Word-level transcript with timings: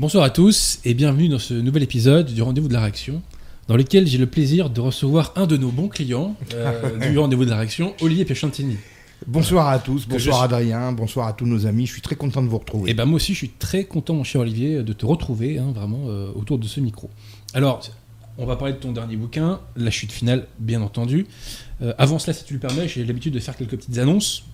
Bonsoir 0.00 0.24
à 0.24 0.30
tous 0.30 0.80
et 0.86 0.94
bienvenue 0.94 1.28
dans 1.28 1.38
ce 1.38 1.52
nouvel 1.52 1.82
épisode 1.82 2.32
du 2.32 2.40
Rendez-vous 2.40 2.68
de 2.68 2.72
la 2.72 2.80
Réaction, 2.80 3.20
dans 3.68 3.76
lequel 3.76 4.06
j'ai 4.06 4.16
le 4.16 4.24
plaisir 4.24 4.70
de 4.70 4.80
recevoir 4.80 5.34
un 5.36 5.46
de 5.46 5.58
nos 5.58 5.68
bons 5.68 5.88
clients 5.88 6.36
euh, 6.54 7.10
du 7.10 7.18
Rendez-vous 7.18 7.44
de 7.44 7.50
la 7.50 7.58
Réaction, 7.58 7.94
Olivier 8.00 8.24
Piachantini. 8.24 8.78
Bonsoir 9.26 9.68
à 9.68 9.78
tous, 9.78 10.04
je 10.04 10.08
bonsoir 10.08 10.40
Adrien, 10.40 10.92
bonsoir 10.92 11.26
à 11.26 11.34
tous 11.34 11.44
nos 11.44 11.66
amis, 11.66 11.84
je 11.84 11.92
suis 11.92 12.00
très 12.00 12.16
content 12.16 12.40
de 12.40 12.48
vous 12.48 12.56
retrouver. 12.56 12.90
Et 12.90 12.94
ben 12.94 13.04
moi 13.04 13.16
aussi 13.16 13.34
je 13.34 13.38
suis 13.40 13.50
très 13.50 13.84
content 13.84 14.14
mon 14.14 14.24
cher 14.24 14.40
Olivier 14.40 14.82
de 14.82 14.92
te 14.94 15.04
retrouver 15.04 15.58
hein, 15.58 15.70
vraiment 15.74 16.04
euh, 16.08 16.32
autour 16.34 16.58
de 16.58 16.66
ce 16.66 16.80
micro. 16.80 17.10
Alors, 17.52 17.82
on 18.38 18.46
va 18.46 18.56
parler 18.56 18.72
de 18.72 18.78
ton 18.78 18.92
dernier 18.92 19.16
bouquin, 19.16 19.60
La 19.76 19.90
chute 19.90 20.12
finale, 20.12 20.46
bien 20.58 20.80
entendu. 20.80 21.26
Euh, 21.82 21.92
avant 21.98 22.18
cela, 22.18 22.32
si 22.32 22.46
tu 22.46 22.54
le 22.54 22.60
permets, 22.60 22.88
j'ai 22.88 23.04
l'habitude 23.04 23.34
de 23.34 23.40
faire 23.40 23.54
quelques 23.54 23.76
petites 23.76 23.98
annonces 23.98 24.44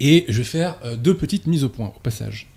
et 0.00 0.24
je 0.28 0.38
vais 0.38 0.42
faire 0.42 0.74
euh, 0.84 0.96
deux 0.96 1.14
petites 1.14 1.46
mises 1.46 1.62
au 1.62 1.68
point 1.68 1.92
au 1.96 2.00
passage. 2.00 2.48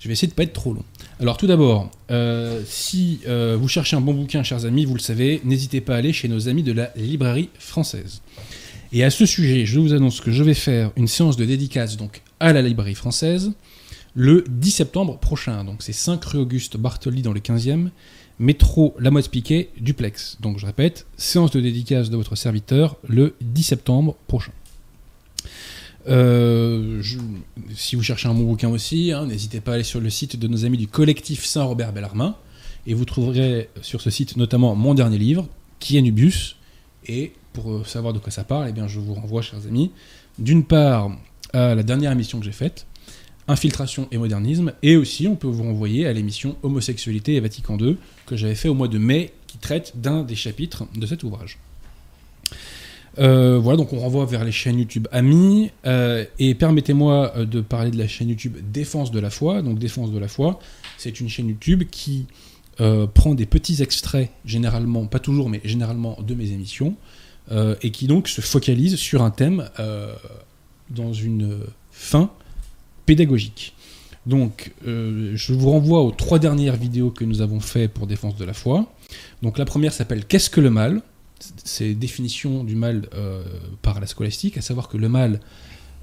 Je 0.00 0.08
vais 0.08 0.14
essayer 0.14 0.28
de 0.28 0.34
pas 0.34 0.44
être 0.44 0.54
trop 0.54 0.72
long. 0.72 0.84
Alors 1.20 1.36
tout 1.36 1.46
d'abord, 1.46 1.90
euh, 2.10 2.62
si 2.66 3.20
euh, 3.28 3.56
vous 3.60 3.68
cherchez 3.68 3.96
un 3.96 4.00
bon 4.00 4.14
bouquin, 4.14 4.42
chers 4.42 4.64
amis, 4.64 4.86
vous 4.86 4.94
le 4.94 5.00
savez, 5.00 5.42
n'hésitez 5.44 5.82
pas 5.82 5.94
à 5.94 5.98
aller 5.98 6.14
chez 6.14 6.26
nos 6.26 6.48
amis 6.48 6.62
de 6.62 6.72
la 6.72 6.90
librairie 6.96 7.50
française. 7.58 8.22
Et 8.92 9.04
à 9.04 9.10
ce 9.10 9.26
sujet, 9.26 9.66
je 9.66 9.78
vous 9.78 9.92
annonce 9.92 10.22
que 10.22 10.32
je 10.32 10.42
vais 10.42 10.54
faire 10.54 10.90
une 10.96 11.06
séance 11.06 11.36
de 11.36 11.44
dédicace 11.44 11.98
donc 11.98 12.22
à 12.40 12.54
la 12.54 12.62
librairie 12.62 12.94
française 12.94 13.52
le 14.14 14.44
10 14.48 14.70
septembre 14.70 15.18
prochain. 15.18 15.64
Donc 15.64 15.82
c'est 15.82 15.92
5 15.92 16.24
rue 16.24 16.38
Auguste 16.38 16.78
Bartoli 16.78 17.20
dans 17.20 17.34
le 17.34 17.40
15e, 17.40 17.90
métro 18.38 18.96
La 18.98 19.10
Motte 19.10 19.28
Piquet, 19.28 19.68
duplex. 19.78 20.38
Donc 20.40 20.58
je 20.58 20.64
répète, 20.64 21.06
séance 21.18 21.50
de 21.50 21.60
dédicace 21.60 22.08
de 22.08 22.16
votre 22.16 22.36
serviteur 22.36 22.96
le 23.06 23.34
10 23.42 23.62
septembre 23.62 24.16
prochain. 24.26 24.52
Euh, 26.08 27.02
si 27.74 27.96
vous 27.96 28.02
cherchez 28.02 28.28
un 28.28 28.34
bon 28.34 28.44
bouquin 28.44 28.68
aussi, 28.68 29.12
hein, 29.12 29.26
n'hésitez 29.26 29.60
pas 29.60 29.72
à 29.72 29.74
aller 29.74 29.84
sur 29.84 30.00
le 30.00 30.10
site 30.10 30.38
de 30.38 30.48
nos 30.48 30.64
amis 30.64 30.78
du 30.78 30.88
collectif 30.88 31.44
Saint-Robert 31.44 31.92
Bellarmin 31.92 32.36
et 32.86 32.94
vous 32.94 33.04
trouverez 33.04 33.68
sur 33.82 34.00
ce 34.00 34.10
site 34.10 34.36
notamment 34.36 34.74
mon 34.74 34.94
dernier 34.94 35.18
livre, 35.18 35.46
qui 35.78 35.98
est 35.98 36.02
Nubius. 36.02 36.56
Et 37.06 37.32
pour 37.52 37.70
euh, 37.70 37.84
savoir 37.84 38.12
de 38.12 38.18
quoi 38.18 38.30
ça 38.30 38.44
parle, 38.44 38.66
eh 38.68 38.72
bien, 38.72 38.88
je 38.88 38.98
vous 39.00 39.14
renvoie, 39.14 39.42
chers 39.42 39.66
amis, 39.66 39.90
d'une 40.38 40.64
part 40.64 41.10
à 41.52 41.74
la 41.74 41.82
dernière 41.82 42.12
émission 42.12 42.38
que 42.38 42.44
j'ai 42.44 42.52
faite, 42.52 42.86
Infiltration 43.48 44.06
et 44.12 44.18
modernisme, 44.18 44.72
et 44.82 44.96
aussi 44.96 45.26
on 45.26 45.34
peut 45.34 45.48
vous 45.48 45.64
renvoyer 45.64 46.06
à 46.06 46.12
l'émission 46.12 46.56
Homosexualité 46.62 47.34
et 47.34 47.40
Vatican 47.40 47.76
II 47.78 47.96
que 48.26 48.36
j'avais 48.36 48.54
fait 48.54 48.68
au 48.68 48.74
mois 48.74 48.86
de 48.86 48.98
mai, 48.98 49.32
qui 49.48 49.58
traite 49.58 49.94
d'un 49.96 50.22
des 50.22 50.36
chapitres 50.36 50.84
de 50.94 51.04
cet 51.04 51.24
ouvrage. 51.24 51.58
Euh, 53.20 53.58
voilà, 53.58 53.76
donc 53.76 53.92
on 53.92 53.98
renvoie 53.98 54.24
vers 54.24 54.44
les 54.44 54.52
chaînes 54.52 54.78
YouTube 54.78 55.06
amis, 55.12 55.70
euh, 55.86 56.24
et 56.38 56.54
permettez-moi 56.54 57.32
euh, 57.36 57.44
de 57.44 57.60
parler 57.60 57.90
de 57.90 57.98
la 57.98 58.08
chaîne 58.08 58.30
YouTube 58.30 58.56
Défense 58.72 59.10
de 59.10 59.20
la 59.20 59.30
foi. 59.30 59.62
Donc 59.62 59.78
Défense 59.78 60.10
de 60.10 60.18
la 60.18 60.28
foi, 60.28 60.58
c'est 60.96 61.20
une 61.20 61.28
chaîne 61.28 61.48
YouTube 61.48 61.84
qui 61.90 62.26
prend 63.12 63.34
des 63.34 63.44
petits 63.44 63.82
extraits, 63.82 64.30
généralement, 64.46 65.04
pas 65.04 65.18
toujours, 65.18 65.50
mais 65.50 65.60
généralement 65.64 66.16
de 66.26 66.34
mes 66.34 66.52
émissions, 66.52 66.96
et 67.82 67.90
qui 67.90 68.06
donc 68.06 68.26
se 68.26 68.40
focalise 68.40 68.96
sur 68.96 69.20
un 69.20 69.30
thème 69.30 69.68
dans 70.88 71.12
une 71.12 71.58
fin 71.90 72.30
pédagogique. 73.04 73.74
Donc, 74.24 74.72
je 74.86 75.52
vous 75.52 75.70
renvoie 75.70 76.00
aux 76.00 76.10
trois 76.10 76.38
dernières 76.38 76.76
vidéos 76.76 77.10
que 77.10 77.26
nous 77.26 77.42
avons 77.42 77.60
fait 77.60 77.86
pour 77.86 78.06
Défense 78.06 78.36
de 78.36 78.46
la 78.46 78.54
foi. 78.54 78.90
Donc, 79.42 79.58
la 79.58 79.66
première 79.66 79.92
s'appelle 79.92 80.24
Qu'est-ce 80.24 80.48
que 80.48 80.62
le 80.62 80.70
mal? 80.70 81.02
C'est 81.64 81.94
définition 81.94 82.64
du 82.64 82.74
mal 82.74 83.08
euh, 83.14 83.42
par 83.82 84.00
la 84.00 84.06
scolastique, 84.06 84.58
à 84.58 84.60
savoir 84.60 84.88
que 84.88 84.96
le 84.96 85.08
mal, 85.08 85.40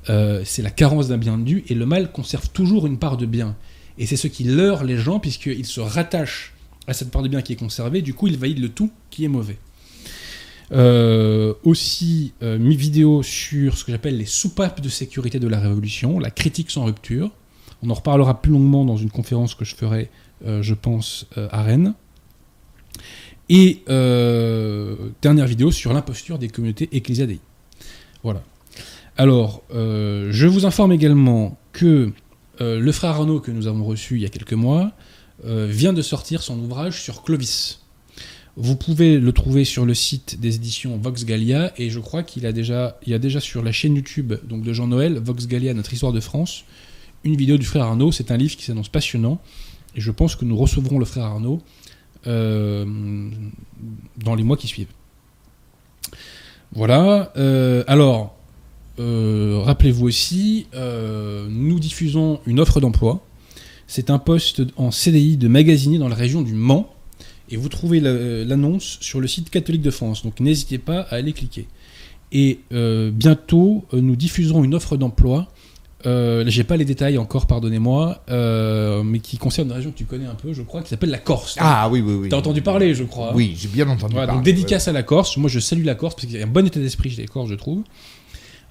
euh, 0.09 0.41
c'est 0.45 0.61
la 0.61 0.71
carence 0.71 1.07
d'un 1.07 1.17
bien 1.17 1.37
dû, 1.37 1.63
et 1.67 1.75
le 1.75 1.85
mal 1.85 2.11
conserve 2.11 2.49
toujours 2.49 2.87
une 2.87 2.97
part 2.97 3.17
de 3.17 3.25
bien. 3.25 3.55
Et 3.97 4.05
c'est 4.05 4.17
ce 4.17 4.27
qui 4.27 4.43
leurre 4.43 4.83
les 4.83 4.97
gens, 4.97 5.19
puisqu'ils 5.19 5.65
se 5.65 5.79
rattachent 5.79 6.53
à 6.87 6.93
cette 6.93 7.11
part 7.11 7.21
de 7.21 7.27
bien 7.27 7.41
qui 7.41 7.53
est 7.53 7.57
conservée, 7.57 8.01
du 8.01 8.13
coup, 8.13 8.27
ils 8.27 8.37
valident 8.37 8.61
le 8.61 8.69
tout 8.69 8.91
qui 9.09 9.25
est 9.25 9.29
mauvais. 9.29 9.57
Euh, 10.71 11.53
aussi, 11.63 12.33
euh, 12.43 12.57
mis 12.57 12.75
vidéo 12.75 13.23
sur 13.23 13.77
ce 13.77 13.85
que 13.85 13.91
j'appelle 13.91 14.17
les 14.17 14.25
soupapes 14.25 14.81
de 14.81 14.89
sécurité 14.89 15.39
de 15.39 15.47
la 15.47 15.59
Révolution, 15.59 16.19
la 16.19 16.31
critique 16.31 16.71
sans 16.71 16.85
rupture. 16.85 17.31
On 17.83 17.89
en 17.89 17.93
reparlera 17.93 18.41
plus 18.41 18.51
longuement 18.51 18.85
dans 18.85 18.97
une 18.97 19.11
conférence 19.11 19.53
que 19.53 19.63
je 19.63 19.75
ferai, 19.75 20.09
je 20.43 20.73
pense, 20.73 21.27
à 21.35 21.61
Rennes. 21.61 21.93
Et 23.50 23.84
euh, 23.90 24.96
dernière 25.22 25.47
vidéo 25.47 25.72
sur 25.72 25.94
l'imposture 25.94 26.38
des 26.38 26.50
communautés 26.50 26.90
ecclésiadei. 26.91 27.40
Voilà. 28.24 28.44
Alors, 29.16 29.63
euh, 29.74 30.30
je 30.31 30.47
vous 30.47 30.66
informe 30.66 30.91
également 30.91 31.58
que 31.72 32.12
euh, 32.59 32.80
le 32.80 32.91
frère 32.91 33.12
Arnaud, 33.12 33.40
que 33.40 33.52
nous 33.52 33.68
avons 33.68 33.85
reçu 33.85 34.16
il 34.16 34.22
y 34.22 34.25
a 34.25 34.30
quelques 34.30 34.53
mois, 34.53 34.91
vient 35.44 35.94
de 35.94 36.02
sortir 36.02 36.41
son 36.41 36.58
ouvrage 36.58 37.00
sur 37.00 37.22
Clovis. 37.22 37.81
Vous 38.56 38.75
pouvez 38.75 39.19
le 39.19 39.31
trouver 39.31 39.66
sur 39.66 39.85
le 39.85 39.94
site 39.94 40.40
des 40.40 40.56
éditions 40.56 40.97
Vox 40.97 41.25
Gallia 41.25 41.72
et 41.78 41.91
je 41.91 42.00
crois 42.00 42.24
qu'il 42.24 42.47
a 42.47 42.52
déjà, 42.52 42.97
il 43.06 43.12
y 43.12 43.14
a 43.14 43.19
déjà 43.19 43.40
sur 43.40 43.62
la 43.62 43.72
chaîne 43.72 43.96
YouTube 43.96 44.34
donc 44.46 44.64
de 44.64 44.74
Jean 44.74 44.88
Noël, 44.88 45.19
Vox 45.24 45.46
Gallia, 45.46 45.75
notre 45.75 45.94
histoire 45.94 46.12
de 46.12 46.19
France, 46.19 46.66
une 47.24 47.35
vidéo 47.35 47.58
du 47.58 47.68
frère 47.68 47.84
Arnaud. 47.84 48.12
C'est 48.12 48.31
un 48.31 48.38
livre 48.38 48.58
qui 48.58 48.64
s'annonce 48.64 48.90
passionnant 48.90 49.40
et 49.96 50.02
je 50.02 50.09
pense 50.09 50.35
que 50.35 50.44
nous 50.44 50.58
recevrons 50.58 50.97
le 50.97 51.06
frère 51.06 51.25
Arnaud 51.25 51.62
dans 52.25 52.75
les 54.35 54.44
mois 54.44 54.57
qui 54.57 54.67
suivent. 54.67 54.88
Voilà. 56.73 57.31
euh, 57.38 57.83
alors, 57.88 58.35
euh, 59.00 59.61
rappelez-vous 59.63 60.05
aussi, 60.05 60.67
euh, 60.75 61.47
nous 61.50 61.79
diffusons 61.79 62.41
une 62.45 62.59
offre 62.59 62.81
d'emploi. 62.81 63.23
C'est 63.88 64.09
un 64.09 64.19
poste 64.19 64.63
en 64.75 64.91
CDI 64.91 65.38
de 65.38 65.47
magasinier 65.47 65.97
dans 65.97 66.09
la 66.09 66.16
région 66.16 66.41
du 66.41 66.53
Mans. 66.53 66.94
Et 67.50 67.55
vous 67.55 67.69
trouvez 67.69 68.01
la- 68.01 68.44
l'annonce 68.44 68.97
sur 68.99 69.22
le 69.22 69.28
site 69.28 69.49
catholique 69.49 69.81
de 69.81 69.91
France. 69.91 70.23
Donc 70.23 70.41
n'hésitez 70.41 70.78
pas 70.78 71.01
à 71.01 71.16
aller 71.16 71.31
cliquer. 71.31 71.67
Et 72.34 72.59
euh, 72.73 73.09
bientôt, 73.09 73.85
euh, 73.94 74.01
nous 74.01 74.17
diffuserons 74.17 74.66
une 74.66 74.75
offre 74.75 74.97
d'emploi. 74.97 75.47
Euh, 76.06 76.44
j'ai 76.47 76.63
pas 76.63 76.78
les 76.78 76.85
détails 76.85 77.18
encore, 77.18 77.47
pardonnez-moi, 77.47 78.24
euh, 78.30 79.02
mais 79.03 79.19
qui 79.19 79.38
concerne 79.38 79.69
une 79.69 79.74
région 79.74 79.91
que 79.91 79.97
tu 79.97 80.06
connais 80.06 80.28
un 80.28 80.35
peu, 80.35 80.53
je 80.53 80.62
crois, 80.62 80.84
qui 80.84 80.90
s'appelle 80.90 81.09
la 81.09 81.18
Corse. 81.18 81.56
Ah 81.59 81.90
oui, 81.90 82.02
oui, 82.02 82.13
oui. 82.13 82.30
T'as 82.30 82.38
entendu 82.38 82.62
parler, 82.62 82.94
je 82.94 83.03
crois. 83.03 83.34
Oui, 83.34 83.56
j'ai 83.58 83.68
bien 83.68 83.88
entendu 83.90 84.13
Voilà, 84.13 84.28
parler. 84.28 84.38
donc 84.40 84.46
dédicace 84.46 84.88
à 84.88 84.91
la 84.91 85.02
Corse. 85.02 85.35
Moi, 85.38 85.50
je 85.50 85.59
salue 85.59 85.84
la 85.84 85.96
Corse 85.96 86.13
parce 86.13 86.28
qu'il 86.28 86.38
y 86.38 86.41
a 86.41 86.46
un 86.46 86.50
bon 86.50 86.66
état 86.68 86.80
d'esprit 86.80 87.09
chez 87.09 87.22
les 87.24 87.28
Corses, 87.28 87.50
je 87.50 87.56
trouve. 87.56 87.81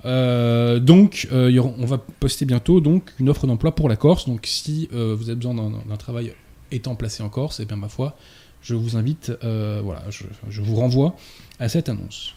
Euh, 0.05 0.79
donc, 0.79 1.27
euh, 1.33 1.51
on 1.79 1.85
va 1.85 1.99
poster 1.99 2.45
bientôt 2.45 2.81
donc 2.81 3.11
une 3.19 3.29
offre 3.29 3.49
d'emploi 3.49 3.75
pour 3.75 3.89
la 3.89 3.97
Corse. 3.97 4.29
Donc, 4.29 4.47
si 4.47 4.89
vous 4.93 5.29
avez 5.29 5.35
besoin 5.35 5.55
d'un 5.55 5.97
travail 5.97 6.33
étant 6.71 6.95
placé 6.95 7.25
en 7.25 7.29
Corse, 7.29 7.59
et 7.59 7.65
bien 7.65 7.77
ma 7.77 7.89
foi, 7.89 8.17
je 8.63 8.75
vous 8.77 8.97
invite, 8.97 9.33
voilà, 9.43 10.05
je, 10.11 10.22
je 10.49 10.63
vous 10.63 10.77
renvoie 10.77 11.17
à 11.59 11.69
cette 11.69 11.89
annonce. 11.89 12.35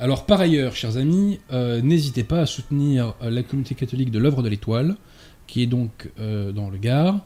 Alors, 0.00 0.26
par 0.26 0.40
ailleurs, 0.40 0.74
chers 0.74 0.96
amis, 0.96 1.38
euh, 1.52 1.80
n'hésitez 1.80 2.24
pas 2.24 2.40
à 2.40 2.46
soutenir 2.46 3.14
euh, 3.22 3.30
la 3.30 3.42
communauté 3.44 3.76
catholique 3.76 4.10
de 4.10 4.18
l'œuvre 4.18 4.42
de 4.42 4.48
l'Étoile, 4.48 4.96
qui 5.46 5.62
est 5.62 5.66
donc 5.66 6.10
euh, 6.18 6.50
dans 6.50 6.68
le 6.68 6.78
Gard. 6.78 7.20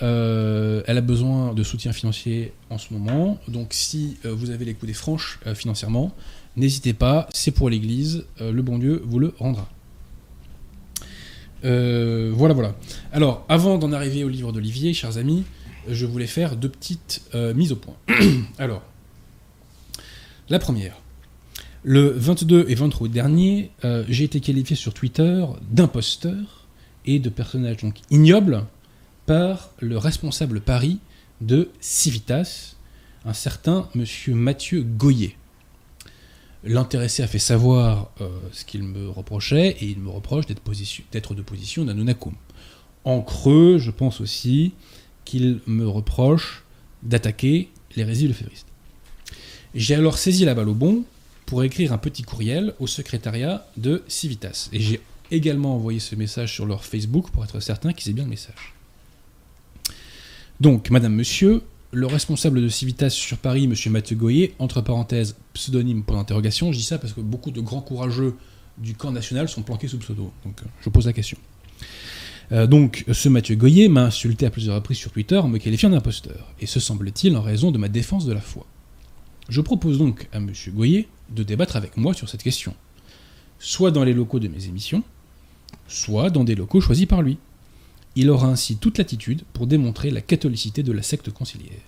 Elle 0.00 0.98
a 0.98 1.00
besoin 1.00 1.54
de 1.54 1.62
soutien 1.62 1.92
financier 1.92 2.52
en 2.70 2.78
ce 2.78 2.92
moment. 2.92 3.38
Donc 3.46 3.68
si 3.70 4.16
vous 4.24 4.50
avez 4.50 4.64
les 4.64 4.74
coudées 4.74 4.94
franches 4.94 5.38
financièrement, 5.54 6.12
n'hésitez 6.56 6.92
pas, 6.92 7.28
c'est 7.32 7.52
pour 7.52 7.70
l'Église, 7.70 8.24
le 8.40 8.62
bon 8.62 8.78
Dieu 8.78 9.00
vous 9.06 9.20
le 9.20 9.32
rendra. 9.38 9.68
Voilà, 11.62 12.54
voilà. 12.54 12.74
Alors, 13.12 13.44
avant 13.48 13.78
d'en 13.78 13.92
arriver 13.92 14.24
au 14.24 14.28
livre 14.28 14.50
d'Olivier, 14.50 14.92
chers 14.92 15.18
amis, 15.18 15.44
je 15.88 16.04
voulais 16.04 16.26
faire 16.26 16.56
deux 16.56 16.70
petites 16.70 17.22
mises 17.54 17.70
au 17.70 17.76
point. 17.76 17.94
Alors, 18.58 18.82
la 20.48 20.58
première. 20.58 21.01
Le 21.84 22.10
22 22.10 22.66
et 22.68 22.76
23 22.76 23.06
août 23.06 23.10
dernier, 23.10 23.72
j'ai 24.08 24.24
été 24.24 24.38
qualifié 24.40 24.76
sur 24.76 24.94
Twitter 24.94 25.44
d'imposteur 25.68 26.66
et 27.06 27.18
de 27.18 27.28
personnage 27.28 27.78
ignoble 28.10 28.64
par 29.26 29.70
le 29.80 29.98
responsable 29.98 30.60
Paris 30.60 31.00
de 31.40 31.70
Civitas, 31.80 32.76
un 33.24 33.32
certain 33.32 33.88
monsieur 33.96 34.34
Mathieu 34.34 34.82
Goyer. 34.82 35.36
L'intéressé 36.64 37.24
a 37.24 37.26
fait 37.26 37.40
savoir 37.40 38.12
euh, 38.20 38.28
ce 38.52 38.64
qu'il 38.64 38.84
me 38.84 39.08
reprochait 39.08 39.76
et 39.80 39.86
il 39.86 39.98
me 39.98 40.10
reproche 40.10 40.46
d'être 40.46 41.34
de 41.34 41.42
position 41.42 41.84
d'Anunacum. 41.84 42.34
En 43.04 43.20
creux, 43.20 43.78
je 43.78 43.90
pense 43.90 44.20
aussi 44.20 44.72
qu'il 45.24 45.58
me 45.66 45.88
reproche 45.88 46.62
d'attaquer 47.02 47.70
l'hérésie 47.96 48.28
lefévriste. 48.28 48.68
J'ai 49.74 49.96
alors 49.96 50.18
saisi 50.18 50.44
la 50.44 50.54
balle 50.54 50.68
au 50.68 50.74
bon 50.74 51.02
pour 51.52 51.64
écrire 51.64 51.92
un 51.92 51.98
petit 51.98 52.22
courriel 52.22 52.72
au 52.80 52.86
secrétariat 52.86 53.66
de 53.76 54.02
Civitas. 54.08 54.70
Et 54.72 54.80
j'ai 54.80 55.00
également 55.30 55.74
envoyé 55.74 56.00
ce 56.00 56.14
message 56.14 56.54
sur 56.54 56.64
leur 56.64 56.82
Facebook 56.82 57.30
pour 57.30 57.44
être 57.44 57.60
certain 57.60 57.92
qu'ils 57.92 58.10
aient 58.10 58.14
bien 58.14 58.24
le 58.24 58.30
message. 58.30 58.72
Donc, 60.60 60.88
Madame, 60.88 61.14
Monsieur, 61.14 61.60
le 61.90 62.06
responsable 62.06 62.62
de 62.62 62.70
Civitas 62.70 63.10
sur 63.10 63.36
Paris, 63.36 63.68
Monsieur 63.68 63.90
Mathieu 63.90 64.16
Goyer, 64.16 64.54
entre 64.58 64.80
parenthèses, 64.80 65.36
pseudonyme 65.52 66.04
pour 66.04 66.16
l'interrogation, 66.16 66.72
je 66.72 66.78
dis 66.78 66.84
ça 66.84 66.96
parce 66.96 67.12
que 67.12 67.20
beaucoup 67.20 67.50
de 67.50 67.60
grands 67.60 67.82
courageux 67.82 68.34
du 68.78 68.94
camp 68.94 69.12
national 69.12 69.46
sont 69.46 69.60
planqués 69.60 69.88
sous 69.88 69.98
pseudo. 69.98 70.32
Donc, 70.46 70.58
euh, 70.62 70.66
je 70.80 70.88
pose 70.88 71.04
la 71.04 71.12
question. 71.12 71.36
Euh, 72.52 72.66
donc, 72.66 73.04
ce 73.12 73.28
Mathieu 73.28 73.56
Goyer 73.56 73.88
m'a 73.88 74.04
insulté 74.04 74.46
à 74.46 74.50
plusieurs 74.50 74.76
reprises 74.76 74.96
sur 74.96 75.12
Twitter 75.12 75.36
en 75.36 75.48
me 75.48 75.58
qualifiant 75.58 75.90
d'imposteur, 75.90 76.50
et 76.62 76.66
ce 76.66 76.80
semble-t-il 76.80 77.36
en 77.36 77.42
raison 77.42 77.72
de 77.72 77.76
ma 77.76 77.88
défense 77.88 78.24
de 78.24 78.32
la 78.32 78.40
foi. 78.40 78.66
Je 79.52 79.60
propose 79.60 79.98
donc 79.98 80.28
à 80.32 80.38
M. 80.38 80.50
Goyer 80.68 81.08
de 81.28 81.42
débattre 81.42 81.76
avec 81.76 81.98
moi 81.98 82.14
sur 82.14 82.26
cette 82.26 82.42
question, 82.42 82.74
soit 83.58 83.90
dans 83.90 84.02
les 84.02 84.14
locaux 84.14 84.40
de 84.40 84.48
mes 84.48 84.64
émissions, 84.64 85.02
soit 85.86 86.30
dans 86.30 86.42
des 86.42 86.54
locaux 86.54 86.80
choisis 86.80 87.04
par 87.04 87.20
lui. 87.20 87.36
Il 88.16 88.30
aura 88.30 88.46
ainsi 88.46 88.78
toute 88.78 88.96
latitude 88.96 89.42
pour 89.52 89.66
démontrer 89.66 90.10
la 90.10 90.22
catholicité 90.22 90.82
de 90.82 90.90
la 90.90 91.02
secte 91.02 91.30
conciliaire. 91.30 91.82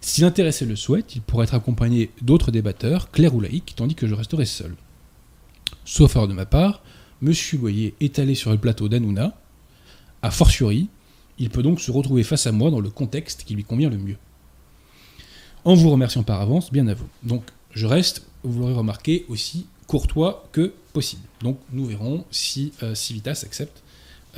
Si 0.00 0.22
l'intéressé 0.22 0.64
le 0.64 0.74
souhaite, 0.74 1.14
il 1.14 1.20
pourra 1.20 1.44
être 1.44 1.52
accompagné 1.52 2.08
d'autres 2.22 2.50
débatteurs, 2.50 3.10
clairs 3.10 3.34
ou 3.34 3.42
laïcs, 3.42 3.74
tandis 3.76 3.94
que 3.94 4.06
je 4.06 4.14
resterai 4.14 4.46
seul. 4.46 4.74
Sauf 5.84 6.16
erreur 6.16 6.28
de 6.28 6.32
ma 6.32 6.46
part, 6.46 6.82
M. 7.22 7.34
Goyer 7.56 7.94
est 8.00 8.20
allé 8.20 8.34
sur 8.34 8.52
le 8.52 8.56
plateau 8.56 8.88
d'Anouna. 8.88 9.38
A 10.22 10.30
fortiori, 10.30 10.88
il 11.38 11.50
peut 11.50 11.62
donc 11.62 11.82
se 11.82 11.90
retrouver 11.90 12.22
face 12.22 12.46
à 12.46 12.52
moi 12.52 12.70
dans 12.70 12.80
le 12.80 12.88
contexte 12.88 13.44
qui 13.44 13.54
lui 13.54 13.64
convient 13.64 13.90
le 13.90 13.98
mieux. 13.98 14.16
En 15.64 15.74
vous 15.74 15.90
remerciant 15.90 16.24
par 16.24 16.40
avance, 16.40 16.72
bien 16.72 16.88
à 16.88 16.94
vous. 16.94 17.08
Donc, 17.22 17.44
je 17.70 17.86
reste, 17.86 18.26
vous 18.42 18.60
l'aurez 18.60 18.74
remarqué, 18.74 19.24
aussi 19.28 19.66
courtois 19.86 20.48
que 20.52 20.72
possible. 20.92 21.22
Donc, 21.40 21.58
nous 21.72 21.84
verrons 21.84 22.24
si 22.30 22.72
euh, 22.82 22.94
Civitas 22.94 23.42
accepte 23.44 23.81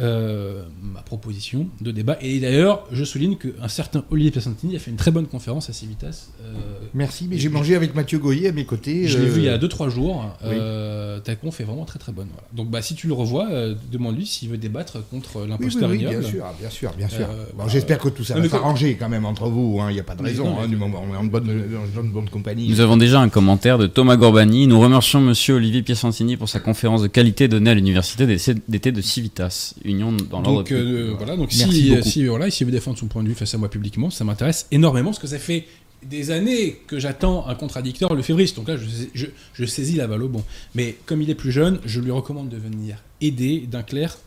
euh, 0.00 0.64
ma 0.82 1.02
proposition 1.02 1.69
de 1.81 1.91
débat. 1.93 2.17
Et 2.20 2.41
d'ailleurs, 2.41 2.85
je 2.91 3.05
souligne 3.05 3.37
qu'un 3.37 3.69
certain 3.69 4.05
Olivier 4.11 4.31
Piacentini 4.32 4.75
a 4.75 4.79
fait 4.79 4.91
une 4.91 4.96
très 4.96 5.11
bonne 5.11 5.26
conférence 5.26 5.70
à 5.70 5.73
Civitas. 5.73 6.29
euh, 6.43 6.52
Merci, 6.94 7.26
mais 7.31 7.38
j'ai 7.38 7.49
mangé 7.49 7.76
avec 7.76 7.94
Mathieu 7.94 8.19
Goyer 8.19 8.49
à 8.49 8.52
mes 8.52 8.64
côtés. 8.64 9.06
je 9.06 9.19
l'ai 9.19 9.26
euh, 9.26 9.31
vu 9.32 9.41
il 9.43 9.44
y 9.44 9.49
a 9.49 9.58
2-3 9.58 9.88
jours. 9.91 10.25
oui. 10.44 10.50
Euh, 10.55 11.20
ta 11.20 11.37
conf 11.37 11.61
est 11.61 11.64
vraiment 11.64 11.85
très 11.85 11.99
très 11.99 12.12
bonne. 12.12 12.26
voilà. 12.32 12.49
Donc 12.55 12.70
bah, 12.70 12.82
si 12.82 12.94
tu 12.96 13.06
le 13.06 13.12
revois, 13.14 13.49
euh, 13.50 13.75
demande-lui 13.93 14.26
s'il 14.26 14.49
veut 14.49 14.58
débattre 14.58 14.99
contre 15.08 15.37
Oui, 15.37 15.43
oui, 15.44 15.49
l'imposteur 15.50 15.91
oui, 15.91 15.96
ignoble. 15.99 16.19
bien 16.20 16.29
sûr, 16.29 16.44
bien 16.61 16.70
sûr, 16.70 16.93
bien 16.99 17.08
sûr. 17.08 17.26
Euh, 17.31 17.44
Bon, 17.50 17.52
voilà. 17.58 17.73
J'espère 17.73 17.99
que 17.99 18.08
tout 18.08 18.25
ça 18.25 18.38
va 18.38 18.49
s'arranger 18.49 18.96
quand 18.96 19.08
même 19.08 19.25
entre 19.25 19.49
vous. 19.49 19.79
hein, 19.81 19.91
Il 19.91 19.94
n'y 19.94 20.00
a 20.00 20.05
pas 20.05 20.14
de 20.17 20.23
raison. 20.23 20.44
non, 20.44 20.61
hein, 20.61 20.69
du 20.69 20.76
moment 20.76 21.00
où 21.02 21.11
on 21.11 21.14
est 21.14 21.17
en 21.17 21.25
bonne, 21.25 21.46
dans 21.46 22.02
une 22.02 22.11
bonne 22.11 22.29
compagnie. 22.29 22.69
Nous 22.69 22.81
avons 22.81 22.96
déjà 22.96 23.20
un 23.20 23.29
commentaire 23.29 23.79
de 23.79 23.87
Thomas 23.87 24.17
Gorbani. 24.17 24.67
Nous 24.67 24.81
remercions 24.81 25.20
Monsieur 25.20 25.55
Olivier 25.55 25.82
Piacentini 25.82 26.37
pour 26.37 26.49
sa 26.49 26.58
conférence 26.61 27.02
de 27.02 27.06
qualité 27.06 27.46
donnée 27.49 27.70
à 27.70 27.75
l'université 27.75 28.26
d'été 28.26 28.93
de 28.93 29.00
Civitas, 29.00 29.75
Union 29.84 30.12
dans 30.12 30.40
l'ordre. 30.40 30.58
Donc 30.62 30.72
euh, 30.72 31.14
voilà, 31.16 31.36
donc 31.36 31.52
Merci 31.56 31.72
si, 31.82 31.90
beaucoup. 31.90 32.02
si, 32.08 32.26
voilà, 32.26 32.50
s'il 32.50 32.66
veut 32.66 32.72
défendre 32.72 32.98
son 32.98 33.06
point 33.06 33.22
de 33.22 33.28
vue 33.28 33.34
face 33.34 33.54
à 33.54 33.58
moi 33.58 33.69
publiquement, 33.70 34.10
ça 34.10 34.25
m'intéresse 34.25 34.66
énormément 34.70 35.10
parce 35.10 35.19
que 35.20 35.26
ça 35.26 35.38
fait 35.38 35.66
des 36.02 36.31
années 36.31 36.81
que 36.86 36.98
j'attends 36.98 37.46
un 37.48 37.54
contradicteur 37.54 38.14
le 38.14 38.22
févriste. 38.22 38.56
Donc 38.56 38.69
là, 38.69 38.76
je, 38.76 38.86
sais- 38.86 39.10
je, 39.14 39.26
je 39.54 39.64
saisis 39.64 39.96
la 39.96 40.06
balle 40.06 40.22
au 40.22 40.28
bon. 40.28 40.44
Mais 40.75 40.96
comme 41.06 41.22
il 41.22 41.31
est 41.31 41.34
plus 41.34 41.52
jeune, 41.52 41.81
je 41.86 42.00
lui 42.00 42.10
recommande 42.10 42.48
de 42.48 42.56
venir 42.56 42.96
aider 43.20 43.60
d'un 43.70 43.82
clerc. 43.82 44.19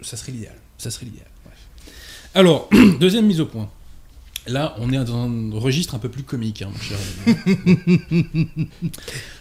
Ça 0.00 0.16
serait 0.16 0.32
l'idéal. 0.32 0.54
Ça 0.76 0.90
serait 0.90 1.06
l'idéal. 1.06 1.26
Bref. 1.44 1.58
Alors, 2.34 2.68
deuxième 3.00 3.26
mise 3.26 3.40
au 3.40 3.46
point. 3.46 3.68
Là, 4.46 4.74
on 4.78 4.90
est 4.92 4.96
dans 5.04 5.14
un 5.14 5.50
registre 5.52 5.94
un 5.94 5.98
peu 5.98 6.08
plus 6.08 6.22
comique, 6.22 6.62
hein, 6.62 6.70
mon 6.72 6.78
cher. 6.80 6.96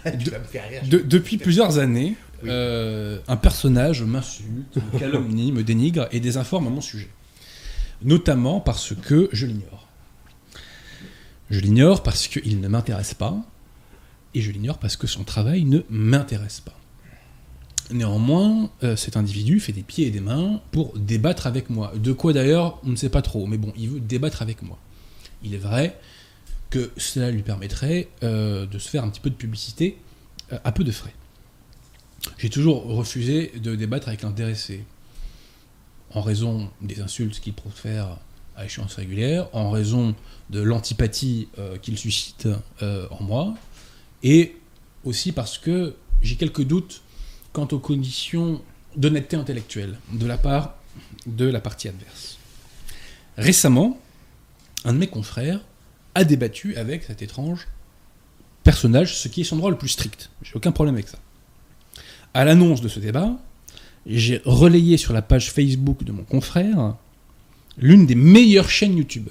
De- 0.90 0.98
depuis 1.00 1.38
plusieurs 1.38 1.78
années, 1.80 2.16
Oui. 2.44 2.50
euh, 2.52 3.20
un 3.28 3.38
personnage 3.38 4.04
m'insulte, 4.04 4.78
me 4.94 5.00
calomnie, 5.00 5.52
me 5.52 5.64
dénigre 5.64 6.08
et 6.12 6.20
désinforme 6.20 6.68
à 6.68 6.70
mon 6.70 6.82
sujet. 6.82 7.10
Notamment 8.04 8.60
parce 8.60 8.94
que 8.94 9.30
je 9.34 9.46
l'ignore. 9.46 9.88
Je 11.50 11.60
l'ignore 11.60 12.04
parce 12.04 12.28
qu'il 12.28 12.60
ne 12.60 12.68
m'intéresse 12.68 13.14
pas, 13.14 13.38
et 14.36 14.42
je 14.42 14.52
l'ignore 14.52 14.78
parce 14.78 14.98
que 14.98 15.08
son 15.08 15.24
travail 15.24 15.64
ne 15.64 15.80
m'intéresse 15.90 16.60
pas. 16.60 16.78
Néanmoins, 17.90 18.70
euh, 18.84 18.96
cet 18.98 19.16
individu 19.16 19.60
fait 19.62 19.72
des 19.72 19.82
pieds 19.82 20.08
et 20.08 20.12
des 20.12 20.20
mains 20.20 20.60
pour 20.72 20.98
débattre 20.98 21.48
avec 21.48 21.70
moi. 21.70 21.94
De 21.96 22.12
quoi 22.12 22.34
d'ailleurs, 22.34 22.80
on 22.86 22.90
ne 22.90 22.96
sait 22.98 23.10
pas 23.10 23.22
trop, 23.22 23.48
mais 23.48 23.58
bon, 23.58 23.72
il 23.78 23.90
veut 23.90 24.00
débattre 24.02 24.42
avec 24.42 24.62
moi. 24.62 24.78
Il 25.42 25.54
est 25.54 25.60
vrai 25.60 25.98
que 26.70 26.92
cela 26.98 27.32
lui 27.32 27.44
permettrait 27.44 28.10
euh, 28.24 28.66
de 28.66 28.78
se 28.78 28.90
faire 28.90 29.06
un 29.06 29.10
petit 29.10 29.22
peu 29.22 29.30
de 29.30 29.36
publicité 29.36 29.98
euh, 30.52 30.58
à 30.66 30.74
peu 30.74 30.84
de 30.84 30.92
frais. 30.92 31.14
J'ai 32.38 32.50
toujours 32.50 32.86
refusé 32.86 33.52
de 33.56 33.76
débattre 33.76 34.08
avec 34.08 34.22
l'intéressé, 34.22 34.84
en 36.12 36.22
raison 36.22 36.70
des 36.82 37.02
insultes 37.02 37.40
qu'il 37.40 37.54
profère 37.54 38.18
à 38.56 38.66
échéance 38.66 38.96
régulière, 38.96 39.48
en 39.54 39.70
raison 39.70 40.16
de 40.50 40.62
l'antipathie 40.62 41.48
euh, 41.60 41.78
qu'il 41.78 41.98
suscite 41.98 42.48
euh, 42.82 43.08
en 43.12 43.24
moi, 43.24 43.54
et 44.24 44.56
aussi 45.04 45.32
parce 45.32 45.58
que 45.58 45.96
j'ai 46.22 46.36
quelques 46.36 46.64
doutes 46.64 47.02
quant 47.54 47.68
aux 47.72 47.80
conditions 47.80 48.62
d'honnêteté 48.96 49.36
intellectuelle 49.36 50.00
de 50.12 50.26
la 50.26 50.38
part 50.38 50.76
de 51.28 51.46
la 51.46 51.60
partie 51.60 51.88
adverse. 51.88 52.38
Récemment, 53.38 54.00
un 54.86 54.94
de 54.94 54.98
mes 54.98 55.08
confrères 55.08 55.62
a 56.16 56.24
débattu 56.24 56.76
avec 56.76 57.04
cet 57.04 57.22
étrange 57.22 57.68
personnage, 58.64 59.16
ce 59.16 59.28
qui 59.28 59.42
est 59.42 59.44
son 59.44 59.58
droit 59.58 59.70
le 59.70 59.78
plus 59.78 59.90
strict. 59.90 60.30
J'ai 60.42 60.56
aucun 60.56 60.72
problème 60.72 60.96
avec 60.96 61.08
ça. 61.08 61.20
À 62.38 62.46
l'annonce 62.46 62.82
de 62.82 62.88
ce 62.88 63.00
débat, 63.00 63.36
j'ai 64.06 64.44
relayé 64.46 64.98
sur 64.98 65.12
la 65.12 65.24
page 65.24 65.52
Facebook 65.52 66.04
de 66.04 66.12
mon 66.12 66.24
confrère 66.24 66.96
l'une 67.80 68.06
des 68.06 68.14
meilleures 68.14 68.70
chaînes 68.70 68.96
YouTube. 68.96 69.30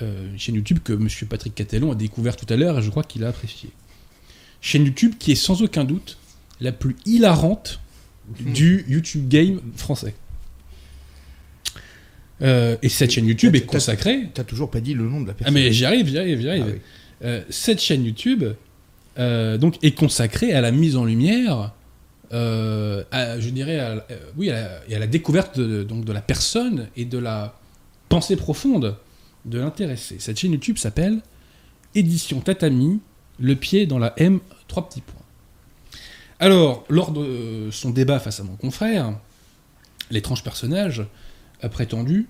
Euh, 0.00 0.30
une 0.30 0.38
chaîne 0.38 0.54
YouTube 0.54 0.78
que 0.84 0.92
M. 0.92 1.08
Patrick 1.28 1.56
Catellon 1.56 1.90
a 1.90 1.96
découvert 1.96 2.36
tout 2.36 2.46
à 2.48 2.56
l'heure 2.56 2.78
et 2.78 2.82
je 2.82 2.90
crois 2.90 3.02
qu'il 3.02 3.24
a 3.24 3.28
apprécié. 3.30 3.70
Chaîne 4.60 4.84
YouTube 4.84 5.14
qui 5.18 5.32
est 5.32 5.34
sans 5.34 5.60
aucun 5.60 5.82
doute 5.82 6.18
la 6.60 6.70
plus 6.70 6.94
hilarante 7.04 7.80
du 8.38 8.84
YouTube 8.86 9.28
game 9.28 9.60
français. 9.74 10.14
Euh, 12.42 12.76
et 12.80 12.88
cette 12.88 13.10
chaîne 13.10 13.26
YouTube 13.26 13.56
est 13.56 13.66
consacrée. 13.66 14.28
T'as 14.32 14.44
toujours 14.44 14.70
pas 14.70 14.80
dit 14.80 14.94
le 14.94 15.02
nom 15.02 15.20
de 15.20 15.26
la 15.26 15.32
Ah 15.32 15.34
personne. 15.34 15.54
mais 15.54 15.72
j'y 15.72 15.84
arrive, 15.84 16.06
j'y 16.06 16.16
arrive, 16.16 16.40
j'y 16.40 16.48
arrive. 16.48 16.64
Ah 16.68 16.72
oui. 16.74 16.80
Euh, 17.24 17.42
cette 17.50 17.80
chaîne 17.80 18.04
YouTube 18.04 18.44
euh, 19.18 19.58
donc 19.58 19.76
est 19.82 19.92
consacrée 19.96 20.52
à 20.52 20.60
la 20.60 20.70
mise 20.70 20.96
en 20.96 21.04
lumière, 21.04 21.72
euh, 22.32 23.02
à- 23.10 23.40
je 23.40 23.50
dirais, 23.50 23.78
à, 23.80 23.90
euh, 24.10 24.30
oui, 24.36 24.50
à 24.50 24.54
la, 24.54 24.88
et 24.88 24.94
à 24.96 24.98
la 24.98 25.06
découverte 25.06 25.58
donc 25.60 26.04
de 26.04 26.12
la 26.12 26.22
personne 26.22 26.88
et 26.96 27.04
de 27.04 27.18
la 27.18 27.58
pensée 28.08 28.36
profonde 28.36 28.96
de 29.44 29.58
l'intéressé. 29.58 30.16
Cette 30.18 30.38
chaîne 30.38 30.52
YouTube 30.52 30.78
s'appelle 30.78 31.20
Édition 31.94 32.40
Tatami, 32.40 33.00
le 33.38 33.56
pied 33.56 33.86
dans 33.86 33.98
la 33.98 34.12
M, 34.16 34.40
trois 34.68 34.88
petits 34.88 35.00
points. 35.00 35.16
Alors, 36.38 36.84
lors 36.88 37.10
de 37.12 37.68
son 37.70 37.90
débat 37.90 38.18
face 38.20 38.40
à 38.40 38.44
mon 38.44 38.56
confrère, 38.56 39.12
l'étrange 40.10 40.42
personnage 40.42 41.04
a 41.62 41.68
prétendu 41.68 42.28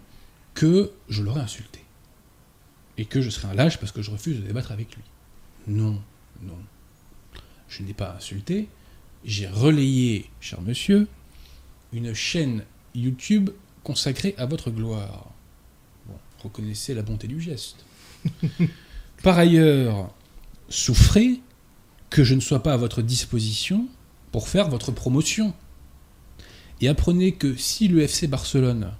que 0.54 0.90
je 1.08 1.22
l'aurais 1.22 1.40
insulté 1.40 1.80
et 2.98 3.04
que 3.04 3.20
je 3.20 3.30
serais 3.30 3.48
un 3.48 3.54
lâche 3.54 3.78
parce 3.78 3.92
que 3.92 4.02
je 4.02 4.10
refuse 4.10 4.40
de 4.40 4.46
débattre 4.46 4.72
avec 4.72 4.94
lui. 4.96 5.02
Non, 5.68 6.00
non. 6.42 6.58
Je 7.68 7.82
n'ai 7.82 7.94
pas 7.94 8.14
insulté. 8.16 8.68
J'ai 9.24 9.46
relayé, 9.46 10.30
cher 10.40 10.60
monsieur, 10.62 11.06
une 11.92 12.14
chaîne 12.14 12.64
YouTube 12.94 13.50
consacrée 13.84 14.34
à 14.38 14.46
votre 14.46 14.70
gloire. 14.70 15.30
Bon, 16.06 16.14
reconnaissez 16.42 16.94
la 16.94 17.02
bonté 17.02 17.28
du 17.28 17.40
geste. 17.40 17.84
Par 19.22 19.38
ailleurs, 19.38 20.12
souffrez 20.68 21.40
que 22.08 22.24
je 22.24 22.34
ne 22.34 22.40
sois 22.40 22.62
pas 22.62 22.72
à 22.72 22.76
votre 22.76 23.02
disposition 23.02 23.86
pour 24.32 24.48
faire 24.48 24.68
votre 24.68 24.92
promotion. 24.92 25.54
Et 26.80 26.88
apprenez 26.88 27.32
que 27.32 27.54
si 27.56 27.88
le 27.88 28.00
FC 28.00 28.26
Barcelone 28.26 28.92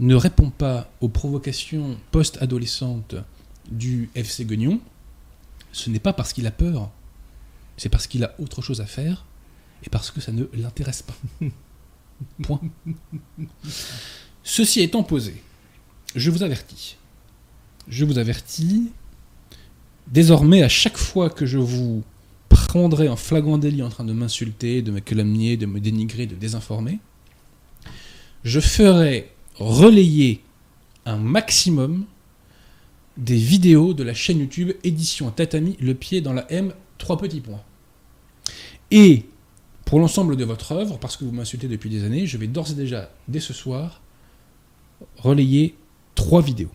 ne 0.00 0.14
répond 0.14 0.50
pas 0.50 0.90
aux 1.00 1.08
provocations 1.08 1.96
post-adolescentes 2.10 3.14
du 3.70 4.10
FC 4.14 4.44
Guignon, 4.44 4.80
ce 5.76 5.90
n'est 5.90 6.00
pas 6.00 6.14
parce 6.14 6.32
qu'il 6.32 6.46
a 6.46 6.50
peur, 6.50 6.90
c'est 7.76 7.90
parce 7.90 8.06
qu'il 8.06 8.24
a 8.24 8.34
autre 8.38 8.62
chose 8.62 8.80
à 8.80 8.86
faire 8.86 9.26
et 9.84 9.90
parce 9.90 10.10
que 10.10 10.22
ça 10.22 10.32
ne 10.32 10.44
l'intéresse 10.54 11.02
pas. 11.02 11.14
Point. 12.42 12.62
Ceci 14.42 14.80
étant 14.80 15.02
posé, 15.02 15.42
je 16.14 16.30
vous 16.30 16.42
avertis. 16.42 16.96
Je 17.88 18.06
vous 18.06 18.16
avertis. 18.16 18.90
Désormais, 20.06 20.62
à 20.62 20.68
chaque 20.70 20.96
fois 20.96 21.28
que 21.28 21.44
je 21.44 21.58
vous 21.58 22.02
prendrai 22.48 23.10
en 23.10 23.16
flagrant 23.16 23.58
délit 23.58 23.82
en 23.82 23.90
train 23.90 24.04
de 24.04 24.14
m'insulter, 24.14 24.80
de 24.80 24.90
me 24.90 25.00
calomnier, 25.00 25.58
de 25.58 25.66
me 25.66 25.78
dénigrer, 25.78 26.26
de 26.26 26.36
désinformer, 26.36 27.00
je 28.44 28.60
ferai 28.60 29.30
relayer 29.56 30.42
un 31.04 31.18
maximum 31.18 32.06
des 33.16 33.36
vidéos 33.36 33.94
de 33.94 34.02
la 34.02 34.14
chaîne 34.14 34.38
YouTube 34.38 34.72
édition 34.84 35.30
Tatami, 35.30 35.76
le 35.80 35.94
pied 35.94 36.20
dans 36.20 36.32
la 36.32 36.50
M, 36.52 36.72
trois 36.98 37.18
petits 37.18 37.40
points. 37.40 37.62
Et 38.90 39.24
pour 39.84 40.00
l'ensemble 40.00 40.36
de 40.36 40.44
votre 40.44 40.72
œuvre, 40.72 40.98
parce 40.98 41.16
que 41.16 41.24
vous 41.24 41.32
m'insultez 41.32 41.68
depuis 41.68 41.90
des 41.90 42.04
années, 42.04 42.26
je 42.26 42.36
vais 42.38 42.46
d'ores 42.46 42.70
et 42.70 42.74
déjà, 42.74 43.10
dès 43.28 43.40
ce 43.40 43.52
soir, 43.52 44.00
relayer 45.16 45.74
trois 46.14 46.42
vidéos. 46.42 46.70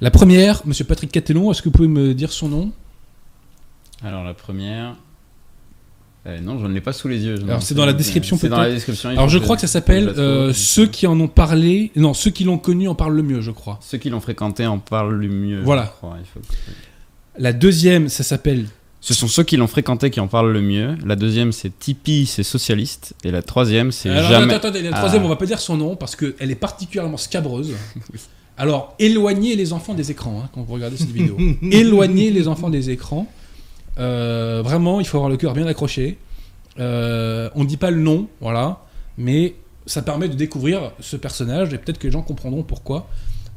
La 0.00 0.10
première, 0.10 0.66
Monsieur 0.66 0.84
Patrick 0.84 1.12
Catellon, 1.12 1.50
est-ce 1.50 1.62
que 1.62 1.68
vous 1.68 1.74
pouvez 1.74 1.88
me 1.88 2.14
dire 2.14 2.32
son 2.32 2.48
nom? 2.48 2.72
Alors 4.02 4.24
la 4.24 4.34
première. 4.34 4.96
Eh, 6.24 6.40
non, 6.40 6.58
je 6.60 6.66
ne 6.66 6.72
l'ai 6.72 6.80
pas 6.80 6.92
sous 6.92 7.08
les 7.08 7.24
yeux. 7.24 7.34
Alors, 7.48 7.62
c'est 7.62 7.74
dans 7.74 7.84
la 7.84 7.92
description, 7.92 8.36
C'est 8.36 8.48
dans 8.48 8.56
peut-être 8.56 8.68
la 8.68 8.74
description. 8.74 9.08
Alors 9.10 9.28
je 9.28 9.38
crois 9.38 9.56
que 9.56 9.62
ça 9.62 9.66
s'appelle 9.66 10.08
euh, 10.18 10.52
Ceux 10.52 10.86
qui 10.86 11.06
en 11.08 11.18
ont 11.18 11.26
parlé. 11.28 11.90
Non, 11.96 12.14
ceux 12.14 12.30
qui 12.30 12.44
l'ont 12.44 12.58
connu 12.58 12.86
en 12.86 12.94
parlent 12.94 13.16
le 13.16 13.24
mieux, 13.24 13.40
je 13.40 13.50
crois. 13.50 13.80
Ceux 13.82 13.98
qui 13.98 14.08
l'ont 14.08 14.20
fréquenté 14.20 14.64
en 14.66 14.78
parlent 14.78 15.14
le 15.16 15.28
mieux. 15.28 15.60
Voilà. 15.62 15.92
crois, 15.98 16.16
il 16.20 16.26
faut- 16.26 16.46
La 17.38 17.52
deuxième, 17.52 18.08
ça 18.08 18.22
s'appelle. 18.22 18.66
Ce 19.00 19.14
sont 19.14 19.26
ceux 19.26 19.42
qui 19.42 19.56
l'ont 19.56 19.66
fréquenté 19.66 20.10
qui 20.10 20.20
en 20.20 20.28
parlent 20.28 20.52
le 20.52 20.62
mieux. 20.62 20.94
La 21.04 21.16
deuxième, 21.16 21.50
c'est 21.50 21.76
Tipeee, 21.76 22.24
c'est 22.26 22.44
socialiste. 22.44 23.14
Et 23.24 23.32
la 23.32 23.42
troisième, 23.42 23.90
c'est 23.90 24.10
jamais. 24.14 24.44
attends, 24.54 24.68
attendez, 24.68 24.82
la 24.82 24.92
troisième, 24.92 25.22
Ah. 25.22 25.26
on 25.26 25.28
va 25.28 25.34
pas 25.36 25.46
dire 25.46 25.58
son 25.58 25.76
nom 25.76 25.96
parce 25.96 26.14
qu'elle 26.14 26.50
est 26.52 26.54
particulièrement 26.54 27.16
scabreuse. 27.16 27.72
Alors, 28.56 28.94
éloignez 29.00 29.56
les 29.56 29.72
enfants 29.72 29.94
des 29.94 30.12
écrans 30.12 30.42
hein, 30.44 30.48
quand 30.54 30.62
vous 30.62 30.72
regardez 30.74 30.96
cette 30.96 31.10
vidéo. 31.10 31.36
éloignez 31.72 32.30
les 32.30 32.46
enfants 32.46 32.70
des 32.70 32.90
écrans. 32.90 33.26
Euh, 33.98 34.62
vraiment, 34.62 35.00
il 35.00 35.06
faut 35.06 35.16
avoir 35.16 35.30
le 35.30 35.36
cœur 35.36 35.54
bien 35.54 35.66
accroché. 35.66 36.18
Euh, 36.78 37.50
on 37.54 37.64
dit 37.64 37.76
pas 37.76 37.90
le 37.90 38.00
nom, 38.00 38.28
voilà, 38.40 38.80
mais 39.18 39.54
ça 39.86 40.02
permet 40.02 40.28
de 40.28 40.34
découvrir 40.34 40.92
ce 41.00 41.16
personnage 41.16 41.74
et 41.74 41.78
peut-être 41.78 41.98
que 41.98 42.06
les 42.06 42.12
gens 42.12 42.22
comprendront 42.22 42.62
pourquoi. 42.62 43.08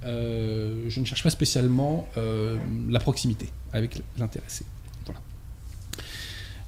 Euh, 0.05 0.83
je 0.87 0.99
ne 0.99 1.05
cherche 1.05 1.23
pas 1.23 1.29
spécialement 1.29 2.07
la 2.89 2.99
proximité 2.99 3.49
avec 3.73 4.01
l'intéressé. 4.17 4.65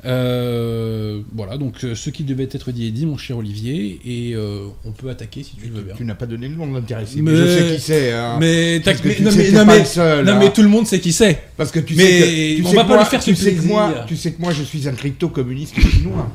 Voilà. 0.03 0.15
Euh, 0.15 1.21
voilà, 1.33 1.57
donc 1.57 1.83
euh, 1.83 1.95
ce 1.95 2.09
qui 2.09 2.23
devait 2.23 2.43
être 2.51 2.71
dit 2.71 2.87
est 2.87 2.91
dit, 2.91 3.05
mon 3.05 3.17
cher 3.17 3.37
Olivier, 3.37 3.99
et 4.05 4.35
euh, 4.35 4.67
on 4.85 4.91
peut 4.91 5.09
attaquer 5.09 5.43
si 5.43 5.55
tu 5.55 5.67
le 5.67 5.73
veux 5.75 5.81
bien. 5.81 5.95
Tu 5.95 6.05
n'as 6.05 6.13
pas 6.15 6.25
donné 6.27 6.47
le 6.47 6.55
nom 6.55 6.67
de 6.67 6.73
l'intéressé. 6.75 7.21
Mais- 7.21 7.31
Mais... 7.31 7.37
je 7.37 7.47
sais 7.69 7.75
qui 7.75 7.81
c'est. 7.81 8.11
hein. 8.13 8.37
Mais, 8.39 8.79
Parce 8.83 8.97
tac, 8.97 9.03
que 9.03 9.07
mais, 9.09 9.15
tu 9.15 9.23
non, 9.23 9.31
sais 9.31 9.37
mais, 9.37 9.43
que 9.45 9.51
non, 9.53 9.59
t'es 9.61 9.65
pas 9.65 9.73
mais- 9.73 9.79
le 9.79 9.85
seul, 9.85 10.25
non, 10.25 10.31
hein. 10.33 10.39
mais 10.39 10.53
tout 10.53 10.61
le 10.61 10.67
monde 10.69 10.87
sait 10.87 10.99
qui 10.99 11.11
c'est. 11.13 11.39
Parce 11.57 11.71
que 11.71 11.79
tu 11.79 11.95
Mais 11.95 12.03
sais 12.03 12.19
que, 12.19 12.55
tu 12.61 12.65
on 12.65 12.69
sais 12.69 12.75
va 12.75 12.83
que 12.83 12.87
pas 12.87 12.93
moi, 12.93 13.03
lui 13.03 13.09
faire 13.09 13.23
tu 13.23 13.35
ce 13.35 13.43
sais 13.43 13.53
que 13.53 13.61
moi, 13.63 14.05
tu 14.07 14.15
sais 14.15 14.31
que 14.31 14.41
moi, 14.41 14.51
je 14.53 14.63
suis 14.63 14.87
un 14.87 14.93
crypto-communiste 14.93 15.79
chinois. 15.79 16.29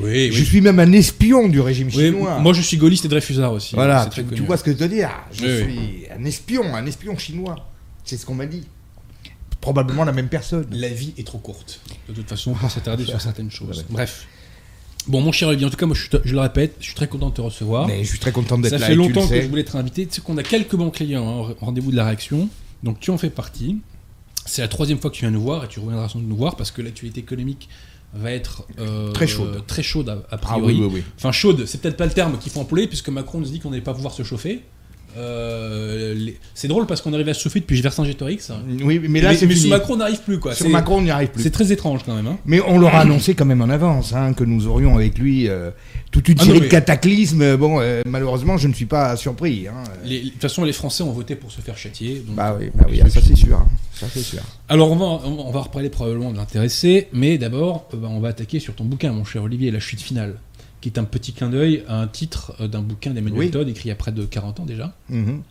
Oui, 0.00 0.30
Je 0.32 0.42
suis 0.42 0.62
même 0.62 0.78
un 0.80 0.90
espion 0.92 1.48
du 1.48 1.60
régime 1.60 1.90
chinois. 1.90 2.38
moi 2.38 2.54
je 2.54 2.62
suis 2.62 2.78
gaulliste 2.78 3.04
et 3.04 3.08
Dreyfusard 3.08 3.52
aussi. 3.52 3.74
voilà, 3.74 4.08
tu, 4.12 4.24
tu 4.24 4.40
vois 4.42 4.56
ce 4.56 4.64
que 4.64 4.72
je 4.72 4.78
veux 4.78 4.88
dire. 4.88 5.10
Je 5.32 5.44
suis 5.62 6.06
un 6.18 6.24
espion, 6.24 6.74
un 6.74 6.86
espion 6.86 7.18
chinois. 7.18 7.56
C'est 8.04 8.16
ce 8.16 8.24
qu'on 8.24 8.34
m'a 8.34 8.46
dit. 8.46 8.62
Probablement 9.62 10.04
la 10.04 10.12
même 10.12 10.28
personne. 10.28 10.66
La 10.72 10.88
vie 10.88 11.14
est 11.16 11.26
trop 11.26 11.38
courte. 11.38 11.80
De 12.08 12.12
toute 12.12 12.28
façon, 12.28 12.52
pour 12.52 12.70
s'attarder 12.70 13.04
sur 13.06 13.20
certaines 13.20 13.50
choses. 13.50 13.86
Bref. 13.88 14.26
Bon, 15.06 15.20
mon 15.20 15.32
cher 15.32 15.48
Olivier, 15.48 15.66
en 15.66 15.70
tout 15.70 15.76
cas, 15.76 15.86
moi 15.86 15.96
je, 15.96 16.32
le 16.32 16.40
répète, 16.40 16.76
je 16.80 16.86
suis 16.86 16.94
très 16.94 17.08
content 17.08 17.30
de 17.30 17.34
te 17.34 17.40
recevoir. 17.40 17.86
Mais 17.86 18.04
je 18.04 18.10
suis 18.10 18.18
très 18.18 18.32
content 18.32 18.58
d'être 18.58 18.70
Ça 18.70 18.78
là. 18.78 18.86
fait 18.86 18.92
tu 18.92 18.98
le 18.98 19.04
longtemps 19.06 19.26
que 19.26 19.40
je 19.40 19.48
voulais 19.48 19.62
être 19.62 19.76
invité. 19.76 20.06
Tu 20.06 20.14
sais 20.16 20.20
qu'on 20.20 20.36
a 20.36 20.42
quelques 20.42 20.76
bons 20.76 20.90
clients 20.90 21.26
hein, 21.26 21.54
au 21.60 21.64
rendez-vous 21.64 21.90
de 21.90 21.96
la 21.96 22.04
réaction. 22.04 22.48
Donc 22.82 23.00
tu 23.00 23.10
en 23.10 23.18
fais 23.18 23.30
partie. 23.30 23.78
C'est 24.44 24.62
la 24.62 24.68
troisième 24.68 24.98
fois 24.98 25.10
que 25.10 25.16
tu 25.16 25.22
viens 25.22 25.30
nous 25.30 25.40
voir 25.42 25.64
et 25.64 25.68
tu 25.68 25.78
reviendras 25.80 26.08
sans 26.08 26.18
doute 26.18 26.28
nous 26.28 26.36
voir 26.36 26.56
parce 26.56 26.72
que 26.72 26.82
l'actualité 26.82 27.20
économique 27.20 27.68
va 28.14 28.32
être 28.32 28.64
euh, 28.78 29.12
Très 29.12 29.26
chaude. 29.26 29.64
très 29.66 29.82
chaude 29.82 30.08
à, 30.08 30.34
a 30.34 30.40
Ah 30.42 30.58
oui, 30.58 30.76
oui, 30.78 30.88
oui. 30.92 31.02
Enfin 31.16 31.32
chaude, 31.32 31.64
c'est 31.66 31.80
peut-être 31.80 31.96
pas 31.96 32.06
le 32.06 32.12
terme 32.12 32.36
qu'il 32.38 32.50
faut 32.50 32.60
employer 32.60 32.88
puisque 32.88 33.08
Macron 33.08 33.38
nous 33.38 33.46
dit 33.46 33.60
qu'on 33.60 33.70
n'allait 33.70 33.82
pas 33.82 33.94
pouvoir 33.94 34.12
se 34.12 34.22
chauffer. 34.24 34.62
Euh, 35.16 36.14
les- 36.14 36.38
C'est 36.54 36.68
drôle 36.68 36.86
parce 36.86 37.00
qu'on 37.00 37.12
arrive 37.12 37.28
à 37.28 37.34
se 37.34 37.40
chauffer 37.40 37.60
depuis 37.60 37.80
Vercingétorix. 37.80 38.50
Oui, 38.84 39.00
mais 39.08 39.20
là, 39.20 39.34
c'est 39.34 39.46
mais 39.46 39.54
sous. 39.56 39.68
Macron 39.68 39.94
on 39.94 39.96
n'arrive 39.98 40.20
plus 40.22 40.38
quoi. 40.38 40.54
Sur 40.54 40.68
Macron, 40.68 40.98
on 40.98 41.02
n'y 41.02 41.10
arrive 41.10 41.28
plus. 41.30 41.42
C'est 41.42 41.50
très 41.50 41.72
étrange 41.72 42.00
quand 42.04 42.14
même. 42.14 42.26
hein. 42.26 42.38
Mais 42.46 42.60
on 42.66 42.78
leur 42.78 42.94
a 42.94 43.00
annoncé 43.00 43.34
quand 43.34 43.44
même 43.44 43.60
en 43.62 43.68
avance 43.68 44.12
hein, 44.14 44.32
que 44.32 44.44
nous 44.44 44.66
aurions 44.66 44.96
avec 44.96 45.18
lui 45.18 45.48
euh, 45.48 45.70
toute 46.10 46.28
une 46.28 46.36
Ah 46.38 46.42
non, 46.42 46.46
série 46.48 46.60
mais- 46.60 46.66
de 46.66 46.70
cataclysmes. 46.70 47.56
Bon, 47.56 47.80
euh, 47.80 48.02
malheureusement, 48.06 48.56
je 48.58 48.68
ne 48.68 48.72
suis 48.74 48.86
pas 48.86 49.16
surpris. 49.16 49.66
hein. 49.68 49.82
Les- 50.04 50.22
De 50.22 50.28
toute 50.30 50.40
façon, 50.42 50.64
les 50.64 50.72
Français 50.72 51.02
ont 51.02 51.12
voté 51.12 51.34
pour 51.36 51.50
se 51.52 51.60
faire 51.60 51.76
châtier. 51.76 52.22
donc- 52.26 52.36
Bah 52.36 52.56
oui, 52.58 52.70
bah 52.74 52.86
oui, 52.88 53.00
ça 53.10 53.20
c'est 53.20 53.36
sûr. 53.36 53.56
hein. 53.58 53.68
Ça 53.94 54.08
sûr. 54.08 54.40
Alors 54.68 54.90
on 54.90 54.96
va, 54.96 55.04
on 55.28 55.50
va 55.52 55.60
reparler 55.60 55.88
probablement 55.88 56.32
de 56.32 56.36
l'intéressé, 56.36 57.06
mais 57.12 57.38
d'abord 57.38 57.86
bah, 57.92 58.08
on 58.10 58.18
va 58.20 58.28
attaquer 58.28 58.58
sur 58.58 58.74
ton 58.74 58.84
bouquin, 58.84 59.12
mon 59.12 59.24
cher 59.24 59.42
Olivier, 59.44 59.70
La 59.70 59.78
chute 59.78 60.00
finale, 60.00 60.34
qui 60.82 60.90
est 60.90 60.98
un 60.98 61.04
petit 61.04 61.32
clin 61.32 61.48
d'œil 61.48 61.82
à 61.88 61.98
un 61.98 62.06
titre 62.08 62.52
euh, 62.60 62.68
d'un 62.68 62.82
bouquin 62.82 63.12
d'Emmanuel 63.12 63.38
Oui. 63.46 63.50
Todd, 63.50 63.66
écrit 63.68 63.86
il 63.86 63.88
y 63.88 63.92
a 63.92 63.94
près 63.94 64.12
de 64.12 64.24
40 64.26 64.60
ans 64.60 64.66
déjà. 64.66 64.94
Mhm. 65.08 65.42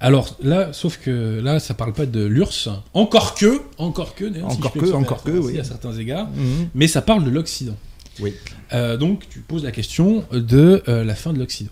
Alors 0.00 0.36
là, 0.42 0.72
sauf 0.72 0.98
que 0.98 1.40
là, 1.42 1.58
ça 1.58 1.74
parle 1.74 1.92
pas 1.92 2.06
de 2.06 2.24
l'URSS, 2.24 2.68
encore 2.94 3.34
que, 3.34 3.62
encore 3.78 4.14
que, 4.14 4.26
Encore 4.42 4.72
que, 4.72 4.92
encore 4.92 5.22
que, 5.24 5.30
oui. 5.30 5.58
à 5.58 5.64
certains 5.64 5.92
égards, 5.96 6.28
Mhm. 6.30 6.68
mais 6.74 6.86
ça 6.86 7.00
parle 7.02 7.24
de 7.24 7.30
l'Occident. 7.30 7.76
Oui. 8.20 8.34
Euh, 8.74 8.96
donc 8.96 9.26
tu 9.30 9.40
poses 9.40 9.64
la 9.64 9.72
question 9.72 10.24
de 10.32 10.82
euh, 10.88 11.02
la 11.04 11.14
fin 11.14 11.32
de 11.32 11.38
l'Occident. 11.38 11.70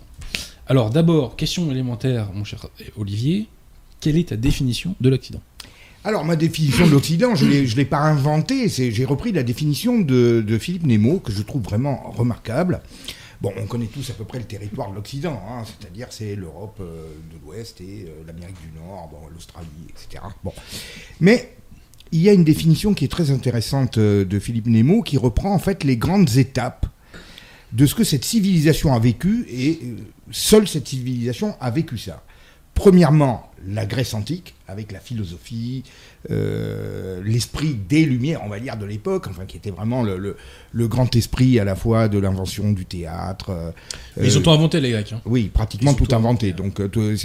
Alors 0.67 0.89
d'abord, 0.89 1.35
question 1.35 1.69
élémentaire, 1.71 2.29
mon 2.33 2.43
cher 2.43 2.67
Olivier, 2.97 3.47
quelle 4.01 4.17
est 4.17 4.29
ta 4.29 4.35
définition 4.37 4.95
de 4.99 5.09
l'Occident? 5.09 5.41
Alors, 6.07 6.23
ma 6.23 6.37
définition 6.37 6.87
de 6.87 6.91
l'Occident, 6.91 7.35
je 7.35 7.43
ne 7.43 7.75
l'ai 7.75 7.83
pas 7.83 7.99
inventée. 7.99 8.69
J'ai 8.69 9.03
repris 9.03 9.33
la 9.33 9.43
définition 9.43 9.99
de, 9.99 10.57
Philippe 10.57 10.85
Nemo, 10.85 11.19
que 11.19 11.33
je 11.33 11.41
trouve 11.41 11.61
vraiment 11.61 12.11
remarquable. 12.11 12.79
Bon, 13.41 13.51
on 13.57 13.65
connaît 13.65 13.87
tous 13.87 14.09
à 14.11 14.13
peu 14.13 14.23
près 14.23 14.37
le 14.37 14.45
territoire 14.45 14.89
de 14.89 14.95
l'Occident, 14.95 15.37
hein, 15.49 15.63
c'est-à-dire 15.65 16.07
c'est 16.11 16.35
l'Europe 16.35 16.77
euh, 16.79 17.09
de 17.29 17.45
l'Ouest 17.45 17.81
et 17.81 18.05
euh, 18.07 18.23
l'Amérique 18.25 18.55
du 18.61 18.79
Nord, 18.79 19.11
l'Australie, 19.33 19.67
etc. 19.89 20.23
Bon. 20.45 20.53
Mais 21.19 21.57
il 22.13 22.21
y 22.21 22.29
a 22.29 22.33
une 22.33 22.45
définition 22.45 22.93
qui 22.93 23.03
est 23.03 23.09
très 23.09 23.29
intéressante 23.29 23.97
euh, 23.97 24.23
de 24.23 24.39
Philippe 24.39 24.67
Nemo, 24.67 25.03
qui 25.03 25.17
reprend 25.17 25.53
en 25.53 25.59
fait 25.59 25.83
les 25.83 25.97
grandes 25.97 26.37
étapes 26.37 26.85
de 27.73 27.85
ce 27.85 27.93
que 27.93 28.05
cette 28.05 28.23
civilisation 28.23 28.93
a 28.93 28.99
vécu, 28.99 29.45
et 29.49 29.81
seule 30.31 30.69
cette 30.69 30.87
civilisation 30.87 31.57
a 31.59 31.69
vécu 31.69 31.97
ça. 31.97 32.23
Premièrement, 32.75 33.46
la 33.67 33.85
Grèce 33.85 34.13
antique, 34.13 34.53
avec 34.67 34.91
la 34.91 34.99
philosophie, 34.99 35.83
euh, 36.31 37.21
l'esprit 37.23 37.73
des 37.73 38.05
Lumières, 38.05 38.41
on 38.45 38.49
va 38.49 38.59
dire, 38.59 38.77
de 38.77 38.85
l'époque, 38.85 39.27
enfin, 39.29 39.45
qui 39.45 39.57
était 39.57 39.71
vraiment 39.71 40.03
le, 40.03 40.17
le- 40.17 40.35
le 40.73 40.87
grand 40.87 41.15
esprit 41.15 41.59
à 41.59 41.63
la 41.63 41.75
fois 41.75 42.07
de 42.07 42.19
l'invention 42.19 42.71
du 42.71 42.85
théâtre. 42.85 43.49
euh, 43.51 43.71
Mais 44.17 44.27
Ils 44.27 44.37
ont 44.37 44.41
tout 44.41 44.51
inventé 44.51 44.79
les 44.79 44.91
Grecs. 44.91 45.13
hein. 45.13 45.21
oui, 45.25 45.49
pratiquement 45.53 45.93
tout 45.93 46.07
inventé. 46.13 46.53
Donc, 46.53 46.79
euh, 46.79 47.15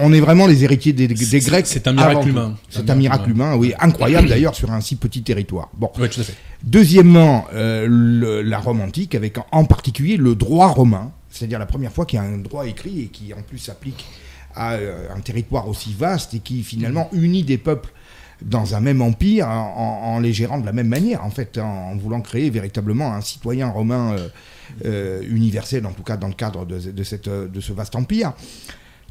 on 0.00 0.12
est 0.12 0.20
vraiment 0.20 0.46
les 0.46 0.64
héritiers 0.64 0.92
des, 0.92 1.06
Grecs. 1.08 1.66
c'est 1.66 1.86
un 1.86 1.92
miracle 1.92 2.28
humain. 2.28 2.56
C'est 2.68 2.88
un 2.90 2.94
miracle 2.94 3.30
humain, 3.30 3.54
oui, 3.56 3.74
incroyable 3.78 4.28
d'ailleurs 4.28 4.54
sur 4.54 4.70
un 4.72 4.80
si 4.80 4.96
petit 4.96 5.22
territoire. 5.22 5.70
Bon. 5.74 5.90
Ouais, 5.98 6.08
tout 6.08 6.20
à 6.20 6.24
fait. 6.24 6.34
Deuxièmement, 6.64 7.46
euh, 7.54 7.86
le- 7.88 8.42
la 8.42 8.58
Rome 8.58 8.80
antique, 8.80 9.14
avec 9.14 9.38
en- 9.38 9.46
en 9.52 9.64
particulier 9.64 10.16
le 10.16 10.34
droit 10.34 10.68
romain, 10.68 11.12
c'est-à-dire 11.30 11.58
la 11.58 11.66
première 11.66 11.92
fois 11.92 12.06
qu'il 12.06 12.18
y 12.18 12.20
a 12.20 12.24
un 12.24 12.38
droit 12.38 12.66
écrit 12.66 13.00
et 13.02 13.06
qui 13.06 13.32
en 13.34 13.42
plus 13.42 13.58
s'applique 13.58 14.04
à 14.54 14.74
euh, 14.74 15.08
un 15.14 15.20
territoire 15.20 15.68
aussi 15.68 15.92
vaste 15.92 16.34
et 16.34 16.40
qui 16.40 16.62
finalement 16.62 17.08
unit 17.12 17.42
des 17.42 17.58
peuples 17.58 17.90
dans 18.40 18.74
un 18.74 18.80
même 18.80 19.02
empire 19.02 19.48
en, 19.48 20.14
en- 20.16 20.20
les 20.20 20.32
gérant 20.32 20.58
de 20.58 20.66
la 20.66 20.72
même 20.72 20.88
manière, 20.88 21.24
en 21.24 21.30
fait, 21.30 21.58
en, 21.58 21.92
en 21.92 21.96
voulant 21.96 22.20
créer 22.20 22.50
véritablement 22.50 23.14
un 23.14 23.20
citoyen 23.20 23.68
romain 23.68 24.14
euh, 24.14 24.28
euh, 24.84 25.22
universel, 25.30 25.86
en 25.86 25.92
tout 25.92 26.02
cas 26.02 26.16
dans 26.16 26.28
le 26.28 26.34
cadre 26.34 26.66
de, 26.66 26.78
de 26.78 27.02
cette, 27.04 27.28
de 27.28 27.60
ce 27.60 27.72
vaste 27.72 27.94
empire. 27.94 28.32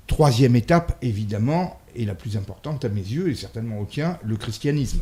Troisième 0.07 0.57
étape, 0.57 0.97
évidemment, 1.01 1.79
et 1.95 2.03
la 2.05 2.15
plus 2.15 2.35
importante 2.35 2.83
à 2.83 2.89
mes 2.89 3.01
yeux, 3.01 3.29
et 3.29 3.35
certainement 3.35 3.79
au 3.79 3.85
tien, 3.85 4.17
le 4.23 4.35
christianisme. 4.35 5.01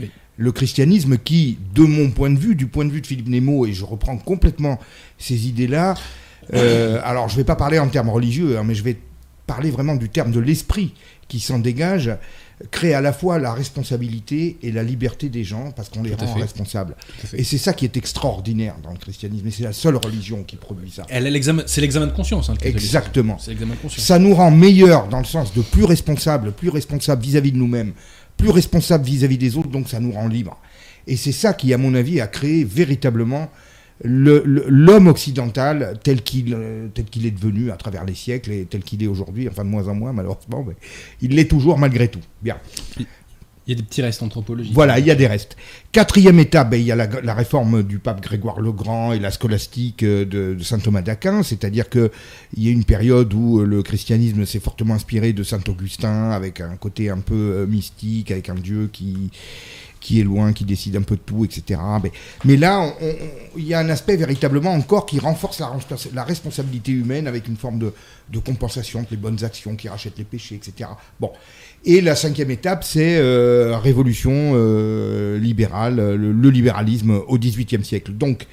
Oui. 0.00 0.10
Le 0.36 0.50
christianisme 0.50 1.16
qui, 1.18 1.58
de 1.74 1.82
mon 1.82 2.10
point 2.10 2.30
de 2.30 2.38
vue, 2.38 2.56
du 2.56 2.66
point 2.66 2.84
de 2.84 2.90
vue 2.90 3.00
de 3.00 3.06
Philippe 3.06 3.28
Nemo, 3.28 3.66
et 3.66 3.72
je 3.72 3.84
reprends 3.84 4.16
complètement 4.16 4.80
ces 5.16 5.46
idées-là, 5.46 5.94
euh, 6.52 7.00
alors 7.04 7.28
je 7.28 7.34
ne 7.34 7.38
vais 7.38 7.44
pas 7.44 7.54
parler 7.54 7.78
en 7.78 7.86
termes 7.88 8.10
religieux, 8.10 8.58
hein, 8.58 8.64
mais 8.64 8.74
je 8.74 8.82
vais 8.82 8.98
parler 9.46 9.70
vraiment 9.70 9.94
du 9.96 10.08
terme 10.08 10.32
de 10.32 10.40
l'esprit 10.40 10.94
qui 11.28 11.40
s'en 11.40 11.58
dégage, 11.58 12.10
crée 12.70 12.94
à 12.94 13.00
la 13.00 13.12
fois 13.12 13.38
la 13.38 13.52
responsabilité 13.52 14.58
et 14.62 14.70
la 14.72 14.82
liberté 14.82 15.28
des 15.28 15.42
gens, 15.44 15.70
parce 15.72 15.88
qu'on 15.88 16.02
les 16.02 16.10
rend 16.26 16.34
fait. 16.34 16.42
responsables. 16.42 16.96
Et 17.34 17.44
c'est 17.44 17.58
ça 17.58 17.72
qui 17.72 17.84
est 17.84 17.96
extraordinaire 17.96 18.76
dans 18.82 18.92
le 18.92 18.98
christianisme, 18.98 19.46
et 19.46 19.50
c'est 19.50 19.64
la 19.64 19.72
seule 19.72 19.96
religion 19.96 20.44
qui 20.44 20.56
produit 20.56 20.90
ça. 20.90 21.04
Elle 21.08 21.26
C'est 21.66 21.80
l'examen 21.80 22.06
de 22.06 22.12
conscience. 22.12 22.48
hein. 22.50 22.54
Exactement. 22.62 23.34
De 23.34 23.38
conscience. 23.76 24.04
Ça 24.06 24.18
nous 24.18 24.34
rend 24.34 24.50
meilleurs 24.50 25.08
dans 25.08 25.18
le 25.18 25.24
sens 25.24 25.52
de 25.54 25.62
plus 25.62 25.84
responsables, 25.84 26.52
plus 26.52 26.68
responsables 26.68 27.22
vis-à-vis 27.22 27.52
de 27.52 27.56
nous-mêmes, 27.58 27.92
plus 28.36 28.50
responsables 28.50 29.04
vis-à-vis 29.04 29.38
des 29.38 29.56
autres, 29.56 29.68
donc 29.68 29.88
ça 29.88 30.00
nous 30.00 30.12
rend 30.12 30.28
libres. 30.28 30.58
Et 31.06 31.16
c'est 31.16 31.32
ça 31.32 31.52
qui, 31.54 31.72
à 31.74 31.78
mon 31.78 31.94
avis, 31.94 32.20
a 32.20 32.26
créé 32.26 32.64
véritablement 32.64 33.42
le- 33.42 33.48
le- 33.48 33.50
l'homme 34.02 35.06
occidental 35.06 35.98
tel 36.02 36.22
qu'il 36.22 36.52
euh, 36.54 36.88
tel 36.92 37.04
qu'il 37.04 37.26
est 37.26 37.30
devenu 37.30 37.70
à 37.70 37.76
travers 37.76 38.04
les 38.04 38.14
siècles 38.14 38.50
et 38.50 38.64
tel 38.64 38.82
qu'il 38.82 39.02
est 39.02 39.06
aujourd'hui, 39.06 39.48
enfin 39.48 39.64
de 39.64 39.70
moins 39.70 39.88
en 39.88 39.94
moins 39.94 40.12
malheureusement, 40.12 40.64
mais 40.66 40.74
il 41.20 41.34
l'est 41.36 41.48
toujours 41.48 41.78
malgré 41.78 42.08
tout. 42.08 42.20
Bien. 42.42 42.56
Il 43.66 43.70
y 43.70 43.72
a 43.72 43.76
des 43.76 43.82
petits 43.82 44.02
restes 44.02 44.22
anthropologiques. 44.22 44.74
Voilà, 44.74 44.98
il 44.98 45.06
y 45.06 45.10
a 45.10 45.14
des 45.14 45.26
restes. 45.26 45.56
Quatrième 45.90 46.38
étape, 46.38 46.68
ben, 46.68 46.78
il 46.78 46.84
y 46.84 46.92
a 46.92 46.96
la, 46.96 47.06
la 47.06 47.32
réforme 47.32 47.82
du 47.82 47.98
pape 47.98 48.20
Grégoire 48.20 48.60
le 48.60 48.72
Grand 48.72 49.14
et 49.14 49.18
la 49.18 49.30
scolastique 49.30 50.02
euh, 50.02 50.26
de, 50.26 50.54
de 50.54 50.62
saint 50.62 50.78
Thomas 50.78 51.00
d'Aquin, 51.00 51.42
c'est-à-dire 51.42 51.88
qu'il 51.88 52.10
y 52.58 52.68
a 52.68 52.70
une 52.70 52.84
période 52.84 53.32
où 53.32 53.60
euh, 53.60 53.64
le 53.64 53.82
christianisme 53.82 54.44
s'est 54.44 54.60
fortement 54.60 54.92
inspiré 54.94 55.32
de 55.32 55.42
saint 55.42 55.62
Augustin, 55.66 56.32
avec 56.32 56.60
un 56.60 56.76
côté 56.76 57.08
un 57.08 57.20
peu 57.20 57.64
mystique, 57.64 58.30
avec 58.30 58.50
un 58.50 58.54
Dieu 58.54 58.90
qui, 58.92 59.30
qui 60.04 60.20
est 60.20 60.22
loin, 60.22 60.52
qui 60.52 60.66
décide 60.66 60.96
un 60.96 61.02
peu 61.02 61.16
de 61.16 61.22
tout, 61.22 61.46
etc. 61.46 61.80
Mais, 62.44 62.56
là, 62.58 62.94
il 63.56 63.64
y 63.64 63.72
a 63.72 63.78
un 63.78 63.88
aspect 63.88 64.16
véritablement 64.16 64.72
encore 64.72 65.06
qui 65.06 65.18
renforce 65.18 65.60
la, 65.60 65.68
respons- 65.68 66.14
la 66.14 66.24
responsabilité 66.24 66.92
humaine 66.92 67.26
avec 67.26 67.48
une 67.48 67.56
forme 67.56 67.78
de, 67.78 68.38
compensation, 68.38 69.06
les 69.10 69.16
bonnes 69.16 69.42
actions, 69.44 69.76
qui 69.76 69.88
rachètent 69.88 70.18
les 70.18 70.24
péchés, 70.24 70.56
etc. 70.56 70.90
Bon. 71.18 71.30
Et 71.86 72.02
la 72.02 72.14
cinquième 72.16 72.50
étape, 72.50 72.84
c'est 72.84 73.16
euh, 73.16 73.78
révolution 73.78 74.52
euh, 74.54 75.38
libérale, 75.38 75.96
le, 75.96 76.32
le 76.32 76.50
libéralisme 76.50 77.22
au 77.26 77.38
XVIIIe 77.38 77.84
siècle. 77.84 78.12
Donc, 78.12 78.46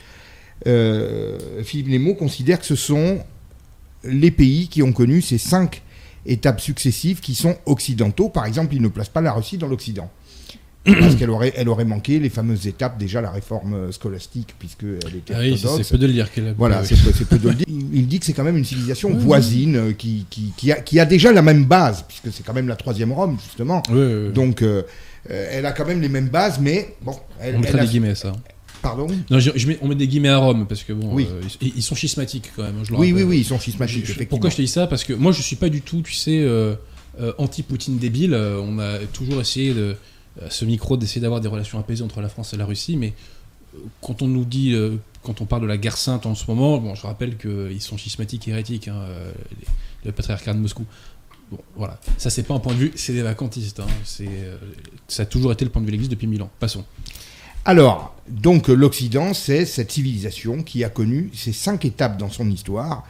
euh, 0.67 1.37
Philippe 1.63 1.89
Nemo 1.89 2.13
considère 2.13 2.61
que 2.61 2.65
ce 2.65 2.77
sont 2.77 3.19
les 4.05 4.31
pays 4.31 4.69
qui 4.69 4.83
ont 4.83 4.93
connu 4.93 5.21
ces 5.21 5.37
cinq 5.37 5.81
étapes 6.25 6.61
successives 6.61 7.19
qui 7.19 7.35
sont 7.35 7.57
occidentaux. 7.65 8.29
Par 8.29 8.45
exemple, 8.45 8.73
il 8.73 8.81
ne 8.81 8.87
place 8.87 9.09
pas 9.09 9.19
la 9.19 9.33
Russie 9.33 9.57
dans 9.57 9.67
l'Occident. 9.67 10.09
Parce 10.83 11.15
qu'elle 11.15 11.29
aurait, 11.29 11.53
elle 11.55 11.69
aurait 11.69 11.85
manqué 11.85 12.17
les 12.19 12.29
fameuses 12.29 12.65
étapes, 12.65 12.97
déjà 12.97 13.21
la 13.21 13.29
réforme 13.29 13.91
scolastique, 13.91 14.55
puisqu'elle 14.57 15.15
était 15.15 15.33
Ah 15.35 15.39
oui, 15.41 15.55
c'est- 15.57 15.91
peu 15.91 15.97
de 15.99 16.07
le 16.07 16.13
dire 16.13 16.31
qu'elle 16.31 16.47
a. 16.47 16.53
Voilà, 16.53 16.83
c'est 16.83 16.95
peu, 16.95 17.37
de 17.37 17.49
le 17.49 17.53
dire. 17.53 17.65
Il 17.67 18.07
dit 18.07 18.19
que 18.19 18.25
c'est 18.25 18.33
quand 18.33 18.43
même 18.43 18.57
une 18.57 18.65
civilisation 18.65 19.09
Oui, 19.09 19.17
voisine 19.19 19.75
euh, 19.75 19.91
qui, 19.93 20.25
qui, 20.31 20.53
qui, 20.57 20.71
a, 20.71 20.75
qui 20.81 20.99
a 20.99 21.05
déjà 21.05 21.31
la 21.31 21.43
même 21.43 21.65
base, 21.65 22.03
puisque 22.07 22.35
c'est 22.35 22.43
quand 22.43 22.53
même 22.53 22.67
la 22.67 22.75
troisième 22.75 23.11
Rome, 23.11 23.37
justement. 23.43 23.83
Oui, 23.89 23.95
oui, 23.99 24.13
oui. 24.27 24.33
Donc, 24.33 24.63
euh, 24.63 24.81
euh, 25.29 25.49
elle 25.51 25.67
a 25.67 25.71
quand 25.71 25.85
même 25.85 26.01
les 26.01 26.09
mêmes 26.09 26.29
bases, 26.29 26.59
mais 26.59 26.95
bon, 27.03 27.13
elle, 27.39 27.57
on 27.57 27.61
elle 27.61 27.77
a- 27.79 27.83
des 27.83 27.87
guillemets 27.87 28.09
à 28.11 28.15
ça. 28.15 28.31
Pardon? 28.81 29.05
Non, 29.29 29.39
je, 29.39 29.51
je 29.53 29.67
mets- 29.67 29.77
on 29.83 29.87
met 29.87 29.93
des 29.93 30.07
guillemets 30.07 30.29
à 30.29 30.37
Rome 30.39 30.65
parce 30.67 30.81
que 30.81 30.93
bon, 30.93 31.13
Oui. 31.13 31.27
euh, 31.29 31.41
ils, 31.61 31.73
ils 31.77 31.83
sont 31.83 31.93
schismatiques 31.93 32.51
quand 32.55 32.63
même. 32.63 32.77
hein, 32.81 32.83
je 32.89 32.91
Oui, 32.95 33.13
oui, 33.13 33.21
oui, 33.21 33.37
ils 33.37 33.45
sont 33.45 33.59
schismatiques, 33.59 34.07
je- 34.07 34.23
pourquoi 34.23 34.49
je 34.49 34.55
te 34.55 34.61
dis 34.63 34.67
ça? 34.67 34.87
Parce 34.87 35.03
que 35.03 35.13
moi, 35.13 35.31
je 35.31 35.43
suis 35.43 35.55
pas 35.57 35.69
du 35.69 35.81
tout, 35.81 36.01
tu 36.01 36.13
sais, 36.13 36.39
euh, 36.39 36.73
euh, 37.19 37.33
anti-Poutine 37.37 37.99
débile. 37.99 38.33
Euh, 38.33 38.59
on 38.65 38.79
a 38.79 38.97
toujours 39.13 39.39
essayé 39.39 39.75
de, 39.75 39.95
ce 40.49 40.65
micro 40.65 40.97
d'essayer 40.97 41.21
d'avoir 41.21 41.41
des 41.41 41.47
relations 41.47 41.79
apaisées 41.79 42.03
entre 42.03 42.21
la 42.21 42.29
France 42.29 42.53
et 42.53 42.57
la 42.57 42.65
Russie, 42.65 42.97
mais 42.97 43.13
euh, 43.75 43.79
quand 44.01 44.21
on 44.21 44.27
nous 44.27 44.45
dit, 44.45 44.73
euh, 44.73 44.97
quand 45.23 45.41
on 45.41 45.45
parle 45.45 45.63
de 45.63 45.67
la 45.67 45.77
guerre 45.77 45.97
sainte 45.97 46.25
en 46.25 46.35
ce 46.35 46.45
moment, 46.47 46.77
bon, 46.77 46.95
je 46.95 47.03
rappelle 47.03 47.37
qu'ils 47.37 47.81
sont 47.81 47.97
schismatiques 47.97 48.47
et 48.47 48.51
hérétiques, 48.51 48.87
hein, 48.87 48.95
euh, 48.95 49.31
le 50.05 50.11
patriarcat 50.11 50.53
de 50.53 50.59
Moscou. 50.59 50.85
Bon, 51.51 51.59
voilà. 51.75 51.99
Ça, 52.17 52.29
c'est 52.29 52.43
pas 52.43 52.53
un 52.53 52.59
point 52.59 52.73
de 52.73 52.79
vue, 52.79 52.91
c'est 52.95 53.13
des 53.13 53.21
vacantistes. 53.21 53.79
hein. 53.81 53.87
C'est, 54.05 54.27
euh, 54.27 54.57
ça 55.07 55.23
a 55.23 55.25
toujours 55.25 55.51
été 55.51 55.65
le 55.65 55.71
point 55.71 55.81
de 55.81 55.85
vue 55.85 55.91
de 55.91 55.97
l'Église 55.97 56.09
depuis 56.09 56.27
mille 56.27 56.41
ans. 56.41 56.49
Passons. 56.59 56.85
Alors, 57.65 58.15
donc 58.27 58.69
l'Occident, 58.69 59.33
c'est 59.33 59.65
cette 59.65 59.91
civilisation 59.91 60.63
qui 60.63 60.83
a 60.83 60.89
connu 60.89 61.29
ces 61.33 61.53
cinq 61.53 61.85
étapes 61.85 62.17
dans 62.17 62.29
son 62.29 62.49
histoire 62.49 63.03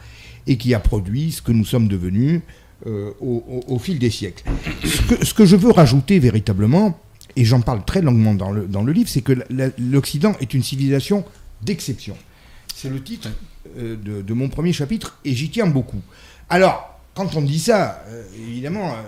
et 0.46 0.58
qui 0.58 0.74
a 0.74 0.80
produit 0.80 1.32
ce 1.32 1.40
que 1.40 1.52
nous 1.52 1.64
sommes 1.64 1.88
devenus 1.88 2.42
euh, 2.86 3.12
au, 3.20 3.78
fil 3.78 3.98
des 3.98 4.10
siècles. 4.10 4.42
Ce 5.22 5.32
que 5.32 5.46
je 5.46 5.54
veux 5.54 5.70
rajouter 5.70 6.18
véritablement, 6.18 6.98
et 7.36 7.44
j'en 7.44 7.60
parle 7.60 7.84
très 7.84 8.02
longuement 8.02 8.34
dans 8.34 8.50
le, 8.50 8.66
dans 8.66 8.82
le 8.82 8.92
livre, 8.92 9.08
c'est 9.08 9.22
que 9.22 9.32
l'Occident 9.78 10.34
est 10.40 10.54
une 10.54 10.62
civilisation 10.62 11.24
d'exception. 11.62 12.16
C'est 12.74 12.88
le 12.90 13.02
titre 13.02 13.28
euh, 13.78 13.96
de, 13.96 14.22
de 14.22 14.34
mon 14.34 14.48
premier 14.48 14.72
chapitre 14.72 15.18
et 15.24 15.34
j'y 15.34 15.50
tiens 15.50 15.66
beaucoup. 15.66 16.00
Alors, 16.50 16.98
quand 17.14 17.36
on 17.36 17.42
dit 17.42 17.60
ça, 17.60 18.02
euh, 18.08 18.24
évidemment, 18.48 18.92
euh, 18.92 19.02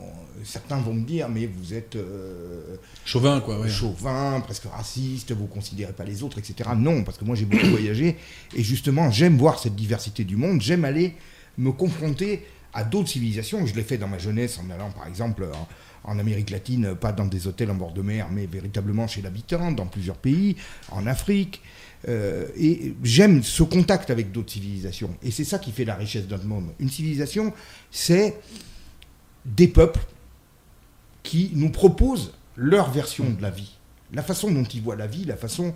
on- 0.00 0.44
certains 0.44 0.78
vont 0.78 0.94
me 0.94 1.04
dire, 1.04 1.28
mais 1.28 1.46
vous 1.46 1.74
êtes... 1.74 1.96
Chauvin, 3.04 3.40
quoi. 3.40 3.60
ouais. 3.60 3.68
chauvin, 3.68 4.40
presque 4.40 4.64
raciste, 4.64 5.32
vous 5.32 5.46
considérez 5.46 5.92
pas 5.92 6.04
les 6.04 6.22
autres, 6.22 6.38
etc. 6.38 6.70
Non, 6.76 7.02
parce 7.02 7.18
que 7.18 7.24
moi 7.24 7.34
j'ai 7.34 7.44
beaucoup 7.44 7.66
voyagé 7.66 8.16
et 8.54 8.62
justement 8.62 9.10
j'aime 9.10 9.36
voir 9.36 9.58
cette 9.58 9.74
diversité 9.74 10.24
du 10.24 10.36
monde, 10.36 10.60
j'aime 10.60 10.84
aller 10.84 11.14
me 11.58 11.72
confronter 11.72 12.44
à 12.72 12.84
d'autres 12.84 13.08
civilisations. 13.08 13.66
Je 13.66 13.74
l'ai 13.74 13.82
fait 13.82 13.98
dans 13.98 14.06
ma 14.06 14.18
jeunesse 14.18 14.60
en 14.64 14.70
allant 14.70 14.90
par 14.92 15.06
exemple 15.08 15.44
en, 15.44 15.68
en 16.04 16.18
Amérique 16.18 16.50
latine, 16.50 16.94
pas 16.94 17.12
dans 17.12 17.26
des 17.26 17.46
hôtels 17.46 17.70
en 17.70 17.74
bord 17.74 17.92
de 17.92 18.02
mer, 18.02 18.28
mais 18.30 18.46
véritablement 18.46 19.06
chez 19.06 19.22
l'habitant, 19.22 19.72
dans 19.72 19.86
plusieurs 19.86 20.16
pays, 20.16 20.56
en 20.90 21.06
Afrique. 21.06 21.62
Euh, 22.08 22.46
et 22.56 22.94
j'aime 23.02 23.42
ce 23.42 23.62
contact 23.62 24.10
avec 24.10 24.32
d'autres 24.32 24.52
civilisations. 24.52 25.14
Et 25.22 25.30
c'est 25.30 25.44
ça 25.44 25.58
qui 25.58 25.72
fait 25.72 25.84
la 25.84 25.94
richesse 25.94 26.26
d'un 26.26 26.38
monde. 26.38 26.70
Une 26.78 26.88
civilisation, 26.88 27.52
c'est 27.90 28.36
des 29.44 29.68
peuples 29.68 30.00
qui 31.22 31.50
nous 31.54 31.70
proposent 31.70 32.32
leur 32.56 32.90
version 32.90 33.28
de 33.30 33.42
la 33.42 33.50
vie, 33.50 33.76
la 34.12 34.22
façon 34.22 34.50
dont 34.50 34.64
ils 34.64 34.80
voient 34.80 34.96
la 34.96 35.06
vie, 35.06 35.24
la 35.24 35.36
façon 35.36 35.74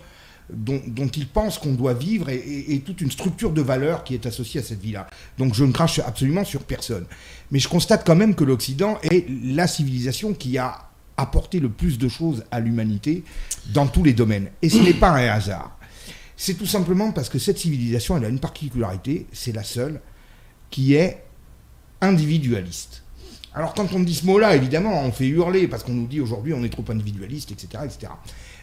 dont, 0.50 1.08
ils 1.16 1.26
pensent 1.26 1.58
qu'on 1.58 1.72
doit 1.72 1.94
vivre 1.94 2.28
et, 2.28 2.82
toute 2.84 3.00
une 3.00 3.10
structure 3.10 3.52
de 3.52 3.62
valeurs 3.62 4.04
qui 4.04 4.14
est 4.14 4.26
associée 4.26 4.60
à 4.60 4.62
cette 4.62 4.80
vie-là. 4.80 5.06
Donc 5.38 5.54
je 5.54 5.64
ne 5.64 5.72
crache 5.72 5.98
absolument 6.00 6.44
sur 6.44 6.62
personne. 6.62 7.06
Mais 7.50 7.58
je 7.58 7.68
constate 7.68 8.06
quand 8.06 8.16
même 8.16 8.34
que 8.34 8.44
l'Occident 8.44 8.98
est 9.02 9.26
la 9.28 9.66
civilisation 9.66 10.34
qui 10.34 10.58
a 10.58 10.90
apporté 11.16 11.60
le 11.60 11.68
plus 11.68 11.98
de 11.98 12.08
choses 12.08 12.44
à 12.50 12.60
l'humanité 12.60 13.24
dans 13.72 13.86
tous 13.86 14.02
les 14.02 14.12
domaines. 14.12 14.50
Et 14.62 14.68
ce 14.68 14.78
n'est 14.78 14.94
pas 14.94 15.10
un 15.10 15.28
hasard. 15.28 15.78
C'est 16.36 16.54
tout 16.54 16.66
simplement 16.66 17.12
parce 17.12 17.28
que 17.28 17.38
cette 17.38 17.58
civilisation, 17.58 18.16
elle 18.16 18.24
a 18.24 18.28
une 18.28 18.40
particularité, 18.40 19.26
c'est 19.32 19.52
la 19.52 19.62
seule, 19.62 20.00
qui 20.70 20.94
est 20.94 21.22
individualiste. 22.00 23.04
Alors 23.54 23.72
quand 23.72 23.92
on 23.92 24.00
dit 24.00 24.14
ce 24.14 24.26
mot-là, 24.26 24.56
évidemment, 24.56 25.00
on 25.04 25.12
fait 25.12 25.28
hurler 25.28 25.68
parce 25.68 25.84
qu'on 25.84 25.92
nous 25.92 26.08
dit 26.08 26.20
aujourd'hui 26.20 26.52
on 26.52 26.64
est 26.64 26.70
trop 26.70 26.84
individualiste, 26.88 27.52
etc., 27.52 27.84
etc. 27.84 28.12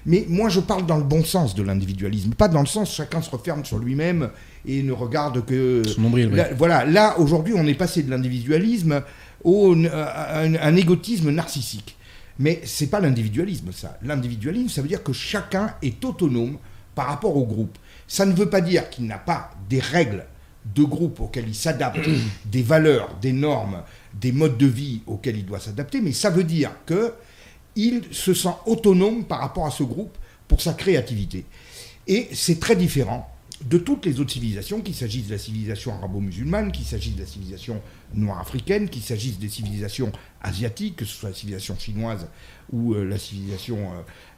Mais 0.06 0.26
moi 0.28 0.50
je 0.50 0.60
parle 0.60 0.86
dans 0.86 0.98
le 0.98 1.04
bon 1.04 1.24
sens 1.24 1.56
de 1.56 1.64
l'individualisme, 1.64 2.32
pas 2.34 2.48
dans 2.48 2.62
le 2.62 2.66
sens 2.66 2.94
chacun 2.94 3.22
se 3.22 3.30
referme 3.30 3.64
sur 3.66 3.78
lui-même 3.78 4.30
et 4.66 4.82
ne 4.84 4.92
regarde 4.92 5.46
que... 5.46 5.84
Son 5.88 6.02
nombril, 6.02 6.30
oui. 6.32 6.38
Là, 6.38 6.50
voilà, 6.58 6.86
là 6.86 7.20
aujourd'hui 7.20 7.54
on 7.56 7.66
est 7.68 7.76
passé 7.76 8.04
de 8.04 8.10
l'individualisme 8.10 9.04
au, 9.44 9.76
à 9.92 10.40
un, 10.40 10.56
un 10.56 10.76
égotisme 10.76 11.32
narcissique. 11.32 11.98
Mais 12.40 12.62
c'est 12.64 12.88
pas 12.88 13.00
l'individualisme 13.00 13.72
ça. 13.72 13.98
L'individualisme 14.02 14.70
ça 14.70 14.82
veut 14.82 14.88
dire 14.88 15.04
que 15.04 15.14
chacun 15.14 15.76
est 15.82 16.04
autonome 16.04 16.58
par 16.96 17.08
rapport 17.08 17.38
au 17.38 17.46
groupe. 17.46 17.78
Ça 18.08 18.26
ne 18.26 18.34
veut 18.34 18.50
pas 18.50 18.62
dire 18.62 18.90
qu'il 18.90 19.06
n'a 19.06 19.18
pas 19.18 19.52
des 19.70 19.80
règles 19.80 20.26
de 20.76 20.84
groupe 20.84 21.20
auxquelles 21.20 21.48
il 21.48 21.56
s'adapte, 21.56 22.08
des 22.46 22.62
valeurs, 22.62 23.16
des 23.22 23.34
normes, 23.34 23.84
des 24.20 24.32
modes 24.32 24.58
de 24.58 24.68
vie 24.68 25.02
auxquels 25.08 25.38
il 25.38 25.46
doit 25.46 25.60
s'adapter, 25.60 26.02
mais 26.02 26.12
ça 26.12 26.30
veut 26.30 26.44
dire 26.44 26.72
que 26.86 27.14
il 27.76 28.04
se 28.12 28.34
sent 28.34 28.56
autonome 28.66 29.26
par 29.26 29.40
rapport 29.40 29.66
à 29.66 29.72
ce 29.72 29.84
groupe 29.84 30.18
pour 30.48 30.62
sa 30.62 30.74
créativité. 30.74 31.46
Et 32.08 32.28
c'est 32.34 32.60
très 32.60 32.76
différent 32.76 33.32
de 33.66 33.78
toutes 33.78 34.06
les 34.06 34.20
autres 34.20 34.32
civilisations, 34.32 34.82
qu'il 34.82 34.96
s'agisse 34.96 35.28
de 35.28 35.34
la 35.34 35.38
civilisation 35.38 35.94
arabo-musulmane, 35.94 36.72
qu'il 36.72 36.86
s'agisse 36.86 37.16
de 37.16 37.22
la 37.22 37.28
civilisation 37.28 37.82
noire 38.14 38.40
africaine, 38.40 38.90
qu'il 38.90 39.04
s'agisse 39.04 39.38
des 39.38 39.50
civilisations 39.50 40.12
asiatiques, 40.42 40.98
que 40.98 41.06
ce 41.06 41.16
soit 41.16 41.30
la 41.30 41.36
civilisation 41.36 41.78
chinoise 41.78 42.28
ou 42.72 42.94
euh, 42.94 43.04
la 43.04 43.18
civilisation 43.18 43.78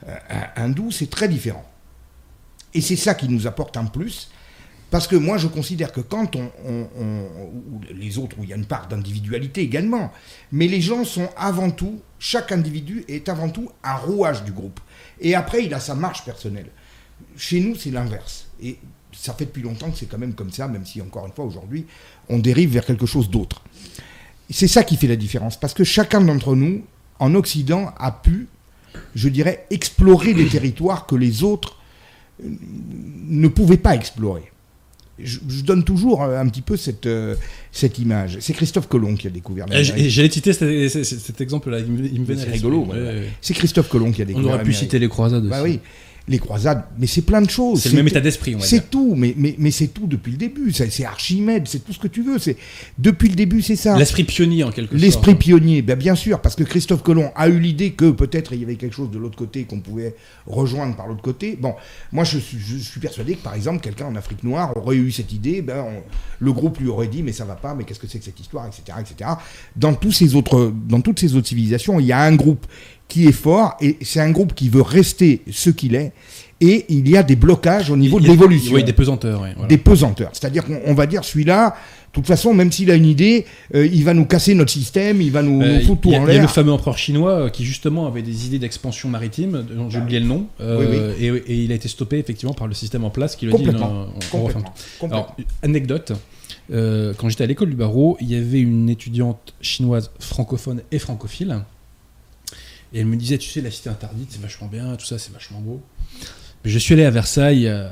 euh, 0.07 0.13
euh, 0.29 0.41
hindoue, 0.55 0.91
c'est 0.91 1.09
très 1.09 1.29
différent. 1.29 1.65
Et 2.73 2.81
c'est 2.81 2.95
ça 2.95 3.13
qui 3.13 3.29
nous 3.29 3.47
apporte 3.47 3.77
un 3.77 3.85
plus, 3.85 4.29
parce 4.89 5.07
que 5.07 5.15
moi 5.15 5.37
je 5.37 5.47
considère 5.47 5.91
que 5.91 6.01
quand 6.01 6.35
on, 6.35 6.49
les 7.91 8.17
autres 8.17 8.37
où 8.39 8.43
il 8.43 8.49
y 8.49 8.53
a 8.53 8.55
une 8.55 8.65
part 8.65 8.87
d'individualité 8.87 9.61
également, 9.61 10.11
mais 10.51 10.67
les 10.67 10.81
gens 10.81 11.05
sont 11.05 11.29
avant 11.37 11.71
tout, 11.71 12.01
chaque 12.23 12.53
individu 12.53 13.03
est 13.09 13.27
avant 13.27 13.49
tout 13.49 13.69
un 13.83 13.95
rouage 13.95 14.45
du 14.45 14.53
groupe. 14.53 14.79
Et 15.19 15.35
après 15.35 15.65
il 15.65 15.73
a 15.73 15.81
sa 15.81 15.93
marche 15.93 16.23
personnelle. 16.23 16.69
Chez 17.35 17.59
nous 17.59 17.75
c'est 17.75 17.91
l'inverse. 17.91 18.47
Et 18.61 18.77
ça 19.11 19.33
fait 19.33 19.43
depuis 19.43 19.61
longtemps 19.61 19.91
que 19.91 19.97
c'est 19.97 20.05
quand 20.05 20.17
même 20.17 20.33
comme 20.33 20.49
ça, 20.49 20.69
même 20.69 20.85
si 20.85 21.01
encore 21.01 21.25
une 21.25 21.33
fois 21.33 21.43
aujourd'hui 21.43 21.85
on 22.29 22.39
dérive 22.39 22.71
vers 22.71 22.85
quelque 22.85 23.05
chose 23.05 23.29
d'autre. 23.29 23.61
C'est 24.49 24.69
ça 24.69 24.85
qui 24.85 24.95
fait 24.95 25.07
la 25.07 25.17
différence, 25.17 25.59
parce 25.59 25.73
que 25.73 25.83
chacun 25.83 26.21
d'entre 26.21 26.55
nous, 26.55 26.85
en 27.19 27.35
Occident, 27.35 27.93
a 27.97 28.11
pu, 28.13 28.47
je 29.15 29.27
dirais, 29.27 29.65
explorer 29.69 30.33
des 30.33 30.47
territoires 30.47 31.05
que 31.05 31.15
les 31.15 31.43
autres 31.43 31.77
euh, 32.41 32.47
ne 33.27 33.47
pouvaient 33.49 33.77
pas 33.77 33.95
explorer. 33.95 34.49
Je, 35.19 35.39
je 35.47 35.61
donne 35.63 35.83
toujours 35.83 36.23
euh, 36.23 36.39
un 36.39 36.47
petit 36.47 36.61
peu 36.61 36.75
cette, 36.75 37.05
euh, 37.05 37.35
cette 37.71 37.99
image. 37.99 38.37
C'est 38.41 38.53
Christophe 38.53 38.87
Colomb 38.87 39.15
qui 39.15 39.27
a 39.27 39.29
découvert 39.29 39.67
j- 39.71 39.89
l'Amérique. 39.91 40.09
J'allais 40.09 40.29
citer 40.31 40.53
cet, 40.53 40.89
cet- 40.89 41.19
cet 41.19 41.39
exemple-là, 41.41 41.79
il 41.79 41.85
me, 42.19 42.25
venait 42.25 42.41
C'est 42.43 42.49
rigolo, 42.51 42.85
ouais, 42.85 42.97
Ouais. 42.97 43.29
C'est 43.39 43.53
Christophe 43.53 43.89
Colomb 43.89 44.11
qui 44.11 44.21
a 44.21 44.25
On 44.25 44.27
découvert 44.27 44.47
aurait 44.47 44.57
pu 44.63 44.69
l'Amérique. 44.71 44.79
citer 44.79 44.97
les 44.99 45.07
croisades 45.09 45.43
aussi. 45.43 45.49
Bah 45.51 45.61
oui, 45.63 45.79
les 46.27 46.39
croisades, 46.39 46.85
mais 46.97 47.05
c'est 47.07 47.21
plein 47.23 47.41
de 47.41 47.49
choses. 47.49 47.81
C'est 47.81 47.89
le 47.89 47.95
même 47.97 48.07
état 48.07 48.21
d'esprit, 48.21 48.55
on 48.55 48.59
va 48.59 48.65
dire. 48.65 48.69
C'est 48.79 48.89
tout, 48.89 49.13
mais, 49.15 49.33
mais, 49.37 49.55
mais 49.57 49.71
c'est 49.71 49.87
tout 49.87 50.07
depuis 50.07 50.31
le 50.31 50.37
début. 50.37 50.71
C'est 50.71 51.03
Archimède, 51.03 51.67
c'est 51.67 51.83
tout 51.83 51.91
ce 51.91 51.99
que 51.99 52.07
tu 52.07 52.23
veux. 52.23 52.39
C'est 52.39 52.55
Depuis 52.97 53.27
le 53.27 53.35
début, 53.35 53.61
c'est 53.61 53.75
ça. 53.75 53.97
L'esprit 53.97 54.23
pionnier 54.23 54.63
en 54.63 54.71
quelque 54.71 54.91
sorte. 54.91 55.01
L'esprit 55.01 55.35
pionnier, 55.35 55.81
ben 55.81 55.97
bien 55.97 56.15
sûr, 56.15 56.39
parce 56.39 56.55
que 56.55 56.63
Christophe 56.63 57.03
Colomb 57.03 57.31
a 57.35 57.49
eu 57.49 57.59
l'idée 57.59 57.91
que 57.91 58.09
peut-être 58.11 58.53
il 58.53 58.61
y 58.61 58.63
avait 58.63 58.75
quelque 58.75 58.95
chose 58.95 59.11
de 59.11 59.17
l'autre 59.17 59.35
côté 59.37 59.63
qu'on 59.65 59.81
pouvait 59.81 60.15
rejoindre 60.47 60.95
par 60.95 61.07
l'autre 61.07 61.21
côté. 61.21 61.57
Bon, 61.59 61.73
moi 62.13 62.23
je 62.23 62.37
suis, 62.37 62.57
je 62.57 62.77
suis 62.77 63.01
persuadé 63.01 63.35
que 63.35 63.41
par 63.43 63.53
exemple 63.55 63.81
quelqu'un 63.81 64.05
en 64.05 64.15
Afrique 64.15 64.43
noire 64.45 64.75
aurait 64.77 64.95
eu 64.95 65.11
cette 65.11 65.33
idée, 65.33 65.61
ben, 65.61 65.83
on- 65.85 66.03
le 66.39 66.53
groupe 66.53 66.79
lui 66.79 66.87
aurait 66.87 67.07
dit 67.07 67.21
mais 67.21 67.31
ça 67.33 67.43
va 67.45 67.55
pas, 67.55 67.73
mais 67.75 67.83
qu'est-ce 67.83 67.99
que 67.99 68.07
c'est 68.07 68.19
que 68.19 68.25
cette 68.25 68.39
histoire, 68.39 68.65
etc., 68.67 68.97
etc. 69.01 69.29
Dans 69.75 69.93
tous 69.93 70.11
ces 70.13 70.35
autres, 70.35 70.71
dans 70.87 71.01
toutes 71.01 71.19
ces 71.19 71.35
autres 71.35 71.47
civilisations, 71.49 71.99
il 71.99 72.05
y 72.05 72.11
a 72.13 72.21
un 72.21 72.35
groupe 72.35 72.65
qui 73.07 73.27
est 73.27 73.31
fort 73.33 73.75
et 73.81 73.97
c'est 74.01 74.19
un 74.19 74.31
groupe 74.31 74.53
qui 74.55 74.69
veut 74.69 74.81
rester 74.81 75.41
ce 75.51 75.69
qu'il 75.69 75.95
est 75.95 76.11
et 76.61 76.85
il 76.89 77.07
y 77.09 77.17
a 77.17 77.23
des 77.23 77.35
blocages 77.35 77.89
au 77.89 77.97
niveau 77.97 78.19
de 78.19 78.25
Il 78.25 78.31
l'évolution 78.31 78.73
Oui, 78.75 78.83
des 78.83 78.93
pesanteurs. 78.93 79.39
voilà. 79.39 79.67
des 79.67 79.77
pesanteurs. 79.77 80.29
C'est-à-dire 80.33 80.63
qu'on 80.63 80.79
on 80.85 80.93
va 80.93 81.05
dire 81.07 81.23
celui-là, 81.25 81.75
toute 82.13 82.25
façon, 82.27 82.53
même 82.53 82.71
s'il 82.71 82.89
a 82.91 82.95
une 82.95 83.07
idée, 83.07 83.45
euh, 83.75 83.85
il 83.87 84.03
va 84.05 84.13
nous 84.13 84.25
casser 84.25 84.53
notre 84.53 84.71
système, 84.71 85.19
il 85.21 85.31
va 85.31 85.41
nous, 85.41 85.61
Euh, 85.61 85.79
nous 85.79 85.85
foutre 85.85 86.01
tout 86.01 86.13
a- 86.13 86.19
en 86.19 86.21
il 86.21 86.27
y 86.27 86.31
a 86.31 86.33
le 86.35 86.39
l'air. 86.41 86.51
fameux 86.51 86.71
empereur 86.71 86.97
chinois 86.97 87.31
euh, 87.31 87.49
qui 87.49 87.65
justement 87.65 88.05
avait 88.07 88.21
des 88.21 88.45
idées 88.45 88.59
d'expansion 88.59 89.09
maritime, 89.09 89.65
dont 89.75 89.89
j'ai 89.89 89.97
oublié 89.99 90.19
le 90.19 90.27
nom, 90.27 90.45
Et, 91.19 91.27
et 91.27 91.53
il 91.63 91.71
a 91.71 91.75
été 91.75 91.87
stoppé 91.89 92.19
effectivement 92.19 92.53
par 92.53 92.67
le 92.67 92.73
système 92.75 93.03
en 93.03 93.09
place 93.09 93.35
qui 93.35 93.45
lui 93.47 93.53
a 93.53 93.57
dit 93.57 93.65
non, 93.65 94.07
on- 94.33 94.37
on 94.37 94.47
tout. 94.47 95.05
Alors, 95.07 95.35
anecdote, 95.63 96.13
quand 96.71 97.29
j'étais 97.29 97.43
à 97.43 97.47
l'école 97.47 97.71
du 97.71 97.75
barreau, 97.75 98.15
il 98.21 98.31
y 98.31 98.35
avait 98.35 98.61
une 98.61 98.89
étudiante 98.89 99.53
chinoise 99.59 100.11
francophone 100.19 100.81
et 100.91 100.99
francophile. 100.99 101.61
Et 102.93 102.99
elle 102.99 103.07
me 103.07 103.15
disait, 103.15 103.37
tu 103.37 103.49
sais, 103.49 103.61
la 103.61 103.71
cité 103.71 103.89
interdite, 103.89 104.29
c'est 104.31 104.41
vachement 104.41 104.67
bien, 104.67 104.95
tout 104.95 105.05
ça, 105.05 105.17
c'est 105.17 105.33
vachement 105.33 105.59
beau. 105.59 105.81
Mais 106.63 106.71
je 106.71 106.77
suis 106.79 106.93
allé 106.93 107.05
à 107.05 107.09
Versailles, 107.09 107.67
euh, 107.67 107.89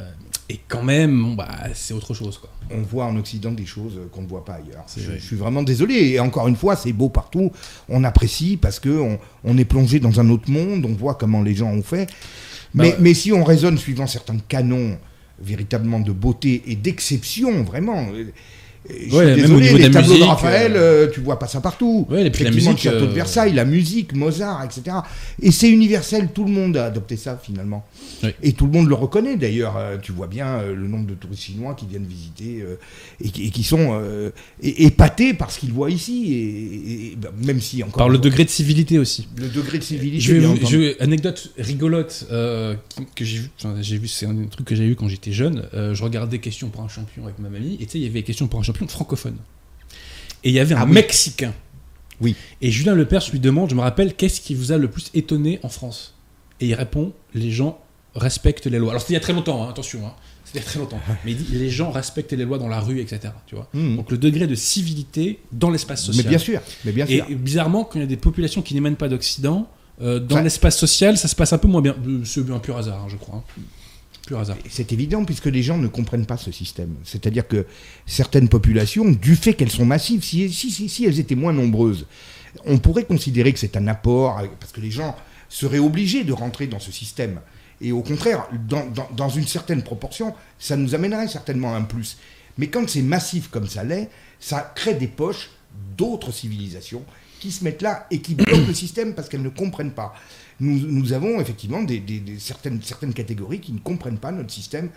et 0.52 0.60
quand 0.68 0.84
même, 0.84 1.24
bon, 1.24 1.34
bah, 1.34 1.48
c'est 1.74 1.94
autre 1.94 2.14
chose, 2.14 2.38
quoi. 2.38 2.50
on 2.72 2.82
voit 2.82 3.06
en 3.06 3.16
Occident 3.16 3.52
des 3.52 3.66
choses 3.66 4.00
qu'on 4.12 4.24
ne 4.24 4.28
voit 4.28 4.44
pas 4.44 4.56
ailleurs. 4.56 4.86
Je, 4.98 5.18
suis 5.18 5.38
vraiment 5.38 5.64
désolé. 5.64 5.96
Et 6.10 6.20
encore 6.20 6.50
une 6.50 6.58
fois, 6.58 6.76
c'est 6.76 6.92
beau 6.92 7.08
partout. 7.08 7.54
On 7.88 8.04
apprécie 8.04 8.58
parce 8.58 8.78
que 8.78 9.18
on, 9.46 9.58
est 9.58 9.64
plongé 9.64 10.02
dans 10.02 10.20
un 10.20 10.30
autre 10.30 10.52
monde. 10.52 10.86
On 10.86 10.94
voit 10.94 11.16
comment 11.16 11.42
les 11.42 11.56
gens 11.56 11.70
ont 11.70 11.84
fait. 11.84 12.10
Bah 12.74 12.84
mais 13.00 13.14
si 13.14 13.32
on 13.32 13.46
raisonne 13.46 13.78
suivant 13.78 14.08
certains 14.08 14.38
canons 14.48 14.98
véritablement 15.42 16.02
de 16.02 16.12
beauté 16.12 16.64
et 16.68 16.76
d'exception, 16.76 17.64
vraiment. 17.64 18.08
Je 18.89 18.96
suis 19.06 19.15
Ouais, 19.15 19.32
au 19.34 19.36
désolé, 19.36 19.74
les 19.78 19.91
tableaux 19.91 20.10
musique, 20.10 20.24
de 20.24 20.28
Raphaël, 20.30 20.72
euh, 20.76 21.06
euh, 21.06 21.12
tu 21.13 21.20
vois 21.22 21.38
pas 21.38 21.48
ça 21.48 21.62
partout. 21.62 22.08
Ouais, 22.10 22.26
et 22.26 22.30
puis 22.32 22.44
la 22.44 22.50
musique, 22.52 22.72
le 22.72 22.78
château 22.78 23.06
de 23.06 23.12
euh, 23.12 23.13
Versailles, 23.13 23.54
la 23.54 23.65
musique, 23.65 24.13
Mozart, 24.15 24.63
etc. 24.65 24.98
Et 25.41 25.52
c'est 25.52 25.70
universel, 25.70 26.30
tout 26.34 26.46
le 26.46 26.52
monde 26.52 26.76
a 26.78 26.86
adopté 26.86 27.15
ça 27.15 27.39
finalement. 27.41 27.86
Et 28.44 28.54
tout 28.54 28.65
le 28.65 28.72
monde 28.72 28.88
le 28.89 28.96
reconnaît 28.96 29.36
d'ailleurs. 29.38 29.76
Euh, 29.78 29.98
tu 30.02 30.12
vois 30.12 30.28
bien 30.28 30.62
le 30.63 30.88
nombre 30.88 31.06
de 31.08 31.13
touristes 31.13 31.44
chinois 31.44 31.76
qui 31.76 31.86
viennent 31.86 32.06
visiter 32.06 32.63
et, 33.24 33.30
qui, 33.30 33.48
et 33.48 33.50
qui 33.52 33.63
sont 33.63 34.02
épatés 34.62 35.34
par 35.34 35.52
ce 35.52 35.60
qu'ils 35.60 35.72
voient 35.74 35.89
ici. 35.91 36.34
Et, 36.34 37.12
et- 37.12 37.15
bah, 37.15 37.30
même 37.46 37.62
si 37.62 37.84
encore 37.84 37.98
Par 37.98 38.10
le 38.10 38.17
degré 38.17 38.46
de 38.46 38.50
civilité 38.50 38.98
aussi. 39.00 39.28
le 39.38 39.48
degré 39.48 39.78
de 39.78 39.84
civilité. 39.84 40.20
Je 40.20 40.34
bien 40.36 40.56
je 40.67 41.02
anecdote 41.02 41.52
rigolote 41.58 42.26
euh, 42.32 42.76
que 43.15 43.26
j'ai 43.26 43.39
vu, 43.39 43.50
enfin, 43.60 43.76
j'ai 43.82 43.98
vu, 43.98 44.08
c'est 44.08 44.26
un 44.26 44.36
truc 44.50 44.65
que 44.65 44.76
j'ai 44.76 44.86
eu 44.86 44.96
quand 44.96 45.08
j'étais 45.08 45.32
jeune. 45.32 45.67
Euh, 45.74 45.94
je 45.94 46.04
regardais 46.04 46.39
Questions 46.39 46.70
pour 46.70 46.84
un 46.84 46.88
champion 46.88 47.24
avec 47.26 47.38
ma 47.39 47.50
mamie, 47.50 47.76
et 47.80 47.86
tu 47.86 47.91
sais, 47.91 48.00
il 48.00 48.04
y 48.04 48.08
avait 48.08 48.24
Questions 48.24 48.48
pour 48.48 48.60
un 48.60 48.63
champion 48.63 48.71
francophone. 48.88 49.38
Et 50.44 50.50
il 50.50 50.54
y 50.56 50.60
avait 50.60 50.76
un 50.76 50.82
Ah 50.82 50.86
oui. 50.86 50.92
Mexicain. 50.94 51.54
Oui. 52.20 52.36
Et 52.62 52.72
Julien 52.72 52.94
Lepers 52.96 53.30
lui 53.32 53.40
demande, 53.40 53.70
je 53.70 53.76
me 53.76 53.82
rappelle, 53.82 54.14
qu'est-ce 54.16 54.42
qui 54.42 54.54
vous 54.56 54.72
a 54.72 54.78
le 54.78 54.90
plus 54.90 55.10
étonné 55.14 55.60
en 55.64 55.70
France? 55.70 56.16
Et 56.60 56.68
il 56.68 56.74
répond, 56.76 57.14
les 57.34 57.52
gens 57.52 57.80
respectent 58.16 58.66
les 58.68 58.78
lois. 58.78 58.92
Alors 58.92 59.02
c'était 59.02 59.14
il 59.14 59.16
y 59.16 59.18
a 59.18 59.22
très 59.22 59.34
longtemps, 59.34 59.64
hein, 59.64 59.70
attention, 59.70 60.06
hein. 60.06 60.14
c'était 60.46 60.60
il 60.60 60.62
y 60.62 60.66
a 60.66 60.68
très 60.70 60.80
longtemps. 60.80 61.00
Mais 61.26 61.32
il 61.32 61.38
dit, 61.38 61.58
les 61.58 61.70
gens 61.70 61.90
respectent 61.92 62.34
les 62.34 62.46
lois 62.46 62.58
dans 62.60 62.68
la 62.68 62.80
rue, 62.80 63.00
etc. 63.00 63.34
Tu 63.48 63.56
vois 63.56 63.68
Mmh. 63.74 63.96
Donc 63.96 64.12
le 64.12 64.18
degré 64.18 64.46
de 64.48 64.54
civilité 64.56 65.40
dans 65.52 65.70
l'espace 65.72 66.08
Mais 66.10 66.14
social. 66.14 66.30
bien 66.30 66.38
sûr, 66.38 66.62
mais 66.86 66.92
bien 66.92 67.06
Et 67.08 67.18
sûr. 67.18 67.26
bizarrement, 67.38 67.84
quand 67.84 67.96
il 67.98 68.02
y 68.02 68.06
a 68.06 68.08
des 68.08 68.18
populations 68.18 68.62
qui 68.62 68.74
n'émanent 68.76 68.96
pas 68.98 69.10
d'Occident, 69.10 69.68
euh, 70.02 70.20
dans 70.20 70.36
Enfin- 70.36 70.44
l'espace 70.44 70.78
social, 70.78 71.18
ça 71.18 71.28
se 71.28 71.36
passe 71.36 71.54
un 71.54 71.58
peu 71.58 71.68
moins 71.68 71.82
bien. 71.82 71.96
Euh, 72.08 72.22
C'est 72.26 72.50
un 72.52 72.60
pur 72.60 72.78
hasard, 72.78 73.02
hein, 73.04 73.08
je 73.10 73.16
crois. 73.18 73.44
C'est 74.70 74.91
évident 74.91 75.26
puisque 75.26 75.46
les 75.46 75.63
gens 75.63 75.78
ne 75.78 75.88
comprennent 75.88 76.26
pas 76.26 76.38
ce 76.38 76.52
système. 76.52 76.96
C'est-à-dire 77.04 77.48
que 77.48 77.65
certaines 78.06 78.50
populations, 78.50 79.10
du 79.10 79.36
fait 79.36 79.54
qu'elles 79.54 79.72
sont 79.72 79.86
massives, 79.86 80.24
si, 80.24 81.06
elles 81.06 81.20
étaient 81.20 81.36
moins 81.36 81.54
nombreuses, 81.54 82.06
on 82.65 82.78
pourrait 82.78 83.06
considérer 83.06 83.54
que 83.54 83.60
c'est 83.60 83.78
un 83.78 83.88
apport, 83.88 84.39
euh, 84.39 84.48
parce 84.60 84.72
que 84.72 84.82
les 84.82 84.91
gens 84.91 85.15
seraient 85.50 85.80
obligés 85.80 86.24
de 86.24 86.34
rentrer 86.34 86.67
dans 86.67 86.80
ce 86.80 86.91
système. 86.91 87.39
Et 87.80 87.91
au 87.91 88.02
contraire, 88.02 88.48
dans 89.17 89.30
une 89.30 89.48
certaine 89.48 89.82
proportion, 89.82 90.36
ça 90.60 90.78
nous 90.78 90.94
amènerait 90.94 91.28
certainement 91.28 91.74
un 91.74 91.82
plus. 91.82 92.17
Mais 92.58 92.67
quand 92.67 92.88
c'est 92.88 93.02
massif 93.02 93.48
comme 93.48 93.67
ça 93.67 93.84
l'est, 93.84 94.10
ça 94.39 94.72
crée 94.76 94.94
des 94.94 95.08
poches 95.08 95.50
d'autres 95.98 96.32
civilisations 96.32 97.04
qui 97.39 97.52
se 97.52 97.63
mettent 97.63 97.82
là 97.82 98.06
et 98.12 98.22
qui 98.22 98.36
bloquent 98.36 98.67
le 98.67 98.74
système 98.74 99.15
parce 99.15 99.30
qu'elles 99.30 99.41
ne 99.41 99.50
comprennent 99.50 99.94
pas. 99.94 100.13
Nous, 100.62 100.80
nous 100.88 101.12
avons 101.12 101.41
effectivement 101.41 101.84
des, 101.84 102.00
des- 102.00 102.19
des- 102.21 102.39
certaines, 102.39 102.80
certaines 102.82 103.13
catégories 103.13 103.60
qui 103.60 103.74
ne 103.74 103.80
comprennent 103.80 104.17
pas 104.19 104.32
notre 104.32 104.52
système 104.52 104.89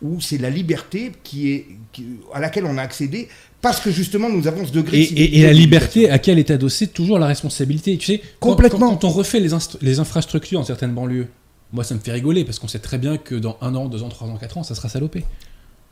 où 0.00 0.20
c'est 0.20 0.38
la 0.38 0.48
liberté 0.48 1.10
qui 1.24 1.50
est, 1.52 1.66
qui- 1.92 2.06
à 2.32 2.38
laquelle 2.40 2.64
on 2.64 2.78
a 2.78 2.82
accédé 2.82 3.28
parce 3.60 3.80
que 3.80 3.90
justement 3.90 4.28
nous 4.30 4.46
avons 4.46 4.64
ce 4.64 4.70
degré 4.72 5.00
Et, 5.02 5.06
de 5.10 5.18
et- 5.18 5.38
et 5.40 5.42
la 5.42 5.52
liberté, 5.52 6.08
à 6.08 6.18
quelle 6.20 6.38
est 6.38 6.50
adossée 6.52 6.86
toujours 6.86 7.18
la 7.18 7.26
responsabilité 7.26 7.98
Tu 7.98 8.06
sais, 8.06 8.22
Complètement. 8.38 8.78
Quand, 8.90 8.96
quand 8.98 9.04
on 9.04 9.10
refait 9.10 9.40
les 9.40 9.98
infrastructures 10.00 10.60
dans 10.60 10.66
certaines 10.66 10.94
banlieues, 10.94 11.26
moi 11.72 11.82
ça 11.84 11.94
me 11.96 12.00
fait 12.00 12.12
rigoler 12.12 12.44
parce 12.44 12.58
qu'on 12.60 12.68
sait 12.68 12.78
très 12.78 12.96
bien 12.98 13.18
que 13.18 13.34
dans 13.34 13.58
un 13.60 13.74
an, 13.74 13.86
deux 13.88 14.02
ans, 14.04 14.08
trois 14.08 14.28
ans, 14.28 14.36
quatre 14.36 14.56
ans, 14.56 14.62
ça 14.62 14.74
sera 14.76 14.88
salopé. 14.88 15.24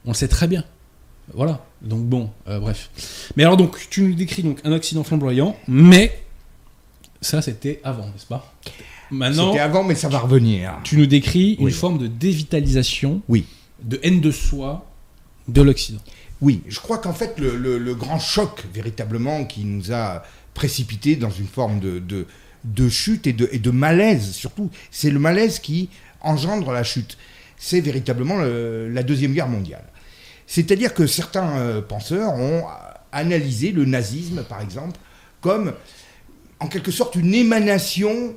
On 0.05 0.11
le 0.11 0.15
sait 0.15 0.29
très 0.29 0.47
bien. 0.47 0.63
Voilà. 1.35 1.65
Donc 1.83 2.05
bon, 2.05 2.31
euh, 2.47 2.61
bref. 2.61 2.89
Mais 3.37 3.43
alors 3.43 3.57
donc, 3.57 3.77
tu 3.91 4.03
nous 4.03 4.15
décris 4.15 4.45
donc 4.45 4.61
un 4.63 4.71
accident 4.73 5.03
flamboyant, 5.03 5.57
mais 5.67 6.17
ça 7.21 7.43
c'était 7.43 7.81
avant, 7.83 8.07
n'est-ce 8.07 8.27
pas? 8.27 8.55
Maintenant, 9.11 9.49
C'était 9.53 9.63
avant, 9.63 9.85
mais 9.85 9.95
ça 9.95 10.09
va 10.09 10.19
revenir. 10.19 10.79
tu 10.85 10.97
nous 10.97 11.07
décris 11.07 11.55
une 11.61 11.71
forme 11.71 11.99
de 11.99 12.07
dévitalisation, 12.09 13.23
Oui. 13.29 13.47
de 13.83 14.01
haine 14.03 14.21
de 14.21 14.31
soi 14.31 14.87
de 15.49 15.63
l'Occident. 15.63 16.01
Oui, 16.41 16.63
je 16.69 16.81
crois 16.81 16.99
qu'en 16.99 17.13
fait, 17.15 17.39
le, 17.39 17.57
le- 17.57 17.79
le 17.79 17.95
grand 17.95 18.19
choc, 18.19 18.65
véritablement, 18.75 19.45
qui 19.45 19.65
nous 19.65 19.93
a 19.93 20.23
précipité 20.55 21.17
dans 21.17 21.31
une 21.31 21.47
forme 21.47 21.81
de, 21.81 21.99
de, 21.99 22.27
de 22.65 22.89
chute 22.89 23.27
et 23.27 23.33
de, 23.33 23.49
et 23.53 23.59
de 23.59 23.71
malaise, 23.71 24.33
surtout, 24.33 24.71
c'est 24.91 25.11
le 25.11 25.19
malaise 25.19 25.61
qui 25.61 25.89
engendre 26.21 26.73
la 26.73 26.83
chute. 26.83 27.17
C'est 27.57 27.81
véritablement 27.81 28.37
le- 28.39 28.89
la 28.91 29.03
Deuxième 29.03 29.33
Guerre 29.33 29.49
mondiale. 29.49 29.85
C'est-à-dire 30.47 30.93
que 30.95 31.07
certains 31.07 31.57
euh, 31.59 31.81
penseurs 31.81 32.33
ont 32.35 32.65
analysé 33.13 33.71
le 33.73 33.85
nazisme, 33.85 34.43
par 34.43 34.61
exemple, 34.61 34.99
comme, 35.41 35.73
en 36.61 36.67
quelque 36.67 36.91
sorte, 36.91 37.15
une 37.15 37.35
émanation, 37.35 38.35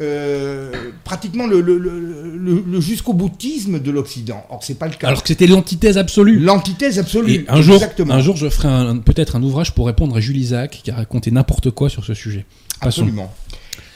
euh, 0.00 0.70
pratiquement 1.04 1.46
le, 1.46 1.60
le- 1.60 1.78
le- 1.78 2.36
le- 2.36 2.64
le 2.66 2.80
jusqu'au 2.80 3.12
boutisme 3.12 3.80
de 3.80 3.90
l'Occident. 3.90 4.44
Or, 4.50 4.62
c'est 4.62 4.74
pas 4.78 4.88
le 4.88 4.94
cas. 4.94 5.08
Alors 5.08 5.22
que 5.22 5.28
c'était 5.28 5.46
l'antithèse 5.46 5.98
absolue. 5.98 6.38
L'antithèse 6.38 6.98
absolue. 6.98 7.32
Et 7.32 7.44
un 7.48 7.62
jour, 7.62 7.76
exactement. 7.76 8.14
un 8.14 8.20
jour, 8.20 8.36
je 8.36 8.48
ferai 8.48 8.68
peut-être 9.04 9.36
un 9.36 9.42
ouvrage 9.42 9.74
pour 9.74 9.86
répondre 9.86 10.16
à 10.16 10.20
Julie 10.20 10.40
Isaac 10.40 10.80
qui 10.84 10.90
a 10.90 10.94
raconté 10.96 11.30
n'importe 11.30 11.70
quoi 11.70 11.88
sur 11.88 12.04
ce 12.04 12.14
sujet. 12.14 12.44
Passons. 12.80 13.02
Absolument. 13.02 13.32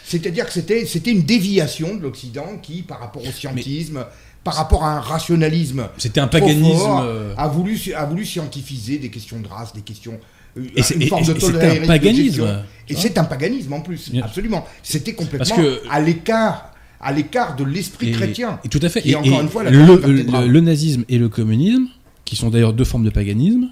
C'est-à-dire 0.06 0.46
que 0.46 0.52
c'était, 0.52 0.86
c'était 0.86 1.12
une 1.12 1.22
déviation 1.22 1.94
de 1.94 2.02
l'Occident 2.02 2.58
qui, 2.60 2.82
par 2.82 2.98
rapport 2.98 3.22
au 3.22 3.30
scientisme, 3.30 4.04
par 4.44 4.54
rapport 4.54 4.84
à 4.84 4.96
un 4.96 5.00
rationalisme, 5.00 5.88
C'était 5.98 6.20
un 6.20 6.26
paganisme. 6.28 6.76
fort, 6.78 7.00
euh, 7.04 7.34
a, 7.36 7.48
voulu, 7.48 7.78
a 7.94 8.04
voulu 8.06 8.24
scientifiser 8.24 8.98
des 8.98 9.10
questions 9.10 9.40
de 9.40 9.46
race, 9.48 9.72
des 9.74 9.82
questions. 9.82 10.18
euh, 10.56 10.62
Et 10.76 10.82
c'est- 10.82 10.94
un 11.12 11.86
paganisme, 11.86 12.62
Et 12.88 12.94
c'est 12.96 13.18
un 13.18 13.24
paganisme 13.24 13.72
en 13.74 13.80
plus, 13.80 14.10
Bien. 14.10 14.24
absolument. 14.24 14.66
C'était 14.82 15.12
complètement 15.14 15.56
que- 15.56 15.80
à 15.90 16.00
l'écart, 16.00 16.72
à 17.00 17.12
l'écart 17.12 17.54
de 17.56 17.64
l'esprit 17.64 18.12
chrétien. 18.12 18.58
Et 18.64 18.68
tout 18.68 18.80
à 18.82 18.88
fait. 18.88 19.06
Et, 19.06 19.14
encore 19.14 19.26
et 19.40 19.42
une 19.42 19.48
fois 19.48 19.62
la 19.62 19.70
le, 19.70 20.46
le 20.46 20.60
nazisme 20.60 21.04
et 21.08 21.18
le 21.18 21.28
communisme, 21.28 21.86
qui 22.24 22.36
sont 22.36 22.50
d'ailleurs 22.50 22.72
deux 22.72 22.84
formes 22.84 23.04
de 23.04 23.10
paganisme, 23.10 23.68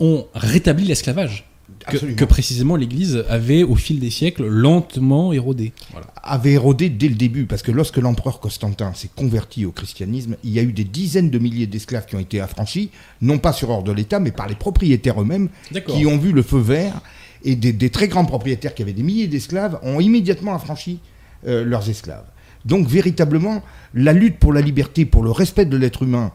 ont 0.00 0.26
rétabli 0.34 0.84
l'esclavage. 0.84 1.45
Que, 1.88 2.24
précisément 2.24 2.76
l'Église 2.76 3.24
avait, 3.28 3.64
au 3.64 3.74
fil 3.74 3.98
des 3.98 4.10
siècles, 4.10 4.46
lentement 4.46 5.32
érodé. 5.32 5.72
Voilà. 5.90 6.06
avait 6.22 6.52
érodé 6.52 6.88
dès 6.90 7.08
le 7.08 7.16
début, 7.16 7.46
parce 7.46 7.62
que 7.62 7.72
lorsque 7.72 7.96
l'empereur 7.96 8.38
Constantin 8.38 8.94
s'est 8.94 9.10
converti 9.14 9.64
au 9.66 9.72
christianisme, 9.72 10.36
il 10.44 10.50
y 10.50 10.60
a 10.60 10.62
eu 10.62 10.72
des 10.72 10.84
dizaines 10.84 11.30
de 11.30 11.38
milliers 11.38 11.66
d'esclaves 11.66 12.06
qui 12.06 12.14
ont 12.14 12.20
été 12.20 12.40
affranchis, 12.40 12.90
non 13.20 13.38
pas 13.38 13.52
sur 13.52 13.70
ordre 13.70 13.88
de 13.88 13.92
l'État, 13.92 14.20
mais 14.20 14.30
par 14.30 14.48
les 14.48 14.54
propriétaires 14.54 15.20
eux-mêmes, 15.20 15.48
qui 15.88 16.06
ont 16.06 16.18
vu 16.18 16.32
le 16.32 16.42
feu 16.42 16.58
vert, 16.58 17.00
et 17.44 17.56
des, 17.56 17.72
des 17.72 17.90
très 17.90 18.08
grands 18.08 18.24
propriétaires 18.24 18.74
qui 18.74 18.82
avaient 18.82 18.92
des 18.92 19.02
milliers 19.02 19.28
d'esclaves 19.28 19.78
ont 19.82 20.00
immédiatement 20.00 20.54
affranchi 20.54 21.00
euh, 21.46 21.64
leurs 21.64 21.88
esclaves. 21.90 22.24
Donc 22.64 22.88
véritablement, 22.88 23.62
la 23.94 24.12
lutte 24.12 24.38
pour 24.38 24.52
la 24.52 24.60
liberté, 24.60 25.04
pour 25.04 25.22
le 25.22 25.30
respect 25.30 25.66
de 25.66 25.76
l'être 25.76 26.02
humain, 26.02 26.32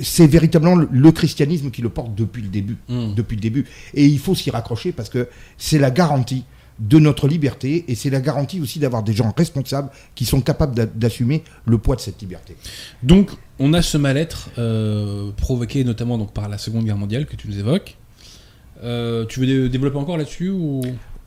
c'est 0.00 0.26
véritablement 0.26 0.76
le, 0.76 0.88
le 0.90 1.12
christianisme 1.12 1.70
qui 1.70 1.82
le 1.82 1.88
porte 1.90 2.14
depuis 2.14 2.42
le 2.42 2.48
début. 2.48 2.76
Mm. 2.88 3.14
Depuis 3.14 3.36
le 3.36 3.40
début. 3.42 3.66
Et 3.94 4.06
il 4.06 4.18
faut 4.18 4.34
s'y 4.34 4.50
raccrocher 4.50 4.92
parce 4.92 5.08
que 5.08 5.28
c'est 5.58 5.78
la 5.78 5.90
garantie 5.90 6.44
de 6.80 6.98
notre 6.98 7.28
liberté 7.28 7.84
et 7.86 7.94
c'est 7.94 8.10
la 8.10 8.20
garantie 8.20 8.60
aussi 8.60 8.80
d'avoir 8.80 9.02
des 9.04 9.12
gens 9.12 9.32
responsables 9.36 9.90
qui 10.16 10.24
sont 10.24 10.40
capables 10.40 10.74
d'a- 10.74 10.86
d'assumer 10.86 11.44
le 11.66 11.78
poids 11.78 11.94
de 11.94 12.00
cette 12.00 12.20
liberté. 12.20 12.56
Donc, 13.02 13.30
on 13.60 13.72
a 13.74 13.80
ce 13.82 13.96
mal-être 13.96 14.50
euh, 14.58 15.30
provoqué 15.36 15.84
notamment 15.84 16.18
donc, 16.18 16.32
par 16.32 16.48
la 16.48 16.58
Seconde 16.58 16.84
Guerre 16.84 16.96
mondiale 16.96 17.26
que 17.26 17.36
tu 17.36 17.46
nous 17.46 17.58
évoques. 17.60 17.96
Euh, 18.82 19.24
tu 19.26 19.38
veux 19.38 19.46
dé- 19.46 19.68
développer 19.68 19.98
encore 19.98 20.16
là-dessus 20.16 20.48
ou... 20.50 20.80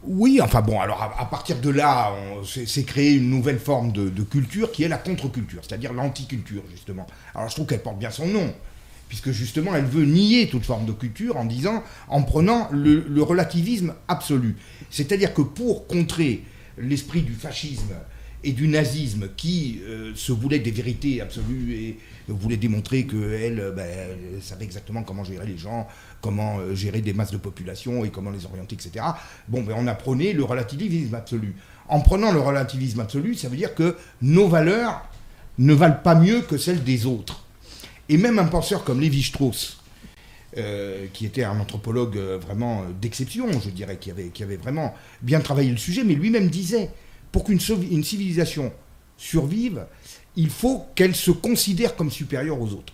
Oui, 0.07 0.39
enfin 0.41 0.61
bon, 0.61 0.79
alors 0.79 1.15
à, 1.17 1.29
partir 1.29 1.59
de 1.59 1.69
là, 1.69 2.13
c'est 2.43 2.83
créé 2.83 3.15
une 3.15 3.29
nouvelle 3.29 3.59
forme 3.59 3.91
de, 3.91 4.23
culture 4.23 4.71
qui 4.71 4.83
est 4.83 4.87
la 4.87 4.97
contre-culture, 4.97 5.61
c'est-à-dire 5.67 5.93
l'anticulture, 5.93 6.63
justement. 6.71 7.05
Alors 7.35 7.49
je 7.49 7.55
trouve 7.55 7.67
qu'elle 7.67 7.83
porte 7.83 7.99
bien 7.99 8.09
son 8.09 8.27
nom, 8.27 8.53
puisque 9.09 9.31
justement 9.31 9.75
elle 9.75 9.85
veut 9.85 10.05
nier 10.05 10.47
toute 10.47 10.65
forme 10.65 10.85
de 10.85 10.93
culture 10.93 11.37
en 11.37 11.45
disant, 11.45 11.83
en 12.07 12.23
prenant 12.23 12.69
le 12.71 13.21
relativisme 13.21 13.93
absolu. 14.07 14.55
C'est-à-dire 14.89 15.33
que 15.33 15.41
pour 15.41 15.87
contrer 15.87 16.43
l'esprit 16.77 17.21
du 17.21 17.33
fascisme 17.33 17.93
et 18.43 18.51
du 18.51 18.67
nazisme 18.67 19.29
qui 19.35 19.81
euh, 19.83 20.11
se 20.15 20.31
voulait 20.31 20.59
des 20.59 20.71
vérités 20.71 21.21
absolues 21.21 21.73
et 21.73 21.97
voulait 22.27 22.57
démontrer 22.57 23.07
qu'elle 23.07 23.59
euh, 23.59 23.71
ben, 23.71 23.87
savait 24.41 24.65
exactement 24.65 25.03
comment 25.03 25.23
gérer 25.23 25.47
les 25.47 25.57
gens, 25.57 25.87
comment 26.21 26.59
euh, 26.59 26.75
gérer 26.75 27.01
des 27.01 27.13
masses 27.13 27.31
de 27.31 27.37
population 27.37 28.05
et 28.05 28.09
comment 28.09 28.29
les 28.29 28.45
orienter, 28.45 28.75
etc. 28.75 29.05
Bon, 29.47 29.63
ben, 29.63 29.75
on 29.77 29.87
apprenait 29.87 30.33
le 30.33 30.43
relativisme 30.43 31.15
absolu. 31.15 31.55
En 31.89 32.01
prenant 32.01 32.31
le 32.31 32.39
relativisme 32.39 32.99
absolu, 32.99 33.33
ça 33.33 33.49
veut 33.49 33.57
dire 33.57 33.73
que 33.73 33.95
nos 34.21 34.47
valeurs 34.47 35.09
ne 35.57 35.73
valent 35.73 35.99
pas 36.03 36.15
mieux 36.15 36.41
que 36.41 36.57
celles 36.57 36.83
des 36.83 37.05
autres. 37.05 37.43
Et 38.09 38.17
même 38.17 38.37
un 38.39 38.45
penseur 38.45 38.83
comme 38.83 39.01
Lévi-Strauss, 39.01 39.81
qui 41.13 41.25
était 41.25 41.43
un 41.43 41.59
anthropologue 41.59 42.17
vraiment 42.17 42.83
d'exception, 42.99 43.47
je 43.59 43.69
dirais, 43.69 43.97
qui 43.97 44.11
qui 44.33 44.43
avait 44.43 44.55
vraiment 44.55 44.95
bien 45.21 45.39
travaillé 45.39 45.69
le 45.69 45.77
sujet, 45.77 46.03
mais 46.03 46.15
lui-même 46.15 46.47
disait, 46.47 46.89
pour 47.31 47.43
qu'une 47.43 47.59
une 47.91 48.03
civilisation 48.03 48.71
survive, 49.17 49.85
il 50.35 50.49
faut 50.49 50.85
qu'elle 50.95 51.15
se 51.15 51.31
considère 51.31 51.95
comme 51.95 52.11
supérieure 52.11 52.61
aux 52.61 52.69
autres. 52.73 52.93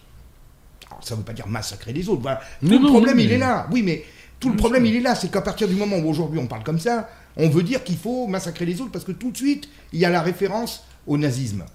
Alors, 0.89 1.03
ça 1.05 1.15
ne 1.15 1.19
veut 1.19 1.25
pas 1.25 1.33
dire 1.33 1.47
massacrer 1.47 1.91
les 1.93 2.07
autres. 2.09 2.21
Voilà. 2.21 2.41
Tout 2.61 2.67
Non, 2.67 2.77
le 2.77 2.83
non, 2.83 2.89
problème, 2.89 3.17
mais- 3.17 3.23
il 3.25 3.31
est 3.31 3.37
là. 3.37 3.67
Oui, 3.71 3.83
mais 3.83 4.03
tout 4.39 4.49
le 4.49 4.55
problème, 4.55 4.85
il 4.85 4.95
est 4.95 5.01
là. 5.01 5.15
C'est 5.15 5.31
qu'à 5.31 5.41
partir 5.41 5.67
du 5.67 5.75
moment 5.75 5.97
où 5.97 6.07
aujourd'hui 6.09 6.39
on 6.39 6.47
parle 6.47 6.63
comme 6.63 6.79
ça, 6.79 7.09
on 7.35 7.49
veut 7.49 7.63
dire 7.63 7.83
qu'il 7.83 7.97
faut 7.97 8.27
massacrer 8.27 8.65
les 8.65 8.79
autres 8.81 8.91
parce 8.91 9.05
que 9.05 9.11
tout 9.11 9.31
de 9.31 9.37
suite, 9.37 9.67
il 9.91 9.99
y 9.99 10.05
a 10.05 10.09
la 10.09 10.21
référence 10.21 10.83
au 11.07 11.17
nazisme. 11.17 11.65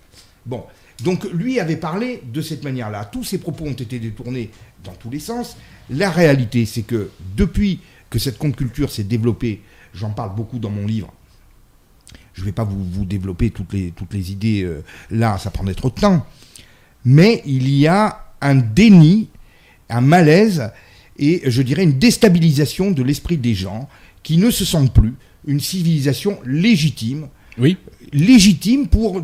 Bon. 0.46 0.64
Donc 1.04 1.24
lui 1.32 1.60
avait 1.60 1.76
parlé 1.76 2.22
de 2.32 2.40
cette 2.42 2.64
manière-là. 2.64 3.04
Tous 3.04 3.22
ses 3.24 3.38
propos 3.38 3.64
ont 3.66 3.72
été 3.72 3.98
détournés 3.98 4.50
dans 4.82 4.92
tous 4.94 5.10
les 5.10 5.20
sens. 5.20 5.56
La 5.90 6.10
réalité, 6.10 6.66
c'est 6.66 6.82
que 6.82 7.10
depuis 7.36 7.80
que 8.10 8.18
cette 8.18 8.38
contre-culture 8.38 8.90
s'est 8.90 9.04
développée, 9.04 9.62
j'en 9.94 10.10
parle 10.10 10.34
beaucoup 10.34 10.58
dans 10.58 10.70
mon 10.70 10.86
livre, 10.86 11.12
je 12.38 12.42
ne 12.42 12.46
vais 12.46 12.52
pas 12.52 12.62
vous, 12.64 12.84
vous 12.92 13.04
développer 13.04 13.50
toutes 13.50 13.72
les, 13.72 13.90
toutes 13.90 14.14
les 14.14 14.30
idées 14.30 14.62
euh, 14.62 14.82
là, 15.10 15.38
ça 15.38 15.50
prendrait 15.50 15.74
trop 15.74 15.88
de 15.90 15.94
temps. 15.94 16.24
Mais 17.04 17.42
il 17.44 17.68
y 17.68 17.88
a 17.88 18.26
un 18.40 18.54
déni, 18.54 19.28
un 19.90 20.00
malaise 20.00 20.70
et 21.18 21.42
je 21.50 21.62
dirais 21.62 21.82
une 21.82 21.98
déstabilisation 21.98 22.92
de 22.92 23.02
l'esprit 23.02 23.36
des 23.36 23.54
gens 23.54 23.88
qui 24.22 24.36
ne 24.36 24.50
se 24.52 24.64
sentent 24.64 24.94
plus 24.94 25.14
une 25.46 25.58
civilisation 25.58 26.38
légitime, 26.46 27.26
Oui. 27.58 27.76
légitime 28.12 28.86
pour, 28.86 29.20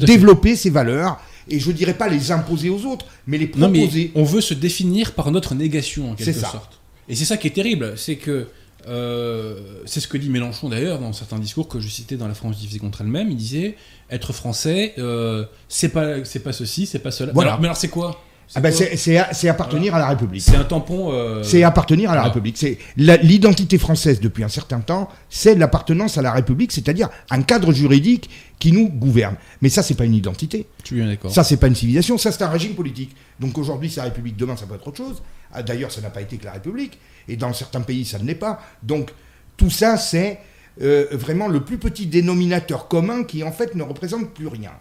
développer 0.00 0.56
ses 0.56 0.70
valeurs 0.70 1.20
et 1.48 1.60
je 1.60 1.70
dirais 1.70 1.94
pas 1.94 2.08
les 2.08 2.32
imposer 2.32 2.70
aux 2.70 2.84
autres, 2.86 3.06
mais 3.26 3.38
les 3.38 3.50
Non, 3.56 3.68
mais 3.68 3.78
proposer. 3.80 4.10
on 4.16 4.24
veut 4.24 4.40
se 4.40 4.54
définir 4.54 5.12
par 5.14 5.30
notre 5.30 5.54
négation, 5.54 6.10
en 6.10 6.14
quelque 6.14 6.24
C'est 6.32 6.40
ça. 6.40 6.48
sorte. 6.50 6.80
Et 7.08 7.14
c'est 7.14 7.24
ça 7.24 7.36
qui 7.36 7.46
est 7.46 7.52
terrible, 7.52 7.94
c'est 7.96 8.16
que. 8.16 8.48
Euh, 8.86 9.56
c'est 9.86 10.00
ce 10.00 10.08
que 10.08 10.16
dit 10.16 10.30
Mélenchon 10.30 10.68
d'ailleurs 10.68 10.98
dans 11.00 11.12
certains 11.12 11.38
discours 11.38 11.68
que 11.68 11.80
je 11.80 11.88
citais 11.88 12.16
dans 12.16 12.28
La 12.28 12.34
France 12.34 12.58
divisée 12.58 12.78
contre 12.78 13.00
elle-même. 13.00 13.28
Il 13.30 13.36
disait 13.36 13.76
être 14.10 14.32
français, 14.32 14.94
euh, 14.98 15.44
c'est 15.68 15.88
pas, 15.90 16.24
c'est 16.24 16.38
pas 16.40 16.52
ceci, 16.52 16.86
c'est 16.86 17.00
pas 17.00 17.10
cela. 17.10 17.32
Voilà. 17.34 17.58
Mais 17.60 17.66
alors, 17.66 17.76
c'est 17.76 17.88
quoi? 17.88 18.20
Ah 18.54 18.60
ben, 18.60 18.72
c'est 18.72 18.96
c'est- 18.96 19.22
c'est 19.32 19.48
appartenir 19.50 19.94
à 19.94 19.98
la 19.98 20.08
République. 20.08 20.40
C'est 20.40 20.56
un 20.56 20.64
tampon. 20.64 21.12
euh, 21.12 21.42
C'est 21.42 21.62
appartenir 21.64 22.10
à 22.10 22.14
la 22.14 22.20
voilà. 22.22 22.32
République. 22.32 22.56
C'est 22.56 22.78
l'identité 22.96 23.76
française 23.76 24.20
depuis 24.20 24.42
un 24.42 24.48
certain 24.48 24.80
temps, 24.80 25.10
c'est 25.28 25.54
l'appartenance 25.54 26.16
à 26.16 26.22
la 26.22 26.32
République, 26.32 26.72
c'est-à-dire 26.72 27.10
un 27.28 27.42
cadre 27.42 27.72
juridique 27.72 28.30
qui 28.58 28.72
nous 28.72 28.88
gouverne. 28.88 29.36
Mais 29.60 29.68
ça, 29.68 29.82
c'est 29.82 29.94
pas 29.96 30.06
une 30.06 30.14
identité. 30.14 30.66
Tu 30.82 31.02
es 31.02 31.06
d'accord. 31.06 31.30
Ça, 31.30 31.44
c'est 31.44 31.58
pas 31.58 31.66
une 31.66 31.74
civilisation, 31.74 32.16
ça, 32.16 32.32
c'est 32.32 32.42
un 32.42 32.48
régime 32.48 32.72
politique. 32.74 33.14
Donc 33.38 33.58
aujourd'hui, 33.58 33.90
c'est 33.90 33.98
la 34.00 34.04
République, 34.04 34.36
demain, 34.38 34.56
ça 34.56 34.64
peut 34.64 34.76
être 34.76 34.88
autre 34.88 34.96
chose. 34.96 35.22
Ah, 35.52 35.62
D'ailleurs, 35.62 35.92
ça 35.92 36.00
n'a 36.00 36.10
pas 36.10 36.20
été 36.20 36.36
que 36.36 36.44
la 36.44 36.52
République, 36.52 36.98
et 37.28 37.36
dans 37.36 37.52
certains 37.52 37.80
pays, 37.80 38.04
ça 38.04 38.18
ne 38.18 38.24
l'est 38.24 38.34
pas. 38.34 38.60
Donc 38.82 39.10
tout 39.56 39.70
ça, 39.70 39.96
c'est 39.96 40.40
euh, 40.80 41.06
vraiment 41.12 41.48
le 41.48 41.64
plus 41.64 41.78
petit 41.78 42.06
dénominateur 42.06 42.88
commun 42.88 43.24
qui, 43.24 43.42
en 43.42 43.52
fait, 43.52 43.74
ne 43.74 43.82
représente 43.82 44.32
plus 44.32 44.46
rien. 44.46 44.72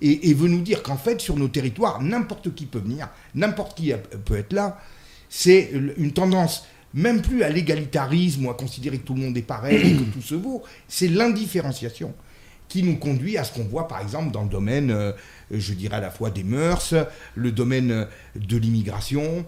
Et, 0.00 0.30
et 0.30 0.34
veut 0.34 0.48
nous 0.48 0.60
dire 0.60 0.82
qu'en 0.82 0.96
fait, 0.96 1.20
sur 1.20 1.36
nos 1.36 1.48
territoires, 1.48 2.00
n'importe 2.02 2.54
qui 2.54 2.66
peut 2.66 2.78
venir, 2.78 3.08
n'importe 3.34 3.76
qui 3.76 3.92
peut 4.24 4.36
être 4.36 4.52
là. 4.52 4.80
C'est 5.28 5.70
une 5.72 6.12
tendance 6.12 6.64
même 6.94 7.20
plus 7.20 7.42
à 7.42 7.50
l'égalitarisme 7.50 8.46
ou 8.46 8.50
à 8.50 8.54
considérer 8.54 8.98
que 8.98 9.06
tout 9.06 9.14
le 9.14 9.20
monde 9.20 9.36
est 9.36 9.42
pareil, 9.42 9.98
que 9.98 10.12
tout 10.14 10.22
se 10.22 10.34
vaut. 10.34 10.62
C'est 10.86 11.08
l'indifférenciation 11.08 12.14
qui 12.68 12.82
nous 12.82 12.96
conduit 12.96 13.38
à 13.38 13.44
ce 13.44 13.52
qu'on 13.52 13.64
voit 13.64 13.88
par 13.88 14.00
exemple 14.00 14.30
dans 14.30 14.42
le 14.42 14.48
domaine, 14.48 14.90
euh, 14.90 15.12
je 15.50 15.72
dirais 15.72 15.96
à 15.96 16.00
la 16.00 16.10
fois 16.10 16.30
des 16.30 16.44
mœurs, 16.44 16.94
le 17.34 17.50
domaine 17.50 17.90
euh, 17.90 18.04
de 18.36 18.56
l'immigration, 18.58 19.44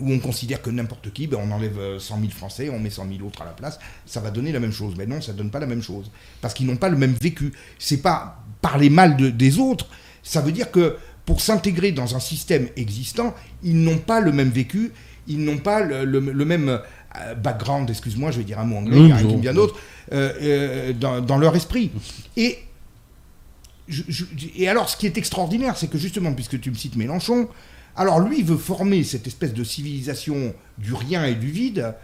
où 0.00 0.10
on 0.12 0.18
considère 0.18 0.62
que 0.62 0.70
n'importe 0.70 1.12
qui, 1.12 1.26
ben, 1.26 1.38
on 1.42 1.50
enlève 1.52 1.78
euh, 1.78 1.98
100 1.98 2.18
000 2.20 2.30
Français, 2.32 2.70
on 2.70 2.78
met 2.78 2.90
100 2.90 3.06
000 3.16 3.26
autres 3.26 3.42
à 3.42 3.44
la 3.44 3.52
place, 3.52 3.78
ça 4.06 4.20
va 4.20 4.30
donner 4.30 4.52
la 4.52 4.60
même 4.60 4.72
chose. 4.72 4.94
Mais 4.98 5.06
non, 5.06 5.20
ça 5.20 5.32
ne 5.32 5.38
donne 5.38 5.50
pas 5.50 5.60
la 5.60 5.66
même 5.66 5.82
chose. 5.82 6.10
Parce 6.40 6.54
qu'ils 6.54 6.66
n'ont 6.66 6.76
pas 6.76 6.88
le 6.88 6.96
même 6.96 7.14
vécu. 7.20 7.52
C'est 7.78 8.02
pas 8.02 8.42
parler 8.62 8.90
mal 8.90 9.16
de- 9.16 9.30
des 9.30 9.58
autres, 9.58 9.88
ça 10.22 10.40
veut 10.40 10.52
dire 10.52 10.70
que 10.70 10.96
pour 11.26 11.40
s'intégrer 11.40 11.92
dans 11.92 12.16
un 12.16 12.20
système 12.20 12.68
existant, 12.76 13.34
ils 13.62 13.76
n'ont 13.82 13.98
pas 13.98 14.20
le 14.20 14.32
même 14.32 14.50
vécu, 14.50 14.92
ils 15.28 15.42
n'ont 15.44 15.58
pas 15.58 15.80
le, 15.80 16.04
le- 16.04 16.20
le 16.32 16.44
même 16.44 16.68
euh, 16.68 17.34
background, 17.34 17.88
excuse-moi, 17.90 18.30
je 18.30 18.38
vais 18.38 18.44
dire 18.44 18.58
un 18.58 18.64
mot 18.64 18.76
anglais, 18.76 18.96
Oui, 18.98 19.12
me 19.36 19.40
vient 19.40 19.54
d'autre, 19.54 19.76
euh, 20.12 20.32
euh, 20.42 20.92
dans, 20.92 21.20
dans 21.20 21.38
leur 21.38 21.54
esprit. 21.56 21.90
Et 22.36 22.58
je- 23.88 24.02
je- 24.08 24.24
et 24.56 24.68
alors, 24.68 24.88
ce 24.88 24.96
qui 24.96 25.06
est 25.06 25.18
extraordinaire, 25.18 25.76
c'est 25.76 25.88
que 25.88 25.98
justement, 25.98 26.32
puisque 26.32 26.60
tu 26.60 26.70
me 26.70 26.76
cites 26.76 26.96
Mélenchon, 26.96 27.48
alors 27.96 28.20
lui, 28.20 28.40
il 28.40 28.44
veut 28.44 28.56
former 28.56 29.04
cette 29.04 29.26
espèce 29.26 29.52
de 29.52 29.64
civilisation 29.64 30.54
du 30.78 30.94
rien 30.94 31.24
et 31.24 31.34
du 31.34 31.50
vide, 31.50 31.94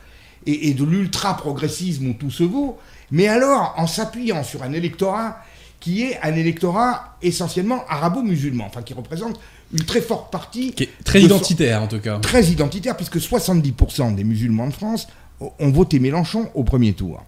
et, 0.47 0.69
et 0.69 0.75
de 0.75 0.85
l'ultra-progressisme 0.85 2.09
où 2.09 2.13
tout 2.13 2.31
se 2.31 2.45
vaut, 2.45 2.79
mais 3.11 3.29
alors 3.29 3.75
en 3.77 3.87
s'appuyant 3.87 4.45
sur 4.45 4.63
un 4.63 4.73
électorat 4.73 5.39
qui 5.81 6.03
est 6.03 6.19
un 6.23 6.35
électorat 6.35 7.17
essentiellement 7.23 7.85
arabo-musulman, 7.89 8.65
enfin 8.67 8.83
qui 8.83 8.95
représente 8.95 9.39
une 9.73 9.85
très 9.85 10.01
forte 10.01 10.33
partie 10.33 10.73
Qui 10.73 10.85
est 10.85 11.05
très 11.05 11.23
identitaire 11.23 11.83
en 11.83 11.89
tout 11.89 12.01
cas. 12.01 12.19
très 12.19 12.45
identitaire, 12.45 12.97
puisque 12.97 13.19
70% 13.19 14.15
des 14.15 14.25
musulmans 14.25 14.69
de 14.69 14.73
France 14.73 15.09
ont 15.41 15.71
voté 15.71 15.99
Mélenchon 15.99 16.51
au 16.55 16.65
premier 16.65 16.93
tour. 16.93 17.23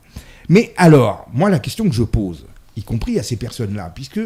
Mais 0.49 0.73
alors, 0.77 1.27
moi, 1.33 1.51
la 1.51 1.59
question 1.59 1.85
que 1.85 1.95
je 1.95 2.03
pose, 2.03 2.47
y 2.77 2.83
compris 2.83 3.19
à 3.19 3.23
ces 3.23 3.37
personnes-là, 3.37 3.93
puisque 3.95 4.21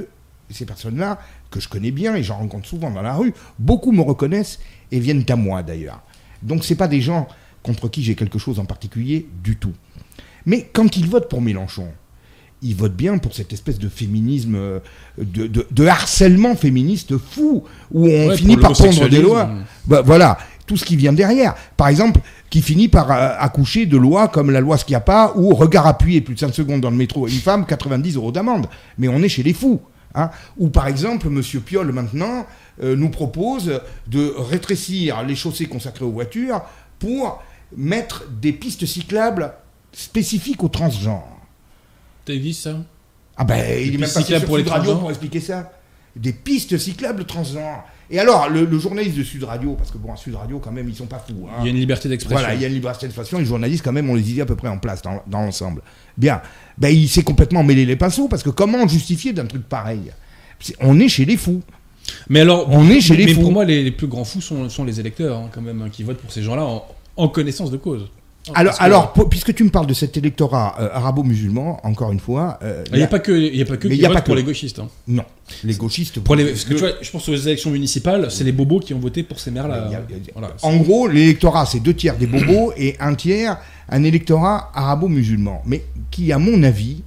ces 0.54 0.66
personnes-là, 0.66 1.18
que 1.50 1.60
je 1.60 1.68
connais 1.68 1.90
bien 1.90 2.14
et 2.16 2.22
j'en 2.22 2.38
rencontre 2.38 2.66
souvent 2.68 2.90
dans 2.90 3.02
la 3.02 3.14
rue, 3.14 3.32
beaucoup 3.58 3.92
me 3.92 4.02
reconnaissent 4.02 4.58
et 4.90 5.00
viennent 5.00 5.24
à 5.28 5.36
moi 5.36 5.62
d'ailleurs. 5.62 6.00
Donc, 6.42 6.64
ce 6.64 6.74
pas 6.74 6.88
des 6.88 7.00
gens 7.00 7.28
contre 7.62 7.88
qui 7.88 8.02
j'ai 8.02 8.14
quelque 8.14 8.38
chose 8.38 8.58
en 8.58 8.64
particulier 8.64 9.26
du 9.44 9.56
tout. 9.56 9.72
Mais 10.46 10.68
quand 10.72 10.96
ils 10.96 11.06
votent 11.06 11.28
pour 11.28 11.40
Mélenchon, 11.40 11.86
ils 12.62 12.74
votent 12.74 12.96
bien 12.96 13.18
pour 13.18 13.34
cette 13.34 13.52
espèce 13.52 13.78
de 13.78 13.88
féminisme, 13.88 14.54
euh, 14.56 14.78
de, 15.18 15.46
de- 15.46 15.66
de 15.70 15.86
harcèlement 15.86 16.54
féministe 16.56 17.16
fou, 17.18 17.64
où 17.92 18.06
on 18.08 18.28
Ouais, 18.28 18.36
finit 18.36 18.56
par 18.56 18.72
prendre 18.72 19.08
des 19.08 19.20
lois. 19.22 19.50
Bah, 19.86 20.00
voilà, 20.02 20.38
tout 20.66 20.76
ce 20.76 20.84
qui 20.84 20.96
vient 20.96 21.12
derrière. 21.12 21.54
Par 21.76 21.88
exemple, 21.88 22.20
qui 22.50 22.62
finit 22.62 22.88
par 22.88 23.10
euh, 23.10 23.34
accoucher 23.38 23.86
de 23.86 23.96
lois 23.96 24.28
comme 24.28 24.50
la 24.50 24.60
loi 24.60 24.76
Schiappa, 24.76 25.32
où 25.36 25.54
regard 25.54 25.86
appuyé 25.88 26.20
plus 26.20 26.34
de 26.34 26.40
5 26.40 26.54
secondes 26.54 26.80
dans 26.80 26.90
le 26.90 26.96
métro, 26.96 27.26
une 27.26 27.34
femme, 27.34 27.66
90 27.66 28.16
euros 28.16 28.30
d'amende. 28.32 28.66
Mais 28.98 29.08
on 29.08 29.20
est 29.22 29.28
chez 29.28 29.42
les 29.42 29.54
fous. 29.54 29.80
Hein. 30.14 30.30
Ou 30.58 30.68
par 30.68 30.86
exemple, 30.86 31.26
M. 31.26 31.42
Piolle 31.60 31.92
maintenant 31.92 32.46
euh, 32.82 32.96
nous 32.96 33.10
propose 33.10 33.80
de 34.06 34.34
rétrécir 34.36 35.22
les 35.22 35.36
chaussées 35.36 35.66
consacrées 35.66 36.04
aux 36.04 36.10
voitures 36.12 36.62
pour 36.98 37.42
mettre 37.76 38.24
des 38.28 38.52
pistes 38.52 38.86
cyclables 38.86 39.52
spécifiques 39.92 40.62
aux 40.62 40.68
transgenres. 40.68 41.40
T'as 42.24 42.36
dit 42.36 42.54
ça? 42.54 42.76
Ah 43.36 43.44
ben, 43.44 43.80
il 43.80 43.94
est 43.94 43.98
même 43.98 44.10
pas 44.10 44.22
sur 44.22 44.44
pour 44.44 44.58
les 44.58 44.64
Radio 44.64 44.96
pour 44.96 45.10
expliquer 45.10 45.40
ça. 45.40 45.72
Des 46.14 46.32
pistes 46.32 46.76
cyclables 46.76 47.24
transgenres. 47.24 47.84
Et 48.12 48.18
alors, 48.20 48.48
le, 48.50 48.66
le 48.66 48.78
journaliste 48.78 49.16
de 49.16 49.22
Sud 49.24 49.42
Radio, 49.42 49.72
parce 49.72 49.90
que 49.90 49.96
bon, 49.98 50.12
à 50.12 50.16
Sud 50.16 50.34
Radio, 50.34 50.58
quand 50.58 50.70
même, 50.70 50.88
ils 50.88 50.94
sont 50.94 51.06
pas 51.06 51.18
fous. 51.26 51.48
hein. 51.48 51.54
Il 51.60 51.64
y 51.64 51.68
a 51.68 51.70
une 51.70 51.78
liberté 51.78 52.08
d'expression. 52.10 52.38
Voilà, 52.38 52.54
il 52.54 52.60
y 52.60 52.64
a 52.64 52.68
une 52.68 52.74
liberté 52.74 53.06
d'expression, 53.06 53.38
et 53.38 53.40
les 53.40 53.46
journalistes, 53.46 53.82
quand 53.82 53.90
même, 53.92 54.08
on 54.10 54.14
les 54.14 54.30
idées 54.30 54.42
à 54.42 54.46
peu 54.46 54.54
près 54.54 54.68
en 54.68 54.76
place 54.78 55.00
dans, 55.02 55.22
dans 55.26 55.40
l'ensemble. 55.40 55.80
Bien. 56.18 56.42
Ben, 56.76 56.88
il 56.94 57.08
s'est 57.08 57.22
complètement 57.24 57.64
mêlé 57.64 57.86
les 57.86 57.96
pinceaux, 57.96 58.28
parce 58.28 58.42
que 58.42 58.50
comment 58.50 58.86
justifier 58.86 59.32
d'un 59.32 59.46
truc 59.46 59.62
pareil? 59.66 60.12
On 60.80 61.00
est 61.00 61.08
chez 61.08 61.24
les 61.24 61.36
fous. 61.38 61.62
Mais 62.28 62.40
alors, 62.40 62.68
On 62.68 62.88
est 62.90 63.00
chez 63.00 63.16
mais 63.16 63.24
les 63.24 63.34
fous. 63.34 63.40
pour 63.40 63.52
moi, 63.52 63.64
les, 63.64 63.82
les 63.82 63.90
plus 63.92 64.08
grands 64.08 64.24
fous 64.24 64.40
sont, 64.42 64.68
sont 64.68 64.84
les 64.84 65.00
électeurs, 65.00 65.38
hein, 65.38 65.48
quand 65.50 65.62
même, 65.62 65.80
hein, 65.82 65.88
qui 65.90 66.02
votent 66.02 66.18
pour 66.18 66.30
ces 66.32 66.42
gens-là 66.42 66.64
en, 66.64 66.84
en 67.16 67.28
connaissance 67.28 67.70
de 67.70 67.76
cause. 67.78 68.08
Alors, 68.54 68.76
que- 68.76 68.82
alors 68.82 69.12
pour- 69.12 69.28
puisque 69.28 69.54
tu 69.54 69.62
me 69.62 69.70
parles 69.70 69.86
de 69.86 69.94
cet 69.94 70.16
électorat 70.16 70.74
euh, 70.80 70.88
arabo-musulman, 70.92 71.78
encore 71.86 72.10
une 72.10 72.18
fois. 72.18 72.58
euh, 72.62 72.82
il 72.92 72.96
n'y 72.98 73.04
a 73.04 73.06
pas 73.06 73.20
que, 73.20 73.30
il 73.30 73.54
y 73.56 73.62
a 73.62 73.64
pas 73.64 73.76
que 73.76 73.86
Mais 73.86 73.94
qui 73.94 74.00
il 74.00 74.02
y 74.02 74.04
a 74.04 74.08
votent 74.08 74.16
pas 74.16 74.22
pour 74.22 74.34
que. 74.34 74.40
les 74.40 74.44
gauchistes. 74.44 74.78
hein. 74.80 74.88
Non. 75.06 75.22
Les 75.62 75.74
gauchistes. 75.74 76.18
Pour 76.20 76.34
les, 76.34 76.46
parce 76.46 76.64
que 76.64 76.74
tu 76.74 76.80
vois, 76.80 76.90
je 77.00 77.10
pense 77.10 77.28
aux 77.28 77.34
élections 77.36 77.70
municipales, 77.70 78.30
c'est 78.30 78.42
les 78.44 78.50
bobos 78.52 78.80
qui 78.80 78.94
ont 78.94 78.98
voté 78.98 79.22
pour 79.22 79.38
ces 79.38 79.50
maires-là. 79.52 79.88
Voilà, 80.32 80.54
En 80.62 80.76
gros, 80.78 81.06
l'électorat, 81.06 81.66
c'est 81.66 81.80
deux 81.80 81.94
tiers 81.94 82.16
des 82.16 82.26
bobos 82.26 82.72
et 82.76 82.96
un 82.98 83.14
tiers 83.14 83.58
un 83.88 84.02
électorat 84.04 84.70
arabo-musulman, 84.74 85.62
mais 85.66 85.84
qui, 86.10 86.32
à 86.32 86.38
mon 86.38 86.62
avis, 86.62 87.02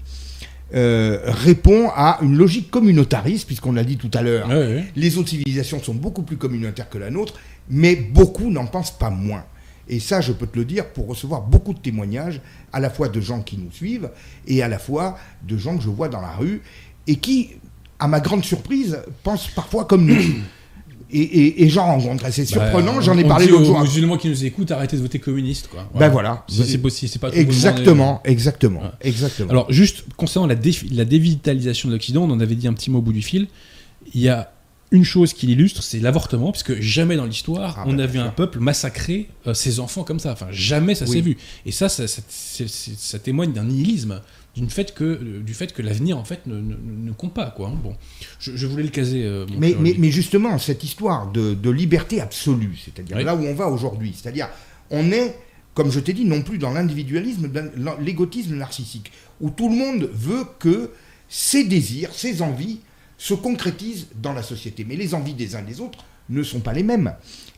euh, 0.73 1.19
répond 1.25 1.89
à 1.95 2.19
une 2.21 2.37
logique 2.37 2.69
communautariste, 2.71 3.47
puisqu'on 3.47 3.71
l'a 3.71 3.83
dit 3.83 3.97
tout 3.97 4.11
à 4.13 4.21
l'heure. 4.21 4.47
Ouais, 4.47 4.55
ouais. 4.55 4.83
Les 4.95 5.17
autres 5.17 5.29
civilisations 5.29 5.81
sont 5.81 5.93
beaucoup 5.93 6.21
plus 6.23 6.37
communautaires 6.37 6.89
que 6.89 6.97
la 6.97 7.09
nôtre, 7.09 7.33
mais 7.69 7.95
beaucoup 7.95 8.49
n'en 8.51 8.65
pensent 8.67 8.97
pas 8.97 9.09
moins. 9.09 9.43
Et 9.87 9.99
ça, 9.99 10.19
je 10.21 10.31
peux 10.31 10.47
te 10.47 10.57
le 10.57 10.65
dire 10.65 10.87
pour 10.89 11.07
recevoir 11.07 11.41
beaucoup 11.41 11.73
de 11.73 11.79
témoignages, 11.79 12.41
à 12.73 12.79
la 12.79 12.89
fois 12.89 13.07
de 13.07 13.21
gens 13.21 13.41
qui 13.41 13.57
nous 13.57 13.71
suivent 13.71 14.09
et 14.47 14.63
à 14.63 14.67
la 14.67 14.79
fois 14.79 15.17
de 15.47 15.57
gens 15.57 15.77
que 15.77 15.83
je 15.83 15.89
vois 15.89 16.09
dans 16.09 16.21
la 16.21 16.31
rue 16.33 16.61
et 17.07 17.17
qui, 17.17 17.51
à 17.99 18.07
ma 18.07 18.19
grande 18.19 18.43
surprise, 18.43 18.99
pensent 19.23 19.47
parfois 19.55 19.85
comme 19.85 20.05
nous. 20.05 20.21
Et, 21.11 21.19
et- 21.21 21.63
et 21.63 21.69
j'en 21.69 21.85
rencontre, 21.85 22.25
c'est 22.31 22.45
surprenant, 22.45 22.95
Bah, 22.95 23.01
j'en 23.01 23.15
ai 23.17 23.23
parlé 23.23 23.45
l'autre 23.45 23.61
aux 23.61 23.65
jour. 23.65 23.81
musulmans 23.81 24.17
qui 24.17 24.27
nous 24.27 24.43
écoutent, 24.43 24.71
arrêtez 24.71 24.97
de 24.97 25.01
voter 25.03 25.19
communiste. 25.19 25.67
Quoi. 25.67 25.87
Ben 25.97 26.09
voilà. 26.09 26.43
Si 26.49 26.63
c'est 26.65 26.79
possible, 26.79 27.11
c'est 27.11 27.19
pas 27.19 27.29
trop 27.29 27.37
vous 27.37 27.43
demander. 27.43 27.55
Exactement, 27.55 28.21
exactement, 28.25 28.81
Ouais. 28.81 28.89
exactement. 29.01 29.49
Alors, 29.51 29.71
juste 29.71 30.03
concernant 30.17 30.47
la, 30.47 30.55
la 30.91 31.05
dévitalisation 31.05 31.89
de 31.89 31.93
l'Occident, 31.93 32.23
on 32.23 32.31
en 32.31 32.39
avait 32.39 32.55
dit 32.55 32.67
un 32.67 32.73
petit 32.73 32.89
mot 32.89 32.97
au 32.99 33.01
bout 33.03 33.13
du 33.13 33.21
fil. 33.21 33.47
Il 34.15 34.21
y 34.21 34.29
a 34.29 34.51
une 34.95 35.03
chose 35.03 35.33
qui 35.33 35.45
l'illustre, 35.47 35.83
c'est 35.83 35.99
l'avortement, 35.99 36.51
puisque 36.51 36.79
jamais 36.81 37.15
dans 37.15 37.25
l'histoire 37.25 37.75
Ah, 37.79 37.83
on 37.87 37.93
bah, 37.93 38.03
a 38.03 38.07
vu 38.07 38.19
un 38.19 38.29
peuple 38.29 38.59
massacrer 38.59 39.29
euh, 39.47 39.53
ses 39.53 39.79
enfants 39.79 40.03
comme 40.03 40.19
ça. 40.19 40.31
Enfin, 40.31 40.47
jamais 40.51 40.95
ça 40.95 41.05
Oui. 41.05 41.11
s'est 41.11 41.21
vu. 41.21 41.37
Et 41.65 41.71
ça, 41.71 41.89
ça, 41.89 43.19
témoigne 43.19 43.53
d'un 43.53 43.65
nihilisme, 43.65 44.21
d'une 44.55 44.69
fait 44.69 44.93
que, 44.93 45.03
euh, 45.03 45.39
du 45.45 45.53
fait 45.53 45.73
que 45.73 45.81
l'avenir 45.81 46.17
en 46.17 46.23
fait 46.23 46.45
ne, 46.47 46.55
ne- 46.55 46.75
ne 47.05 47.11
compte 47.11 47.33
pas. 47.33 47.51
Quoi. 47.55 47.69
hein. 47.69 47.79
Bon, 47.83 47.95
je, 48.39 48.55
je 48.55 48.67
voulais 48.67 48.83
le 48.83 48.89
caser. 48.89 49.23
euh, 49.23 49.45
mon 49.49 49.59
Mais, 49.59 50.11
justement, 50.11 50.57
cette 50.57 50.83
histoire 50.83 51.31
de, 51.31 51.53
de 51.53 51.69
liberté 51.69 52.21
absolue, 52.21 52.77
c'est-à-dire 52.83 53.17
Oui. 53.17 53.23
là 53.23 53.35
où 53.35 53.43
on 53.45 53.53
va 53.53 53.67
aujourd'hui, 53.67 54.15
c'est-à-dire 54.19 54.49
on 54.91 55.11
est, 55.11 55.35
comme 55.73 55.91
je 55.91 55.99
t'ai 55.99 56.13
dit, 56.13 56.25
non 56.25 56.41
plus 56.41 56.57
dans 56.57 56.71
l'individualisme, 56.71 57.49
l'égotisme 58.01 58.55
narcissique, 58.55 59.11
où 59.41 59.49
tout 59.49 59.67
le 59.69 59.75
monde 59.75 60.09
veut 60.13 60.45
que 60.59 60.91
ses 61.27 61.63
désirs, 61.65 62.11
ses 62.13 62.41
envies 62.41 62.79
se 63.17 63.33
concrétisent 63.33 64.07
dans 64.15 64.33
la 64.33 64.43
société. 64.43 64.85
Mais 64.87 64.95
les 64.95 65.13
envies 65.13 65.33
des 65.33 65.55
uns 65.55 65.59
et 65.59 65.69
des 65.69 65.81
autres 65.81 65.99
ne 66.29 66.43
sont 66.43 66.59
pas 66.59 66.73
les 66.73 66.83
mêmes. 66.83 67.13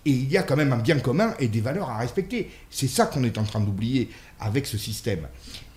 Et 0.06 0.12
il 0.12 0.30
y 0.32 0.38
a 0.38 0.44
quand 0.44 0.56
même 0.56 0.74
un 0.74 0.78
bien 0.78 1.00
commun 1.00 1.34
et 1.40 1.48
des 1.48 1.62
valeurs 1.62 1.90
à 1.90 1.98
respecter. 1.98 2.50
C'est 2.70 2.88
ça 2.88 3.06
qu'on 3.06 3.24
est 3.24 3.38
en 3.38 3.44
train 3.44 3.60
d'oublier 3.60 4.10
avec 4.40 4.66
ce 4.66 4.78
système. 4.78 5.28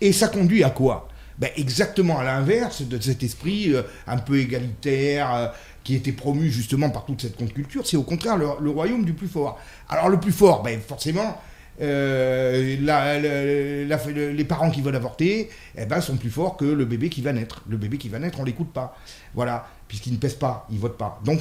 Et 0.01 0.12
ça 0.12 0.29
conduit 0.29 0.64
à 0.64 0.71
quoi? 0.71 1.09
Ben 1.38 1.51
Exactement 1.57 2.19
à 2.19 2.25
l'inverse 2.25 2.83
de 2.83 3.01
cet 3.01 3.23
esprit 3.23 3.73
euh, 3.73 3.83
un 4.07 4.19
peu 4.19 4.38
égalitaire 4.38 5.35
euh, 5.35 5.47
qui 5.83 5.95
était 5.95 6.12
promu 6.12 6.51
justement 6.51 6.90
par 6.90 7.07
toute 7.07 7.23
cette 7.23 7.37
contre-culture. 7.37 7.87
C'est 7.87 7.97
au 7.97 8.03
contraire 8.03 8.37
le, 8.37 8.47
le 8.61 8.71
royaume 8.71 9.05
du 9.05 9.14
plus 9.14 9.29
fort. 9.29 9.59
Alors 9.88 10.11
le 10.11 10.21
plus 10.21 10.33
fort, 10.33 10.62
ben 10.62 10.79
forcément, 10.81 11.40
euh, 11.81 12.77
la- 12.81 13.19
la- 13.19 13.85
la- 13.85 14.33
les 14.33 14.45
parents 14.45 14.71
qui 14.71 14.83
veulent 14.83 14.97
avorter 14.97 15.49
eh 15.77 15.87
ben, 15.87 16.01
sont 16.01 16.16
plus 16.16 16.31
forts 16.31 16.57
que 16.57 16.64
le 16.64 16.85
bébé 16.85 17.09
qui 17.09 17.23
va 17.23 17.33
naître. 17.33 17.62
Le 17.69 17.77
bébé 17.77 17.99
qui 17.99 18.09
va 18.09 18.19
naître, 18.19 18.38
on 18.40 18.45
l'écoute 18.45 18.73
pas. 18.73 18.97
Voilà, 19.35 19.66
puisqu'il 19.88 20.12
ne 20.12 20.19
pèse 20.19 20.35
pas, 20.35 20.66
il 20.71 20.79
vote 20.79 20.97
pas. 20.99 21.21
Donc 21.25 21.40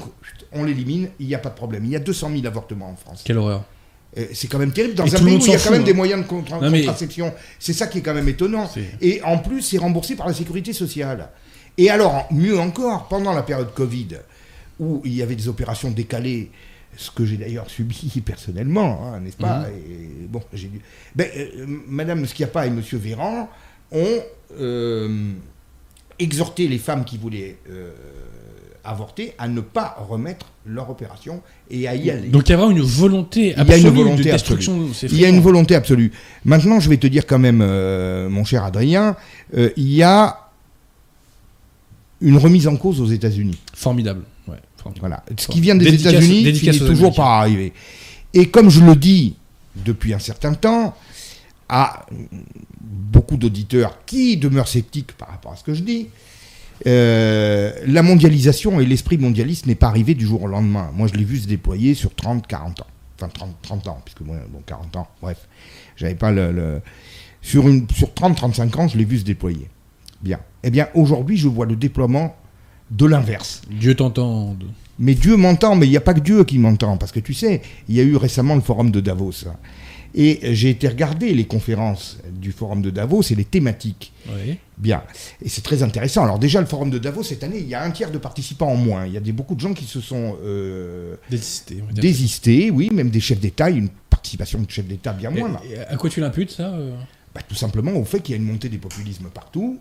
on 0.52 0.64
l'élimine, 0.64 1.10
il 1.20 1.28
n'y 1.28 1.36
a 1.36 1.40
pas 1.40 1.50
de 1.50 1.56
problème. 1.56 1.86
Il 1.86 1.92
y 1.92 1.96
a 1.96 2.00
200 2.00 2.30
000 2.34 2.46
avortements 2.48 2.90
en 2.90 2.96
France. 2.96 3.22
Quelle 3.26 3.38
horreur. 3.38 3.64
Euh, 4.18 4.26
C'est 4.34 4.48
quand 4.48 4.58
même 4.58 4.72
terrible 4.72 4.96
dans 4.96 5.06
Et 5.06 5.14
un 5.16 5.20
pays 5.20 5.36
où 5.36 5.40
il 5.40 5.52
y 5.52 5.56
a 5.56 5.60
quand 5.60 5.72
même 5.72 5.84
des 5.84 5.92
hein. 5.92 5.96
moyens 5.96 6.22
de 6.24 6.28
contra- 6.28 6.60
Non, 6.60 6.72
mais- 6.72 6.80
contraception. 6.82 7.32
C'est 7.60 7.74
ça 7.74 7.88
qui 7.88 8.00
est 8.00 8.02
quand 8.02 8.14
même 8.16 8.28
étonnant. 8.30 8.70
Et 9.02 9.22
en 9.24 9.38
plus, 9.38 9.62
c'est 9.62 9.78
remboursé 9.78 10.16
par 10.16 10.28
la 10.28 10.34
sécurité 10.34 10.74
sociale. 10.74 11.30
Et 11.78 11.90
alors, 11.90 12.28
mieux 12.32 12.60
encore, 12.60 13.08
pendant 13.08 13.34
la 13.34 13.44
période 13.44 13.74
Covid, 13.74 14.08
où 14.80 15.02
il 15.06 15.14
y 15.14 15.22
avait 15.22 15.36
des 15.36 15.48
opérations 15.48 15.92
décalées, 15.92 16.50
ce 16.98 17.12
que 17.12 17.26
j'ai 17.26 17.38
d'ailleurs 17.38 17.70
subi 17.70 18.22
personnellement, 18.26 19.06
hein, 19.14 19.20
n'est-ce 19.22 19.38
pas 19.38 19.60
Mhm. 19.60 19.74
Et 19.76 20.28
bon, 20.28 20.42
j'ai 20.54 20.68
dû- 20.68 20.82
Ben, 21.16 21.28
euh, 21.38 21.66
Madame 21.88 22.26
Schiappa 22.26 22.68
et 22.68 22.70
Monsieur 22.70 22.98
Véran 22.98 23.50
ont 23.92 24.20
euh, 24.60 25.32
exhorté 26.20 26.68
les 26.68 26.78
femmes 26.78 27.06
qui 27.06 27.18
voulaient 27.18 27.58
euh, 27.70 27.92
avorter 28.84 29.34
à 29.38 29.48
ne 29.48 29.62
pas 29.62 29.96
remettre 30.10 30.48
leur 30.66 30.90
opération 30.90 31.42
et 31.70 31.88
à 31.88 31.96
y 31.96 32.10
aller. 32.12 32.30
Donc 32.30 32.48
il 32.48 32.52
y 32.52 32.54
a 32.54 32.58
vraiment 32.58 32.72
une 32.72 32.82
volonté 32.82 33.50
Il 33.50 33.52
y 33.52 33.54
a 33.56 33.62
absolue 33.62 33.82
une 33.82 33.90
volonté 33.96 34.24
de 34.24 34.32
destruction. 34.32 34.88
c'est 34.94 35.08
Il 35.12 35.20
y 35.20 35.26
a 35.26 35.30
une 35.30 35.42
volonté 35.42 35.76
absolue. 35.76 36.12
Maintenant, 36.46 36.80
je 36.80 36.90
vais 36.90 36.98
te 36.98 37.08
dire 37.08 37.26
quand 37.26 37.40
même, 37.40 37.58
mon 38.30 38.44
cher 38.46 38.64
Adrien, 38.64 39.16
il 39.56 39.72
y 39.94 40.04
a 40.04 40.50
une 42.22 42.38
remise 42.38 42.68
en 42.68 42.76
cause 42.78 43.00
aux 43.02 43.08
États-Unis. 43.08 43.58
Formidable. 43.74 44.24
Voilà. 45.00 45.24
Ce 45.38 45.48
qui 45.48 45.62
vient 45.62 45.76
des 45.76 45.86
Dédicace- 45.92 46.14
États-Unis 46.14 46.44
finit 46.60 46.78
toujours 46.88 47.14
par 47.16 47.28
arriver. 47.28 47.74
Et 48.34 48.50
comme 48.50 48.70
je 48.70 48.82
le 48.82 48.96
dis 48.96 49.36
depuis 49.76 50.14
un 50.14 50.20
certain 50.20 50.54
temps 50.54 50.96
à 51.68 52.06
beaucoup 52.82 53.38
d'auditeurs 53.38 54.00
qui 54.06 54.38
demeurent 54.38 54.68
sceptiques 54.68 55.14
par 55.14 55.30
rapport 55.30 55.52
à 55.54 55.56
ce 55.56 55.64
que 55.64 55.74
je 55.74 55.82
dis, 55.84 56.08
euh, 56.88 57.74
la 57.86 58.02
mondialisation 58.04 58.80
et 58.80 58.86
l'esprit 58.86 59.18
mondialiste 59.18 59.66
n'est 59.66 59.76
pas 59.76 59.88
arrivé 59.88 60.16
du 60.16 60.26
jour 60.26 60.44
au 60.44 60.48
lendemain. 60.48 60.92
Moi, 60.96 61.08
je 61.08 61.14
l'ai 61.18 61.24
vu 61.26 61.38
se 61.40 61.48
déployer 61.48 61.94
sur 61.94 62.14
30, 62.16 62.48
40 62.48 62.82
ans. 62.82 62.88
Enfin, 63.18 63.30
30, 63.34 63.56
30 63.62 63.88
ans, 63.90 64.02
puisque 64.06 64.22
moi, 64.22 64.38
bon, 64.50 64.62
40 64.66 64.96
ans, 64.96 65.08
bref. 65.22 65.38
J'avais 65.98 66.16
pas 66.16 66.32
le. 66.32 66.52
le- 66.52 66.82
Sur, 67.42 67.68
une, 67.68 67.86
sur 67.94 68.14
30, 68.14 68.36
35 68.36 68.78
ans, 68.80 68.88
je 68.88 68.98
l'ai 68.98 69.06
vu 69.06 69.18
se 69.20 69.24
déployer. 69.26 69.68
Bien. 70.22 70.40
Eh 70.64 70.70
bien, 70.70 70.88
aujourd'hui, 70.94 71.38
je 71.38 71.48
vois 71.48 71.66
le 71.66 71.76
déploiement 71.76 72.36
de 72.92 73.06
l'inverse. 73.06 73.62
Dieu 73.70 73.96
t'entende. 73.96 74.64
Mais 74.98 75.14
Dieu 75.16 75.38
m'entend, 75.38 75.76
mais 75.76 75.86
il 75.88 75.92
n'y 75.92 75.98
a 75.98 76.02
pas 76.02 76.14
que 76.14 76.20
Dieu 76.20 76.44
qui 76.44 76.58
m'entend, 76.60 76.98
parce 76.98 77.12
que 77.12 77.20
tu 77.22 77.34
sais, 77.34 77.62
il 77.88 77.96
y 77.96 78.00
a 78.00 78.04
eu 78.04 78.16
récemment 78.18 78.56
le 78.56 78.62
forum 78.62 78.92
de 78.92 79.00
Davos. 79.00 79.46
Et 80.16 80.40
j'ai 80.56 80.72
été 80.72 80.88
regarder 80.88 81.36
les 81.36 81.46
conférences 81.46 82.18
du 82.34 82.52
forum 82.52 82.82
de 82.82 82.90
Davos 82.90 83.22
et 83.30 83.36
les 83.36 83.46
thématiques. 83.46 84.12
Oui. 84.28 84.58
Bien. 84.78 85.04
Et 85.46 85.50
c'est 85.50 85.62
très 85.62 85.84
intéressant. 85.84 86.24
Alors 86.24 86.40
déjà, 86.40 86.60
le 86.60 86.66
forum 86.66 86.90
de 86.90 86.98
Davos, 86.98 87.22
cette 87.24 87.44
année, 87.44 87.60
il 87.60 87.68
y 87.68 87.76
a 87.76 87.84
un 87.84 87.92
tiers 87.92 88.10
de 88.10 88.18
participants 88.18 88.70
en 88.70 88.76
moins. 88.76 89.06
Il 89.06 89.14
y 89.14 89.18
a 89.18 89.20
des, 89.20 89.32
beaucoup 89.32 89.54
de 89.54 89.60
gens 89.60 89.74
qui 89.74 89.86
se 89.86 90.02
sont 90.02 90.36
euh, 90.44 91.16
Désisté. 91.30 91.78
on 91.84 91.86
va 91.86 91.92
dire. 91.94 92.02
désistés, 92.02 92.72
oui, 92.72 92.90
même 92.92 93.12
des 93.12 93.20
chefs 93.20 93.40
d'État, 93.40 93.70
une 93.70 93.90
participation 94.10 94.60
de 94.60 94.70
chefs 94.70 94.88
d'État 94.88 95.14
bien 95.14 95.32
Et- 95.36 95.74
et 95.74 95.80
à 95.80 95.96
quoi 95.96 96.10
tu 96.10 96.20
l'imputes 96.22 96.52
ça 96.52 96.74
euh? 96.74 96.96
Bah, 97.36 97.42
tout 97.48 97.54
simplement 97.56 97.92
au 97.92 98.04
fait 98.04 98.20
qu'il 98.22 98.34
y 98.36 98.38
a 98.40 98.42
une 98.42 98.48
montée 98.48 98.70
des 98.70 98.80
populismes 98.80 99.28
partout, 99.32 99.78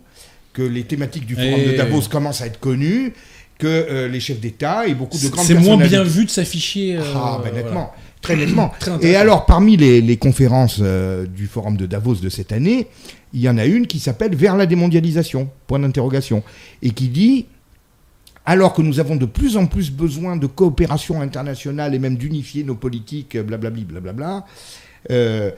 que 0.53 0.63
les 0.63 0.85
thématiques 0.85 1.27
du 1.27 1.35
forum 1.35 1.61
Et- 1.61 1.73
de 1.73 1.77
Davos 1.77 2.03
commencent 2.11 2.41
à 2.43 2.47
être 2.47 2.61
connues, 2.61 3.13
que 3.59 3.67
euh, 3.67 4.09
les 4.09 4.21
chefs 4.21 4.41
d'État 4.41 4.87
et 4.87 4.95
beaucoup 4.95 5.19
de 5.19 5.29
grandes 5.29 5.47
C'est 5.47 5.55
moins 5.55 5.77
bien 5.77 6.03
vu 6.05 6.25
de 6.25 6.31
s'afficher. 6.31 6.97
euh, 6.97 7.03
Ah, 7.15 7.41
ben 7.43 7.51
voilà. 7.51 7.65
nettement, 7.65 7.93
très 8.23 8.37
nettement. 8.37 8.73
Très 8.81 9.05
Et 9.05 9.17
alors, 9.17 9.47
parmi 9.47 9.77
les, 9.77 10.01
les 10.01 10.17
conférences 10.17 10.79
euh, 10.81 11.27
du 11.27 11.47
forum 11.47 11.77
de 11.77 11.87
Davos 11.87 12.17
de 12.17 12.29
cette 12.29 12.53
année, 12.53 12.87
il 13.35 13.41
y 13.41 13.49
en 13.49 13.59
a 13.59 13.67
une 13.67 13.87
qui 13.87 13.99
s'appelle 13.99 14.35
Vers 14.37 14.57
la 14.57 14.67
démondialisation, 14.67 15.51
point 15.67 15.81
d'interrogation, 15.81 16.43
et 16.83 16.91
qui 16.91 17.09
dit, 17.09 17.47
alors 18.47 18.73
que 18.73 18.81
nous 18.81 19.01
avons 19.01 19.17
de 19.17 19.27
plus 19.27 19.57
en 19.57 19.67
plus 19.67 19.91
besoin 19.91 20.37
de 20.37 20.47
coopération 20.47 21.21
internationale 21.21 21.95
et 21.95 21.99
même 21.99 22.17
d'unifier 22.17 22.65
nos 22.65 22.75
politiques, 22.77 23.37
blablabli, 23.37 23.85
blablabla, 23.85 24.37
euh, 24.37 24.41
euh, 25.11 25.51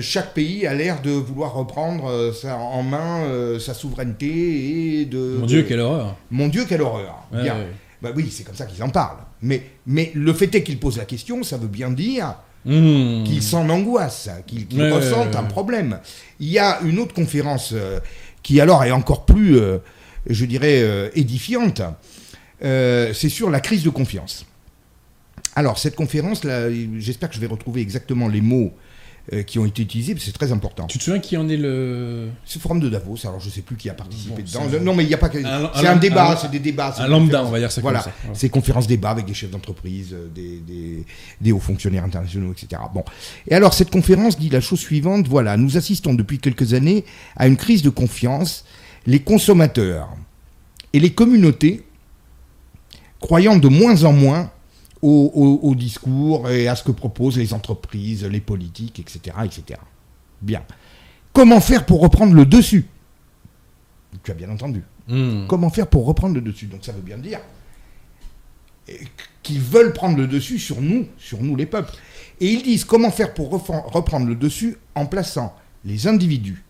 chaque 0.00 0.34
pays 0.34 0.66
a 0.66 0.74
l'air 0.74 1.00
de 1.02 1.10
vouloir 1.10 1.54
reprendre 1.54 2.06
euh, 2.10 2.32
ça 2.32 2.56
en 2.56 2.82
main 2.82 3.24
euh, 3.24 3.58
sa 3.58 3.74
souveraineté 3.74 5.00
et 5.00 5.04
de... 5.04 5.36
Mon 5.40 5.46
Dieu, 5.46 5.62
de- 5.62 5.68
quelle 5.68 5.80
horreur. 5.80 6.16
Mon 6.30 6.48
Dieu, 6.48 6.64
quelle 6.68 6.82
horreur. 6.82 7.26
Bien. 7.32 7.54
ouais. 7.56 7.66
Bah 8.02 8.10
oui, 8.14 8.28
c'est 8.30 8.42
comme 8.44 8.54
ça 8.56 8.66
qu'ils 8.66 8.82
en 8.82 8.88
parlent. 8.90 9.18
Mais, 9.42 9.62
mais 9.86 10.10
le 10.14 10.32
fait 10.32 10.54
est 10.54 10.62
qu'ils 10.62 10.78
posent 10.78 10.98
la 10.98 11.04
question, 11.04 11.42
ça 11.42 11.56
veut 11.56 11.68
bien 11.68 11.90
dire 11.90 12.36
Mmh. 12.68 13.22
qu'ils 13.22 13.44
s'en 13.44 13.68
angoissent, 13.68 14.28
qu'ils 14.48 14.66
ressentent 14.92 15.36
un 15.36 15.44
problème. 15.44 16.00
Il 16.40 16.48
y 16.48 16.58
a 16.58 16.80
une 16.80 16.98
autre 16.98 17.14
conférence 17.14 17.70
euh, 17.72 18.00
qui 18.42 18.60
alors 18.60 18.82
est 18.82 18.90
encore 18.90 19.24
plus, 19.24 19.56
euh, 19.56 19.78
je 20.28 20.44
dirais, 20.46 20.80
euh, 20.82 21.08
édifiante. 21.14 21.80
Euh, 22.64 23.12
c'est 23.14 23.28
sur 23.28 23.50
la 23.50 23.60
crise 23.60 23.84
de 23.84 23.90
confiance. 23.90 24.46
Alors 25.54 25.78
cette 25.78 25.94
conférence, 25.94 26.42
j'espère 26.98 27.28
que 27.28 27.36
je 27.36 27.40
vais 27.40 27.46
retrouver 27.46 27.82
exactement 27.82 28.26
les 28.26 28.40
mots 28.40 28.72
euh, 29.32 29.42
qui 29.42 29.58
ont 29.58 29.64
été 29.66 29.82
utilisés, 29.82 30.14
c'est 30.18 30.32
très 30.32 30.52
important. 30.52 30.86
Tu 30.86 30.98
te 30.98 31.02
souviens 31.04 31.18
qui 31.20 31.36
en 31.36 31.48
est 31.48 31.56
le. 31.56 32.28
C'est 32.44 32.56
le 32.56 32.60
forum 32.62 32.78
de 32.80 32.88
Davos, 32.88 33.16
alors 33.24 33.40
je 33.40 33.46
ne 33.46 33.50
sais 33.52 33.62
plus 33.62 33.76
qui 33.76 33.90
a 33.90 33.94
participé 33.94 34.42
Bon, 34.52 34.66
dedans. 34.66 34.80
Non, 34.84 34.94
mais 34.94 35.02
il 35.04 35.08
n'y 35.08 35.14
a 35.14 35.18
pas 35.18 35.28
que. 35.28 35.38
C'est 35.40 35.86
un- 35.86 35.96
débat, 35.96 36.36
c'est 36.40 36.50
des 36.50 36.60
débats. 36.60 36.94
Un 36.98 37.08
lambda, 37.08 37.44
on 37.44 37.50
va 37.50 37.58
dire 37.58 37.72
ça 37.72 37.80
Voilà, 37.80 38.00
comme 38.02 38.12
ça. 38.12 38.16
Voilà. 38.22 38.38
c'est 38.38 38.48
conférences 38.48 38.86
débat 38.86 39.10
avec 39.10 39.26
des 39.26 39.34
chefs 39.34 39.50
d'entreprise, 39.50 40.12
euh, 40.12 40.28
des, 40.34 40.58
des- 40.60 41.04
des 41.40 41.52
hauts 41.52 41.58
fonctionnaires 41.60 42.04
internationaux, 42.04 42.52
etc. 42.52 42.80
Bon. 42.94 43.02
Et 43.48 43.54
alors, 43.54 43.74
cette 43.74 43.90
conférence 43.90 44.38
dit 44.38 44.48
la 44.48 44.60
chose 44.60 44.78
suivante 44.80 45.26
voilà, 45.28 45.56
nous 45.56 45.76
assistons 45.76 46.14
depuis 46.14 46.38
quelques 46.38 46.74
années 46.74 47.04
à 47.36 47.46
une 47.48 47.56
crise 47.56 47.82
de 47.82 47.90
confiance. 47.90 48.64
Les 49.08 49.20
consommateurs 49.20 50.08
et 50.92 50.98
les 51.00 51.10
communautés 51.12 51.84
croyant 53.20 53.56
de 53.56 53.68
moins 53.68 54.04
en 54.04 54.12
moins 54.12 54.50
au, 55.06 55.30
au- 55.34 55.60
au 55.70 55.74
discours 55.74 56.50
et 56.50 56.68
à 56.68 56.74
ce 56.76 56.82
que 56.82 56.92
proposent 56.92 57.38
les 57.38 57.52
entreprises, 57.54 58.24
les 58.24 58.40
politiques, 58.40 58.98
etc., 59.00 59.36
etc. 59.44 59.80
Bien. 60.42 60.62
Comment 61.32 61.60
faire 61.60 61.86
pour 61.86 62.00
reprendre 62.00 62.34
le 62.34 62.44
dessus? 62.46 62.86
Tu 64.22 64.30
as 64.30 64.34
bien 64.34 64.48
entendu. 64.50 64.82
Mmh. 65.08 65.46
Comment 65.46 65.70
faire 65.70 65.86
pour 65.86 66.06
reprendre 66.06 66.34
le 66.34 66.40
dessus? 66.40 66.66
Donc 66.66 66.84
ça 66.84 66.92
veut 66.92 67.02
bien 67.02 67.18
dire 67.18 67.40
qu'ils 69.42 69.60
veulent 69.60 69.92
prendre 69.92 70.16
le 70.16 70.26
dessus 70.26 70.58
sur 70.58 70.80
nous, 70.80 71.06
sur 71.18 71.42
nous 71.42 71.56
les 71.56 71.66
peuples. 71.66 71.92
Et 72.40 72.52
ils 72.52 72.62
disent 72.62 72.84
comment 72.84 73.10
faire 73.10 73.34
pour 73.34 73.50
reprendre 73.50 74.26
le 74.26 74.34
dessus 74.34 74.76
en 74.94 75.06
plaçant 75.06 75.54
les 75.84 76.06
individus 76.06 76.64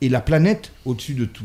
et 0.00 0.08
la 0.08 0.20
planète 0.20 0.72
au-dessus 0.84 1.14
de 1.14 1.24
tout. 1.24 1.44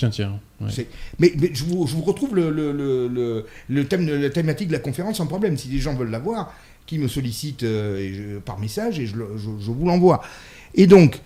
Tiens, 0.00 0.10
tiens. 0.10 0.40
ouais. 0.60 0.70
C'est- 0.70 0.88
Mais, 1.18 1.32
mais 1.38 1.50
je, 1.52 1.64
vous, 1.64 1.86
je 1.86 1.94
vous 1.94 2.02
retrouve 2.02 2.34
le, 2.34 2.50
le, 2.50 2.72
le, 2.72 3.08
le- 3.08 3.46
le 3.68 3.86
thème, 3.88 4.06
la 4.08 4.30
thématique 4.30 4.68
de 4.68 4.72
la 4.72 4.78
conférence 4.78 5.16
sans 5.18 5.26
problème. 5.26 5.56
Si 5.56 5.68
des 5.68 5.78
gens 5.78 5.94
veulent 5.94 6.10
la 6.10 6.18
voir, 6.18 6.52
qui 6.86 6.98
me 6.98 7.06
sollicitent 7.08 7.62
euh, 7.62 7.98
et 7.98 8.14
je- 8.14 8.38
par 8.38 8.58
message 8.58 8.98
et 8.98 9.06
je, 9.06 9.16
le- 9.16 9.36
je- 9.36 9.64
je 9.64 9.70
vous 9.70 9.86
l'envoie. 9.86 10.22
Et 10.74 10.86
donc, 10.86 11.20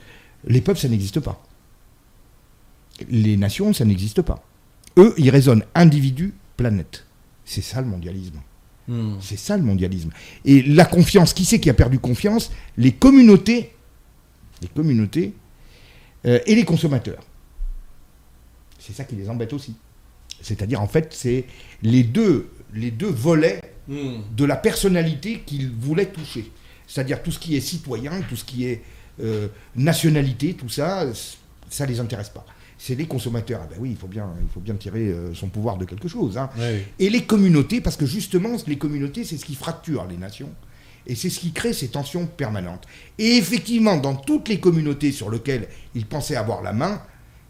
les 0.46 0.60
peuples, 0.60 0.78
ça 0.80 0.88
n'existe 0.88 1.20
pas. 1.20 1.42
Les 3.08 3.36
nations, 3.36 3.72
ça 3.72 3.84
n'existe 3.84 4.22
pas. 4.22 4.42
Eux, 4.96 5.14
ils 5.18 5.30
raisonnent 5.30 5.64
individu, 5.74 6.34
planète. 6.56 7.04
C'est 7.44 7.60
ça 7.62 7.80
le 7.80 7.86
mondialisme. 7.88 8.40
Hmm. 8.86 9.14
C'est 9.20 9.38
ça 9.38 9.56
le 9.56 9.62
mondialisme. 9.62 10.10
Et 10.44 10.62
la 10.62 10.84
confiance, 10.84 11.32
qui 11.32 11.44
c'est 11.44 11.58
qui 11.58 11.70
a 11.70 11.74
perdu 11.74 11.98
confiance? 11.98 12.52
Les 12.76 12.92
communautés, 12.92 13.72
les 14.62 14.68
communautés 14.68 15.34
euh, 16.26 16.38
et 16.46 16.54
les 16.54 16.64
consommateurs. 16.64 17.24
C'est 18.86 18.92
ça 18.92 19.04
qui 19.04 19.16
les 19.16 19.28
embête 19.30 19.52
aussi. 19.52 19.74
C'est-à-dire, 20.40 20.80
en 20.82 20.88
fait, 20.88 21.12
c'est 21.12 21.44
les 21.82 22.02
deux, 22.02 22.48
les 22.74 22.90
deux 22.90 23.10
volets 23.10 23.60
Hmm. 23.86 24.22
de 24.34 24.46
la 24.46 24.56
personnalité 24.56 25.42
qu'ils 25.44 25.70
voulaient 25.70 26.06
toucher. 26.06 26.50
C'est-à-dire 26.86 27.22
tout 27.22 27.30
ce 27.30 27.38
qui 27.38 27.54
est 27.54 27.60
citoyen, 27.60 28.22
tout 28.30 28.34
ce 28.34 28.42
qui 28.42 28.64
est 28.64 28.80
euh, 29.22 29.48
nationalité, 29.76 30.54
tout 30.54 30.70
ça, 30.70 31.04
ça 31.68 31.84
les 31.84 32.00
intéresse 32.00 32.30
pas. 32.30 32.46
C'est 32.78 32.94
les 32.94 33.04
consommateurs. 33.06 33.60
Ah 33.62 33.68
ben 33.70 33.76
oui, 33.78 33.90
il 33.90 33.96
faut 33.98 34.06
bien, 34.06 34.26
il 34.40 34.48
faut 34.54 34.60
bien 34.60 34.74
tirer 34.76 35.08
euh, 35.08 35.34
son 35.34 35.48
pouvoir 35.50 35.76
de 35.76 35.84
quelque 35.84 36.08
chose. 36.08 36.38
hein. 36.38 36.48
Et 36.98 37.10
les 37.10 37.24
communautés, 37.24 37.82
parce 37.82 37.98
que 37.98 38.06
justement, 38.06 38.56
les 38.66 38.78
communautés, 38.78 39.22
c'est 39.24 39.36
ce 39.36 39.44
qui 39.44 39.54
fracture 39.54 40.06
les 40.06 40.16
nations. 40.16 40.50
Et 41.06 41.14
c'est 41.14 41.28
ce 41.28 41.38
qui 41.40 41.52
crée 41.52 41.74
ces 41.74 41.88
tensions 41.88 42.26
permanentes. 42.26 42.86
Et 43.18 43.36
effectivement, 43.36 43.98
dans 43.98 44.14
toutes 44.14 44.48
les 44.48 44.60
communautés 44.60 45.12
sur 45.12 45.28
lesquelles 45.30 45.68
ils 45.94 46.06
pensaient 46.06 46.36
avoir 46.36 46.62
la 46.62 46.72
main, 46.72 47.02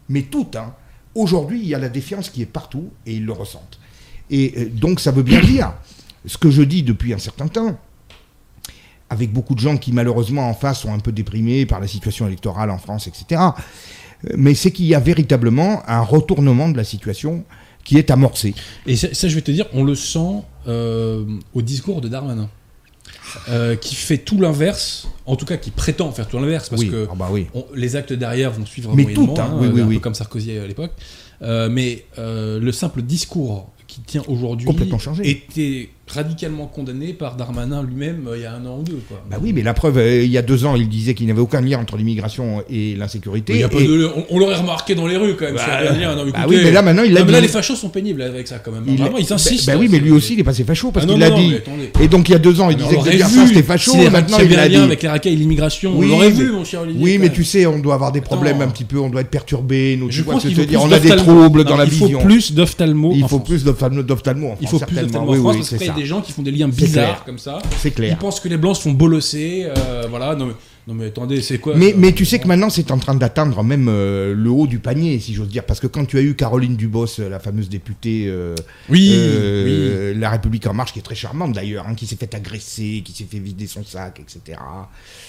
mais 0.09 0.23
toutes, 0.23 0.57
hein, 0.57 0.75
aujourd'hui, 1.15 1.61
il 1.61 1.67
y 1.67 1.75
a 1.75 1.79
la 1.79 1.89
défiance 1.89 2.29
qui 2.29 2.41
est 2.41 2.47
partout 2.47 2.91
et 3.05 3.15
ils 3.15 3.25
le 3.25 3.31
ressentent. 3.31 3.79
Et 4.29 4.53
euh, 4.57 4.69
donc, 4.69 4.99
ça 4.99 5.11
veut 5.11 5.23
bien 5.23 5.39
dire 5.41 5.73
ce 6.25 6.37
que 6.37 6.51
je 6.51 6.61
dis 6.61 6.83
depuis 6.83 7.13
un 7.13 7.17
certain 7.17 7.47
temps, 7.47 7.79
avec 9.09 9.31
beaucoup 9.31 9.55
de 9.55 9.59
gens 9.59 9.77
qui, 9.77 9.91
malheureusement, 9.91 10.49
en 10.49 10.53
face, 10.53 10.81
sont 10.81 10.93
un 10.93 10.99
peu 10.99 11.11
déprimés 11.11 11.65
par 11.65 11.79
la 11.79 11.87
situation 11.87 12.27
électorale 12.27 12.69
en 12.69 12.77
France, 12.77 13.07
etc. 13.07 13.41
Euh, 14.25 14.33
Mais 14.37 14.55
c'est 14.55 14.71
qu'il 14.71 14.85
y 14.85 14.95
a 14.95 14.99
véritablement 14.99 15.83
un 15.87 16.01
retournement 16.01 16.69
de 16.69 16.77
la 16.77 16.83
situation 16.83 17.43
qui 17.83 17.97
est 17.97 18.09
amorcé. 18.09 18.55
Et 18.87 18.95
ça, 18.95 19.27
je 19.27 19.35
vais 19.35 19.41
te 19.41 19.51
dire, 19.51 19.67
on 19.73 19.83
le 19.83 19.95
sent 19.95 20.41
euh, 20.67 21.23
au 21.53 21.61
discours 21.61 22.01
de 22.01 22.09
Darmanin. 22.09 22.49
Euh, 23.49 23.75
qui 23.75 23.95
fait 23.95 24.17
tout 24.17 24.39
l'inverse, 24.39 25.07
en 25.25 25.35
tout 25.35 25.45
cas 25.45 25.57
qui 25.57 25.71
prétend 25.71 26.11
faire 26.11 26.27
tout 26.27 26.37
l'inverse, 26.37 26.69
parce 26.69 26.81
oui, 26.81 26.89
que 26.89 27.07
ah 27.11 27.15
bah 27.15 27.29
oui. 27.31 27.47
on- 27.53 27.65
les 27.73 27.95
actes 27.95 28.13
derrière 28.13 28.51
vont 28.51 28.65
suivre 28.65 28.95
Mais 28.95 29.03
moyennement, 29.03 29.33
tout, 29.33 29.41
hein, 29.41 29.49
hein, 29.51 29.57
oui, 29.59 29.81
un 29.81 29.87
peu 29.87 29.99
comme 29.99 30.15
Sarkozy 30.15 30.57
à 30.57 30.65
l'époque. 30.67 30.91
Euh, 31.41 31.67
mais 31.69 32.05
euh, 32.17 32.59
le 32.59 32.71
simple 32.71 33.01
discours 33.01 33.69
qui 33.87 33.99
tient 34.01 34.23
aujourd'hui 34.27 34.67
était 35.23 35.89
radicalement 36.07 36.67
condamné 36.67 37.13
par 37.13 37.35
Darmanin 37.35 37.81
lui-même 37.83 38.27
euh, 38.27 38.37
il 38.37 38.43
y 38.43 38.45
a 38.45 38.53
un 38.53 38.63
an 38.65 38.77
ou 38.79 38.83
deux. 38.83 39.01
Quoi. 39.07 39.21
Bah 39.29 39.37
oui, 39.41 39.53
mais 39.53 39.63
la 39.63 39.73
preuve, 39.73 39.97
euh, 39.97 40.23
il 40.23 40.29
y 40.31 40.37
a 40.37 40.43
deux 40.43 40.63
ans, 40.65 40.75
il 40.75 40.87
disait 40.87 41.15
qu'il 41.15 41.25
n'y 41.25 41.31
avait 41.31 41.41
aucun 41.41 41.61
lien 41.61 41.79
entre 41.79 41.97
l'immigration 41.97 42.63
et 42.69 42.95
l'insécurité. 42.95 43.59
Et- 43.59 43.63
de- 43.63 44.09
on, 44.15 44.23
on 44.29 44.39
l'aurait 44.39 44.55
remarqué 44.55 44.93
dans 44.93 45.07
les 45.07 45.17
rues 45.17 45.35
quand 45.35 45.45
même. 45.45 45.55
Bah, 45.55 45.81
lien. 45.93 46.15
Non, 46.15 46.25
mais 46.25 46.31
bah 46.31 46.39
écoutez, 46.41 46.55
oui, 46.57 46.61
mais 46.63 46.71
là, 46.71 46.81
maintenant, 46.83 47.03
il 47.03 47.11
l'a 47.13 47.23
mais 47.25 47.31
là, 47.31 47.39
dit. 47.41 47.47
les 47.47 47.51
fachos 47.51 47.75
sont 47.75 47.89
pénibles 47.89 48.21
avec 48.21 48.47
ça 48.47 48.59
quand 48.59 48.71
même. 48.71 48.83
il- 48.87 48.97
Vraiment, 48.97 49.17
ils 49.17 49.33
insistent. 49.33 49.65
Bah, 49.65 49.73
bah 49.73 49.79
oui, 49.79 49.87
mais 49.89 49.99
lui 49.99 50.11
aussi, 50.11 50.33
il 50.33 50.39
est 50.39 50.43
passé 50.43 50.63
facho 50.63 50.91
parce 50.91 51.05
Ah 51.07 51.11
qu'il 51.11 51.19
l'a 51.19 51.31
dit. 51.31 51.55
Et 51.99 52.07
donc, 52.07 52.29
il 52.29 52.33
y 52.33 52.35
a 52.35 52.39
deux 52.39 52.61
ans, 52.61 52.69
il 52.69 52.77
Mais 52.77 52.83
disait 52.83 52.95
que 52.97 53.09
vu 53.11 53.19
ça, 53.19 53.47
c'était 53.47 53.63
facho. 53.63 53.93
y 53.95 54.01
avait- 54.01 54.09
Maintenant, 54.11 54.37
il 54.41 54.49
l'a 54.51 54.61
un 54.61 54.67
lien 54.67 54.79
dit. 54.79 54.85
avec 54.85 55.01
les 55.01 55.09
racailles 55.09 55.33
et 55.33 55.37
l'immigration. 55.37 55.93
Oui, 55.97 56.05
on 56.07 56.09
l'aurait 56.11 56.29
mais- 56.29 56.35
vu, 56.35 56.51
mon 56.51 56.63
cher 56.63 56.81
Olivier. 56.81 57.03
Oui, 57.03 57.17
mais 57.17 57.29
tu 57.31 57.43
sais, 57.43 57.65
on 57.65 57.79
doit 57.79 57.95
avoir 57.95 58.11
des 58.11 58.21
problèmes 58.21 58.61
un 58.61 58.67
petit 58.67 58.85
peu, 58.85 58.99
on 58.99 59.09
doit 59.09 59.21
être 59.21 59.29
perturbé, 59.31 59.97
nous, 59.99 60.11
Je 60.11 60.21
dire. 60.21 60.81
On 60.83 60.91
a 60.91 60.99
des 60.99 61.09
troubles 61.15 61.63
dans 61.63 61.77
la 61.77 61.85
Il 61.85 61.91
faut 61.91 62.05
vision. 62.05 62.21
plus 62.21 62.53
d'ophtalmo. 62.53 63.11
Il 63.15 63.27
faut 63.27 63.39
plus 63.39 63.63
d'ophtalmo. 63.63 64.03
Il 64.61 64.67
faut 64.67 64.79
plus 64.79 64.95
d'ophtalmo 64.95 65.25
Oui, 65.33 65.39
oui, 65.39 65.63
c'est 65.63 65.83
ça. 65.83 65.94
Des 65.95 66.05
gens 66.05 66.21
qui 66.21 66.31
font 66.31 66.41
des 66.41 66.51
liens 66.51 66.67
bizarres 66.67 67.05
clair. 67.05 67.23
comme 67.25 67.39
ça. 67.39 67.59
C'est 67.77 67.89
Ils 67.89 67.93
clair. 67.93 68.17
pensent 68.17 68.39
que 68.39 68.47
les 68.47 68.57
blancs 68.57 68.75
se 68.77 68.81
font 68.83 68.91
bolosser. 68.91 69.65
euh, 69.77 70.05
voilà. 70.09 70.35
Non 70.35 70.45
mais, 70.47 70.53
non 70.87 70.93
mais 70.93 71.07
attendez, 71.07 71.41
c'est 71.41 71.57
quoi 71.57 71.73
Mais, 71.75 71.93
euh, 71.93 71.97
mais 71.97 72.11
tu 72.11 72.25
sais 72.25 72.37
que 72.37 72.47
maintenant, 72.47 72.69
c'est 72.69 72.91
en 72.91 72.99
train 72.99 73.15
d'atteindre 73.15 73.63
même 73.63 73.87
euh, 73.89 74.35
le 74.37 74.49
haut 74.51 74.67
du 74.67 74.77
panier, 74.77 75.19
si 75.19 75.33
j'ose 75.33 75.47
dire. 75.47 75.63
Parce 75.63 75.79
que 75.79 75.87
quand 75.87 76.05
tu 76.05 76.19
as 76.19 76.21
eu 76.21 76.35
Caroline 76.35 76.75
Dubos, 76.75 77.19
euh, 77.19 77.27
la 77.27 77.39
fameuse 77.39 77.69
députée 77.69 78.25
euh, 78.27 78.53
Oui, 78.87 79.09
euh, 79.15 80.13
La 80.15 80.29
République 80.29 80.67
En 80.67 80.75
Marche, 80.75 80.93
qui 80.93 80.99
est 80.99 81.01
très 81.01 81.15
charmante 81.15 81.53
d'ailleurs, 81.53 81.87
hein, 81.89 81.95
qui 81.95 82.05
s'est 82.05 82.17
fait 82.17 82.31
agresser, 82.35 83.01
qui 83.03 83.13
s'est 83.13 83.25
fait 83.29 83.39
vider 83.39 83.65
son 83.65 83.83
sac, 83.83 84.19
etc. 84.19 84.59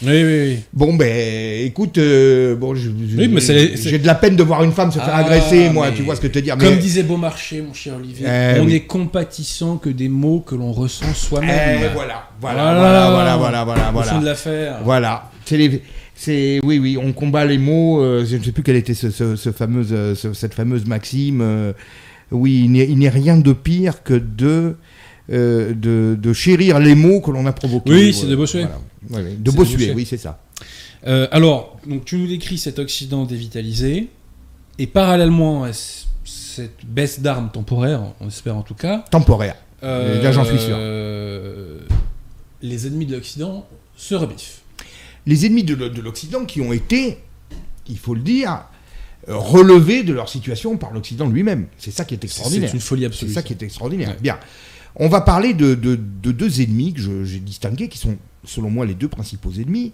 oui. 0.03 0.09
Oui, 0.09 0.23
oui. 0.25 0.59
Bon, 0.75 0.93
ben, 0.93 1.65
écoute, 1.65 1.95
bon, 1.95 2.75
Oui, 2.75 3.41
j'ai 3.41 3.99
de 3.99 4.07
la 4.07 4.15
peine 4.15 4.37
de 4.37 4.43
voir 4.43 4.63
une 4.63 4.73
femme 4.73 4.93
se 4.93 4.99
faire 4.99 5.09
Ah, 5.11 5.25
agresser, 5.25 5.71
moi, 5.71 5.91
tu 5.91 6.03
vois 6.03 6.17
ce 6.17 6.21
que 6.21 6.27
je 6.27 6.33
te 6.33 6.39
dire. 6.41 6.59
Comme 6.59 6.77
disait 6.77 7.03
Beaumarchais, 7.03 7.63
mon 7.63 7.73
cher 7.73 7.95
Olivier, 7.97 8.27
Eh 8.29 8.61
on 8.61 8.69
est 8.69 8.81
compatissant 8.81 9.79
que 9.79 9.89
des 9.89 10.11
mots 10.11 10.41
que 10.41 10.55
l'on 10.55 10.73
ressent 10.73 11.15
soi-même. 11.15 11.81
Eh, 11.83 11.95
voilà, 11.95 12.29
voilà, 12.43 12.75
voilà, 12.75 13.11
voilà, 13.11 13.37
voilà, 13.37 13.65
voilà, 13.65 13.91
voilà. 13.91 14.13
fond 14.13 14.21
de 14.21 14.27
l'affaire. 14.27 14.81
Voilà. 14.85 15.31
C'est 15.47 15.57
les- 15.57 15.83
c'est 16.15 16.61
oui, 16.65 16.79
oui, 16.79 16.99
on 17.01 17.13
combat 17.13 17.45
les 17.47 17.57
mots. 17.59 18.01
euh, 18.03 18.25
je 18.27 18.37
ne 18.37 18.43
sais 18.43 18.53
plus 18.53 18.63
quelle 18.63 18.77
était 18.77 18.95
ce, 18.95 19.11
ce- 19.11 19.37
ce 19.37 19.53
fameuse, 19.53 19.89
euh, 19.93 20.15
ce- 20.15 20.33
cette 20.35 20.55
fameuse 20.55 20.85
maxime. 20.87 21.41
euh, 21.41 21.73
oui, 22.33 22.63
il 22.65 22.77
il 22.77 22.99
n'est 22.99 23.09
rien 23.09 23.37
de 23.39 23.53
pire 23.53 24.03
que 24.03 24.15
de, 24.15 24.75
euh, 25.33 25.73
de, 25.75 26.19
de 26.21 26.33
chérir 26.33 26.79
les 26.81 26.95
mots 26.97 27.21
que 27.21 27.31
l'on 27.31 27.47
a 27.47 27.53
provoqués. 27.53 27.91
Oui, 27.93 28.13
c'est 28.13 28.27
de 28.27 28.35
Bossuet. 28.37 28.67
Voilà. 29.09 29.29
De 29.39 29.51
Bossuet, 29.53 29.77
Bossuet. 29.77 29.93
oui, 29.95 30.05
c'est 30.05 30.17
ça. 30.19 30.41
Alors, 31.31 31.79
donc 31.89 32.05
tu 32.05 32.17
nous 32.19 32.27
décris 32.27 32.59
cet 32.59 32.81
Occident 32.81 33.25
dévitalisé, 33.25 34.09
et 34.81 34.87
parallèlement 34.89 35.63
à 35.63 35.71
cette 35.73 36.85
baisse 36.85 37.21
d'armes 37.21 37.51
temporaire, 37.53 38.03
on 38.21 38.27
espère 38.27 38.57
en 38.57 38.63
tout 38.63 38.75
cas, 38.75 39.05
Temporaire. 39.13 39.55
là, 39.83 40.33
j'en 40.33 40.45
suis 40.45 40.59
sûr. 40.59 40.77
les 42.63 42.87
ennemis 42.89 43.07
de 43.07 43.13
l'Occident 43.15 43.67
se 43.97 44.15
rebiffent. 44.17 44.63
Les 45.27 45.45
ennemis 45.47 45.65
de, 45.65 45.75
l'O- 45.75 45.89
de 45.89 46.01
l'Occident 46.01 46.45
qui 46.45 46.61
ont 46.61 46.73
été, 46.73 47.19
il 47.89 47.99
faut 47.99 48.15
le 48.15 48.21
dire, 48.23 48.65
euh, 49.29 49.37
relevés 49.37 50.03
de 50.05 50.13
leur 50.13 50.29
situation 50.29 50.77
par 50.77 50.93
l'Occident 50.93 51.29
lui-même. 51.29 51.67
C'est 51.79 51.91
ça 51.91 52.05
qui 52.05 52.15
est 52.15 52.19
C'est 52.19 52.27
extraordinaire. 52.27 52.73
une 52.73 52.81
folie 52.81 53.03
C'est 53.03 53.07
absolue. 53.07 53.33
ça 53.33 53.43
qui 53.43 53.53
est 53.53 53.63
extraordinaire. 53.63 54.11
Ouais. 54.11 54.17
Bien. 54.21 54.39
On 54.95 55.09
va 55.09 55.21
parler 55.21 55.53
de, 55.53 55.75
de- 55.75 55.99
de 56.23 56.33
deux 56.33 56.61
ennemis 56.63 56.95
que 56.95 57.25
j'ai 57.25 57.41
distingués, 57.41 57.89
qui 57.89 57.99
sont, 57.99 58.17
selon 58.45 58.71
moi, 58.71 58.87
les 58.87 58.95
deux 58.95 59.09
principaux 59.09 59.51
ennemis. 59.53 59.93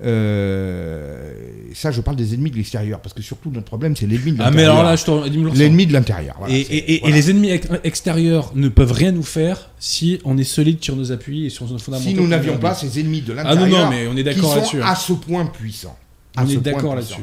Euh, 0.00 1.32
ça, 1.74 1.90
je 1.90 2.00
parle 2.00 2.16
des 2.16 2.34
ennemis 2.34 2.50
de 2.50 2.56
l'extérieur, 2.56 3.00
parce 3.00 3.14
que 3.14 3.22
surtout 3.22 3.50
notre 3.50 3.66
problème, 3.66 3.96
c'est 3.96 4.06
l'ennemi 4.06 4.32
de 4.32 4.36
Ah 4.40 4.50
mais 4.50 4.62
l'intérieur. 4.62 4.78
alors 4.78 4.90
là, 4.90 4.96
je 4.96 5.58
l'ennemi 5.58 5.86
de 5.86 5.92
l'intérieur. 5.92 6.36
voilà, 6.38 6.54
et, 6.54 6.64
c'est- 6.64 6.72
et- 6.74 6.94
et- 6.94 6.98
voilà. 7.00 7.16
et 7.16 7.18
les 7.20 7.30
ennemis 7.30 7.50
ex- 7.50 7.68
extérieurs 7.84 8.52
ne 8.54 8.68
peuvent 8.68 8.92
rien 8.92 9.12
nous 9.12 9.22
faire 9.22 9.70
si 9.78 10.20
on 10.24 10.38
est 10.38 10.44
solide 10.44 10.82
sur 10.82 10.96
nos 10.96 11.12
appuis 11.12 11.46
et 11.46 11.50
sur 11.50 11.66
nos 11.70 11.78
fondamentaux. 11.78 12.08
si 12.10 12.14
nous 12.16 12.26
n'avions 12.26 12.58
pas 12.58 12.74
ces 12.74 12.98
ennemis 13.00 13.22
de 13.22 13.34
Ah 13.36 13.42
non, 13.42 13.50
l'intérieur, 13.62 13.84
non, 13.84 13.90
mais 13.90 14.06
on 14.08 14.16
est 14.16 14.22
d'accord 14.24 14.54
là-dessus. 14.56 14.82
hein. 14.82 14.86
à 14.86 14.94
ce 14.96 15.12
point 15.12 15.46
puissants. 15.46 15.98
À 16.36 16.44
On 16.44 16.46
ce 16.46 16.54
est 16.54 16.56
d'accord 16.58 16.94
là-dessus. 16.94 17.22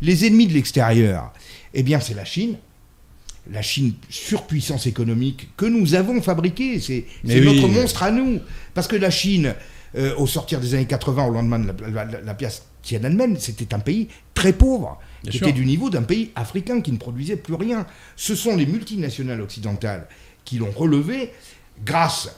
Les 0.00 0.26
ennemis 0.26 0.46
de 0.46 0.54
l'extérieur, 0.54 1.32
eh 1.74 1.82
bien, 1.82 2.00
c'est 2.00 2.14
la 2.14 2.24
Chine. 2.24 2.56
La 3.52 3.62
Chine, 3.62 3.94
surpuissance 4.08 4.86
économique 4.86 5.48
que 5.56 5.66
nous 5.66 5.94
avons 5.94 6.22
fabriquée. 6.22 6.78
C'est 6.80 7.04
oui. 7.24 7.40
notre 7.44 7.66
monstre 7.68 8.04
à 8.04 8.10
nous. 8.12 8.38
Parce 8.74 8.86
que 8.86 8.94
la 8.96 9.10
Chine, 9.10 9.54
euh, 9.96 10.14
au 10.16 10.26
sortir 10.26 10.60
des 10.60 10.74
années 10.74 10.86
80, 10.86 11.26
au 11.26 11.30
lendemain 11.32 11.58
de 11.58 11.72
la, 11.92 12.04
la- 12.04 12.20
la 12.20 12.34
pièce 12.34 12.64
Tiananmen, 12.82 13.36
c'était 13.38 13.74
un 13.74 13.78
pays 13.78 14.08
très 14.34 14.52
pauvre, 14.52 14.98
Bien 15.22 15.30
qui 15.32 15.38
sûr. 15.38 15.46
était 15.48 15.56
du 15.56 15.64
niveau 15.66 15.88
d'un 15.90 16.02
pays 16.02 16.30
africain 16.34 16.80
qui 16.80 16.90
ne 16.92 16.96
produisait 16.98 17.36
plus 17.36 17.54
rien. 17.54 17.86
Ce 18.16 18.34
sont 18.34 18.56
les 18.56 18.66
multinationales 18.66 19.40
occidentales 19.40 20.08
qui 20.44 20.58
l'ont 20.58 20.72
relevé 20.72 21.30
grâce 21.84 22.28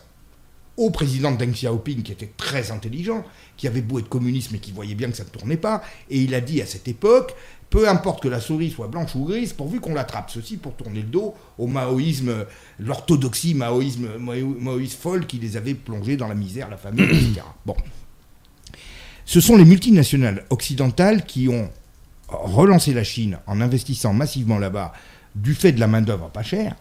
au 0.77 0.91
président 0.91 1.31
Deng 1.31 1.53
Xiaoping, 1.53 2.03
qui 2.03 2.11
était 2.11 2.33
très 2.37 2.73
intelligent, 2.73 3.25
qui 3.57 3.69
avait 3.69 3.81
beau 3.81 4.01
être 4.01 4.09
communiste, 4.09 4.51
mais 4.51 4.59
qui 4.59 4.73
voyait 4.73 4.97
bien 4.97 5.09
que 5.09 5.17
ça 5.17 5.23
ne 5.23 5.29
tournait 5.29 5.57
pas, 5.57 5.83
et 6.11 6.21
il 6.21 6.35
a 6.35 6.41
dit 6.41 6.61
à 6.61 6.67
cette 6.67 6.89
époque, 6.89 7.33
peu 7.75 7.89
importe 7.89 8.23
que 8.23 8.29
la 8.29 8.39
souris 8.39 8.71
soit 8.71 8.87
blanche 8.87 9.17
ou 9.17 9.25
grise, 9.25 9.53
pourvu 9.53 9.81
qu'on 9.81 9.95
l'attrape. 9.95 10.31
Ceci 10.31 10.59
pour 10.59 10.77
tourner 10.77 11.01
le 11.01 11.09
dos 11.09 11.35
au 11.59 11.67
maoïsme, 11.67 12.47
l'orthodoxie 12.79 13.53
maoïsme, 13.53 14.17
mao- 14.21 14.55
maoïsme 14.61 14.97
folle 14.97 15.27
qui 15.27 15.39
les 15.39 15.57
avait 15.57 15.75
plongés 15.75 16.17
dans 16.17 16.29
la 16.29 16.37
misère, 16.37 16.71
la 16.71 16.77
famine, 16.77 17.03
etc. 17.07 17.41
Bon. 17.67 17.75
Ce 19.25 19.41
sont 19.41 19.57
les 19.57 19.65
multinationales 19.65 20.45
occidentales 20.51 21.25
qui 21.25 21.49
ont 21.49 21.69
relancé 22.29 22.95
la 22.95 23.03
Chine 23.03 23.39
en 23.49 23.61
investissant 23.61 24.13
massivement 24.13 24.61
là-bas 24.61 24.93
du 25.35 25.53
fait 25.53 25.73
de 25.73 25.81
la 25.81 25.89
main-d'œuvre 25.89 26.31
pas 26.31 26.45
chère, 26.45 26.77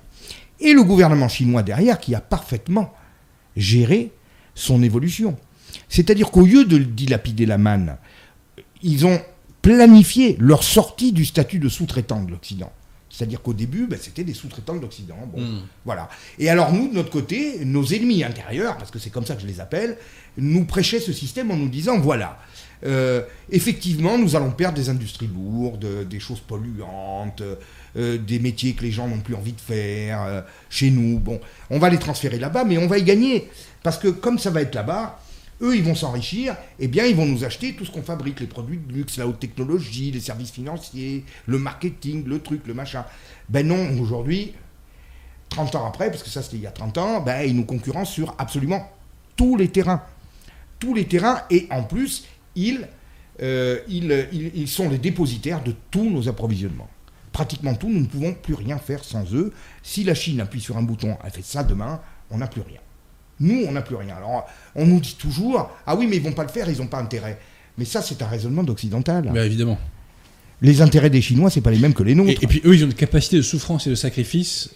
et 0.59 0.73
le 0.73 0.83
gouvernement 0.83 1.27
chinois 1.27 1.63
derrière 1.63 1.99
qui 1.99 2.13
a 2.13 2.21
parfaitement 2.21 2.93
gérer 3.55 4.11
son 4.53 4.83
évolution. 4.83 5.37
C'est-à-dire 5.89 6.29
qu'au 6.29 6.45
lieu 6.45 6.65
de 6.65 6.77
dilapider 6.77 7.47
la 7.47 7.57
manne, 7.57 7.97
ils 8.83 9.07
ont 9.07 9.19
planifié 9.63 10.35
leur 10.39 10.61
sortie 10.63 11.11
du 11.11 11.25
statut 11.25 11.57
de 11.57 11.69
sous-traitant 11.69 12.21
de 12.21 12.29
l'Occident. 12.29 12.71
C'est-à-dire 13.09 13.41
qu'au 13.41 13.53
début, 13.53 13.85
ben, 13.87 13.97
c'était 14.01 14.23
des 14.23 14.33
sous-traitants 14.33 14.75
de 14.75 14.81
l'Occident. 14.81 15.15
Bon, 15.31 15.39
Mm. 15.41 15.61
voilà. 15.85 16.09
Et 16.39 16.49
alors 16.49 16.71
nous, 16.73 16.89
de 16.89 16.95
notre 16.95 17.11
côté, 17.11 17.63
nos 17.63 17.85
ennemis 17.85 18.23
intérieurs, 18.23 18.77
parce 18.77 18.91
que 18.91 18.99
c'est 18.99 19.09
comme 19.11 19.25
ça 19.25 19.35
que 19.35 19.41
je 19.41 19.47
les 19.47 19.59
appelle, 19.59 19.97
nous 20.37 20.65
prêchaient 20.65 20.99
ce 20.99 21.13
système 21.13 21.49
en 21.51 21.55
nous 21.55 21.69
disant, 21.69 21.99
voilà, 21.99 22.39
euh, 22.85 23.21
effectivement, 23.51 24.17
nous 24.17 24.35
allons 24.35 24.51
perdre 24.51 24.75
des 24.75 24.89
industries 24.89 25.29
lourdes, 25.33 26.07
des 26.09 26.19
choses 26.19 26.39
polluantes, 26.41 27.43
euh, 27.95 28.17
des 28.17 28.39
métiers 28.39 28.73
que 28.73 28.81
les 28.83 28.91
gens 28.91 29.07
n'ont 29.07 29.19
plus 29.21 29.35
envie 29.35 29.53
de 29.53 29.61
faire 29.61 30.23
euh, 30.23 30.41
chez 30.69 30.89
nous. 30.89 31.19
Bon, 31.19 31.39
on 31.69 31.77
va 31.79 31.89
les 31.89 31.99
transférer 31.99 32.39
là-bas, 32.39 32.65
mais 32.65 32.77
on 32.79 32.87
va 32.87 32.97
y 32.97 33.03
gagner. 33.03 33.49
Parce 33.83 33.99
que 33.99 34.07
comme 34.07 34.39
ça 34.39 34.49
va 34.49 34.61
être 34.61 34.73
là-bas, 34.75 35.19
eux, 35.63 35.75
ils 35.75 35.83
vont 35.83 35.95
s'enrichir, 35.95 36.55
eh 36.79 36.87
bien, 36.87 37.05
ils 37.05 37.15
vont 37.15 37.25
nous 37.25 37.43
acheter 37.45 37.73
tout 37.75 37.85
ce 37.85 37.91
qu'on 37.91 38.03
fabrique, 38.03 38.39
les 38.39 38.47
produits 38.47 38.77
de 38.77 38.93
luxe, 38.93 39.17
la 39.17 39.27
haute 39.27 39.39
technologie, 39.39 40.11
les 40.11 40.19
services 40.19 40.51
financiers, 40.51 41.23
le 41.47 41.57
marketing, 41.57 42.25
le 42.25 42.39
truc, 42.39 42.67
le 42.67 42.73
machin. 42.73 43.05
Ben 43.49 43.65
non, 43.67 43.97
aujourd'hui, 43.99 44.53
30 45.49 45.75
ans 45.75 45.85
après, 45.87 46.09
parce 46.11 46.23
que 46.23 46.29
ça 46.29 46.41
c'était 46.41 46.57
il 46.57 46.63
y 46.63 46.67
a 46.67 46.71
30 46.71 46.97
ans, 46.97 47.21
ben, 47.21 47.41
ils 47.43 47.55
nous 47.55 47.65
concurrencent 47.65 48.11
sur 48.11 48.35
absolument 48.37 48.91
tous 49.35 49.55
les 49.55 49.69
terrains. 49.69 50.03
Tous 50.79 50.93
les 50.93 51.05
terrains, 51.05 51.41
et 51.49 51.67
en 51.71 51.83
plus, 51.83 52.25
ils, 52.55 52.87
euh, 53.41 53.79
ils- 53.87 54.51
ils 54.55 54.67
sont 54.67 54.89
les 54.89 54.97
dépositaires 54.97 55.63
de 55.63 55.73
tous 55.91 56.09
nos 56.09 56.27
approvisionnements. 56.27 56.89
Pratiquement 57.31 57.73
tout, 57.73 57.89
nous 57.89 58.01
ne 58.01 58.05
pouvons 58.05 58.33
plus 58.33 58.53
rien 58.53 58.77
faire 58.77 59.03
sans 59.03 59.33
eux. 59.33 59.53
Si 59.81 60.03
la 60.03 60.13
Chine 60.13 60.39
appuie 60.41 60.61
sur 60.61 60.77
un 60.77 60.83
bouton, 60.83 61.17
elle 61.23 61.31
fait 61.31 61.41
ça 61.43 61.63
demain, 61.63 61.99
on 62.29 62.37
n'a 62.37 62.47
plus 62.47 62.61
rien. 62.61 62.79
Nous, 63.39 63.65
on 63.67 63.71
n'a 63.71 63.81
plus 63.81 63.95
rien. 63.95 64.15
Alors, 64.15 64.45
on 64.75 64.85
nous 64.85 64.99
dit 64.99 65.15
toujours, 65.17 65.69
ah 65.85 65.95
oui, 65.95 66.07
mais 66.07 66.17
ils 66.17 66.21
vont 66.21 66.33
pas 66.33 66.43
le 66.43 66.49
faire, 66.49 66.69
ils 66.69 66.77
n'ont 66.77 66.87
pas 66.87 66.99
intérêt. 66.99 67.39
Mais 67.77 67.85
ça, 67.85 68.01
c'est 68.01 68.21
un 68.21 68.27
raisonnement 68.27 68.63
d'occidental. 68.63 69.29
Bah, 69.33 69.45
évidemment. 69.45 69.77
Les 70.61 70.81
intérêts 70.81 71.09
des 71.09 71.21
Chinois, 71.21 71.49
c'est 71.49 71.61
pas 71.61 71.71
les 71.71 71.79
mêmes 71.79 71.93
que 71.93 72.03
les 72.03 72.15
nôtres. 72.15 72.29
Et, 72.29 72.43
et 72.43 72.47
puis 72.47 72.61
eux, 72.63 72.75
ils 72.75 72.83
ont 72.83 72.87
une 72.87 72.93
capacité 72.93 73.37
de 73.37 73.41
souffrance 73.41 73.87
et 73.87 73.89
de 73.89 73.95
sacrifice 73.95 74.69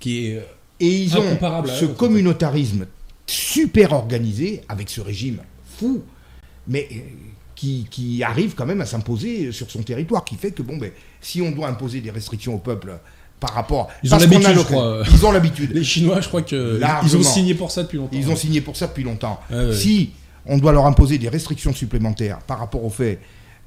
qui 0.00 0.28
est. 0.28 0.46
Et 0.80 1.02
ils 1.02 1.16
ont 1.16 1.38
ce 1.66 1.84
eux, 1.84 1.88
communautarisme 1.88 2.86
super 3.26 3.92
organisé 3.92 4.62
avec 4.68 4.90
ce 4.90 5.00
régime 5.00 5.38
fou, 5.78 6.02
mais 6.66 6.88
euh, 6.90 6.96
qui, 7.54 7.86
qui 7.90 8.22
arrive 8.22 8.54
quand 8.54 8.66
même 8.66 8.80
à 8.80 8.86
s'imposer 8.86 9.52
sur 9.52 9.70
son 9.70 9.82
territoire, 9.82 10.24
qui 10.24 10.36
fait 10.36 10.50
que 10.50 10.62
bon, 10.62 10.76
ben, 10.76 10.90
si 11.20 11.40
on 11.40 11.50
doit 11.50 11.68
imposer 11.68 12.00
des 12.00 12.10
restrictions 12.10 12.54
au 12.54 12.58
peuple 12.58 12.98
par 13.44 13.54
rapport, 13.54 13.90
Ils 14.02 14.08
ont 14.08 14.18
parce 14.18 14.22
l'habitude, 14.30 14.54
je 14.56 14.60
crois. 14.62 15.02
ils 15.12 15.26
ont 15.26 15.32
l'habitude. 15.32 15.70
Les 15.72 15.84
Chinois, 15.84 16.20
je 16.20 16.28
crois 16.28 16.42
que 16.42 16.80
ils 17.04 17.16
ont 17.16 17.22
signé 17.22 17.54
pour 17.54 17.70
ça 17.70 17.82
depuis 17.82 17.98
longtemps. 17.98 18.16
Ils 18.16 18.30
ont 18.30 18.36
signé 18.36 18.60
pour 18.62 18.76
ça 18.76 18.86
depuis 18.86 19.04
longtemps. 19.04 19.38
Si 19.72 20.12
on 20.46 20.56
doit 20.58 20.72
leur 20.72 20.86
imposer 20.86 21.18
des 21.18 21.28
restrictions 21.28 21.72
supplémentaires 21.74 22.38
par 22.46 22.58
rapport 22.58 22.84
au 22.84 22.90
fait 22.90 23.18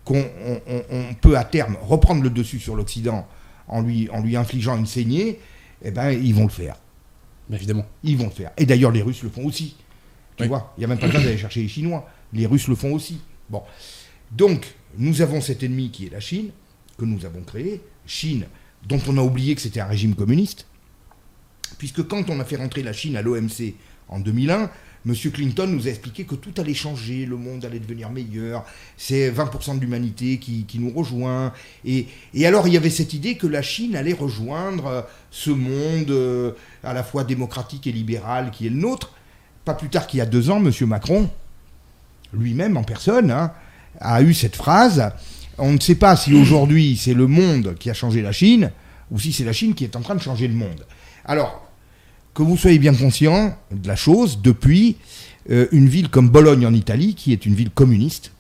qu'on 0.04 0.18
on- 0.46 0.60
on- 0.68 0.84
on 0.90 1.14
peut 1.16 1.38
à 1.38 1.44
terme 1.44 1.78
reprendre 1.82 2.24
le 2.24 2.30
dessus 2.30 2.60
sur 2.60 2.76
l'Occident 2.76 3.28
en 3.68 3.82
lui, 3.82 4.10
en 4.12 4.22
lui 4.22 4.36
infligeant 4.38 4.78
une 4.78 4.86
saignée, 4.88 5.40
eh 5.84 5.92
ben, 5.92 6.10
ils 6.12 6.34
vont 6.34 6.44
le 6.46 6.50
faire. 6.50 6.76
Évidemment. 7.54 7.86
Ils 8.04 8.18
vont 8.18 8.26
le 8.26 8.32
faire. 8.32 8.52
Et 8.58 8.66
d'ailleurs, 8.66 8.92
les 8.92 9.02
Russes 9.02 9.22
le 9.24 9.30
font 9.30 9.46
aussi. 9.46 9.76
Tu 10.38 10.44
Oui. 10.44 10.50
vois, 10.50 10.74
il 10.78 10.82
n'y 10.82 10.86
a 10.86 10.88
même 10.88 11.00
pas 11.00 11.08
besoin 11.08 11.22
d'aller 11.24 11.38
chercher 11.38 11.62
les 11.62 11.68
Chinois. 11.68 12.08
Les 12.34 12.46
Russes 12.46 12.68
le 12.68 12.76
font 12.76 12.94
aussi. 12.94 13.20
Bon. 13.50 13.62
Donc, 14.32 14.74
nous 14.98 15.22
avons 15.22 15.42
cet 15.42 15.64
ennemi 15.64 15.90
qui 15.92 16.06
est 16.08 16.10
la 16.12 16.20
Chine, 16.20 16.50
que 16.98 17.06
nous 17.06 17.26
avons 17.26 17.42
créé. 17.42 17.82
Chine, 18.06 18.46
dont 18.88 19.02
on 19.08 19.18
a 19.18 19.22
oublié 19.22 19.56
que 19.56 19.62
c'était 19.62 19.80
un 19.80 19.86
régime 19.86 20.16
communiste. 20.16 20.66
Puisque 21.78 22.08
quand 22.08 22.30
on 22.30 22.40
a 22.40 22.46
fait 22.46 22.56
rentrer 22.56 22.84
la 22.84 22.94
Chine 22.94 23.18
à 23.18 23.22
l'OMC 23.22 23.74
en 24.10 24.20
2001, 24.20 24.70
M. 25.06 25.14
Clinton 25.32 25.68
nous 25.68 25.88
a 25.88 25.90
expliqué 25.90 26.26
que 26.26 26.36
tout 26.36 26.54
allait 26.58 26.74
changer, 26.74 27.26
le 27.26 27.38
monde 27.38 27.64
allait 27.64 27.80
devenir 27.80 28.10
meilleur, 28.10 28.66
c'est 28.98 29.30
20% 29.32 29.76
de 29.76 29.82
l'humanité 29.82 30.38
qui, 30.38 30.66
qui 30.66 30.80
nous 30.80 30.92
rejoint. 30.92 31.54
Et, 31.86 32.08
alors 32.44 32.68
il 32.68 32.74
y 32.74 32.78
avait 32.78 32.90
cette 32.90 33.14
idée 33.14 33.36
que 33.36 33.48
la 33.48 33.62
Chine 33.62 33.96
allait 33.96 34.14
rejoindre 34.14 34.86
euh, 34.88 35.02
ce 35.32 35.52
monde 35.52 36.10
euh, 36.10 36.52
à 36.84 36.94
la 36.94 37.04
fois 37.04 37.24
démocratique 37.24 37.88
et 37.88 37.92
libéral 37.92 38.52
qui 38.52 38.68
est 38.68 38.70
le 38.70 38.78
nôtre. 38.78 39.14
Pas 39.64 39.76
plus 39.76 39.90
tard 39.90 40.08
qu'il 40.08 40.20
y 40.20 40.22
a 40.22 40.26
deux 40.26 40.50
ans, 40.50 40.64
M. 40.64 40.72
Macron, 40.88 41.30
lui-même 42.34 42.76
en 42.76 42.84
personne, 42.84 43.32
hein, 43.32 43.52
a 44.00 44.22
eu 44.22 44.34
cette 44.34 44.56
phrase. 44.56 45.12
On 45.58 45.74
ne 45.74 45.80
sait 45.80 45.96
pas 45.96 46.16
si 46.16 46.34
aujourd'hui 46.34 46.98
c'est 46.98 47.14
le 47.14 47.28
monde 47.28 47.76
qui 47.80 47.90
a 47.90 47.94
changé 47.94 48.22
la 48.22 48.32
Chine 48.32 48.72
ou 49.12 49.20
si 49.20 49.32
c'est 49.34 49.44
la 49.46 49.54
Chine 49.54 49.74
qui 49.74 49.84
est 49.84 49.96
en 49.96 50.02
train 50.02 50.16
de 50.16 50.22
changer 50.22 50.48
le 50.48 50.54
monde. 50.54 50.86
Alors, 51.26 51.68
que 52.34 52.44
vous 52.44 52.58
soyez 52.58 52.78
bien 52.80 52.94
conscient 52.94 53.58
de 53.72 53.88
la 53.88 53.96
chose, 53.96 54.42
depuis 54.42 54.98
euh, 55.50 55.68
une 55.72 55.88
ville 55.90 56.10
comme 56.10 56.30
Bologne 56.30 56.66
en 56.68 56.74
Italie, 56.74 57.16
qui 57.16 57.34
est 57.34 57.46
une 57.46 57.56
ville 57.56 57.72
communiste, 57.72 58.32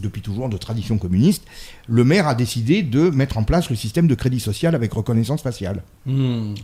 depuis 0.00 0.20
toujours 0.20 0.48
de 0.48 0.56
tradition 0.58 0.98
communiste, 0.98 1.44
le 1.88 2.04
maire 2.04 2.28
a 2.28 2.34
décidé 2.34 2.82
de 2.82 3.08
mettre 3.10 3.38
en 3.38 3.42
place 3.44 3.70
le 3.70 3.76
système 3.76 4.06
de 4.06 4.14
crédit 4.14 4.40
social 4.40 4.74
avec 4.74 4.92
reconnaissance 4.92 5.42
faciale, 5.42 5.82
Hmm. 6.06 6.54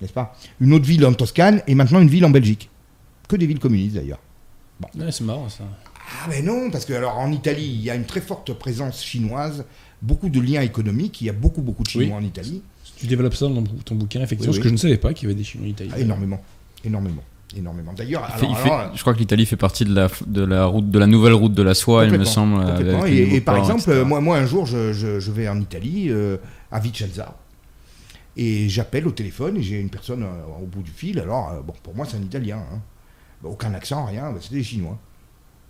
n'est-ce 0.00 0.12
pas? 0.12 0.36
Une 0.60 0.72
autre 0.74 0.84
ville 0.84 1.04
en 1.06 1.14
Toscane 1.14 1.62
et 1.66 1.74
maintenant 1.74 2.00
une 2.00 2.08
ville 2.08 2.24
en 2.26 2.30
Belgique. 2.30 2.68
Que 3.28 3.36
des 3.36 3.46
villes 3.46 3.58
communistes 3.58 3.94
d'ailleurs. 3.94 4.20
Ouais, 4.96 5.10
c'est 5.10 5.24
marrant 5.24 5.48
ça. 5.48 5.64
Ah 6.06 6.26
mais 6.28 6.42
non, 6.42 6.70
parce 6.70 6.84
que 6.84 6.92
alors 6.92 7.18
en 7.18 7.30
Italie, 7.32 7.64
il 7.66 7.80
y 7.82 7.90
a 7.90 7.94
une 7.94 8.04
très 8.04 8.20
forte 8.20 8.52
présence 8.54 9.02
chinoise, 9.02 9.64
beaucoup 10.02 10.28
de 10.28 10.40
liens 10.40 10.60
économiques, 10.62 11.20
il 11.22 11.26
y 11.26 11.30
a 11.30 11.32
beaucoup 11.32 11.62
beaucoup 11.62 11.82
de 11.82 11.88
Chinois 11.88 12.18
en 12.18 12.22
Italie, 12.24 12.62
Tu 12.96 13.06
développes 13.06 13.34
ça 13.34 13.48
dans 13.48 13.62
ton 13.84 13.94
bouquin, 13.94 14.20
effectivement, 14.22 14.52
Oui, 14.52 14.58
ce 14.58 14.62
que 14.62 14.68
je 14.68 14.72
ne 14.74 14.78
savais 14.78 14.98
pas 14.98 15.12
qu'il 15.14 15.28
y 15.28 15.32
avait 15.32 15.38
des 15.38 15.44
Chinois 15.44 15.66
en 15.66 15.70
Italie. 15.70 15.90
Ah, 15.94 15.98
énormément, 16.00 16.40
énormément, 16.84 17.22
énormément. 17.56 17.92
D'ailleurs, 17.94 18.28
je 18.94 19.00
crois 19.00 19.14
que 19.14 19.18
l'Italie 19.18 19.46
fait 19.46 19.56
partie 19.56 19.84
de 19.84 19.94
la, 19.94 20.08
de 20.26 20.42
la 20.44 20.66
route 20.66 20.90
de 20.90 20.98
la 20.98 21.06
nouvelle 21.06 21.32
route 21.32 21.54
de 21.54 21.62
la 21.62 21.74
soie, 21.74 22.04
il 22.04 22.10
me 22.18 22.24
semble. 22.24 22.60
Et, 23.06 23.40
par 23.40 23.54
exemple, 23.56 23.80
etc. 23.90 24.04
moi, 24.06 24.20
moi 24.20 24.36
un 24.38 24.46
jour, 24.46 24.66
je, 24.66 24.92
je- 24.92 25.18
je 25.20 25.32
vais 25.32 25.48
en 25.48 25.58
Italie, 25.60 26.06
euh, 26.10 26.36
à 26.70 26.80
Vicenza, 26.80 27.36
et 28.36 28.68
j'appelle 28.68 29.06
au 29.08 29.12
téléphone 29.12 29.56
et 29.56 29.62
j'ai 29.62 29.80
une 29.80 29.90
personne 29.90 30.22
euh, 30.24 30.62
au 30.62 30.66
bout 30.66 30.82
du 30.82 30.90
fil. 30.90 31.18
Alors, 31.20 31.50
euh, 31.50 31.60
bon, 31.62 31.72
pour 31.82 31.94
moi, 31.94 32.04
c'est 32.08 32.16
un 32.16 32.22
Italien. 32.22 32.58
hein. 32.72 32.80
Aucun 33.42 33.72
accent, 33.74 34.04
rien. 34.06 34.32
bah, 34.32 34.38
c'est 34.40 34.52
des 34.54 34.62
Chinois. 34.62 34.98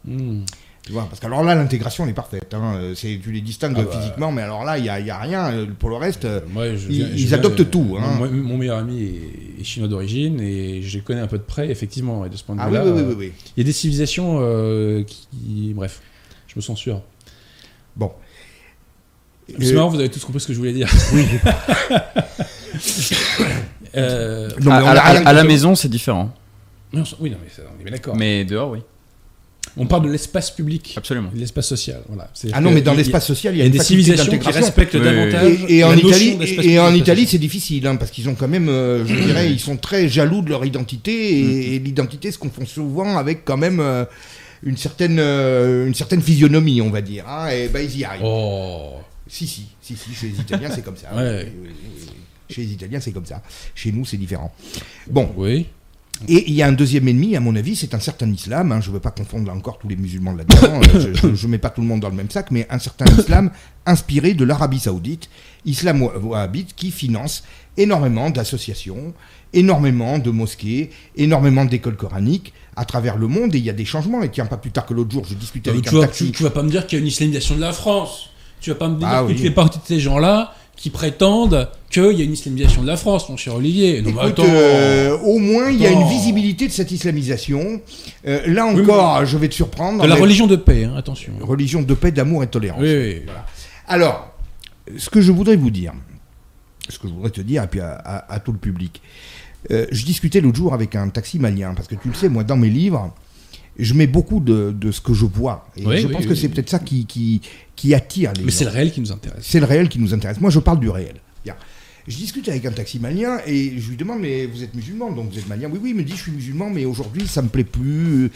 Hmm. 0.06 0.42
Tu 0.82 0.92
vois, 0.92 1.06
parce 1.08 1.18
qu'alors 1.18 1.42
là, 1.42 1.54
l'intégration 1.54 2.04
elle 2.04 2.10
est 2.10 2.14
parfaite. 2.14 2.52
hein. 2.52 2.74
Euh, 2.76 2.94
C'est, 2.94 3.18
tu 3.22 3.32
les 3.32 3.40
distingues 3.40 3.74
Ah 3.78 3.82
bah. 3.84 3.90
physiquement, 3.98 4.30
mais 4.32 4.42
alors 4.42 4.64
là, 4.64 4.76
il 4.76 4.82
n'y 4.82 4.90
a, 4.90 5.00
y 5.00 5.08
a 5.10 5.18
rien. 5.18 5.50
Euh, 5.50 5.66
Pour 5.78 5.88
le 5.88 5.96
reste, 5.96 6.26
euh, 6.26 6.40
moi, 6.52 6.74
je 6.76 6.90
ils- 6.90 7.26
je 7.26 7.34
adoptent 7.34 7.70
tout, 7.70 7.96
hein. 7.98 8.04
Mon, 8.18 8.30
mon 8.30 8.58
meilleur 8.58 8.76
ami 8.78 9.02
est, 9.02 9.60
est 9.60 9.64
chinois 9.64 9.88
d'origine 9.88 10.40
et 10.42 10.82
je 10.82 10.98
les 10.98 11.02
connais 11.02 11.20
un 11.22 11.26
peu 11.26 11.38
de 11.38 11.42
près, 11.42 11.70
effectivement. 11.70 12.26
Et 12.26 12.28
de 12.28 12.36
ce 12.36 12.44
point 12.44 12.54
de 12.54 12.60
ah 12.60 12.66
oui, 12.66 12.72
vue-là, 12.72 12.84
oui, 12.84 12.90
oui, 12.96 13.02
oui, 13.08 13.14
oui. 13.18 13.32
il 13.56 13.60
y 13.60 13.62
a 13.62 13.64
des 13.64 13.72
civilisations 13.72 14.40
euh, 14.42 15.02
qui. 15.04 15.72
Bref, 15.74 16.02
je 16.48 16.52
me 16.56 16.60
sens 16.60 16.78
sûr. 16.78 17.00
Bon. 17.96 18.12
C'est 19.58 19.72
Euh, 19.72 19.74
marrant, 19.74 19.88
vous 19.88 19.98
avez 20.00 20.10
tous 20.10 20.22
compris 20.24 20.40
ce 20.40 20.48
que 20.48 20.52
je 20.52 20.58
voulais 20.58 20.72
dire. 20.74 20.90
Euh, 23.96 24.48
non, 24.60 24.70
mais 24.72 24.88
à, 24.88 24.94
la- 24.94 25.28
à 25.28 25.32
maison, 25.44 25.76
c'est 25.76 25.88
différent. 25.88 26.34
oui, 26.92 27.30
non, 27.30 27.36
mais 27.42 27.48
ça, 27.48 27.62
on 27.76 27.80
est 27.80 27.84
bien 27.84 27.92
d'accord. 27.92 28.16
Mais 28.16 28.44
dehors, 28.44 28.70
oui. 28.70 28.80
On 29.76 29.86
parle 29.86 30.04
de 30.04 30.10
l'espace 30.10 30.50
public, 30.52 30.94
Absolument. 30.96 31.30
de 31.34 31.38
l'espace 31.40 31.66
social. 31.66 32.00
Voilà. 32.08 32.30
Ah 32.52 32.60
non, 32.60 32.70
mais 32.70 32.80
dans 32.80 32.94
l'espace 32.94 33.26
social, 33.26 33.54
il 33.54 33.58
y 33.58 33.60
a, 33.60 33.64
y 33.64 33.66
a 33.66 33.66
une 33.66 33.72
des 33.72 33.82
civilisations 33.82 34.38
qui 34.38 34.48
respectent 34.50 34.96
davantage. 34.96 35.52
Et, 35.68 35.78
et 35.78 35.84
en 35.84 35.96
Italie, 35.96 36.38
et 36.62 36.78
en 36.78 36.94
Italie, 36.94 37.26
c'est 37.26 37.38
difficile 37.38 37.86
hein, 37.86 37.96
parce 37.96 38.10
qu'ils 38.12 38.28
ont 38.28 38.34
quand 38.36 38.46
même, 38.46 38.68
euh, 38.68 39.04
je 39.04 39.14
dirais, 39.14 39.50
ils 39.50 39.58
sont 39.58 39.76
très 39.76 40.08
jaloux 40.08 40.42
de 40.42 40.50
leur 40.50 40.64
identité 40.64 41.12
Mm. 41.12 41.50
et, 41.50 41.74
et 41.74 41.78
l'identité 41.80 42.30
se 42.30 42.38
confond 42.38 42.64
souvent 42.66 43.16
avec 43.16 43.44
quand 43.44 43.56
même 43.56 43.80
euh, 43.80 44.04
une 44.62 44.76
certaine, 44.76 45.18
euh, 45.18 45.86
une 45.88 45.94
certaine 45.94 46.22
physionomie, 46.22 46.80
on 46.80 46.90
va 46.90 47.00
dire. 47.00 47.24
hein, 47.28 47.48
et 47.48 47.68
ben 47.68 47.80
ils 47.84 47.98
y 47.98 48.04
arrivent. 48.04 48.22
Oh. 48.24 48.92
Si, 49.26 49.46
si, 49.46 49.66
si, 49.82 49.96
si, 49.96 50.14
chez 50.14 50.28
les 50.28 50.40
Italiens, 50.40 50.70
c'est 50.74 50.84
comme 50.84 50.96
ça. 50.96 51.08
Ouais. 51.16 51.50
Oui. 51.62 51.70
Chez 52.48 52.62
les 52.62 52.72
Italiens, 52.74 53.00
c'est 53.00 53.10
comme 53.12 53.26
ça. 53.26 53.42
Chez 53.74 53.90
nous, 53.90 54.04
c'est 54.04 54.18
différent. 54.18 54.52
Bon, 55.10 55.32
Oui. 55.36 55.66
Et 56.28 56.44
il 56.48 56.54
y 56.54 56.62
a 56.62 56.66
un 56.68 56.72
deuxième 56.72 57.06
ennemi, 57.08 57.36
à 57.36 57.40
mon 57.40 57.54
avis, 57.56 57.76
c'est 57.76 57.92
un 57.94 58.00
certain 58.00 58.30
islam. 58.30 58.72
hein, 58.72 58.80
je 58.80 58.88
ne 58.88 58.94
veux 58.94 59.00
pas 59.00 59.10
confondre 59.10 59.46
là 59.48 59.52
encore 59.54 59.78
tous 59.78 59.88
les 59.88 59.96
musulmans 59.96 60.32
là-dedans. 60.32 60.80
euh, 60.94 61.34
je 61.34 61.46
ne 61.46 61.50
mets 61.50 61.58
pas 61.58 61.70
tout 61.70 61.80
le 61.80 61.86
monde 61.86 62.00
dans 62.00 62.08
le 62.08 62.14
même 62.14 62.30
sac, 62.30 62.50
mais 62.50 62.66
un 62.70 62.78
certain 62.78 63.04
islam 63.18 63.50
inspiré 63.84 64.32
de 64.34 64.44
l'Arabie 64.44 64.78
Saoudite, 64.78 65.28
islam 65.66 66.02
wa- 66.02 66.16
wahhabite, 66.18 66.74
qui 66.76 66.90
finance 66.92 67.42
énormément 67.76 68.30
d'associations, 68.30 69.12
énormément 69.52 70.18
de 70.18 70.30
mosquées, 70.30 70.90
énormément 71.16 71.64
d'écoles 71.64 71.96
coraniques 71.96 72.52
à 72.76 72.84
travers 72.84 73.16
le 73.18 73.26
monde. 73.26 73.54
Et 73.54 73.58
il 73.58 73.64
y 73.64 73.70
a 73.70 73.74
des 73.74 73.84
changements. 73.84 74.22
Et 74.22 74.30
tiens, 74.30 74.46
pas 74.46 74.56
plus 74.56 74.70
tard 74.70 74.86
que 74.86 74.94
l'autre 74.94 75.10
jour, 75.12 75.24
je 75.28 75.34
discutais 75.34 75.70
Euh, 75.70 75.74
avec 75.74 75.84
tu, 75.88 75.94
un 75.96 75.98
vas, 76.00 76.06
taxi. 76.06 76.26
tu, 76.26 76.32
tu 76.32 76.42
vas 76.44 76.50
pas 76.50 76.62
me 76.62 76.70
dire 76.70 76.86
qu'il 76.86 76.98
y 76.98 77.00
a 77.00 77.02
une 77.02 77.08
islamisation 77.08 77.56
de 77.56 77.60
la 77.60 77.72
France. 77.72 78.30
Tu 78.60 78.70
vas 78.70 78.76
pas 78.76 78.88
me 78.88 78.98
dire 78.98 79.08
Ah 79.10 79.22
que 79.22 79.26
oui. 79.28 79.34
tu 79.36 79.42
fais 79.42 79.50
partie 79.50 79.78
de 79.78 79.84
ces 79.86 80.00
gens-là 80.00 80.54
qui 80.76 80.90
prétendent 80.90 81.68
qu'il 81.90 82.12
y 82.12 82.20
a 82.20 82.24
une 82.24 82.32
islamisation 82.32 82.82
de 82.82 82.86
la 82.86 82.96
France, 82.96 83.28
mon 83.28 83.36
cher 83.36 83.54
Olivier. 83.54 84.02
Non, 84.02 84.18
attends. 84.18 84.42
euh, 84.46 85.16
au 85.18 85.38
moins, 85.38 85.70
il 85.70 85.80
y 85.80 85.86
a 85.86 85.90
une 85.90 86.06
visibilité 86.08 86.66
de 86.66 86.72
cette 86.72 86.90
islamisation. 86.90 87.80
Euh, 88.26 88.40
là 88.52 88.66
Oui, 88.66 88.80
encore, 88.82 89.24
je 89.24 89.36
vais 89.38 89.48
te 89.48 89.54
surprendre. 89.54 90.02
de 90.02 90.08
la 90.08 90.14
mais- 90.16 90.20
religion 90.20 90.46
de 90.46 90.56
paix, 90.56 90.84
hein, 90.84 90.94
attention. 90.96 91.32
religion 91.40 91.82
de 91.82 91.94
paix, 91.94 92.10
d'amour 92.10 92.42
et 92.42 92.46
de 92.46 92.50
tolérance. 92.50 92.80
Oui, 92.82 92.94
oui. 92.94 93.22
Alors, 93.86 94.34
ce 94.98 95.08
que 95.08 95.20
je 95.20 95.30
voudrais 95.32 95.56
vous 95.56 95.70
dire, 95.70 95.92
ce 96.88 96.98
que 96.98 97.08
je 97.08 97.12
voudrais 97.14 97.30
te 97.30 97.40
dire, 97.40 97.62
et 97.62 97.66
puis 97.68 97.80
à, 97.80 97.92
à- 97.94 98.32
à 98.34 98.40
tout 98.40 98.52
le 98.52 98.58
public, 98.58 99.00
euh, 99.70 99.86
je 99.92 100.04
discutais 100.04 100.40
l'autre 100.42 100.56
jour 100.58 100.74
avec 100.74 100.94
un 100.96 101.08
taxi 101.08 101.38
malien, 101.38 101.72
parce 101.74 101.88
que 101.88 101.94
tu 101.94 102.08
le 102.08 102.14
sais, 102.14 102.28
moi, 102.28 102.44
dans 102.44 102.56
mes 102.56 102.68
livres, 102.68 103.14
je 103.78 103.94
mets 103.94 104.06
beaucoup 104.06 104.40
de, 104.40 104.72
de 104.78 104.90
ce 104.92 105.00
que 105.00 105.14
je 105.14 105.24
vois. 105.24 105.66
Et 105.76 105.84
Oui, 105.86 105.98
je 105.98 106.06
oui, 106.06 106.12
pense 106.12 106.22
oui, 106.22 106.28
que 106.28 106.34
c'est 106.34 106.48
peut-être 106.48 106.70
ça 106.70 106.78
qui, 106.78 107.06
qui, 107.06 107.40
qui 107.76 107.94
attire 107.94 108.32
les 108.36 108.44
Mais 108.44 108.50
c'est 108.50 108.64
le 108.64 108.70
réel 108.70 108.92
qui 108.92 109.00
nous 109.00 109.10
intéresse. 109.12 109.42
C'est 109.44 109.60
le 109.60 109.66
réel 109.66 109.88
qui 109.88 109.98
nous 109.98 110.14
intéresse. 110.14 110.40
Moi, 110.40 110.50
je 110.50 110.58
parle 110.60 110.80
du 110.80 110.88
réel. 110.88 111.14
Bien. 111.44 111.54
Je 112.06 112.16
discute 112.16 112.46
avec 112.50 112.64
un 112.66 112.70
taxi 112.70 112.98
malien 113.00 113.38
et 113.46 113.78
je 113.78 113.88
lui 113.88 113.96
demande 113.96 114.20
Mais 114.20 114.44
vous 114.44 114.62
êtes 114.62 114.74
musulman, 114.74 115.10
donc 115.10 115.30
vous 115.32 115.38
êtes 115.38 115.48
malien? 115.48 115.68
Oui, 115.72 115.78
oui, 115.82 115.90
il 115.90 115.96
me 115.96 116.02
dit 116.02 116.12
Je 116.14 116.20
suis 116.22 116.32
musulman, 116.32 116.68
mais 116.70 116.84
aujourd'hui, 116.84 117.26
ça 117.26 117.40
me 117.42 117.48
plaît 117.48 117.64
plus. 117.64 118.30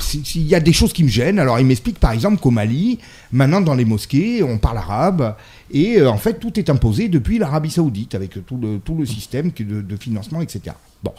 Si- 0.00 0.22
Il 0.34 0.46
y 0.46 0.54
a 0.54 0.60
des 0.60 0.72
choses 0.72 0.92
qui 0.92 1.04
me 1.04 1.08
gênent. 1.08 1.38
Alors, 1.38 1.60
il 1.60 1.66
m'explique 1.66 1.98
par 2.00 2.10
exemple 2.12 2.38
qu'au 2.38 2.50
Mali, 2.50 2.98
maintenant 3.30 3.60
dans 3.60 3.74
les 3.74 3.84
mosquées, 3.84 4.42
on 4.42 4.58
parle 4.58 4.78
arabe 4.78 5.36
et 5.70 5.98
euh, 6.00 6.10
en 6.10 6.18
fait, 6.18 6.38
tout 6.40 6.58
est 6.58 6.68
imposé 6.68 7.08
depuis 7.08 7.38
l'Arabie 7.38 7.70
Saoudite 7.70 8.14
avec 8.14 8.44
tout 8.44 8.56
le, 8.56 8.78
tout 8.84 8.96
le 8.96 9.06
système 9.06 9.52
de 9.56 9.96
financement, 9.96 10.40
etc. 10.40 10.74
Bon. 11.02 11.12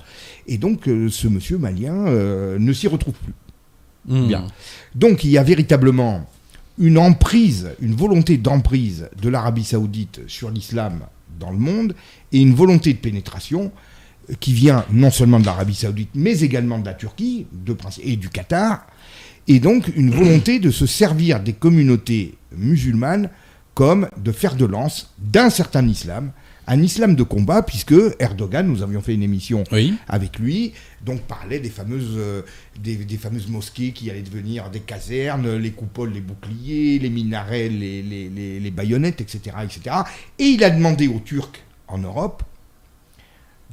Et 0.47 0.57
donc, 0.57 0.87
euh, 0.87 1.09
ce 1.09 1.27
monsieur 1.27 1.57
malien 1.57 2.07
euh, 2.07 2.57
ne 2.59 2.73
s'y 2.73 2.87
retrouve 2.87 3.15
plus. 3.15 3.33
Hmm. 4.05 4.27
Bien. 4.27 4.47
Donc, 4.95 5.23
il 5.23 5.31
y 5.31 5.37
a 5.37 5.43
véritablement 5.43 6.27
une 6.79 6.97
emprise, 6.97 7.71
une 7.81 7.95
volonté 7.95 8.37
d'emprise 8.37 9.09
de 9.21 9.29
l'Arabie 9.29 9.63
saoudite 9.63 10.21
sur 10.27 10.49
l'islam 10.49 11.01
dans 11.39 11.51
le 11.51 11.57
monde 11.57 11.95
et 12.31 12.39
une 12.39 12.53
volonté 12.53 12.93
de 12.93 12.97
pénétration 12.97 13.71
qui 14.39 14.53
vient 14.53 14.85
non 14.91 15.11
seulement 15.11 15.39
de 15.39 15.45
l'Arabie 15.45 15.75
saoudite, 15.75 16.09
mais 16.15 16.39
également 16.39 16.79
de 16.79 16.85
la 16.85 16.93
Turquie 16.93 17.45
de 17.51 17.75
et 18.03 18.15
du 18.15 18.29
Qatar, 18.29 18.87
et 19.47 19.59
donc 19.59 19.91
une 19.95 20.11
volonté 20.11 20.59
de 20.59 20.71
se 20.71 20.85
servir 20.85 21.41
des 21.41 21.53
communautés 21.53 22.35
musulmanes 22.55 23.29
comme 23.73 24.07
de 24.17 24.31
fer 24.31 24.55
de 24.55 24.65
lance 24.65 25.13
d'un 25.17 25.49
certain 25.49 25.87
islam, 25.87 26.31
un 26.67 26.81
islam 26.81 27.15
de 27.15 27.23
combat, 27.23 27.61
puisque 27.63 27.93
Erdogan, 28.19 28.65
nous 28.67 28.81
avions 28.83 29.01
fait 29.01 29.13
une 29.13 29.23
émission 29.23 29.63
Oui. 29.71 29.95
avec 30.07 30.39
lui, 30.39 30.73
donc 31.05 31.21
parlait 31.21 31.59
des 31.59 31.69
fameuses, 31.69 32.13
euh, 32.15 32.41
des, 32.79 32.95
des 32.95 33.17
fameuses 33.17 33.47
mosquées 33.47 33.91
qui 33.91 34.09
allaient 34.09 34.21
devenir 34.21 34.69
des 34.69 34.79
casernes, 34.79 35.57
les 35.57 35.71
coupoles, 35.71 36.13
les 36.13 36.21
boucliers, 36.21 36.99
les 36.99 37.09
minarets, 37.09 37.67
les, 37.69 38.01
les, 38.01 38.29
les- 38.29 38.59
les 38.61 38.71
baïonnettes, 38.71 39.19
etc., 39.19 39.57
etc. 39.63 39.95
Et 40.39 40.45
il 40.45 40.63
a 40.63 40.69
demandé 40.69 41.07
aux 41.07 41.19
Turcs 41.19 41.59
en 41.87 41.97
Europe 41.97 42.43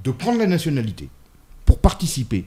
de 0.03 0.11
prendre 0.11 0.39
la 0.39 0.47
nationalité 0.47 1.09
pour 1.65 1.79
participer 1.79 2.45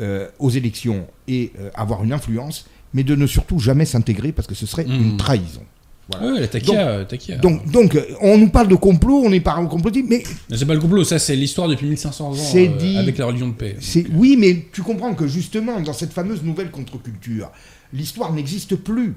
euh, 0.00 0.28
aux 0.38 0.50
élections 0.50 1.08
et 1.26 1.52
euh, 1.58 1.70
avoir 1.74 2.04
une 2.04 2.12
influence, 2.12 2.66
mais 2.94 3.02
de 3.02 3.14
ne 3.16 3.26
surtout 3.26 3.58
jamais 3.58 3.84
s'intégrer 3.86 4.30
parce 4.32 4.46
que 4.46 4.54
ce 4.54 4.66
serait 4.66 4.84
une 4.84 5.16
trahison. 5.16 5.62
Voilà. 6.10 6.34
Ouais, 6.34 6.40
la 6.40 6.46
taquia. 6.46 7.04
taquia. 7.04 7.36
Donc, 7.38 7.68
donc, 7.70 7.94
euh, 7.96 8.02
on 8.20 8.38
nous 8.38 8.48
parle 8.48 8.68
de 8.68 8.76
complot, 8.76 9.22
on 9.24 9.32
est 9.32 9.40
pas 9.40 9.58
au 9.60 9.66
complotisme, 9.66 10.06
mais 10.08 10.22
Mais 10.48 10.56
c'est 10.56 10.64
pas 10.64 10.74
le 10.74 10.80
complot, 10.80 11.02
ça 11.02 11.18
c'est 11.18 11.34
l'histoire 11.34 11.66
depuis 11.68 11.86
1500 11.88 12.30
ans 12.30 12.34
euh, 12.34 12.66
dit- 12.78 12.96
avec 12.96 13.18
la 13.18 13.26
religion 13.26 13.48
de 13.48 13.54
paix. 13.54 13.76
Oui, 14.14 14.36
mais 14.38 14.66
tu 14.72 14.82
comprends 14.82 15.14
que 15.14 15.26
justement 15.26 15.80
dans 15.80 15.92
cette 15.92 16.12
fameuse 16.12 16.42
nouvelle 16.44 16.70
contre-culture, 16.70 17.50
l'histoire 17.92 18.32
n'existe 18.32 18.76
plus. 18.76 19.14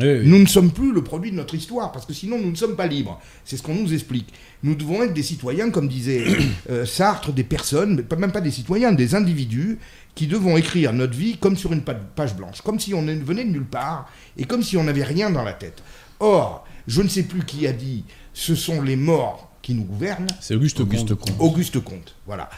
Oui, 0.00 0.06
oui. 0.06 0.20
Nous 0.26 0.38
ne 0.38 0.46
sommes 0.46 0.70
plus 0.70 0.92
le 0.92 1.02
produit 1.02 1.32
de 1.32 1.36
notre 1.36 1.56
histoire 1.56 1.90
parce 1.90 2.06
que 2.06 2.12
sinon 2.12 2.38
nous 2.38 2.50
ne 2.52 2.54
sommes 2.54 2.76
pas 2.76 2.86
libres. 2.86 3.20
C'est 3.44 3.56
ce 3.56 3.62
qu'on 3.64 3.74
nous 3.74 3.92
explique. 3.92 4.28
Nous 4.62 4.76
devons 4.76 5.02
être 5.02 5.12
des 5.14 5.24
citoyens, 5.24 5.70
comme 5.70 5.88
disait 5.88 6.22
euh, 6.70 6.86
Sartre, 6.86 7.32
des 7.32 7.42
personnes, 7.42 8.04
mais 8.08 8.16
même 8.16 8.30
pas 8.30 8.40
des 8.42 8.52
citoyens, 8.52 8.92
des 8.92 9.16
individus 9.16 9.78
qui 10.14 10.28
devons 10.28 10.56
écrire 10.56 10.92
notre 10.92 11.14
vie 11.14 11.36
comme 11.38 11.56
sur 11.56 11.72
une 11.72 11.80
pa- 11.82 11.94
page 11.94 12.36
blanche, 12.36 12.60
comme 12.62 12.78
si 12.78 12.94
on 12.94 13.02
ne 13.02 13.12
venait 13.14 13.44
de 13.44 13.50
nulle 13.50 13.64
part 13.64 14.08
et 14.36 14.44
comme 14.44 14.62
si 14.62 14.76
on 14.76 14.84
n'avait 14.84 15.02
rien 15.04 15.30
dans 15.30 15.42
la 15.42 15.52
tête. 15.54 15.82
Or, 16.20 16.64
je 16.86 17.02
ne 17.02 17.08
sais 17.08 17.22
plus 17.24 17.44
qui 17.44 17.66
a 17.66 17.72
dit, 17.72 18.04
ce 18.34 18.54
sont 18.54 18.80
les 18.82 18.96
morts 18.96 19.50
qui 19.62 19.74
nous 19.74 19.84
gouvernent. 19.84 20.26
C'est 20.40 20.54
Auguste, 20.54 20.80
Auguste 20.80 21.14
Comte. 21.14 21.34
Auguste 21.38 21.80
Comte, 21.80 22.14
voilà. 22.26 22.48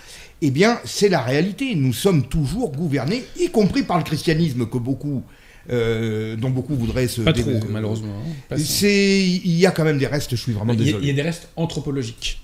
Eh 0.42 0.50
bien, 0.50 0.78
c'est 0.84 1.08
la 1.08 1.20
réalité. 1.20 1.74
Nous 1.74 1.92
sommes 1.92 2.26
toujours 2.28 2.72
gouvernés, 2.72 3.24
y 3.38 3.48
compris 3.50 3.82
par 3.82 3.98
le 3.98 4.04
christianisme 4.04 4.66
que 4.66 4.78
beaucoup, 4.78 5.22
euh, 5.70 6.36
dont 6.36 6.50
beaucoup 6.50 6.74
voudraient 6.74 7.08
se. 7.08 7.20
Pas 7.22 7.32
trop, 7.34 7.42
dé- 7.50 7.60
malheureusement. 7.68 8.14
hein. 8.26 8.30
Pas. 8.48 8.56
C'est, 8.58 9.20
il 9.26 9.58
y 9.58 9.66
a 9.66 9.70
quand 9.70 9.84
même 9.84 9.98
des 9.98 10.06
restes. 10.06 10.30
Je 10.30 10.36
suis 10.40 10.52
vraiment 10.52 10.72
Il 10.72 10.80
y, 10.80 10.82
a, 10.82 10.84
il 10.84 10.88
y 10.88 10.92
désolé. 10.94 11.10
a 11.10 11.14
des 11.14 11.22
restes 11.22 11.48
anthropologiques. 11.56 12.40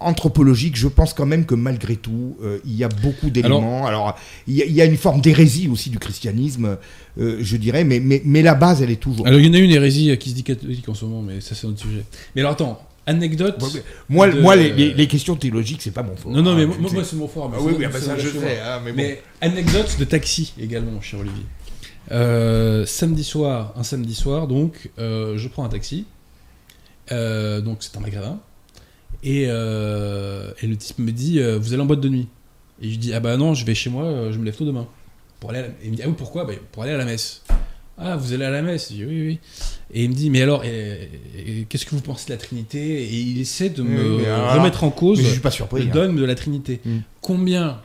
Anthropologique, 0.00 0.76
je 0.76 0.86
pense 0.88 1.12
quand 1.12 1.26
même 1.26 1.44
que 1.44 1.54
malgré 1.56 1.96
tout, 1.96 2.36
euh, 2.42 2.58
il 2.64 2.74
y 2.76 2.84
a 2.84 2.88
beaucoup 2.88 3.30
d'éléments. 3.30 3.86
Alors, 3.86 4.16
il 4.46 4.54
y, 4.54 4.62
a, 4.62 4.64
il 4.66 4.72
y 4.72 4.80
a 4.80 4.84
une 4.84 4.96
forme 4.96 5.20
d'hérésie 5.20 5.68
aussi 5.68 5.90
du 5.90 5.98
christianisme, 5.98 6.78
euh, 7.18 7.38
je 7.40 7.56
dirais, 7.56 7.82
mais, 7.84 7.98
mais, 7.98 8.22
mais 8.24 8.42
la 8.42 8.54
base, 8.54 8.80
elle 8.80 8.90
est 8.90 9.00
toujours. 9.00 9.26
Alors 9.26 9.40
il 9.40 9.46
y 9.46 9.50
en 9.50 9.54
a 9.54 9.58
une 9.58 9.70
hérésie 9.72 10.16
qui 10.18 10.30
se 10.30 10.34
dit 10.36 10.44
catholique 10.44 10.88
en 10.88 10.94
ce 10.94 11.04
moment, 11.04 11.22
mais 11.22 11.40
ça 11.40 11.54
c'est 11.56 11.66
un 11.66 11.70
autre 11.70 11.80
sujet. 11.80 12.04
Mais 12.36 12.42
alors 12.42 12.52
attends, 12.52 12.80
anecdote. 13.06 13.56
Ouais, 13.60 13.68
mais 13.74 13.82
Moi, 14.08 14.28
de- 14.30 14.40
moi 14.40 14.54
les, 14.56 14.72
les- 14.72 14.94
les 14.94 15.06
questions 15.08 15.34
théologiques, 15.34 15.82
c'est 15.82 15.90
pas 15.90 16.02
mon 16.04 16.14
fort. 16.14 16.30
Non, 16.30 16.42
non, 16.42 16.54
mais 16.54 16.62
hein, 16.64 16.70
moi, 16.92 17.02
c'est 17.04 17.16
mon 17.16 17.26
fort. 17.26 17.48
mais 17.50 17.56
Ah 17.58 17.62
oui, 17.64 17.72
oui, 17.78 17.84
ah 17.84 17.90
bah 17.92 18.00
ça, 18.00 18.16
je 18.18 18.28
sais. 18.28 18.60
hein, 18.60 18.80
mais 18.84 18.92
bon. 18.92 18.98
Mais 18.98 19.22
anecdote 19.40 19.96
de 19.98 20.04
taxi 20.04 20.52
également, 20.60 21.00
cher 21.00 21.18
Olivier. 21.20 21.44
Euh, 22.12 22.86
samedi 22.86 23.24
soir, 23.24 23.72
un 23.76 23.82
samedi 23.82 24.14
soir, 24.14 24.46
donc, 24.46 24.90
euh, 24.98 25.36
je 25.36 25.48
prends 25.48 25.64
un 25.64 25.68
taxi. 25.68 26.04
Donc, 27.10 27.78
c'est 27.80 27.96
un 27.96 28.00
maghrébin. 28.00 28.38
Et, 29.24 29.46
euh, 29.48 30.52
et 30.62 30.66
le 30.66 30.76
type 30.76 30.98
me 30.98 31.10
dit 31.10 31.40
euh, 31.40 31.58
Vous 31.58 31.72
allez 31.72 31.82
en 31.82 31.86
boîte 31.86 32.00
de 32.00 32.08
nuit 32.08 32.28
Et 32.82 32.90
je 32.90 32.96
dis 32.98 33.12
Ah 33.12 33.20
bah 33.20 33.36
non, 33.36 33.54
je 33.54 33.64
vais 33.64 33.74
chez 33.74 33.90
moi, 33.90 34.04
euh, 34.04 34.32
je 34.32 34.38
me 34.38 34.44
lève 34.44 34.56
tôt 34.56 34.64
demain. 34.64 34.86
Pour 35.40 35.50
aller 35.50 35.58
à 35.60 35.62
la- 35.62 35.68
Et 35.68 35.72
il 35.84 35.90
me 35.90 35.96
dit 35.96 36.02
Ah 36.04 36.08
oui, 36.08 36.14
pourquoi? 36.16 36.44
Bah, 36.44 36.52
Pour 36.72 36.82
aller 36.84 36.92
à 36.92 36.96
la 36.96 37.04
messe. 37.04 37.42
Ah, 38.00 38.16
vous 38.16 38.32
allez 38.32 38.44
à 38.44 38.50
la 38.50 38.62
messe? 38.62 38.88
Je 38.90 38.94
dis 38.94 39.04
Oui, 39.04 39.26
oui. 39.26 39.38
Et 39.92 40.04
il 40.04 40.10
me 40.10 40.14
dit 40.14 40.30
Mais 40.30 40.42
alors, 40.42 40.64
et- 40.64 41.10
et 41.36 41.66
qu'est-ce 41.68 41.84
que 41.84 41.94
vous 41.96 42.00
pensez 42.00 42.26
de 42.26 42.30
la 42.32 42.36
Trinité? 42.36 43.02
Et 43.02 43.12
il 43.20 43.40
essaie 43.40 43.70
de 43.70 43.82
me 43.82 44.16
Oui, 44.16 44.22
mais 44.22 44.28
alors- 44.28 44.54
remettre 44.54 44.84
en 44.84 44.90
cause 44.90 45.20
je 45.20 45.26
suis 45.26 45.40
pas 45.40 45.50
surpris. 45.50 45.82
le 45.82 45.88
hein. 45.90 45.94
dogme 45.94 46.16
de 46.20 46.24
la 46.24 46.34
Trinité. 46.36 46.80
Mm. 46.84 46.98
Combien 47.20 47.80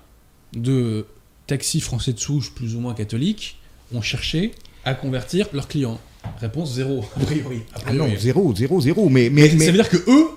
de 0.55 1.05
taxis 1.47 1.81
français 1.81 2.13
de 2.13 2.19
souche, 2.19 2.53
plus 2.53 2.75
ou 2.75 2.79
moins 2.79 2.93
catholiques, 2.93 3.57
ont 3.93 4.01
cherché 4.01 4.51
à 4.85 4.93
convertir 4.93 5.47
leurs 5.53 5.67
clients? 5.67 5.99
Réponse 6.39 6.73
zéro, 6.75 7.03
a 7.17 7.19
priori. 7.25 7.61
a 7.73 7.79
Ah 7.87 7.93
non, 7.93 8.07
zéro, 8.17 8.55
zéro, 8.55 8.79
zéro. 8.81 9.09
Mais, 9.09 9.29
mais, 9.29 9.49
Mais 9.49 9.53
mais- 9.55 9.65
Ça 9.65 9.71
veut 9.71 9.77
dire 9.77 9.89
que 9.89 9.97
eux, 10.09 10.27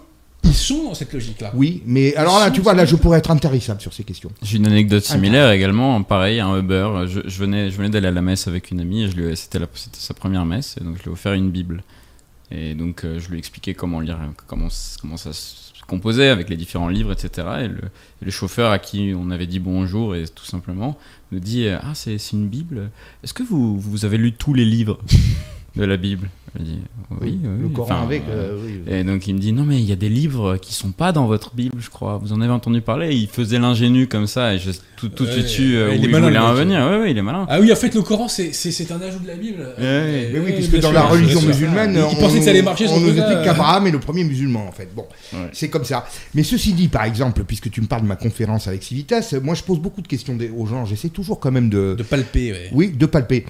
ils 0.47 0.55
sont 0.55 0.85
dans 0.85 0.95
cette 0.95 1.13
logique-là. 1.13 1.51
Oui, 1.55 1.83
mais 1.87 2.15
alors 2.17 2.39
là, 2.39 2.51
tu 2.51 2.61
vois, 2.61 2.75
là, 2.75 2.85
je 2.85 2.97
pourrais 2.97 3.19
être 3.19 3.31
intarissable 3.31 3.81
sur 3.81 3.93
ces 3.93 4.05
questions. 4.05 4.31
J'ai 4.43 4.57
une 4.59 4.67
anecdote 4.67 5.05
similaire 5.05 5.51
également, 5.51 6.03
pareil, 6.03 6.41
un 6.41 6.57
Uber. 6.59 7.05
Je, 7.07 7.21
je 7.27 7.39
venais, 7.39 7.71
je 7.71 7.77
venais 7.77 7.91
d'aller 7.91 8.09
à 8.09 8.13
la 8.13 8.23
messe 8.23 8.47
avec 8.49 8.71
une 8.71 8.81
amie, 8.81 9.03
et 9.05 9.09
je 9.09 9.17
lui 9.17 9.27
ai- 9.33 9.37
c'était, 9.37 9.59
la- 9.59 9.67
c'était 9.75 9.99
sa 10.01 10.15
première 10.15 10.45
messe, 10.45 10.77
et 10.81 10.85
donc 10.85 10.97
je 10.99 11.03
lui 11.03 11.11
ai 11.11 11.13
offert 11.13 11.33
une 11.35 11.51
Bible. 11.51 11.83
Et 12.53 12.75
donc 12.75 13.05
euh, 13.05 13.19
je 13.19 13.29
lui 13.29 13.37
ai 13.37 13.39
expliqué 13.39 13.75
comment 13.75 13.99
lire, 14.01 14.19
comment, 14.47 14.69
comment 15.01 15.17
ça 15.17 15.33
se 15.33 15.73
composait 15.89 16.29
avec 16.29 16.49
les 16.49 16.57
différents 16.57 16.89
livres, 16.89 17.13
etc. 17.13 17.47
Et 17.63 17.69
le, 17.69 17.79
et 18.23 18.25
le 18.25 18.31
chauffeur 18.31 18.71
à 18.71 18.79
qui 18.79 19.13
on 19.17 19.31
avait 19.31 19.47
dit 19.49 19.59
bonjour, 19.59 20.15
et 20.15 20.25
tout 20.29 20.45
simplement, 20.45 20.97
nous 21.33 21.41
dit 21.41 21.69
Ah, 21.69 21.93
c'est, 21.95 22.19
c'est 22.19 22.33
une 22.37 22.49
Bible 22.49 22.91
Est-ce 23.25 23.35
que 23.35 23.43
vous, 23.43 23.79
vous 23.81 24.05
avez 24.05 24.17
lu 24.17 24.33
tous 24.33 24.55
les 24.55 24.65
livres? 24.65 24.99
De 25.77 25.85
la 25.85 25.97
Bible 25.97 26.29
Je 26.55 26.63
lui 26.63 26.69
dit 26.71 26.79
Oui, 27.11 27.19
oui. 27.23 27.39
le 27.43 27.67
oui. 27.67 27.73
Coran 27.73 27.95
Enfin, 27.95 28.03
avec. 28.05 28.23
euh, 28.29 28.53
euh, 28.53 28.59
oui. 28.65 28.81
et 28.93 29.05
donc 29.05 29.27
il 29.29 29.35
me 29.35 29.39
dit 29.39 29.53
non 29.53 29.65
mais 29.65 29.77
il 29.79 29.85
y 29.85 29.93
a 29.93 29.97
des 29.97 30.09
livres 30.09 30.57
qui 30.57 30.73
sont 30.75 30.91
pas 30.91 31.13
dans 31.13 31.27
votre 31.27 31.55
Bible 31.55 31.77
je 31.79 31.91
crois. 31.91 32.19
Vous 32.23 32.33
en 32.33 32.41
avez 32.41 32.53
entendu 32.53 32.81
parler? 32.81 33.15
Il 33.15 33.29
faisait 33.29 33.59
l'ingénu 33.59 34.07
comme 34.07 34.27
ça 34.27 34.55
et 34.55 34.59
je 34.59 34.71
tout, 34.97 35.11
tout 35.11 35.25
de 35.25 35.29
Ouais, 35.29 35.35
suite 35.35 35.49
su 35.49 35.77
euh, 35.77 35.89
ouais, 35.89 35.93
où 35.93 35.95
il 35.99 36.05
est 36.05 36.07
il, 36.07 36.11
malin, 36.11 36.27
voulait 36.29 36.39
le 36.39 36.41
mec. 36.41 36.51
en 36.51 36.55
venir. 36.55 36.79
Ouais 36.91 36.99
ouais 37.05 37.11
il 37.11 37.19
est 37.19 37.23
malin. 37.23 37.45
Ah 37.51 37.61
oui, 37.61 37.71
en 37.71 37.77
fait, 37.77 37.95
le 37.95 38.01
Coran, 38.01 38.29
c'est, 38.29 38.51
un 38.91 39.01
ajout 39.03 39.19
de 39.19 39.27
la 39.27 39.35
Bible. 39.37 39.61
Ouais, 39.79 40.31
Mais 40.33 40.39
oui, 40.41 40.53
puisque 40.55 40.77
dans 40.77 40.89
sûr, 40.89 40.93
la 40.93 41.03
religion 41.05 41.43
musulmane, 41.43 41.93
Il- 41.93 41.99
il 41.99 42.03
on- 42.03 42.15
pensait 42.21 42.39
que 42.39 42.45
ça 42.45 42.51
allait 42.51 42.63
marcher, 42.63 42.87
On 42.89 42.99
nous 43.01 43.09
explique 43.15 43.43
qu'Abraham 43.45 43.87
est 43.87 43.91
le 43.91 44.01
premier 44.01 44.25
musulman, 44.25 44.67
en 44.67 44.73
fait. 44.73 44.89
Bon, 44.97 45.05
c'est 45.53 45.69
comme 45.69 45.85
ça. 45.85 46.07
Mais 46.35 46.43
ceci 46.43 46.73
dit, 46.73 46.89
par 46.89 47.05
exemple, 47.05 47.45
puisque 47.45 47.71
tu 47.71 47.83
me 47.83 47.87
parles 47.87 48.03
de 48.03 48.07
ma 48.09 48.17
conférence 48.17 48.67
avec 48.69 48.83
Civitas, 48.83 49.35
moi, 49.43 49.55
je 49.55 49.63
pose 49.63 49.81
beaucoup 49.81 50.01
de 50.01 50.09
questions 50.09 50.39
aux 50.57 50.65
gens. 50.67 50.87
J'essaie 50.87 51.11
toujours 51.11 51.41
quand 51.41 51.53
même 51.53 51.69
de, 51.69 51.95
De 51.99 52.03
palper, 52.03 52.55
oui, 52.73 52.89
de 52.89 53.05
palper. 53.07 53.45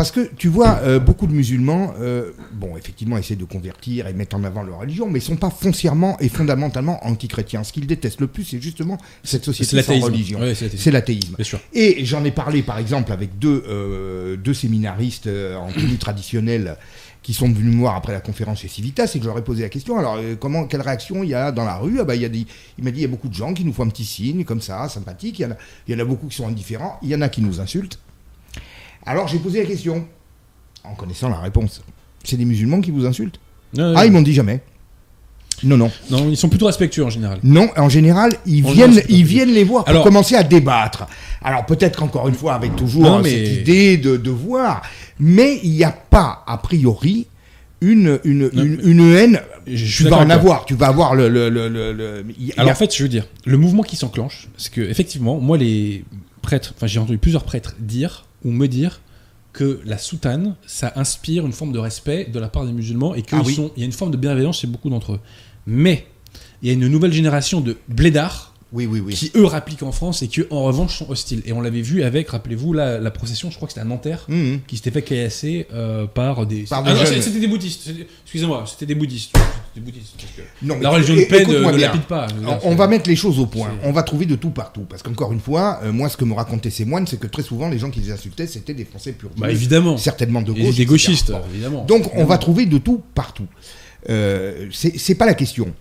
Parce 0.00 0.12
que 0.12 0.30
tu 0.34 0.48
vois, 0.48 0.78
euh, 0.82 0.98
beaucoup 0.98 1.26
de 1.26 1.32
musulmans, 1.34 1.92
euh, 2.00 2.30
bon, 2.52 2.74
effectivement, 2.78 3.18
essaient 3.18 3.36
de 3.36 3.44
convertir 3.44 4.06
et 4.06 4.14
mettre 4.14 4.34
en 4.34 4.44
avant 4.44 4.62
leur 4.62 4.78
religion, 4.78 5.10
mais 5.10 5.18
ils 5.18 5.22
sont 5.22 5.36
pas 5.36 5.50
foncièrement 5.50 6.16
et 6.20 6.30
fondamentalement 6.30 7.06
anti-chrétiens. 7.06 7.64
Ce 7.64 7.70
qu'ils 7.74 7.86
détestent 7.86 8.22
le 8.22 8.26
plus, 8.26 8.44
c'est 8.44 8.62
justement 8.62 8.96
cette 9.22 9.44
société 9.44 9.76
sans 9.82 9.92
religion. 10.06 10.38
C'est 10.78 10.90
l'athéisme. 10.90 11.36
Et 11.74 12.02
j'en 12.06 12.24
ai 12.24 12.30
parlé 12.30 12.62
par 12.62 12.78
exemple 12.78 13.12
avec 13.12 13.38
deux, 13.38 13.62
euh, 13.68 14.36
deux 14.38 14.54
séminaristes 14.54 15.26
en 15.28 15.70
tenue 15.70 15.98
traditionnelle 15.98 16.76
qui 17.22 17.34
sont 17.34 17.48
venus 17.52 17.74
me 17.74 17.80
voir 17.80 17.94
après 17.96 18.14
la 18.14 18.20
conférence 18.22 18.60
chez 18.60 18.68
Civitas 18.68 19.12
et 19.14 19.18
que 19.18 19.24
je 19.24 19.28
leur 19.28 19.36
ai 19.36 19.44
posé 19.44 19.60
la 19.64 19.68
question. 19.68 19.98
Alors 19.98 20.16
euh, 20.16 20.34
comment 20.34 20.64
quelle 20.64 20.80
réaction 20.80 21.22
il 21.24 21.28
y 21.28 21.34
a 21.34 21.52
dans 21.52 21.66
la 21.66 21.76
rue? 21.76 21.98
Ah 22.00 22.04
bah, 22.04 22.14
il, 22.16 22.22
y 22.22 22.24
a 22.24 22.30
des- 22.30 22.46
il 22.78 22.84
m'a 22.84 22.90
dit 22.90 23.00
il 23.00 23.02
y 23.02 23.04
a 23.04 23.08
beaucoup 23.08 23.28
de 23.28 23.34
gens 23.34 23.52
qui 23.52 23.66
nous 23.66 23.74
font 23.74 23.82
un 23.84 23.90
petit 23.90 24.06
signe 24.06 24.44
comme 24.44 24.62
ça 24.62 24.88
sympathique. 24.88 25.40
Il 25.40 25.42
y 25.42 25.44
en 25.44 25.50
a, 25.50 25.56
il 25.86 25.94
y 25.94 25.96
en 25.98 26.00
a 26.00 26.06
beaucoup 26.06 26.28
qui 26.28 26.36
sont 26.36 26.48
indifférents. 26.48 26.98
Il 27.02 27.10
y 27.10 27.14
en 27.14 27.20
a 27.20 27.28
qui 27.28 27.42
nous 27.42 27.60
insultent 27.60 27.98
alors 29.10 29.28
j'ai 29.28 29.38
posé 29.38 29.60
la 29.60 29.66
question 29.66 30.06
en 30.84 30.94
connaissant 30.94 31.28
la 31.28 31.38
réponse 31.40 31.82
c'est 32.24 32.36
des 32.36 32.44
musulmans 32.44 32.80
qui 32.80 32.90
vous 32.90 33.06
insultent 33.06 33.40
Non, 33.76 33.92
ah 33.96 34.06
ils 34.06 34.12
m'ont 34.12 34.22
dit 34.22 34.34
jamais 34.34 34.60
non 35.62 35.76
non 35.76 35.90
non, 36.10 36.30
ils 36.30 36.36
sont 36.38 36.48
plutôt 36.48 36.66
respectueux 36.66 37.04
en 37.04 37.10
général. 37.10 37.38
non, 37.42 37.68
en 37.76 37.90
général, 37.90 38.32
ils 38.46 38.64
En 38.64 38.70
viennent, 38.72 39.02
ils 39.10 39.26
les 39.52 39.62
voir 39.64 39.84
pour 39.84 39.90
Alors- 39.90 40.04
commencer 40.04 40.34
à 40.34 40.42
débattre. 40.42 41.06
Alors 41.42 41.66
peut-être 41.66 41.98
qu'encore 41.98 42.28
une 42.28 42.34
fois, 42.34 42.54
avec 42.54 42.76
toujours 42.76 43.02
Non, 43.02 43.20
mais- 43.20 43.28
cette 43.44 43.56
idée 43.60 43.98
de, 43.98 44.16
de 44.16 44.30
voir, 44.30 44.80
mais 45.18 45.60
il 45.62 45.72
n'y 45.72 45.84
a 45.84 45.90
pas 45.92 46.42
a 46.46 46.56
priori 46.56 47.26
une 47.82 48.20
une, 48.24 48.48
Non, 48.54 48.62
une, 48.62 48.80
une 48.82 49.12
haine. 49.14 49.40
Je 49.66 50.04
Tu 50.04 50.08
vas 50.08 50.16
en 50.16 50.30
avoir, 50.30 50.64
tu 50.64 50.74
vas 50.76 50.86
avoir 50.86 51.14
le 51.14 51.28
le 51.28 51.50
a- 52.56 52.60
Alors 52.62 52.72
en 52.72 52.74
fait, 52.74 52.96
je 52.96 53.02
veux 53.02 53.08
dire, 53.10 53.26
le 53.44 53.58
mouvement 53.58 53.82
qui 53.82 53.96
s'enclenche, 53.96 54.48
c'est 54.56 54.72
que 54.72 54.80
effectivement, 54.80 55.38
moi 55.40 55.58
les 55.58 56.04
prêtres, 56.40 56.72
enfin 56.74 56.86
j'ai 56.86 57.00
entendu 57.00 57.18
plusieurs 57.18 57.44
prêtres 57.44 57.74
dire 57.78 58.24
ou 58.44 58.50
me 58.50 58.66
dire 58.68 59.00
que 59.52 59.80
la 59.84 59.98
soutane, 59.98 60.54
ça 60.66 60.92
inspire 60.96 61.44
une 61.44 61.52
forme 61.52 61.72
de 61.72 61.78
respect 61.78 62.26
de 62.32 62.38
la 62.38 62.48
part 62.48 62.64
des 62.66 62.72
musulmans 62.72 63.14
et 63.14 63.22
qu'il 63.22 63.36
Ah 63.38 63.42
oui. 63.44 63.58
y 63.76 63.82
a 63.82 63.84
une 63.84 63.92
forme 63.92 64.10
de 64.12 64.16
bienveillance 64.16 64.60
chez 64.60 64.66
beaucoup 64.68 64.90
d'entre 64.90 65.14
eux. 65.14 65.20
Mais 65.66 66.06
il 66.62 66.68
y 66.68 66.70
a 66.70 66.74
une 66.74 66.86
nouvelle 66.86 67.12
génération 67.12 67.60
de 67.60 67.76
blédards 67.88 68.49
Oui, 68.72 68.86
oui, 68.86 69.00
oui. 69.00 69.14
qui 69.14 69.32
eux 69.34 69.46
rappliquent 69.46 69.82
en 69.82 69.90
France 69.90 70.22
et 70.22 70.28
qui 70.28 70.42
en 70.50 70.62
revanche 70.62 70.96
sont 70.98 71.10
hostiles. 71.10 71.42
Et 71.44 71.52
on 71.52 71.60
l'avait 71.60 71.80
vu 71.82 72.04
avec, 72.04 72.28
rappelez-vous, 72.28 72.72
la, 72.72 72.98
la 73.00 73.10
procession, 73.10 73.50
je 73.50 73.56
crois 73.56 73.66
que 73.66 73.72
c'était 73.72 73.80
à 73.80 73.84
Nanterre, 73.88 74.24
Mhm. 74.28 74.60
qui 74.66 74.76
s'était 74.76 74.92
fait 74.92 75.02
caillasser 75.02 75.66
euh, 75.74 76.06
par 76.06 76.46
des. 76.46 76.62
Par 76.62 76.84
Ah 76.86 76.92
des 76.94 76.98
non, 77.00 77.06
c'était 77.20 77.40
des 77.40 77.48
bouddhistes. 77.48 77.90
Excusez-moi, 78.24 78.64
c'était 78.68 78.86
des 78.86 78.94
bouddhistes. 78.94 79.34
Des 79.74 79.80
bouddhistes. 79.80 80.14
parce 80.16 80.32
que 80.32 80.42
Non, 80.66 80.78
la 80.80 80.90
religion 80.90 81.16
de 81.16 81.22
paix 81.22 81.44
ne, 81.46 81.78
lapide 81.80 82.02
pas. 82.02 82.28
On, 82.62 82.74
va 82.76 82.86
mettre 82.86 83.08
les 83.08 83.16
choses 83.16 83.40
au 83.40 83.46
point. 83.46 83.70
On 83.82 83.90
va 83.92 84.02
trouver 84.04 84.26
de 84.26 84.36
tout 84.36 84.50
partout. 84.50 84.82
Parce 84.88 85.02
qu'encore 85.02 85.32
une 85.32 85.40
fois, 85.40 85.80
euh, 85.82 85.92
moi, 85.92 86.08
ce 86.08 86.16
que 86.16 86.24
me 86.24 86.34
racontaient 86.34 86.70
ces 86.70 86.84
moines, 86.84 87.06
c'est 87.08 87.18
que 87.18 87.26
très 87.26 87.42
souvent, 87.42 87.68
les 87.68 87.78
gens 87.78 87.90
qui 87.90 88.00
les 88.00 88.12
insultaient, 88.12 88.46
c'était 88.46 88.74
des 88.74 88.84
Français 88.84 89.12
purs. 89.12 89.30
Bah 89.36 89.50
évidemment. 89.50 89.96
Certainement 89.96 90.42
de 90.42 90.52
Et 90.52 90.54
gauche. 90.54 90.76
des 90.76 90.82
etc. 90.82 90.84
gauchistes, 90.86 91.32
évidemment. 91.52 91.84
Donc, 91.86 92.08
on 92.14 92.24
va 92.24 92.38
trouver 92.38 92.66
de 92.66 92.78
tout 92.78 93.02
partout. 93.14 93.46
Euh, 94.08 94.68
c'est 94.70 95.14
pas 95.16 95.26
la 95.26 95.34
question. 95.34 95.72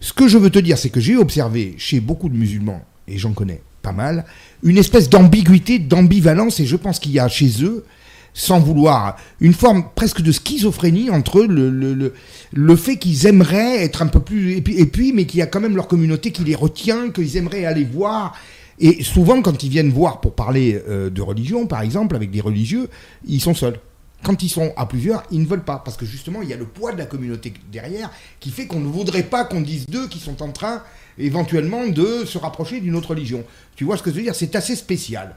Ce 0.00 0.12
que 0.12 0.28
je 0.28 0.38
veux 0.38 0.50
te 0.50 0.58
dire, 0.58 0.78
c'est 0.78 0.90
que 0.90 1.00
j'ai 1.00 1.16
observé 1.16 1.74
chez 1.78 2.00
beaucoup 2.00 2.28
de 2.28 2.36
musulmans, 2.36 2.82
et 3.06 3.18
j'en 3.18 3.32
connais 3.32 3.60
pas 3.82 3.92
mal, 3.92 4.24
une 4.62 4.78
espèce 4.78 5.08
d'ambiguïté, 5.08 5.78
d'ambivalence, 5.78 6.60
et 6.60 6.66
je 6.66 6.76
pense 6.76 6.98
qu'il 6.98 7.12
y 7.12 7.18
a 7.18 7.28
chez 7.28 7.64
eux, 7.64 7.84
sans 8.34 8.60
vouloir, 8.60 9.16
une 9.40 9.52
forme 9.52 9.84
presque 9.94 10.20
de 10.20 10.30
schizophrénie 10.30 11.10
entre 11.10 11.42
le, 11.42 12.12
le, 12.52 12.76
fait 12.76 12.96
qu'ils 12.96 13.26
aimeraient 13.26 13.82
être 13.82 14.02
un 14.02 14.06
peu 14.06 14.20
plus. 14.20 14.56
Et 14.56 14.60
puis, 14.60 14.78
et 14.78 14.86
puis 14.86 15.12
mais 15.12 15.24
qu'il 15.24 15.40
y 15.40 15.42
a 15.42 15.46
quand 15.46 15.60
même 15.60 15.74
leur 15.74 15.88
communauté 15.88 16.30
qui 16.30 16.44
les 16.44 16.54
retient, 16.54 17.10
qu'ils 17.10 17.36
aimeraient 17.36 17.64
aller 17.64 17.84
voir. 17.84 18.36
Et 18.78 19.02
souvent, 19.02 19.42
quand 19.42 19.64
ils 19.64 19.70
viennent 19.70 19.90
voir 19.90 20.20
pour 20.20 20.34
parler 20.34 20.80
euh, 20.88 21.10
de 21.10 21.20
religion, 21.20 21.66
par 21.66 21.82
exemple, 21.82 22.14
avec 22.14 22.30
des 22.30 22.40
religieux, 22.40 22.88
ils 23.26 23.40
sont 23.40 23.54
seuls. 23.54 23.80
Quand 24.22 24.42
ils 24.42 24.48
sont 24.48 24.72
à 24.76 24.86
plusieurs, 24.86 25.22
ils 25.30 25.40
ne 25.40 25.46
veulent 25.46 25.64
pas. 25.64 25.80
Parce 25.84 25.96
que 25.96 26.04
justement, 26.04 26.42
il 26.42 26.48
y 26.48 26.52
a 26.52 26.56
le 26.56 26.66
poids 26.66 26.92
de 26.92 26.98
la 26.98 27.06
communauté 27.06 27.54
derrière 27.70 28.10
qui 28.40 28.50
fait 28.50 28.66
qu'on 28.66 28.80
ne 28.80 28.88
voudrait 28.88 29.22
pas 29.22 29.44
qu'on 29.44 29.60
dise 29.60 29.86
d'eux 29.86 30.08
qui 30.08 30.18
sont 30.18 30.42
en 30.42 30.50
train 30.50 30.82
éventuellement 31.18 31.86
de 31.86 32.24
se 32.24 32.38
rapprocher 32.38 32.80
d'une 32.80 32.96
autre 32.96 33.10
religion. 33.10 33.44
Tu 33.76 33.84
vois 33.84 33.96
ce 33.96 34.02
que 34.02 34.10
je 34.10 34.16
veux 34.16 34.22
dire? 34.22 34.34
C'est 34.34 34.56
assez 34.56 34.76
spécial. 34.76 35.34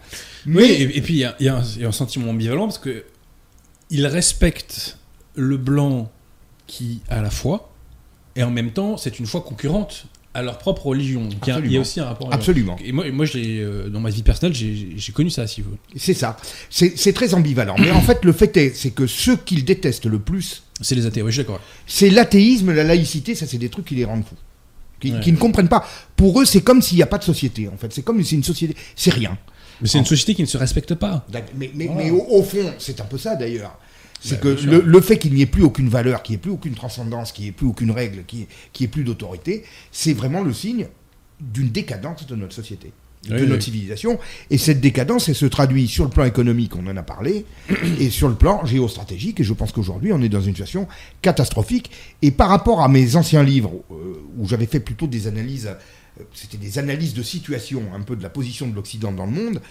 Oui, 0.48 0.64
et, 0.66 0.98
et 0.98 1.02
puis 1.02 1.16
il 1.16 1.20
y 1.20 1.26
a, 1.26 1.36
y 1.40 1.48
un, 1.48 1.62
il 1.76 1.82
y 1.82 1.86
a 1.86 1.88
un 1.88 1.92
sentiment 1.92 2.30
ambivalent 2.32 2.66
parce 2.66 2.80
que 2.80 3.06
il 3.90 4.08
respecte 4.08 4.98
le 5.36 5.58
blanc 5.58 6.12
qui 6.66 7.02
a 7.10 7.22
la 7.22 7.30
foi 7.30 7.72
et 8.36 8.44
en 8.44 8.52
même 8.52 8.72
temps 8.72 8.98
c'est 8.98 9.20
une 9.20 9.26
foi 9.26 9.42
concurrente 9.42 10.06
à 10.34 10.42
leur 10.42 10.58
propre 10.58 10.88
religion. 10.88 11.28
Il 11.66 11.72
y 11.72 11.78
a- 11.78 11.80
aussi 11.82 12.00
un 12.00 12.06
rapport. 12.06 12.34
Absolument. 12.34 12.78
Et 12.84 12.92
moi, 12.92 13.10
moi 13.12 13.26
euh, 13.36 13.90
dans 13.90 14.00
ma 14.00 14.10
vie 14.10 14.24
personnelle, 14.24 14.56
j'ai 14.56 14.90
j'ai 14.96 15.12
connu 15.12 15.30
ça, 15.30 15.46
si 15.48 15.62
vous. 15.62 15.70
voulez. 15.72 15.82
C'est 15.98 16.14
ça. 16.14 16.38
C'est 16.70 16.98
c'est 16.98 17.14
très 17.14 17.34
ambivalent. 17.34 17.76
Mais 17.80 17.92
en 17.92 18.02
fait, 18.02 18.24
le 18.24 18.32
fait 18.32 18.56
est, 18.58 18.76
c'est 18.76 18.92
que 18.92 19.08
ceux 19.08 19.36
qu'ils 19.38 19.66
détestent 19.66 20.06
le 20.06 20.20
plus, 20.20 20.64
C'est 20.82 20.96
les 20.96 21.06
athées. 21.06 21.22
Oui, 21.22 21.32
je 21.32 21.36
suis 21.36 21.44
d'accord. 21.44 21.60
c'est 21.86 22.10
l'athéisme, 22.10 22.72
la 22.74 22.84
laïcité, 22.84 23.36
ça 23.36 23.46
c'est 23.46 23.58
des 23.58 23.70
trucs 23.70 23.86
qui 23.86 23.96
les 23.96 24.06
rendent 24.06 24.24
fous. 24.26 24.36
Qui, 25.00 25.12
Ouais. 25.14 25.20
qui 25.20 25.32
ne 25.32 25.38
comprennent 25.38 25.68
pas. 25.68 25.84
Pour 26.16 26.40
eux, 26.40 26.46
c'est 26.46 26.62
comme 26.62 26.82
s'il 26.82 26.96
n'y 26.98 27.04
a 27.04 27.08
pas 27.08 27.18
de 27.18 27.24
société, 27.24 27.68
en 27.68 27.76
fait. 27.76 27.92
C'est 27.92 28.04
comme 28.04 28.24
si 28.24 28.36
une 28.36 28.44
société. 28.44 28.76
C'est 28.96 29.10
rien. 29.14 29.36
Mais 29.82 29.88
c'est 29.88 29.98
une 29.98 30.06
société 30.06 30.36
qui 30.36 30.44
ne 30.44 30.48
se 30.48 30.58
respecte 30.60 30.94
pas. 30.94 31.26
Mais, 31.56 31.72
mais, 31.74 31.88
Voilà. 31.88 32.04
mais 32.04 32.12
au, 32.12 32.24
au 32.30 32.44
fond, 32.44 32.72
c'est 32.78 33.02
un 33.02 33.06
peu 33.06 33.18
ça 33.18 33.36
d'ailleurs. 33.36 33.78
C'est 34.24 34.36
Bah, 34.36 34.42
que 34.56 34.66
le, 34.66 34.82
le 34.82 35.02
fait 35.02 35.18
qu'il 35.18 35.34
n'y 35.34 35.42
ait 35.42 35.48
plus 35.48 35.64
aucune 35.64 35.90
valeur, 35.90 36.22
qu'il 36.22 36.34
n'y 36.34 36.36
ait 36.38 36.42
plus 36.42 36.52
aucune 36.52 36.76
transcendance, 36.76 37.32
qu'il 37.32 37.44
n'y 37.46 37.50
ait 37.50 37.54
plus 37.54 37.66
aucune 37.66 37.90
règle, 37.92 38.24
qu'il 38.26 38.40
n'y 38.80 38.84
ait 38.86 38.88
plus 38.88 39.04
d'autorité, 39.04 39.64
c'est 39.92 40.14
vraiment 40.14 40.44
le 40.44 40.54
signe 40.54 40.88
d'une 41.40 41.70
décadence 41.70 42.28
de 42.28 42.36
notre 42.36 42.54
société, 42.54 42.94
de 43.28 43.36
Oui, 43.36 43.48
notre 43.48 43.64
civilisation. 43.64 44.20
Et 44.52 44.60
cette 44.60 44.80
décadence, 44.80 45.28
elle 45.28 45.36
se 45.36 45.48
traduit 45.48 45.88
sur 45.88 46.04
le 46.04 46.12
plan 46.12 46.24
économique, 46.26 46.76
on 46.76 46.86
en 46.86 46.96
a 46.98 47.02
parlé, 47.02 47.46
et 48.00 48.12
sur 48.12 48.30
le 48.30 48.36
plan 48.36 48.64
géostratégique. 48.64 49.40
Et 49.40 49.44
je 49.44 49.54
pense 49.54 49.72
qu'aujourd'hui, 49.72 50.14
on 50.14 50.22
est 50.22 50.30
dans 50.30 50.40
une 50.42 50.54
situation 50.54 50.88
catastrophique. 51.24 51.90
Et 52.22 52.30
par 52.30 52.50
rapport 52.50 52.82
à 52.82 52.88
mes 52.90 53.16
anciens 53.16 53.42
livres, 53.44 53.74
euh, 53.90 54.22
où 54.38 54.48
j'avais 54.48 54.68
fait 54.68 54.80
plutôt 54.80 55.08
des 55.08 55.26
analyses, 55.26 55.68
euh, 56.20 56.24
c'était 56.36 56.58
des 56.58 56.78
analyses 56.78 57.16
de 57.16 57.24
situation, 57.24 57.82
un 57.96 58.02
peu 58.02 58.16
de 58.16 58.22
la 58.22 58.30
position 58.30 58.68
de 58.68 58.76
l'Occident 58.76 59.12
dans 59.12 59.26
le 59.26 59.32
monde, 59.32 59.62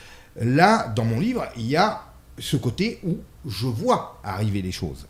là, 0.41 0.93
dans 0.97 1.05
mon 1.05 1.21
livre, 1.21 1.47
il 1.57 1.67
y 1.67 1.77
a 1.77 2.10
ce 2.41 2.57
côté 2.57 2.99
où 3.05 3.19
je 3.49 3.67
vois 3.67 4.21
arriver 4.25 4.63
les 4.63 4.73
choses. 4.73 5.07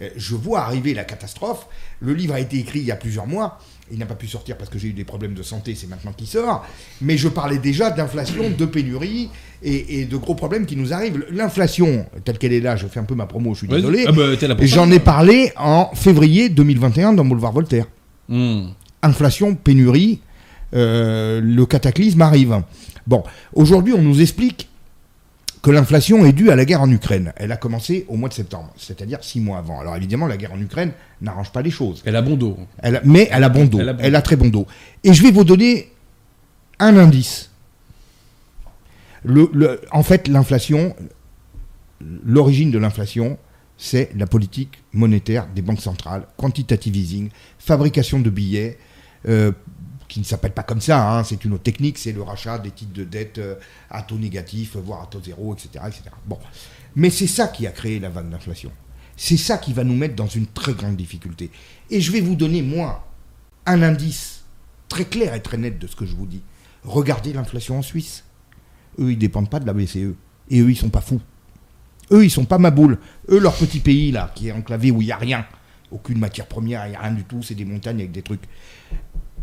Euh, 0.00 0.08
Je 0.16 0.34
vois 0.34 0.60
arriver 0.60 0.94
la 0.94 1.04
catastrophe. 1.04 1.66
Le 2.00 2.14
livre 2.14 2.34
a 2.34 2.40
été 2.40 2.58
écrit 2.58 2.78
il 2.80 2.86
y 2.86 2.90
a 2.92 2.96
plusieurs 2.96 3.26
mois. 3.26 3.58
Il 3.92 3.98
n'a 3.98 4.06
pas 4.06 4.14
pu 4.14 4.28
sortir 4.28 4.56
parce 4.56 4.70
que 4.70 4.78
j'ai 4.78 4.88
eu 4.88 4.92
des 4.92 5.04
problèmes 5.04 5.34
de 5.34 5.42
santé, 5.42 5.74
c'est 5.74 5.88
maintenant 5.88 6.12
qu'il 6.12 6.28
sort. 6.28 6.64
Mais 7.00 7.16
je 7.18 7.28
parlais 7.28 7.58
déjà 7.58 7.90
d'inflation, 7.90 8.50
de 8.56 8.64
pénurie 8.64 9.28
et, 9.64 10.00
et 10.00 10.04
de 10.04 10.16
gros 10.16 10.36
problèmes 10.36 10.64
qui 10.64 10.76
nous 10.76 10.92
arrivent. 10.92 11.24
L'inflation, 11.32 12.06
telle 12.24 12.38
qu'elle 12.38 12.52
est 12.52 12.60
là, 12.60 12.76
je 12.76 12.86
fais 12.86 13.00
un 13.00 13.04
peu 13.04 13.16
ma 13.16 13.26
promo, 13.26 13.52
je 13.54 13.58
suis 13.58 13.68
désolé. 13.68 14.04
Ah 14.06 14.12
bah. 14.12 14.56
J'en 14.60 14.90
ai 14.92 15.00
parlé 15.00 15.52
en 15.56 15.90
février 15.94 16.48
2021 16.48 17.14
dans 17.14 17.24
Boulevard 17.24 17.52
Voltaire. 17.52 17.86
Hmm. 18.28 18.68
Inflation, 19.02 19.56
pénurie, 19.56 20.20
euh, 20.72 21.40
le 21.42 21.66
cataclysme 21.66 22.22
arrive. 22.22 22.62
Bon, 23.08 23.24
aujourd'hui, 23.54 23.92
on 23.92 24.02
nous 24.02 24.20
explique 24.20 24.69
que 25.62 25.70
l'inflation 25.70 26.24
est 26.24 26.32
due 26.32 26.50
à 26.50 26.56
la 26.56 26.64
guerre 26.64 26.80
en 26.80 26.90
Ukraine. 26.90 27.32
Elle 27.36 27.52
a 27.52 27.56
commencé 27.56 28.06
au 28.08 28.16
mois 28.16 28.28
de 28.30 28.34
septembre, 28.34 28.72
c'est-à-dire 28.76 29.22
six 29.22 29.40
mois 29.40 29.58
avant. 29.58 29.78
Alors 29.80 29.94
évidemment, 29.96 30.26
la 30.26 30.36
guerre 30.38 30.52
en 30.54 30.60
Ukraine 30.60 30.92
n'arrange 31.20 31.52
pas 31.52 31.60
les 31.62 31.70
choses. 31.70 32.02
Elle 32.06 32.16
a 32.16 32.22
bon 32.22 32.36
dos. 32.36 32.56
Elle 32.78 32.96
a- 32.96 33.00
mais 33.04 33.28
elle 33.30 33.44
a 33.44 33.48
bon 33.50 33.66
dos. 33.66 33.78
Elle 33.80 33.94
Elle 34.00 34.14
a 34.16 34.22
très 34.22 34.36
bon 34.36 34.48
dos. 34.48 34.66
Et 35.04 35.12
je 35.12 35.22
vais 35.22 35.30
vous 35.30 35.44
donner 35.44 35.90
un 36.78 36.96
indice. 36.96 37.50
Le- 39.22 39.50
le- 39.52 39.80
en 39.92 40.02
fait, 40.02 40.28
l'inflation, 40.28 40.96
l'origine 42.24 42.70
de 42.70 42.78
l'inflation, 42.78 43.36
c'est 43.76 44.10
la 44.16 44.26
politique 44.26 44.78
monétaire 44.94 45.46
des 45.54 45.62
banques 45.62 45.80
centrales, 45.82 46.26
quantitative 46.38 46.96
easing, 46.96 47.28
fabrication 47.58 48.18
de 48.18 48.30
billets, 48.30 48.78
euh, 49.28 49.52
qui 50.10 50.18
ne 50.18 50.24
s'appelle 50.24 50.52
pas 50.52 50.64
comme 50.64 50.80
ça, 50.80 51.08
hein, 51.08 51.24
c'est 51.24 51.44
une 51.44 51.52
autre 51.52 51.62
technique, 51.62 51.96
c'est 51.96 52.10
le 52.10 52.22
rachat 52.22 52.58
des 52.58 52.72
titres 52.72 52.92
de 52.92 53.04
dette 53.04 53.38
euh, 53.38 53.54
à 53.90 54.02
taux 54.02 54.18
négatif, 54.18 54.76
voire 54.76 55.02
à 55.02 55.06
taux 55.06 55.22
zéro, 55.22 55.54
etc. 55.54 55.84
etc. 55.86 56.02
Bon. 56.26 56.38
Mais 56.96 57.10
c'est 57.10 57.28
ça 57.28 57.46
qui 57.46 57.66
a 57.66 57.70
créé 57.70 58.00
la 58.00 58.10
vague 58.10 58.28
d'inflation. 58.28 58.72
C'est 59.16 59.36
ça 59.36 59.56
qui 59.56 59.72
va 59.72 59.84
nous 59.84 59.94
mettre 59.94 60.16
dans 60.16 60.26
une 60.26 60.48
très 60.48 60.72
grande 60.74 60.96
difficulté. 60.96 61.50
Et 61.90 62.00
je 62.00 62.10
vais 62.10 62.20
vous 62.20 62.34
donner, 62.34 62.60
moi, 62.60 63.06
un 63.66 63.82
indice 63.82 64.44
très 64.88 65.04
clair 65.04 65.34
et 65.34 65.42
très 65.42 65.58
net 65.58 65.78
de 65.78 65.86
ce 65.86 65.94
que 65.94 66.06
je 66.06 66.16
vous 66.16 66.26
dis. 66.26 66.42
Regardez 66.82 67.32
l'inflation 67.32 67.78
en 67.78 67.82
Suisse. 67.82 68.24
Eux, 68.98 69.12
ils 69.12 69.18
dépendent 69.18 69.50
pas 69.50 69.60
de 69.60 69.66
la 69.66 69.72
BCE. 69.72 70.16
Et 70.50 70.60
eux, 70.60 70.70
ils 70.70 70.76
sont 70.76 70.90
pas 70.90 71.02
fous. 71.02 71.20
Eux, 72.10 72.24
ils 72.24 72.30
sont 72.30 72.46
pas 72.46 72.58
maboules. 72.58 72.98
Eux, 73.28 73.38
leur 73.38 73.54
petit 73.54 73.78
pays, 73.78 74.10
là, 74.10 74.32
qui 74.34 74.48
est 74.48 74.52
enclavé 74.52 74.90
où 74.90 75.00
il 75.00 75.06
n'y 75.06 75.12
a 75.12 75.16
rien, 75.16 75.46
aucune 75.92 76.18
matière 76.18 76.46
première, 76.46 76.84
il 76.86 76.90
n'y 76.90 76.96
a 76.96 77.00
rien 77.00 77.12
du 77.12 77.22
tout, 77.22 77.42
c'est 77.42 77.54
des 77.54 77.64
montagnes 77.64 78.00
avec 78.00 78.10
des 78.10 78.22
trucs. 78.22 78.42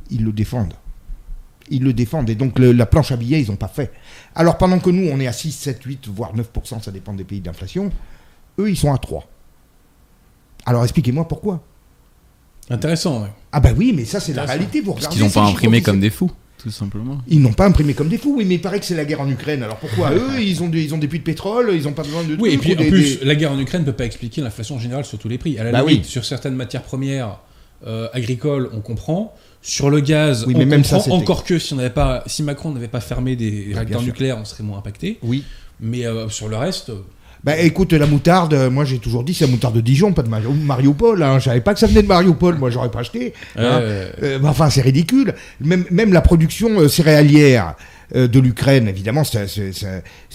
Ils 0.09 0.23
le 0.23 0.31
défendent. 0.31 0.73
Ils 1.69 1.83
le 1.83 1.91
défendent. 1.93 2.29
Et 2.29 2.35
donc, 2.35 2.57
le- 2.59 2.71
la 2.71 2.85
planche 2.85 3.11
à 3.11 3.17
billets, 3.17 3.41
ils 3.41 3.49
n'ont 3.49 3.57
pas 3.57 3.67
fait. 3.67 3.91
Alors, 4.35 4.57
pendant 4.57 4.79
que 4.79 4.89
nous, 4.89 5.09
on 5.11 5.19
est 5.19 5.27
à 5.27 5.33
6, 5.33 5.51
7, 5.51 5.83
8, 5.83 6.07
voire 6.07 6.33
9%, 6.35 6.81
ça 6.81 6.91
dépend 6.91 7.13
des 7.13 7.23
pays 7.25 7.41
d'inflation, 7.41 7.91
eux, 8.59 8.69
ils 8.69 8.77
sont 8.77 8.93
à 8.93 8.97
3. 8.97 9.27
Alors, 10.65 10.83
expliquez-moi 10.83 11.27
pourquoi. 11.27 11.63
Intéressant. 12.69 13.23
ouais. 13.23 13.29
Ah 13.51 13.59
bah 13.59 13.69
oui, 13.75 13.93
mais 13.95 14.05
ça, 14.05 14.19
c'est 14.19 14.33
la 14.33 14.43
réalité. 14.45 14.81
Vous 14.81 14.91
Parce 14.93 15.05
regardez 15.07 15.15
qu'ils 15.15 15.23
n'ont 15.25 15.31
pas 15.31 15.49
imprimé 15.49 15.81
comme 15.81 15.99
des 16.01 16.09
fous, 16.09 16.29
tout 16.57 16.69
simplement. 16.71 17.19
Ils 17.27 17.41
n'ont 17.41 17.53
pas 17.53 17.65
imprimé 17.65 17.93
comme 17.93 18.09
des 18.09 18.17
fous, 18.17 18.35
oui, 18.37 18.45
mais 18.45 18.55
il 18.55 18.61
paraît 18.61 18.79
que 18.81 18.85
c'est 18.85 18.95
la 18.95 19.05
guerre 19.05 19.21
en 19.21 19.29
Ukraine. 19.29 19.63
Alors 19.63 19.77
pourquoi 19.77 20.11
eux, 20.13 20.41
ils 20.41 20.61
ont, 20.61 20.67
des, 20.67 20.83
ils 20.83 20.93
ont 20.93 20.97
des 20.97 21.07
puits 21.07 21.19
de 21.19 21.23
pétrole, 21.23 21.71
ils 21.73 21.83
n'ont 21.83 21.93
pas 21.93 22.03
besoin 22.03 22.23
de 22.25 22.35
Oui, 22.37 22.49
et 22.53 22.57
puis 22.57 22.71
ou 22.73 22.75
en 22.75 22.79
des- 22.79 22.89
plus, 22.89 23.19
des- 23.19 23.25
la 23.25 23.35
guerre 23.35 23.53
en 23.53 23.59
Ukraine 23.59 23.81
ne 23.83 23.85
peut 23.85 23.93
pas 23.95 24.03
expliquer 24.05 24.41
l'inflation 24.41 24.77
générale 24.79 25.05
sur 25.05 25.17
tous 25.17 25.29
les 25.29 25.37
prix. 25.37 25.57
À 25.57 25.63
la 25.63 25.71
Bah 25.71 25.81
limite, 25.83 26.03
oui. 26.03 26.09
sur 26.09 26.25
certaines 26.25 26.55
matières 26.55 26.83
premières 26.83 27.39
euh, 27.85 28.07
agricoles, 28.13 28.69
on 28.73 28.79
comprend. 28.81 29.33
Sur 29.61 29.89
le 29.89 29.99
gaz, 29.99 30.45
Oui, 30.47 30.53
on 30.55 30.59
mais 30.59 30.65
même 30.65 30.83
ça, 30.83 30.97
comprend. 30.97 31.17
Encore 31.17 31.43
que 31.43 31.59
si, 31.59 31.73
on 31.73 31.77
n'avait 31.77 31.89
pas, 31.89 32.23
si 32.25 32.41
Macron 32.43 32.71
n'avait 32.71 32.87
pas 32.87 33.01
fermé 33.01 33.35
des 33.35 33.71
réacteurs 33.73 34.01
nucléaires, 34.01 34.37
on 34.39 34.45
serait 34.45 34.63
moins 34.63 34.77
impacté. 34.79 35.17
Oui. 35.23 35.43
Mais 35.81 36.05
euh, 36.05 36.29
sur 36.29 36.47
le 36.47 36.55
reste, 36.55 36.89
euh, 36.89 37.01
Bah 37.43 37.57
écoute, 37.57 37.91
la 37.93 38.05
moutarde, 38.07 38.53
moi 38.71 38.83
j'ai 38.85 38.97
toujours 38.99 39.23
dit 39.23 39.33
c'est 39.33 39.45
la 39.45 39.51
moutarde 39.51 39.75
de 39.75 39.81
Dijon, 39.81 40.13
pas 40.13 40.23
de 40.23 40.29
Mario- 40.29 40.53
Mariupol. 40.53 41.21
Hein. 41.21 41.37
Je 41.39 41.45
savais 41.45 41.61
pas 41.61 41.73
que 41.73 41.79
ça 41.79 41.87
venait 41.87 42.01
de 42.01 42.07
Mariupol, 42.07 42.55
moi 42.57 42.69
j'aurais 42.69 42.89
pas 42.89 42.99
acheté. 43.01 43.33
hein. 43.57 43.61
euh, 43.61 44.09
Euh, 44.23 44.39
bah, 44.39 44.49
enfin, 44.49 44.69
c'est 44.69 44.81
ridicule. 44.81 45.33
Même, 45.59 45.85
même 45.91 46.13
la 46.13 46.21
production 46.21 46.79
euh, 46.79 46.87
céréalière 46.87 47.75
de 48.15 48.39
l'Ukraine, 48.39 48.87
évidemment, 48.87 49.23
c'est 49.23 49.43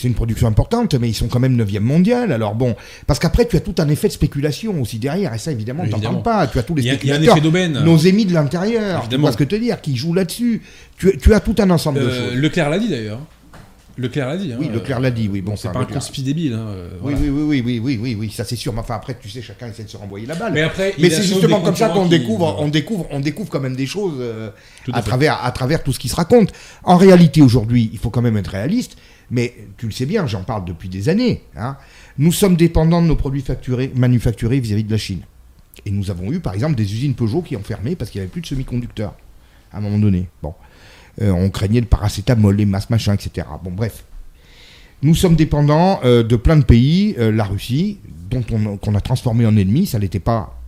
une 0.05 0.15
production 0.15 0.47
importante, 0.47 0.95
mais 0.95 1.09
ils 1.09 1.15
sont 1.15 1.29
quand 1.29 1.41
même 1.41 1.57
9e 1.57 1.81
mondial. 1.81 2.31
Alors 2.33 2.55
bon, 2.55 2.77
parce 3.07 3.19
qu'après, 3.19 3.47
tu 3.47 3.57
as 3.57 3.61
tout 3.61 3.75
un 3.79 3.89
effet 3.89 4.09
de 4.09 4.13
spéculation 4.13 4.81
aussi 4.81 4.99
derrière, 4.99 5.33
et 5.33 5.39
ça, 5.39 5.53
évidemment, 5.53 5.85
Évidemment. 5.85 6.21
parles 6.21 6.23
pas. 6.23 6.47
Tu 6.49 6.59
as 6.59 6.63
tous 6.63 6.75
les 6.75 6.83
il 6.83 6.87
y, 6.87 6.91
a- 6.91 6.95
il 6.95 7.07
y 7.07 7.11
a 7.13 7.15
un 7.15 7.37
spéculateurs, 7.37 7.85
nos 7.85 7.97
émis 7.97 8.27
de 8.27 8.35
l'intérieur, 8.35 8.97
tu 9.01 9.07
Évidemment. 9.07 9.23
vois 9.23 9.33
ce 9.33 9.37
que 9.39 9.45
te 9.45 9.57
dire, 9.57 9.81
qui 9.81 9.97
jouent 9.97 10.15
là-dessus. 10.15 10.61
Tu, 10.99 11.17
tu 11.19 11.33
as 11.33 11.41
tout 11.41 11.55
un 11.59 11.71
ensemble 11.71 12.01
de 12.01 12.05
Euh, 12.07 12.29
choses. 12.31 12.37
Leclerc 12.39 12.69
l'a 12.71 12.79
dit 12.79 12.89
d'ailleurs. 12.89 13.21
Leclerc 13.99 14.27
l'a 14.29 14.37
dit. 14.37 14.53
hein. 14.53 14.57
Oui, 14.59 14.69
Leclerc 14.73 15.01
l'a 15.01 15.11
dit, 15.11 15.29
oui. 15.31 15.41
Bon, 15.43 15.55
c'est 15.57 15.71
pas 15.71 15.81
un 15.81 15.85
conspi 15.85 16.23
débile. 16.23 16.55
hein, 16.55 16.67
euh, 16.69 16.89
Oui, 17.03 17.15
voilà. 17.15 17.19
oui, 17.21 17.29
oui, 17.29 17.43
oui, 17.43 17.63
oui, 17.65 17.79
oui, 17.83 17.99
oui, 18.01 18.17
oui, 18.19 18.31
ça 18.31 18.45
c'est 18.45 18.57
sûr. 18.57 18.73
Mais 18.73 18.81
enfin, 18.81 18.95
après, 18.95 19.17
tu 19.21 19.29
sais, 19.29 19.43
chacun 19.43 19.69
essaie 19.69 19.85
de 19.85 19.89
se 19.89 19.97
renvoyer 19.97 20.27
la 20.27 20.35
balle. 20.35 20.53
Mais 20.55 20.63
après, 20.63 20.95
Mais 20.99 21.11
c'est 21.11 21.23
justement 21.23 21.61
comme 21.61 21.77
ça 21.77 21.91
qu'on 21.91 22.05
qui- 22.05 22.11
découvre, 22.19 22.57
on 22.59 22.69
découvre, 22.69 23.07
on 23.11 23.21
découvre 23.21 23.51
quand 23.51 23.61
même 23.61 23.77
des 23.77 23.87
choses 23.87 24.17
euh, 24.21 24.51
à 24.93 25.03
travers, 25.03 25.45
à 25.45 25.51
travers 25.53 25.83
tout 25.83 25.93
ce 25.93 25.99
qui 25.99 26.09
se 26.09 26.17
raconte. 26.17 26.53
En 26.85 26.97
réalité, 26.97 27.43
aujourd'hui, 27.43 27.91
il 27.93 27.99
faut 27.99 28.11
quand 28.11 28.23
même 28.23 28.37
être 28.37 28.49
réaliste. 28.53 28.97
Mais 29.31 29.55
tu 29.79 29.87
le 29.87 29.93
sais 29.93 30.05
bien, 30.07 30.27
j'en 30.27 30.43
parle 30.43 30.65
depuis 30.67 30.89
des 30.91 31.09
années. 31.09 31.43
hein. 31.57 31.77
Nous 32.19 32.33
sommes 32.33 32.57
dépendants 32.57 33.01
de 33.01 33.07
nos 33.07 33.17
produits 33.17 33.41
facturés, 33.41 33.91
manufacturés 33.95 34.61
vis-à-vis 34.61 34.85
de 34.85 34.91
la 34.91 34.99
Chine. 34.99 35.21
Et 35.87 35.91
nous 35.91 36.11
avons 36.11 36.31
eu, 36.33 36.41
par 36.41 36.53
exemple, 36.53 36.75
des 36.75 36.93
usines 36.93 37.15
Peugeot 37.15 37.41
qui 37.41 37.57
ont 37.57 37.63
fermé 37.63 37.97
parce 37.97 38.11
qu'il 38.11 38.21
n'y 38.21 38.25
avait 38.25 38.31
plus 38.31 38.43
de 38.43 38.47
semi-conducteurs 38.47 39.15
à 39.73 39.79
un 39.79 39.81
moment 39.81 39.99
donné. 39.99 40.29
Bon. 40.43 40.53
Euh, 41.21 41.31
on 41.31 41.51
craignait 41.51 41.81
le 41.81 41.87
paracétamol, 41.87 42.57
les 42.57 42.65
masses, 42.65 42.91
machin, 42.91 43.15
etc. 43.15 43.47
Bon, 43.63 43.71
bref. 43.71 44.05
Nous 45.03 45.15
sommes 45.15 45.35
dépendants 45.35 46.01
euh, 46.05 46.23
de 46.23 46.37
plein 46.37 46.57
de 46.57 46.65
pays, 46.65 47.17
euh, 47.19 47.33
la 47.33 47.45
Russie, 47.45 47.99
dont 48.31 48.45
on, 48.53 48.77
qu'on 48.77 48.95
a 48.95 49.01
transformé 49.01 49.45
en 49.45 49.57
ennemi, 49.57 49.87
ça 49.87 49.99
l'était 49.99 50.21
pas 50.21 50.62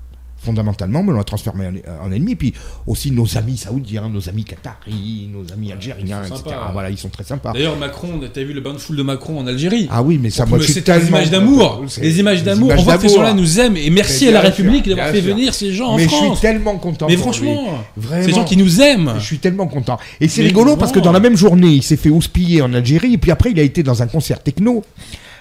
fondamentalement, 0.45 1.03
mais 1.03 1.12
on 1.12 1.16
l'a 1.16 1.24
transformé 1.24 1.66
en, 1.66 2.07
en 2.07 2.12
ennemi. 2.12 2.34
Puis 2.36 2.55
aussi 2.86 3.11
nos 3.11 3.36
amis 3.36 3.57
saoudiens, 3.57 4.09
nos 4.09 4.28
amis 4.28 4.45
qataris, 4.45 5.28
nos 5.32 5.53
amis 5.53 5.72
algériens, 5.72 6.20
etc. 6.22 6.36
sympas, 6.36 6.51
ouais. 6.51 6.72
Voilà, 6.72 6.90
ils 6.90 6.99
sont 6.99 7.09
très 7.09 7.24
sympas. 7.24 7.53
D'ailleurs, 7.53 7.76
Macron, 7.76 8.20
t'as 8.32 8.42
vu 8.42 8.53
le 8.53 8.61
bain 8.61 8.72
de 8.72 8.78
foule 8.78 8.97
de 8.97 9.03
Macron 9.03 9.38
en 9.40 9.47
Algérie 9.47 9.88
Ah 9.90 10.03
oui, 10.03 10.18
mais 10.20 10.30
ça, 10.30 10.47
moi, 10.47 10.59
C'est 10.62 10.86
des 10.86 11.09
images 11.09 11.30
d'amour. 11.30 11.84
Les 12.01 12.20
images 12.20 12.38
des 12.42 12.51
d'amour. 12.51 12.72
On 12.76 12.82
voit 12.82 12.97
que 12.99 13.09
ces 13.09 13.14
gens-là 13.14 13.32
nous 13.34 13.59
aiment 13.61 13.76
et 13.76 13.90
merci 13.90 14.24
Mais 14.24 14.30
à 14.30 14.32
la 14.34 14.40
République 14.42 14.88
d'avoir 14.88 15.09
fait 15.09 15.22
sûr. 15.22 15.34
venir 15.34 15.55
ces 15.55 15.72
gens 15.72 15.88
en 15.90 15.97
Mais 15.97 16.05
je 16.05 16.09
suis 16.11 16.16
France. 16.26 16.40
tellement 16.40 16.76
content. 16.76 17.07
Mais 17.09 17.16
franchement, 17.16 17.78
Vraiment. 17.97 18.24
ces 18.24 18.32
gens 18.32 18.45
qui 18.45 18.57
nous 18.57 18.80
aiment. 18.80 19.14
Je 19.18 19.24
suis 19.24 19.38
tellement 19.38 19.66
content. 19.66 19.99
Et 20.20 20.28
c'est 20.28 20.42
Mais 20.42 20.49
rigolo 20.49 20.76
parce 20.76 20.92
que 20.92 20.99
dans 21.01 21.12
la 21.12 21.20
même 21.20 21.36
journée, 21.36 21.68
il 21.68 21.82
s'est 21.82 21.97
fait 21.97 22.11
houspiller 22.11 22.62
en 22.62 22.72
Algérie. 22.74 23.14
Et 23.14 23.18
puis 23.18 23.30
après, 23.30 23.51
il 23.51 23.59
a 23.59 23.62
été 23.62 23.82
dans 23.82 24.03
un 24.03 24.07
concert 24.07 24.42
techno 24.42 24.84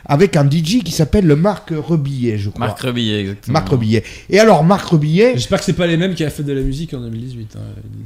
avec 0.06 0.36
un 0.36 0.50
DJ 0.50 0.84
qui 0.84 0.92
s'appelle 0.92 1.26
le 1.26 1.36
Marc 1.36 1.70
Rebillet, 1.72 2.38
je 2.38 2.50
crois. 2.50 2.68
Marc 2.68 2.80
Rebillet, 2.82 3.22
exactement. 3.22 3.54
Marc 3.54 3.70
Rebillet. 3.70 4.04
Et 4.30 4.40
alors, 4.40 4.64
Marc 4.64 4.86
Rebillet. 4.86 5.34
J'espère 5.36 5.60
que 5.60 5.66
c'est 5.66 5.74
pas 5.74 5.88
les 5.88 5.98
mêmes 5.98 6.14
qui 6.14 6.24
a 6.26 6.30
fait 6.30 6.44
de 6.44 6.52
la 6.54 6.62
musique 6.62 6.94
en 6.94 7.00
2018. 7.02 7.56
hein, 7.56 7.60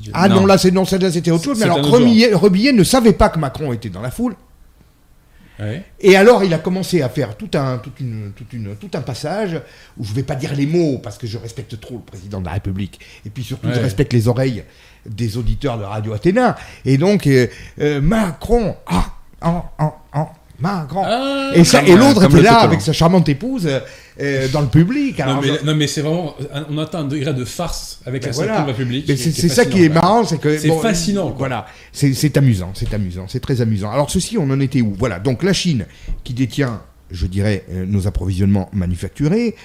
DJ. 0.04 0.10
Ah 0.14 0.30
non, 0.30 0.42
Non. 0.42 0.46
là, 0.46 0.58
c'est 0.58 0.72
non, 0.72 0.84
là, 0.84 1.12
c'était 1.12 1.32
autre 1.32 1.44
chose. 1.44 1.58
Mais 1.60 1.66
alors. 1.66 1.84
Rebillet, 1.84 2.34
Rebillet 2.34 2.72
ne 2.74 2.84
savait 2.84 3.14
pas 3.14 3.30
que 3.30 3.40
Macron 3.40 3.74
était 3.74 3.90
dans 3.90 4.02
la 4.02 4.12
foule. 4.12 4.36
Ouais. 5.60 5.84
Et 6.00 6.16
alors, 6.16 6.44
il 6.44 6.54
a 6.54 6.60
commencé 6.60 7.02
à 7.02 7.10
faire 7.10 7.36
tout 7.36 7.50
un, 7.56 7.80
toute 7.80 8.00
une, 8.00 8.32
toute 8.36 8.54
une, 8.54 8.76
tout 8.76 8.92
un 8.94 9.02
passage 9.02 9.60
où 9.98 10.04
je 10.04 10.14
vais 10.14 10.22
pas 10.22 10.36
dire 10.36 10.54
les 10.56 10.68
mots 10.68 11.00
parce 11.00 11.18
que 11.18 11.26
je 11.26 11.40
respecte 11.40 11.80
trop 11.80 11.96
le 11.96 12.02
président 12.02 12.40
de 12.40 12.46
la 12.46 12.52
République. 12.52 13.00
Et 13.26 13.32
puis 13.32 13.44
surtout, 13.44 13.70
je 13.74 13.80
respecte 13.80 14.14
les 14.14 14.28
oreilles 14.28 14.64
des 15.08 15.36
auditeurs 15.38 15.80
de 15.80 15.84
Radio 15.84 16.14
Athéna. 16.14 16.58
Et 16.86 17.00
donc, 17.00 17.26
euh, 17.26 17.48
euh, 17.82 18.02
Macron, 18.02 18.76
ah, 18.86 19.16
ah, 19.42 19.72
ah, 19.80 19.96
ah, 20.14 20.28
Macron. 20.60 21.04
Ah, 21.06 21.52
et 21.54 21.64
ça, 21.64 21.84
et 21.84 21.96
l'autre 21.96 22.26
était 22.26 22.42
là 22.42 22.60
avec 22.60 22.82
sa 22.82 22.92
charmante 22.92 23.30
épouse 23.30 23.68
euh, 23.68 23.80
euh, 24.20 24.48
dans 24.50 24.62
le 24.62 24.68
public. 24.68 25.20
Alors, 25.20 25.44
non, 25.64 25.76
mais, 25.76 25.88
c'est 25.88 26.02
vraiment. 26.02 26.36
On 26.70 26.78
atteint 26.80 27.00
un 27.00 27.08
degré 27.08 27.34
de 27.34 27.46
farce 27.46 28.00
avec 28.06 28.24
Ben 28.24 28.30
la 28.30 28.36
voilà. 28.36 28.58
7 28.58 28.66
République. 28.66 29.06
Mais 29.08 29.16
c'est 29.16 29.50
ça 29.50 29.66
qui 29.66 29.84
est 29.84 29.90
marrant, 29.90 30.26
c'est 30.26 30.40
que 30.40 30.58
C'est 30.58 30.72
fascinant, 30.80 31.28
quoi. 31.30 31.48
Voilà, 31.48 31.68
c'est 31.92 32.14
c'est 32.14 32.36
amusant, 32.38 32.72
c'est 32.74 32.94
amusant, 32.94 33.26
c'est 33.28 33.40
très 33.40 33.62
amusant. 33.62 33.92
Alors 33.92 34.10
ceci, 34.10 34.38
on 34.38 34.50
en 34.50 34.60
était 34.60 34.82
où? 34.82 34.96
Voilà, 34.98 35.20
donc 35.20 35.44
la 35.44 35.54
Chine 35.54 35.86
qui 36.24 36.34
détient, 36.34 36.82
je 37.12 37.28
dirais, 37.28 37.64
euh, 37.72 37.86
nos 37.86 38.08
approvisionnements 38.08 38.70
manufacturés, 38.74 39.56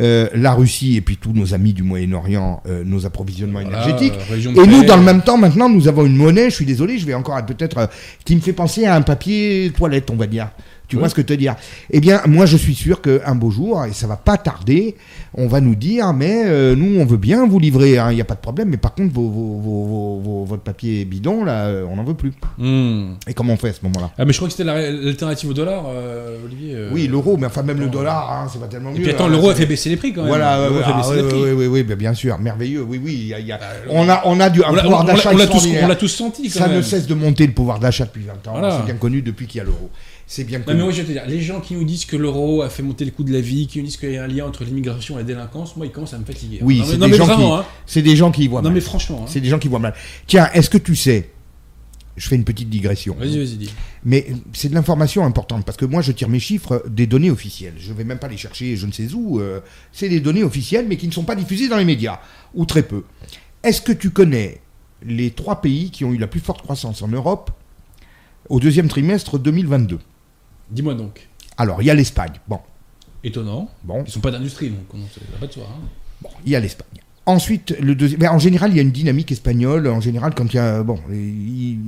euh, 0.00 0.28
la 0.34 0.54
Russie 0.54 0.96
et 0.96 1.00
puis 1.00 1.16
tous 1.16 1.32
nos 1.32 1.54
amis 1.54 1.72
du 1.72 1.84
Moyen-Orient, 1.84 2.62
euh, 2.66 2.82
nos 2.84 3.06
approvisionnements 3.06 3.60
énergétiques. 3.60 4.14
Et 4.32 4.66
nous, 4.66 4.84
dans 4.84 4.96
le 4.96 5.02
même 5.02 5.22
temps, 5.22 5.36
maintenant, 5.36 5.68
nous 5.68 5.86
avons 5.86 6.04
une 6.04 6.16
monnaie, 6.16 6.50
je 6.50 6.56
suis 6.56 6.66
désolé, 6.66 6.98
je 6.98 7.06
vais 7.06 7.14
encore 7.14 7.38
être 7.38 7.46
peut-être, 7.46 7.78
euh, 7.78 7.86
qui 8.24 8.34
me 8.34 8.40
fait 8.40 8.52
penser 8.52 8.86
à 8.86 8.96
un 8.96 9.02
papier 9.02 9.72
toilette, 9.76 10.10
on 10.10 10.16
va 10.16 10.26
dire. 10.26 10.50
Tu 10.94 10.98
Oui. 10.98 11.00
vois 11.00 11.08
ce 11.08 11.14
que 11.16 11.22
te 11.22 11.32
dire? 11.32 11.56
Eh 11.90 11.98
bien, 12.00 12.20
moi, 12.26 12.46
je 12.46 12.56
suis 12.56 12.74
sûr 12.74 13.00
qu'un 13.02 13.34
beau 13.34 13.50
jour, 13.50 13.84
et 13.84 13.92
ça 13.92 14.06
va 14.06 14.16
pas 14.16 14.36
tarder, 14.38 14.94
on 15.34 15.48
va 15.48 15.60
nous 15.60 15.74
dire, 15.74 16.12
mais 16.12 16.44
euh, 16.46 16.76
nous, 16.76 17.00
on 17.00 17.04
veut 17.04 17.16
bien 17.16 17.46
vous 17.48 17.58
livrer, 17.58 17.98
hein, 17.98 18.12
il 18.12 18.14
n'y 18.14 18.20
a 18.20 18.24
pas 18.24 18.34
de 18.36 18.40
problème, 18.40 18.68
mais 18.68 18.76
par 18.76 18.94
contre, 18.94 19.12
vos, 19.12 19.28
vos- 19.28 20.20
vos- 20.22 20.44
votre 20.44 20.62
papier 20.62 21.04
bidon, 21.04 21.44
là, 21.44 21.66
euh, 21.66 21.84
on 21.90 21.96
n'en 21.96 22.04
veut 22.04 22.14
plus. 22.14 22.32
Hmm. 22.58 23.14
Et 23.26 23.34
comment 23.34 23.54
on 23.54 23.56
fait 23.56 23.70
à 23.70 23.72
ce 23.72 23.80
moment-là? 23.82 24.10
Ah, 24.16 24.24
mais 24.24 24.32
je 24.32 24.38
crois 24.38 24.46
que 24.48 24.52
c'était 24.52 24.62
la- 24.64 24.90
l'alternative 24.92 25.50
au 25.50 25.54
dollar, 25.54 25.84
euh, 25.88 26.36
Olivier. 26.44 26.74
euh. 26.76 26.90
Oui, 26.92 27.08
l'euro, 27.08 27.36
mais 27.36 27.46
enfin, 27.46 27.62
même 27.64 27.80
le 27.80 27.88
dollar, 27.88 28.30
hein, 28.32 28.48
c'est 28.52 28.60
pas 28.60 28.68
tellement 28.68 28.90
Et 28.90 28.94
mieux. 28.98 29.02
puis 29.02 29.10
attends, 29.10 29.24
hein, 29.26 29.30
l'euro 29.30 29.50
a 29.50 29.54
fait 29.56 29.66
baisser 29.66 29.88
les 29.90 29.96
prix 29.96 30.12
quand 30.12 30.20
même. 30.20 30.28
Voilà, 30.28 30.70
ouais, 30.70 30.78
ah, 30.84 30.92
baisser 30.96 31.10
oui, 31.10 31.16
les 31.16 31.22
prix. 31.28 31.52
oui, 31.52 31.66
oui, 31.66 31.82
bien, 31.96 32.14
sûr, 32.14 32.38
merveilleux, 32.38 32.82
oui, 32.82 33.00
oui. 33.04 33.12
y 33.30 33.34
a- 33.34 33.40
y 33.40 33.50
a- 33.50 33.58
le- 33.84 33.90
on, 33.90 34.08
a, 34.08 34.22
on 34.26 34.38
a 34.38 34.48
du, 34.50 34.62
un 34.62 34.70
On 34.70 34.76
pouvoir 34.82 35.04
d'achat 35.04 35.30
on 35.32 35.36
l'a 35.36 35.46
tous, 35.46 35.54
extraordinaire. 35.54 35.84
on 35.84 35.88
l'a 35.88 35.96
tous 35.96 36.08
senti 36.08 36.48
quand 36.48 36.58
Ça 36.60 36.68
même. 36.68 36.76
ne 36.76 36.82
cesse 36.82 37.06
de 37.08 37.14
monter 37.14 37.46
le 37.46 37.52
pouvoir 37.52 37.78
d'achat 37.80 38.04
depuis 38.04 38.22
20 38.22 38.34
ans. 38.48 38.58
Voilà. 38.58 38.78
C'est 38.78 38.84
bien 38.86 38.94
connu 38.94 39.22
depuis 39.22 39.46
qu'il 39.46 39.58
y 39.58 39.60
a 39.60 39.64
l'euro. 39.64 39.90
C'est 40.26 40.44
bien 40.44 40.58
Non, 40.60 40.64
connu. 40.64 40.76
mais 40.78 40.82
moi 40.84 40.92
je 40.92 41.02
vais 41.02 41.06
te 41.06 41.12
dire, 41.12 41.24
les 41.26 41.40
gens 41.42 41.60
qui 41.60 41.74
nous 41.74 41.84
disent 41.84 42.06
que 42.06 42.16
l'euro 42.16 42.62
a 42.62 42.70
fait 42.70 42.82
monter 42.82 43.04
le 43.04 43.10
coût 43.10 43.24
de 43.24 43.32
la 43.32 43.40
vie, 43.40 43.66
qui 43.66 43.78
nous 43.78 43.84
disent 43.84 43.96
qu'il 43.98 44.10
y 44.12 44.16
a 44.16 44.24
un 44.24 44.26
lien 44.26 44.46
entre 44.46 44.64
l'immigration 44.64 45.16
et 45.16 45.18
la 45.18 45.24
délinquance, 45.24 45.76
moi 45.76 45.84
ils 45.86 45.92
commencent 45.92 46.14
à 46.14 46.18
me 46.18 46.24
fatiguer. 46.24 46.58
Oui, 46.62 46.78
non, 46.80 46.84
c'est 46.86 46.96
non, 46.96 47.08
des 47.08 47.20
hein. 47.20 47.64
C'est 47.86 48.02
des 48.02 48.16
gens 48.16 48.30
qui 48.32 48.44
y 48.44 48.48
voient 48.48 48.60
Non 48.62 48.68
mal. 48.70 48.74
mais 48.74 48.80
franchement. 48.80 49.20
hein. 49.24 49.28
C'est 49.28 49.40
des 49.40 49.48
gens 49.48 49.58
qui 49.58 49.68
voient 49.68 49.78
mal. 49.80 49.94
Tiens, 50.26 50.48
est-ce 50.54 50.70
que 50.70 50.78
tu 50.78 50.96
sais 50.96 51.30
Je 52.16 52.26
fais 52.28 52.36
une 52.36 52.44
petite 52.44 52.70
digression. 52.70 53.14
Vas-y, 53.18 53.36
vas-y, 53.38 53.56
dis. 53.56 53.70
Mais 54.04 54.26
c'est 54.54 54.70
de 54.70 54.74
l'information 54.74 55.24
importante 55.24 55.64
parce 55.66 55.76
que 55.76 55.84
moi 55.84 56.00
je 56.00 56.12
tire 56.12 56.28
mes 56.30 56.40
chiffres 56.40 56.82
des 56.88 57.06
données 57.06 57.30
officielles. 57.30 57.74
Je 57.78 57.92
vais 57.92 58.04
même 58.04 58.18
pas 58.18 58.28
les 58.28 58.36
chercher 58.38 58.76
je 58.76 58.86
ne 58.86 58.92
sais 58.92 59.12
où. 59.12 59.40
euh, 59.40 59.60
c'est 59.92 60.08
des 60.08 60.20
données 60.20 60.42
officielles 60.44 60.86
mais 60.88 60.96
qui 60.96 61.06
ne 61.06 61.12
sont 61.12 61.24
pas 61.24 61.34
diffusées 61.36 61.68
dans 61.68 61.76
les 61.76 61.84
médias 61.84 62.20
ou 62.54 62.64
très 62.64 62.82
peu. 62.82 63.04
Est-ce 63.62 63.82
que 63.82 63.92
tu 63.92 64.08
connais 64.10 64.60
les 65.04 65.30
trois 65.32 65.60
pays 65.60 65.90
qui 65.90 66.04
ont 66.06 66.12
eu 66.14 66.18
la 66.18 66.26
plus 66.28 66.40
forte 66.40 66.62
croissance 66.62 67.02
en 67.02 67.08
Europe 67.08 67.50
au 68.48 68.58
deuxième 68.60 68.88
trimestre 68.88 69.38
2022 69.38 69.98
Dis-moi 70.70 70.94
donc. 70.94 71.28
Alors 71.56 71.82
il 71.82 71.86
y 71.86 71.90
a 71.90 71.94
l'Espagne. 71.94 72.32
Bon, 72.48 72.58
Étonnant. 73.22 73.70
bon, 73.84 74.02
Ils 74.06 74.10
sont 74.12 74.20
pas 74.20 74.30
d'industrie 74.30 74.70
donc 74.70 74.80
on 74.92 74.98
va 74.98 75.38
pas 75.40 75.46
de 75.46 75.52
soi. 75.52 75.64
hein. 75.70 75.80
bon, 76.22 76.30
il 76.44 76.52
y 76.52 76.56
a 76.56 76.60
l'Espagne. 76.60 76.88
Ensuite, 77.26 77.74
le 77.80 77.94
deuxième. 77.94 78.22
En 78.30 78.38
général, 78.38 78.70
il 78.72 78.76
y 78.76 78.78
a 78.80 78.82
une 78.82 78.90
dynamique 78.90 79.32
espagnole. 79.32 79.86
En 79.86 80.00
général, 80.02 80.34
quand 80.34 80.52
il 80.52 80.56
y 80.56 80.58
a 80.58 80.82
bon, 80.82 80.98
il- 81.10 81.78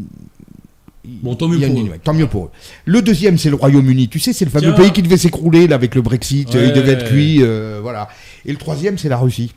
Bon, 1.22 1.36
tant 1.36 1.46
mieux 1.46 1.60
pour 1.68 1.78
eux. 1.80 1.90
Tant 2.02 2.14
mieux 2.14 2.26
pour 2.26 2.46
eux. 2.46 2.50
Le 2.84 3.00
deuxième, 3.00 3.38
c'est 3.38 3.48
le 3.50 3.54
Royaume-Uni. 3.54 4.08
Tu 4.08 4.18
sais, 4.18 4.32
c'est 4.32 4.44
le 4.44 4.50
fameux 4.50 4.74
Tiens. 4.74 4.82
pays 4.82 4.92
qui 4.92 5.02
devait 5.02 5.16
s'écrouler 5.16 5.68
là 5.68 5.76
avec 5.76 5.94
le 5.94 6.02
Brexit. 6.02 6.52
Ouais. 6.52 6.66
Il 6.68 6.72
devait 6.72 6.92
être 6.92 7.06
cuit, 7.06 7.42
euh, 7.42 7.78
voilà. 7.80 8.08
Et 8.44 8.50
le 8.50 8.58
troisième, 8.58 8.98
c'est 8.98 9.08
la 9.08 9.16
Russie. 9.18 9.54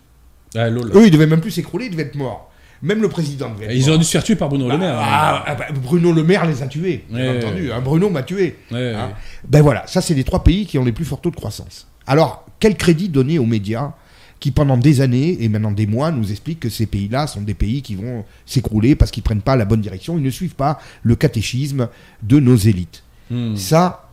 Ah. 0.56 0.70
Eux, 0.70 1.06
ils 1.08 1.12
devaient 1.12 1.26
même 1.26 1.42
plus 1.42 1.50
s'écrouler, 1.52 1.86
ils 1.86 1.92
devaient 1.92 2.04
être 2.04 2.16
morts. 2.16 2.52
Même 2.82 3.02
le 3.02 3.10
président 3.10 3.50
devait 3.50 3.76
Ils 3.76 3.90
auraient 3.90 3.98
dû 3.98 4.06
se 4.06 4.12
faire 4.12 4.24
tuer 4.24 4.36
par 4.36 4.48
Bruno 4.50 4.70
Le 4.70 4.78
Maire. 4.78 4.98
hein. 4.98 5.04
Ah, 5.06 5.44
ah, 5.48 5.56
bah, 5.56 5.66
Bruno 5.74 6.14
Le 6.14 6.24
Maire 6.24 6.46
les 6.46 6.64
a 6.64 6.68
tués, 6.68 7.04
bien 7.10 7.32
Ouais. 7.34 7.38
entendu. 7.46 7.72
Hein, 7.72 7.82
Bruno 7.82 8.10
m'a 8.10 8.24
tué. 8.24 8.56
Ouais, 8.72 8.94
Hein. 8.94 9.08
ouais. 9.08 9.14
Ben 9.48 9.62
voilà, 9.62 9.86
ça 9.88 10.02
c'est 10.02 10.14
les 10.14 10.24
trois 10.24 10.44
pays 10.44 10.66
qui 10.66 10.78
ont 10.78 10.86
les 10.86 10.92
plus 10.94 11.06
forts 11.06 11.20
taux 11.22 11.32
de 11.32 11.36
croissance. 11.36 11.88
Alors, 12.08 12.46
quel 12.60 12.76
crédit 12.76 13.10
donner 13.10 13.38
aux 13.40 13.46
médias 13.46 13.92
qui 14.40 14.52
pendant 14.52 14.78
des 14.78 15.02
années 15.02 15.38
et 15.44 15.50
maintenant 15.50 15.72
des 15.74 15.86
mois 15.86 16.12
nous 16.12 16.32
expliquent 16.32 16.62
que 16.62 16.70
ces 16.70 16.86
pays-là 16.86 17.28
sont 17.28 17.42
des 17.42 17.54
pays 17.54 17.82
qui 17.82 17.96
vont 17.96 18.24
s'écrouler 18.46 18.96
parce 18.96 19.12
qu'ils 19.12 19.24
prennent 19.24 19.42
pas 19.42 19.58
la 19.58 19.66
bonne 19.66 19.82
direction, 19.82 20.18
ils 20.18 20.24
ne 20.24 20.30
suivent 20.30 20.56
pas 20.56 20.80
le 21.04 21.16
catéchisme 21.18 21.90
de 22.24 22.40
nos 22.40 22.56
élites. 22.56 23.04
Hmm. 23.30 23.58
Ça, 23.58 24.06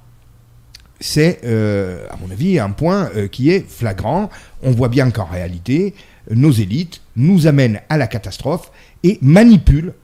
c'est, 0.99 1.41
euh, 1.45 2.07
à 2.11 2.17
mon 2.17 2.31
avis, 2.31 2.59
un 2.59 2.71
point 2.71 3.11
euh, 3.15 3.29
qui 3.29 3.51
est 3.51 3.65
flagrant. 3.69 4.31
On 4.63 4.71
voit 4.73 4.89
bien 4.89 5.11
qu'en 5.11 5.27
réalité, 5.27 5.95
nos 6.31 6.51
élites 6.51 7.01
nous 7.17 7.47
amènent 7.47 7.81
à 7.89 7.97
la 7.97 8.07
catastrophe 8.07 8.71
et 9.03 9.19
manipulent 9.23 9.95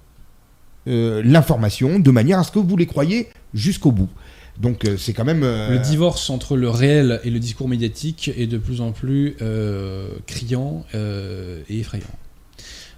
euh, 0.88 1.22
l'information 1.24 1.98
de 1.98 2.10
manière 2.10 2.38
à 2.38 2.44
ce 2.44 2.50
que 2.52 2.58
vous 2.58 2.76
les 2.76 2.86
croyez 2.86 3.28
jusqu'au 3.54 3.92
bout. 3.92 4.08
Donc 4.60 4.84
euh, 4.84 4.96
c'est 4.96 5.12
quand 5.12 5.24
même... 5.24 5.42
euh, 5.44 5.70
Le 5.70 5.78
divorce 5.78 6.28
entre 6.30 6.56
le 6.56 6.68
réel 6.68 7.20
et 7.24 7.30
le 7.30 7.38
discours 7.38 7.68
médiatique 7.68 8.30
est 8.36 8.46
de 8.46 8.58
plus 8.58 8.80
en 8.80 8.92
plus 8.92 9.36
criant 10.26 10.84
et 10.94 11.78
effrayant. 11.78 12.04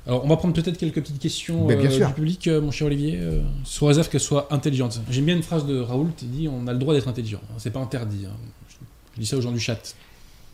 Alors, 0.07 0.23
on 0.23 0.29
va 0.29 0.37
prendre 0.37 0.53
peut-être 0.53 0.77
quelques 0.77 1.01
petites 1.01 1.19
questions 1.19 1.67
Ben, 1.67 1.79
bien 1.81 1.89
sûr. 1.89 2.09
du 2.09 2.13
public, 2.13 2.47
mon 2.49 2.71
cher 2.71 2.87
Olivier, 2.89 3.19
sous 3.65 3.87
réserve 3.87 4.11
qu'elles 4.11 4.21
soient 4.21 4.49
intelligentes. 4.53 5.01
J'aime 5.11 5.25
bien 5.25 5.37
une 5.37 5.43
phrase 5.43 5.65
de 5.67 5.79
Raoult, 5.81 6.11
il 6.21 6.31
dit 6.31 6.49
on 6.49 6.67
a 6.67 6.73
le 6.75 6.79
droit 6.79 6.93
d'être 6.93 7.09
intelligent, 7.09 7.41
hein, 7.51 7.55
c'est 7.57 7.71
pas 7.73 7.81
interdit. 7.81 8.27
hein. 8.27 8.37
Je 9.15 9.21
dis 9.21 9.27
ça 9.27 9.37
aux 9.39 9.41
gens 9.41 9.53
du 9.53 9.61
chat. 9.61 9.95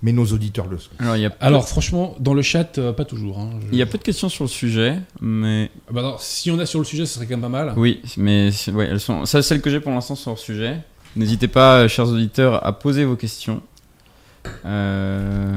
Mais 0.02 0.12
nos 0.12 0.24
auditeurs 0.26 0.66
le 0.66 0.78
sont. 0.78 0.88
Alors, 0.98 1.16
il 1.16 1.22
y 1.22 1.26
a 1.26 1.36
Alors, 1.40 1.68
franchement, 1.68 2.16
dans 2.20 2.32
le 2.32 2.40
chat, 2.40 2.78
euh, 2.78 2.92
pas 2.92 3.04
toujours. 3.04 3.38
hein. 3.38 3.50
Je- 3.60 3.72
Il 3.72 3.78
y 3.78 3.82
a 3.82 3.86
peu 3.86 3.98
de 3.98 4.02
questions 4.02 4.30
sur 4.30 4.44
le 4.44 4.48
sujet, 4.48 4.96
mais 5.20 5.70
Ah 5.88 5.92
bah 5.92 6.00
alors, 6.00 6.22
si 6.22 6.50
on 6.50 6.58
a 6.58 6.64
sur 6.64 6.78
le 6.78 6.86
sujet, 6.86 7.04
ce 7.04 7.14
serait 7.16 7.26
quand 7.26 7.32
même 7.36 7.42
pas 7.42 7.48
mal. 7.50 7.74
oui, 7.76 8.00
mais 8.16 8.50
c'est- 8.50 8.70
ouais, 8.72 8.86
elles 8.90 9.00
sont. 9.00 9.26
Ça, 9.26 9.42
celles 9.42 9.60
que 9.60 9.68
j'ai 9.70 9.78
pour 9.80 9.92
l'instant 9.92 10.14
sur 10.14 10.30
le 10.30 10.36
sujet. 10.38 10.78
N'hésitez 11.16 11.48
pas, 11.48 11.80
euh, 11.80 11.88
chers 11.88 12.08
auditeurs, 12.08 12.64
à 12.66 12.72
poser 12.78 13.04
vos 13.04 13.16
questions. 13.16 13.60
Euh, 14.64 15.56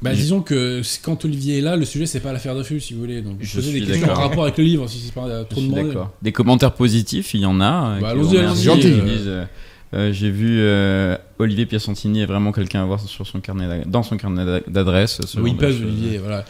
Bah, 0.00 0.14
disons 0.14 0.40
que 0.42 0.82
quand 1.04 1.24
Olivier 1.24 1.58
est 1.58 1.60
là, 1.60 1.76
le 1.76 1.84
sujet 1.84 2.06
c'est 2.06 2.18
pas 2.20 2.32
l'affaire 2.32 2.56
de 2.56 2.62
si 2.64 2.94
vous 2.94 3.00
voulez. 3.00 3.20
Donc, 3.22 3.36
Je 3.40 3.54
posez 3.56 3.72
des 3.78 3.86
questions 3.86 4.10
en 4.10 4.14
rapport 4.14 4.44
avec 4.44 4.58
le 4.58 4.64
livre, 4.64 4.88
si 4.88 4.98
c'est 4.98 5.12
pas 5.14 5.26
euh, 5.26 5.44
je 5.44 5.48
trop 5.50 5.60
suis 5.60 5.68
demandé. 5.68 5.88
d'accord. 5.88 6.10
Des 6.22 6.32
commentaires 6.32 6.72
positifs, 6.72 7.34
il 7.34 7.40
y 7.40 7.46
en 7.46 7.60
a. 7.60 7.98
Bah, 8.00 8.06
qui 8.14 8.18
allons-y, 8.18 8.38
allons-y, 8.38 8.68
euh. 9.94 10.12
J'ai 10.12 10.30
vu 10.30 10.58
euh, 10.60 11.16
Olivier 11.38 11.66
Piacentini 11.66 12.22
est 12.22 12.26
vraiment 12.26 12.52
quelqu'un 12.52 12.82
à 12.82 12.86
voir 12.86 13.00
sur 13.00 13.26
son 13.26 13.40
carnet 13.40 13.66
d'a- 13.68 13.84
dans 13.84 14.02
son 14.02 14.16
carnet 14.16 14.44
d'a- 14.44 14.60
d'adresse. 14.66 15.20
Oui, 15.38 15.50
il 15.52 15.56
pèse. 15.56 15.76
Olivier, 15.80 16.18
voilà. 16.18 16.44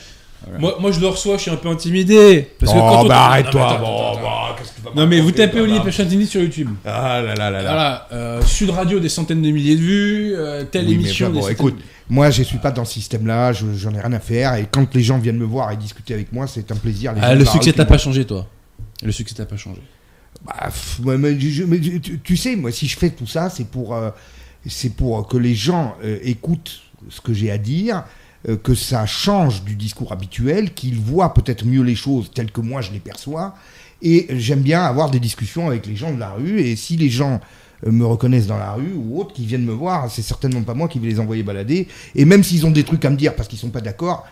Voilà. 0.44 0.58
Moi, 0.58 0.76
moi, 0.80 0.90
je 0.90 0.98
le 1.00 1.06
reçois, 1.06 1.36
je 1.36 1.42
suis 1.42 1.50
un 1.52 1.56
peu 1.56 1.68
intimidé. 1.68 2.48
Parce 2.58 2.72
que 2.72 2.76
oh, 2.76 2.80
quand 2.80 3.04
bah 3.04 3.14
Non, 3.14 3.20
arrête-toi 3.20 3.60
mais 3.60 3.74
attends, 3.76 3.78
bon, 3.78 3.96
attends, 3.96 4.12
attends. 4.18 4.22
bah, 4.22 4.56
qu'est-ce 4.58 4.70
que 4.72 4.76
tu 4.76 4.82
vas 4.82 4.90
Non, 5.00 5.06
mais 5.06 5.20
vous 5.20 5.30
tapez 5.30 5.60
Olivier 5.60 5.78
là 5.78 5.84
Pechantini 5.84 6.26
sur 6.26 6.40
YouTube. 6.42 6.68
Ah 6.84 7.22
là 7.22 7.34
là 7.36 7.50
là 7.50 7.62
là. 7.62 7.70
Voilà, 7.70 8.08
euh, 8.12 8.42
Sud 8.42 8.70
Radio, 8.70 8.98
des 8.98 9.08
centaines 9.08 9.40
de 9.40 9.50
milliers 9.52 9.76
de 9.76 9.80
vues, 9.80 10.32
euh, 10.34 10.64
telle 10.64 10.86
Oui, 10.86 10.96
mais 10.96 11.02
émission. 11.04 11.26
enfin, 11.26 11.34
bon, 11.34 11.38
des 11.38 11.42
centaines- 11.54 11.56
écoute, 11.68 11.78
moi 12.08 12.30
je 12.30 12.42
suis 12.42 12.58
pas 12.58 12.72
dans 12.72 12.84
ce 12.84 12.92
système-là, 12.94 13.52
je- 13.52 13.66
j'en 13.76 13.94
ai 13.94 14.00
rien 14.00 14.12
à 14.14 14.18
faire. 14.18 14.54
Et 14.56 14.66
quand 14.68 14.92
les 14.96 15.02
gens 15.02 15.18
viennent 15.18 15.38
me 15.38 15.44
voir 15.44 15.70
et 15.70 15.76
discuter 15.76 16.12
avec 16.14 16.32
moi, 16.32 16.48
c'est 16.48 16.72
un 16.72 16.76
plaisir. 16.76 17.12
Les 17.12 17.20
Ah, 17.22 17.36
le 17.36 17.44
succès 17.44 17.72
t'a 17.72 17.84
pas 17.84 17.98
changé, 17.98 18.24
toi? 18.24 18.48
Le 19.04 19.12
succès 19.12 19.36
t'a 19.36 19.46
pas 19.46 19.56
changé? 19.56 19.80
Bah, 20.44 20.70
tu, 22.24 22.36
sais, 22.36 22.56
moi, 22.56 22.72
si 22.72 22.88
je 22.88 22.98
fais 22.98 23.10
tout 23.10 23.26
ça, 23.26 23.48
c'est 23.48 23.66
pour, 23.66 23.94
euh, 23.94 24.10
pour 24.96 25.28
que 25.28 25.36
les 25.36 25.54
gens 25.54 25.94
euh, 26.04 26.18
écoutent 26.22 26.80
ce 27.08 27.20
que 27.20 27.32
j'ai 27.32 27.50
à 27.50 27.58
dire, 27.58 28.04
euh, 28.48 28.56
que 28.56 28.74
ça 28.74 29.06
change 29.06 29.62
du 29.62 29.76
discours 29.76 30.12
habituel, 30.12 30.74
qu'ils 30.74 30.98
voient 30.98 31.32
peut-être 31.32 31.64
mieux 31.64 31.82
les 31.82 31.94
choses 31.94 32.30
telles 32.32 32.50
que 32.50 32.60
moi 32.60 32.80
je 32.80 32.90
les 32.90 32.98
perçois. 32.98 33.54
Et 34.02 34.26
j'aime 34.30 34.62
bien 34.62 34.82
avoir 34.82 35.10
des 35.10 35.20
discussions 35.20 35.68
avec 35.68 35.86
les 35.86 35.94
gens 35.94 36.12
de 36.12 36.18
la 36.18 36.30
rue. 36.30 36.60
Et 36.60 36.74
si 36.74 36.96
les 36.96 37.08
gens 37.08 37.40
me 37.86 38.04
reconnaissent 38.04 38.48
dans 38.48 38.58
la 38.58 38.72
rue 38.72 38.94
ou 38.94 39.20
autres 39.20 39.32
qui 39.32 39.46
viennent 39.46 39.64
me 39.64 39.72
voir, 39.72 40.10
c'est 40.10 40.22
certainement 40.22 40.62
pas 40.62 40.74
moi 40.74 40.88
qui 40.88 40.98
vais 40.98 41.06
les 41.06 41.20
envoyer 41.20 41.44
balader. 41.44 41.86
Et 42.16 42.24
même 42.24 42.42
s'ils 42.42 42.66
ont 42.66 42.72
des 42.72 42.82
trucs 42.82 43.04
à 43.04 43.10
me 43.10 43.16
dire 43.16 43.36
parce 43.36 43.46
qu'ils 43.46 43.60
sont 43.60 43.70
pas 43.70 43.80
d'accord, 43.80 44.26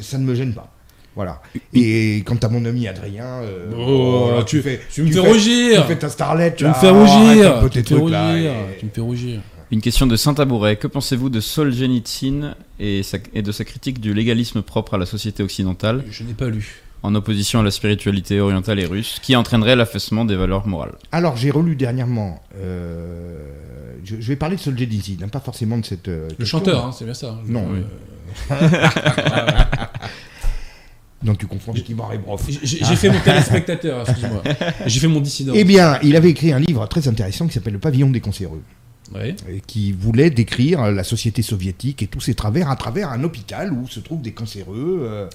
ça 0.00 0.16
ne 0.16 0.24
me 0.24 0.34
gêne 0.34 0.54
pas. 0.54 0.72
Voilà. 1.16 1.42
Et 1.74 2.22
quant 2.24 2.36
à 2.36 2.48
mon 2.48 2.64
ami 2.64 2.86
Adrien, 2.88 3.24
euh, 3.42 3.70
Oh, 3.76 4.30
là, 4.36 4.44
tu- 4.44 4.62
fais, 4.62 4.80
tu 4.92 5.02
me 5.02 5.10
fais 5.10 5.18
rougir. 5.18 5.82
Tu 5.82 5.88
fais 5.88 5.98
ta 5.98 6.08
starlette. 6.08 6.56
Tu 6.56 6.64
me 6.64 6.72
fais 6.74 6.90
rougir. 6.90 7.56
un 7.56 7.60
peu 7.60 7.68
Tu 7.68 7.82
tes 7.82 7.94
me 7.94 7.98
fais 7.98 8.02
trucs, 8.02 8.12
là, 8.12 8.30
rougir. 8.32 8.50
et- 8.52 8.78
Tu 8.78 8.86
me 8.86 8.90
fais 8.90 9.00
rougir. 9.00 9.40
Une 9.72 9.80
question 9.80 10.06
de 10.06 10.16
Saint-Abouret. 10.16 10.76
Que 10.76 10.86
pensez-vous 10.86 11.28
de 11.28 11.40
Solzhenitsyn 11.40 12.54
et, 12.78 13.02
sa- 13.02 13.18
et 13.34 13.42
de 13.42 13.52
sa 13.52 13.64
critique 13.64 14.00
du 14.00 14.14
légalisme 14.14 14.62
propre 14.62 14.94
à 14.94 14.98
la 14.98 15.06
société 15.06 15.42
occidentale, 15.42 16.04
Je 16.10 16.22
n'ai 16.24 16.32
pas 16.32 16.48
lu. 16.48 16.80
en 17.02 17.14
opposition 17.14 17.60
à 17.60 17.62
la 17.62 17.70
spiritualité 17.70 18.40
orientale 18.40 18.78
et 18.80 18.86
russe, 18.86 19.18
qui 19.22 19.34
entraînerait 19.36 19.76
l'affaissement 19.76 20.24
des 20.24 20.36
valeurs 20.36 20.66
morales? 20.66 20.94
Alors, 21.12 21.36
j'ai 21.36 21.50
relu 21.50 21.76
dernièrement. 21.76 22.42
euh, 22.56 23.44
je, 24.04 24.16
je 24.18 24.28
vais 24.28 24.36
parler 24.36 24.56
de 24.56 24.60
Solzhenitsyn, 24.60 25.16
hein, 25.22 25.28
pas 25.28 25.40
forcément 25.40 25.78
de 25.78 25.84
cette. 25.84 26.08
euh, 26.08 26.28
Le 26.38 26.44
chanteur, 26.44 26.86
hein, 26.86 26.92
c'est 26.96 27.04
bien 27.04 27.14
ça. 27.14 27.36
Non. 27.46 27.66
Euh, 28.50 28.54
Non, 31.22 31.34
tu 31.34 31.46
confonds 31.46 31.72
avec 31.72 31.88
Ivan 31.88 32.06
Rebroff. 32.06 32.46
J'ai 32.48 32.78
j'ai 32.84 32.96
fait 32.96 33.10
mon 33.10 33.20
téléspectateur, 33.20 34.08
excuse-moi. 34.08 34.42
J'ai 34.86 35.00
fait 35.00 35.08
mon 35.08 35.20
dissident. 35.20 35.52
Eh 35.54 35.64
bien, 35.64 35.98
il 36.02 36.16
avait 36.16 36.30
écrit 36.30 36.52
un 36.52 36.58
livre 36.58 36.86
très 36.86 37.08
intéressant 37.08 37.46
qui 37.46 37.52
s'appelle 37.52 37.74
Le 37.74 37.78
pavillon 37.78 38.08
des 38.08 38.20
cancéreux, 38.20 38.62
et 39.16 39.60
qui 39.66 39.92
voulait 39.92 40.30
décrire 40.30 40.90
la 40.90 41.04
société 41.04 41.42
soviétique 41.42 42.02
et 42.02 42.06
tous 42.06 42.20
ses 42.20 42.34
travers 42.34 42.70
à 42.70 42.76
travers 42.76 43.10
un 43.10 43.22
hôpital 43.24 43.72
où 43.72 43.86
se 43.88 44.00
trouvent 44.00 44.22
des 44.22 44.32
cancéreux. 44.32 45.00
euh, 45.02 45.28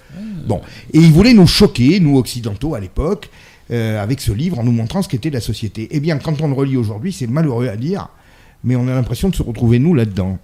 Bon, 0.48 0.62
et 0.94 1.00
il 1.00 1.12
voulait 1.12 1.34
nous 1.34 1.46
choquer, 1.48 2.00
nous 2.00 2.18
occidentaux 2.18 2.74
à 2.74 2.80
l'époque, 2.80 3.30
euh, 3.72 4.02
avec 4.02 4.22
ce 4.22 4.32
livre 4.32 4.60
en 4.60 4.64
nous 4.64 4.72
montrant 4.72 5.02
ce 5.02 5.10
qu'était 5.10 5.30
la 5.30 5.42
société. 5.42 5.88
Eh 5.92 6.00
bien, 6.00 6.18
quand 6.18 6.42
on 6.42 6.48
le 6.48 6.54
relit 6.54 6.78
aujourd'hui, 6.78 7.12
c'est 7.12 7.28
malheureux 7.28 7.68
à 7.68 7.76
dire, 7.76 8.08
mais 8.64 8.76
on 8.76 8.88
a 8.88 8.94
l'impression 8.96 9.30
de 9.30 9.36
se 9.36 9.44
retrouver 9.44 9.78
nous 9.78 9.94
là-dedans. 9.94 10.40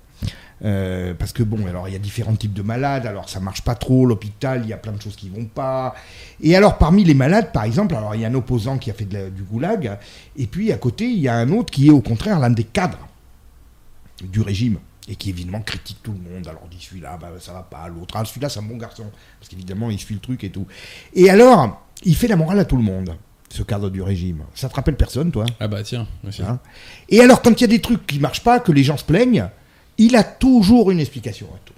Euh, 0.63 1.15
parce 1.15 1.33
que 1.33 1.41
bon, 1.41 1.65
alors 1.65 1.87
il 1.87 1.93
y 1.93 1.95
a 1.95 1.99
différents 1.99 2.35
types 2.35 2.53
de 2.53 2.61
malades, 2.61 3.07
alors 3.07 3.29
ça 3.29 3.39
marche 3.39 3.63
pas 3.63 3.73
trop, 3.73 4.05
l'hôpital, 4.05 4.61
il 4.63 4.69
y 4.69 4.73
a 4.73 4.77
plein 4.77 4.91
de 4.91 5.01
choses 5.01 5.15
qui 5.15 5.27
vont 5.29 5.45
pas. 5.45 5.95
Et 6.39 6.55
alors 6.55 6.77
parmi 6.77 7.03
les 7.03 7.15
malades, 7.15 7.51
par 7.51 7.63
exemple, 7.63 7.95
alors 7.95 8.13
il 8.13 8.21
y 8.21 8.25
a 8.25 8.27
un 8.27 8.33
opposant 8.35 8.77
qui 8.77 8.91
a 8.91 8.93
fait 8.93 9.05
de 9.05 9.13
la- 9.15 9.29
du 9.31 9.41
goulag, 9.41 9.97
et 10.37 10.45
puis 10.45 10.71
à 10.71 10.77
côté, 10.77 11.05
il 11.05 11.17
y 11.19 11.27
a 11.27 11.35
un 11.35 11.51
autre 11.51 11.71
qui 11.71 11.87
est 11.87 11.91
au 11.91 12.01
contraire 12.01 12.39
l'un 12.39 12.51
des 12.51 12.63
cadres 12.63 13.07
du 14.23 14.41
régime, 14.41 14.77
et 15.07 15.15
qui 15.15 15.31
évidemment 15.31 15.61
critique 15.61 15.97
tout 16.03 16.13
le 16.13 16.19
monde. 16.31 16.47
Alors 16.47 16.67
dit 16.69 16.77
celui-là, 16.79 17.17
bah, 17.19 17.29
ça 17.39 17.53
va 17.53 17.63
pas, 17.63 17.87
l'autre, 17.87 18.13
ah, 18.15 18.23
celui-là 18.23 18.49
c'est 18.49 18.59
un 18.59 18.63
bon 18.63 18.77
garçon, 18.77 19.05
parce 19.39 19.49
qu'évidemment 19.49 19.89
il 19.89 19.97
suit 19.97 20.13
le 20.13 20.21
truc 20.21 20.43
et 20.43 20.51
tout. 20.51 20.67
Et 21.15 21.31
alors, 21.31 21.81
il 22.03 22.15
fait 22.15 22.27
la 22.27 22.35
morale 22.35 22.59
à 22.59 22.65
tout 22.65 22.77
le 22.77 22.83
monde, 22.83 23.15
ce 23.49 23.63
cadre 23.63 23.89
du 23.89 24.03
régime. 24.03 24.43
Ça 24.53 24.69
te 24.69 24.75
rappelle 24.75 24.95
personne, 24.95 25.31
toi? 25.31 25.45
Ah 25.59 25.67
bah 25.67 25.81
tiens. 25.81 26.07
Hein? 26.39 26.59
Et 27.09 27.19
alors, 27.19 27.41
quand 27.41 27.59
il 27.59 27.61
y 27.61 27.63
a 27.63 27.67
des 27.67 27.81
trucs 27.81 28.05
qui 28.05 28.19
marchent 28.19 28.43
pas, 28.43 28.59
que 28.59 28.71
les 28.71 28.83
gens 28.83 28.97
se 28.97 29.03
plaignent, 29.03 29.49
il 30.01 30.15
a 30.15 30.23
toujours 30.23 30.89
une 30.89 30.99
explication 30.99 31.45
à 31.53 31.59
tout. 31.63 31.73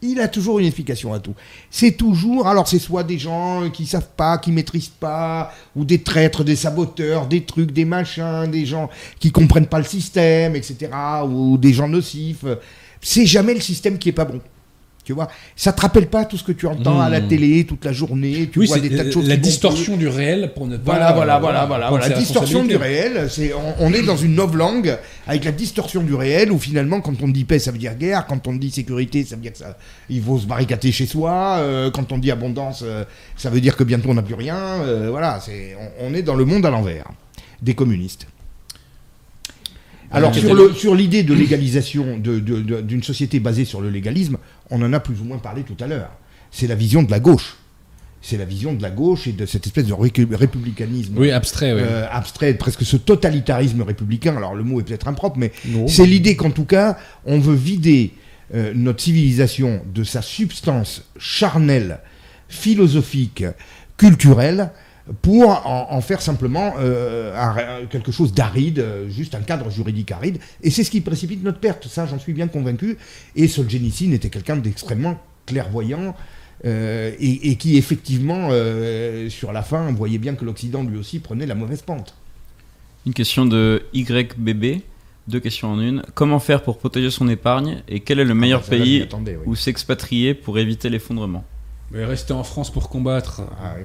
Il 0.00 0.20
a 0.20 0.28
toujours 0.28 0.60
une 0.60 0.66
explication 0.66 1.12
à 1.12 1.18
tout. 1.18 1.34
C'est 1.70 1.92
toujours, 1.92 2.46
alors 2.46 2.68
c'est 2.68 2.78
soit 2.78 3.02
des 3.02 3.18
gens 3.18 3.68
qui 3.70 3.84
savent 3.84 4.10
pas, 4.16 4.38
qui 4.38 4.52
maîtrisent 4.52 4.88
pas, 5.00 5.52
ou 5.74 5.84
des 5.84 6.02
traîtres, 6.02 6.44
des 6.44 6.54
saboteurs, 6.54 7.26
des 7.26 7.42
trucs, 7.42 7.72
des 7.72 7.84
machins, 7.84 8.48
des 8.48 8.64
gens 8.64 8.88
qui 9.18 9.32
comprennent 9.32 9.66
pas 9.66 9.78
le 9.78 9.84
système, 9.84 10.54
etc., 10.54 10.88
ou 11.28 11.58
des 11.58 11.72
gens 11.72 11.88
nocifs. 11.88 12.44
C'est 13.00 13.26
jamais 13.26 13.54
le 13.54 13.60
système 13.60 13.98
qui 13.98 14.10
est 14.10 14.12
pas 14.12 14.24
bon. 14.24 14.40
Tu 15.06 15.12
vois, 15.12 15.28
ça 15.54 15.72
te 15.72 15.80
rappelle 15.80 16.08
pas 16.08 16.24
tout 16.24 16.36
ce 16.36 16.42
que 16.42 16.50
tu 16.50 16.66
entends 16.66 17.00
à 17.00 17.08
la 17.08 17.20
Hmm. 17.20 17.28
télé 17.28 17.64
toute 17.64 17.84
la 17.84 17.92
journée. 17.92 18.50
Tu 18.52 18.58
oui, 18.58 18.66
vois 18.66 18.80
des 18.80 18.94
tas 18.96 19.04
de 19.04 19.12
choses. 19.12 19.28
la 19.28 19.36
distorsion 19.36 19.96
du 19.96 20.08
réel 20.08 20.52
pour 20.52 20.66
ne 20.66 20.76
pas. 20.76 20.82
voilà, 20.94 21.12
voilà, 21.12 21.36
euh, 21.36 21.40
voilà, 21.40 21.64
voilà, 21.66 21.88
voilà. 21.90 22.08
ses 22.08 22.14
Distorsion 22.14 22.64
du 22.64 22.74
réel. 22.74 23.28
C'est, 23.30 23.54
on, 23.54 23.74
on 23.86 23.92
est 23.92 24.02
dans 24.02 24.16
une 24.16 24.34
novlangue 24.34 24.98
avec 25.28 25.44
la 25.44 25.52
distorsion 25.52 26.02
du 26.02 26.12
réel 26.14 26.50
où 26.50 26.58
finalement, 26.58 27.00
quand 27.00 27.22
on 27.22 27.28
dit 27.28 27.44
paix, 27.44 27.60
ça 27.60 27.70
veut 27.70 27.78
dire 27.78 27.94
guerre. 27.94 28.26
Quand 28.26 28.48
on 28.48 28.54
dit 28.54 28.72
sécurité, 28.72 29.24
ça 29.24 29.36
veut 29.36 29.42
dire 29.42 29.52
que 29.52 29.58
ça, 29.58 29.78
il 30.10 30.20
faut 30.20 30.38
se 30.40 30.46
barricader 30.46 30.90
chez 30.90 31.06
soi. 31.06 31.58
euh, 31.60 31.88
quand 31.92 32.10
on 32.10 32.18
dit 32.18 32.32
abondance, 32.32 32.82
euh, 32.84 33.04
ça 33.36 33.48
veut 33.48 33.60
dire 33.60 33.76
que 33.76 33.84
bientôt 33.84 34.08
on 34.10 34.14
n'a 34.14 34.22
plus 34.22 34.34
rien. 34.34 34.56
euh, 34.82 35.06
voilà, 35.10 35.38
c'est, 35.40 35.76
on, 36.00 36.08
on 36.10 36.14
est 36.14 36.22
dans 36.22 36.34
le 36.34 36.44
monde 36.44 36.66
à 36.66 36.70
l'envers 36.70 37.06
des 37.62 37.74
communistes. 37.74 38.26
Alors 40.12 40.34
sur, 40.34 40.50
ok. 40.50 40.56
le, 40.58 40.72
sur 40.74 40.94
l'idée 40.94 41.22
de 41.22 41.34
légalisation 41.34 42.16
de- 42.18 42.38
de- 42.38 42.60
de- 42.60 42.80
d'une 42.80 43.02
société 43.02 43.40
basée 43.40 43.64
sur 43.64 43.80
le 43.80 43.90
légalisme, 43.90 44.38
on 44.70 44.80
en 44.82 44.92
a 44.92 45.00
plus 45.00 45.20
ou 45.20 45.24
moins 45.24 45.38
parlé 45.38 45.62
tout 45.62 45.76
à 45.82 45.86
l'heure. 45.86 46.10
C'est 46.50 46.66
la 46.66 46.74
vision 46.76 47.02
de 47.02 47.10
la 47.10 47.20
gauche. 47.20 47.56
C'est 48.22 48.38
la 48.38 48.44
vision 48.44 48.72
de 48.72 48.82
la 48.82 48.90
gauche 48.90 49.26
et 49.28 49.32
de 49.32 49.46
cette 49.46 49.66
espèce 49.66 49.86
de 49.86 49.92
récu- 49.92 50.26
républicanisme 50.34 51.14
Oui, 51.16 51.30
abstrait, 51.30 51.72
oui. 51.72 51.80
euh, 51.82 52.06
abstrait, 52.10 52.54
presque 52.54 52.82
ce 52.84 52.96
totalitarisme 52.96 53.82
républicain. 53.82 54.36
Alors 54.36 54.54
le 54.54 54.64
mot 54.64 54.80
est 54.80 54.84
peut-être 54.84 55.06
impropre, 55.06 55.38
mais 55.38 55.52
Non. 55.68 55.86
c'est 55.86 56.06
l'idée 56.06 56.34
qu'en 56.34 56.50
tout 56.50 56.64
cas, 56.64 56.96
on 57.24 57.38
veut 57.38 57.54
vider 57.54 58.12
euh, 58.54 58.72
notre 58.74 59.02
civilisation 59.02 59.82
de 59.94 60.02
sa 60.04 60.22
substance 60.22 61.04
charnelle, 61.18 61.98
philosophique, 62.48 63.44
culturelle, 63.96 64.70
pour 65.22 65.48
en, 65.66 65.88
en 65.90 66.00
faire 66.00 66.20
simplement 66.20 66.74
euh, 66.78 67.34
un- 67.36 67.86
quelque 67.86 68.10
chose 68.12 68.32
d'aride, 68.32 68.80
euh, 68.80 69.08
juste 69.08 69.34
un 69.34 69.40
cadre 69.42 69.70
juridique 69.70 70.10
aride. 70.12 70.38
Et 70.62 70.70
c'est 70.70 70.82
ce 70.84 70.90
qui 70.90 71.00
précipite 71.00 71.44
notre 71.44 71.58
perte, 71.60 71.86
ça 71.86 72.06
j'en 72.06 72.18
suis 72.18 72.32
bien 72.32 72.48
convaincu. 72.48 72.98
Et 73.36 73.46
Solzhenitsyn 73.48 74.12
était 74.12 74.30
quelqu'un 74.30 74.56
d'extrêmement 74.56 75.18
clairvoyant. 75.46 76.14
euh, 76.64 77.12
et, 77.20 77.50
et 77.50 77.56
qui 77.56 77.76
effectivement, 77.76 78.48
euh, 78.50 79.28
sur 79.28 79.52
la 79.52 79.62
fin, 79.62 79.92
voyait 79.92 80.18
bien 80.18 80.34
que 80.34 80.44
l'Occident 80.44 80.82
lui 80.82 80.96
aussi 80.98 81.18
prenait 81.20 81.44
la 81.46 81.54
mauvaise 81.54 81.82
pente. 81.82 82.14
Une 83.04 83.12
question 83.12 83.44
de 83.44 83.82
YBB, 83.92 84.80
deux 85.28 85.38
questions 85.38 85.68
en 85.72 85.80
une. 85.80 86.02
Comment 86.14 86.40
faire 86.40 86.62
pour 86.62 86.78
protéger 86.78 87.10
son 87.10 87.28
épargne 87.28 87.82
et 87.88 88.00
quel 88.00 88.18
est 88.20 88.24
le 88.24 88.34
meilleur 88.34 88.62
Ah, 88.64 88.68
je 88.70 88.74
m'y 88.76 88.80
pays 88.82 89.08
oui. 89.12 89.34
où 89.44 89.54
s'expatrier 89.54 90.34
pour 90.34 90.58
éviter 90.58 90.88
l'effondrement? 90.88 91.44
Rester 91.92 92.32
en 92.32 92.42
France 92.42 92.72
pour 92.72 92.88
combattre. 92.88 93.42
Ah, 93.62 93.74
oui. 93.78 93.84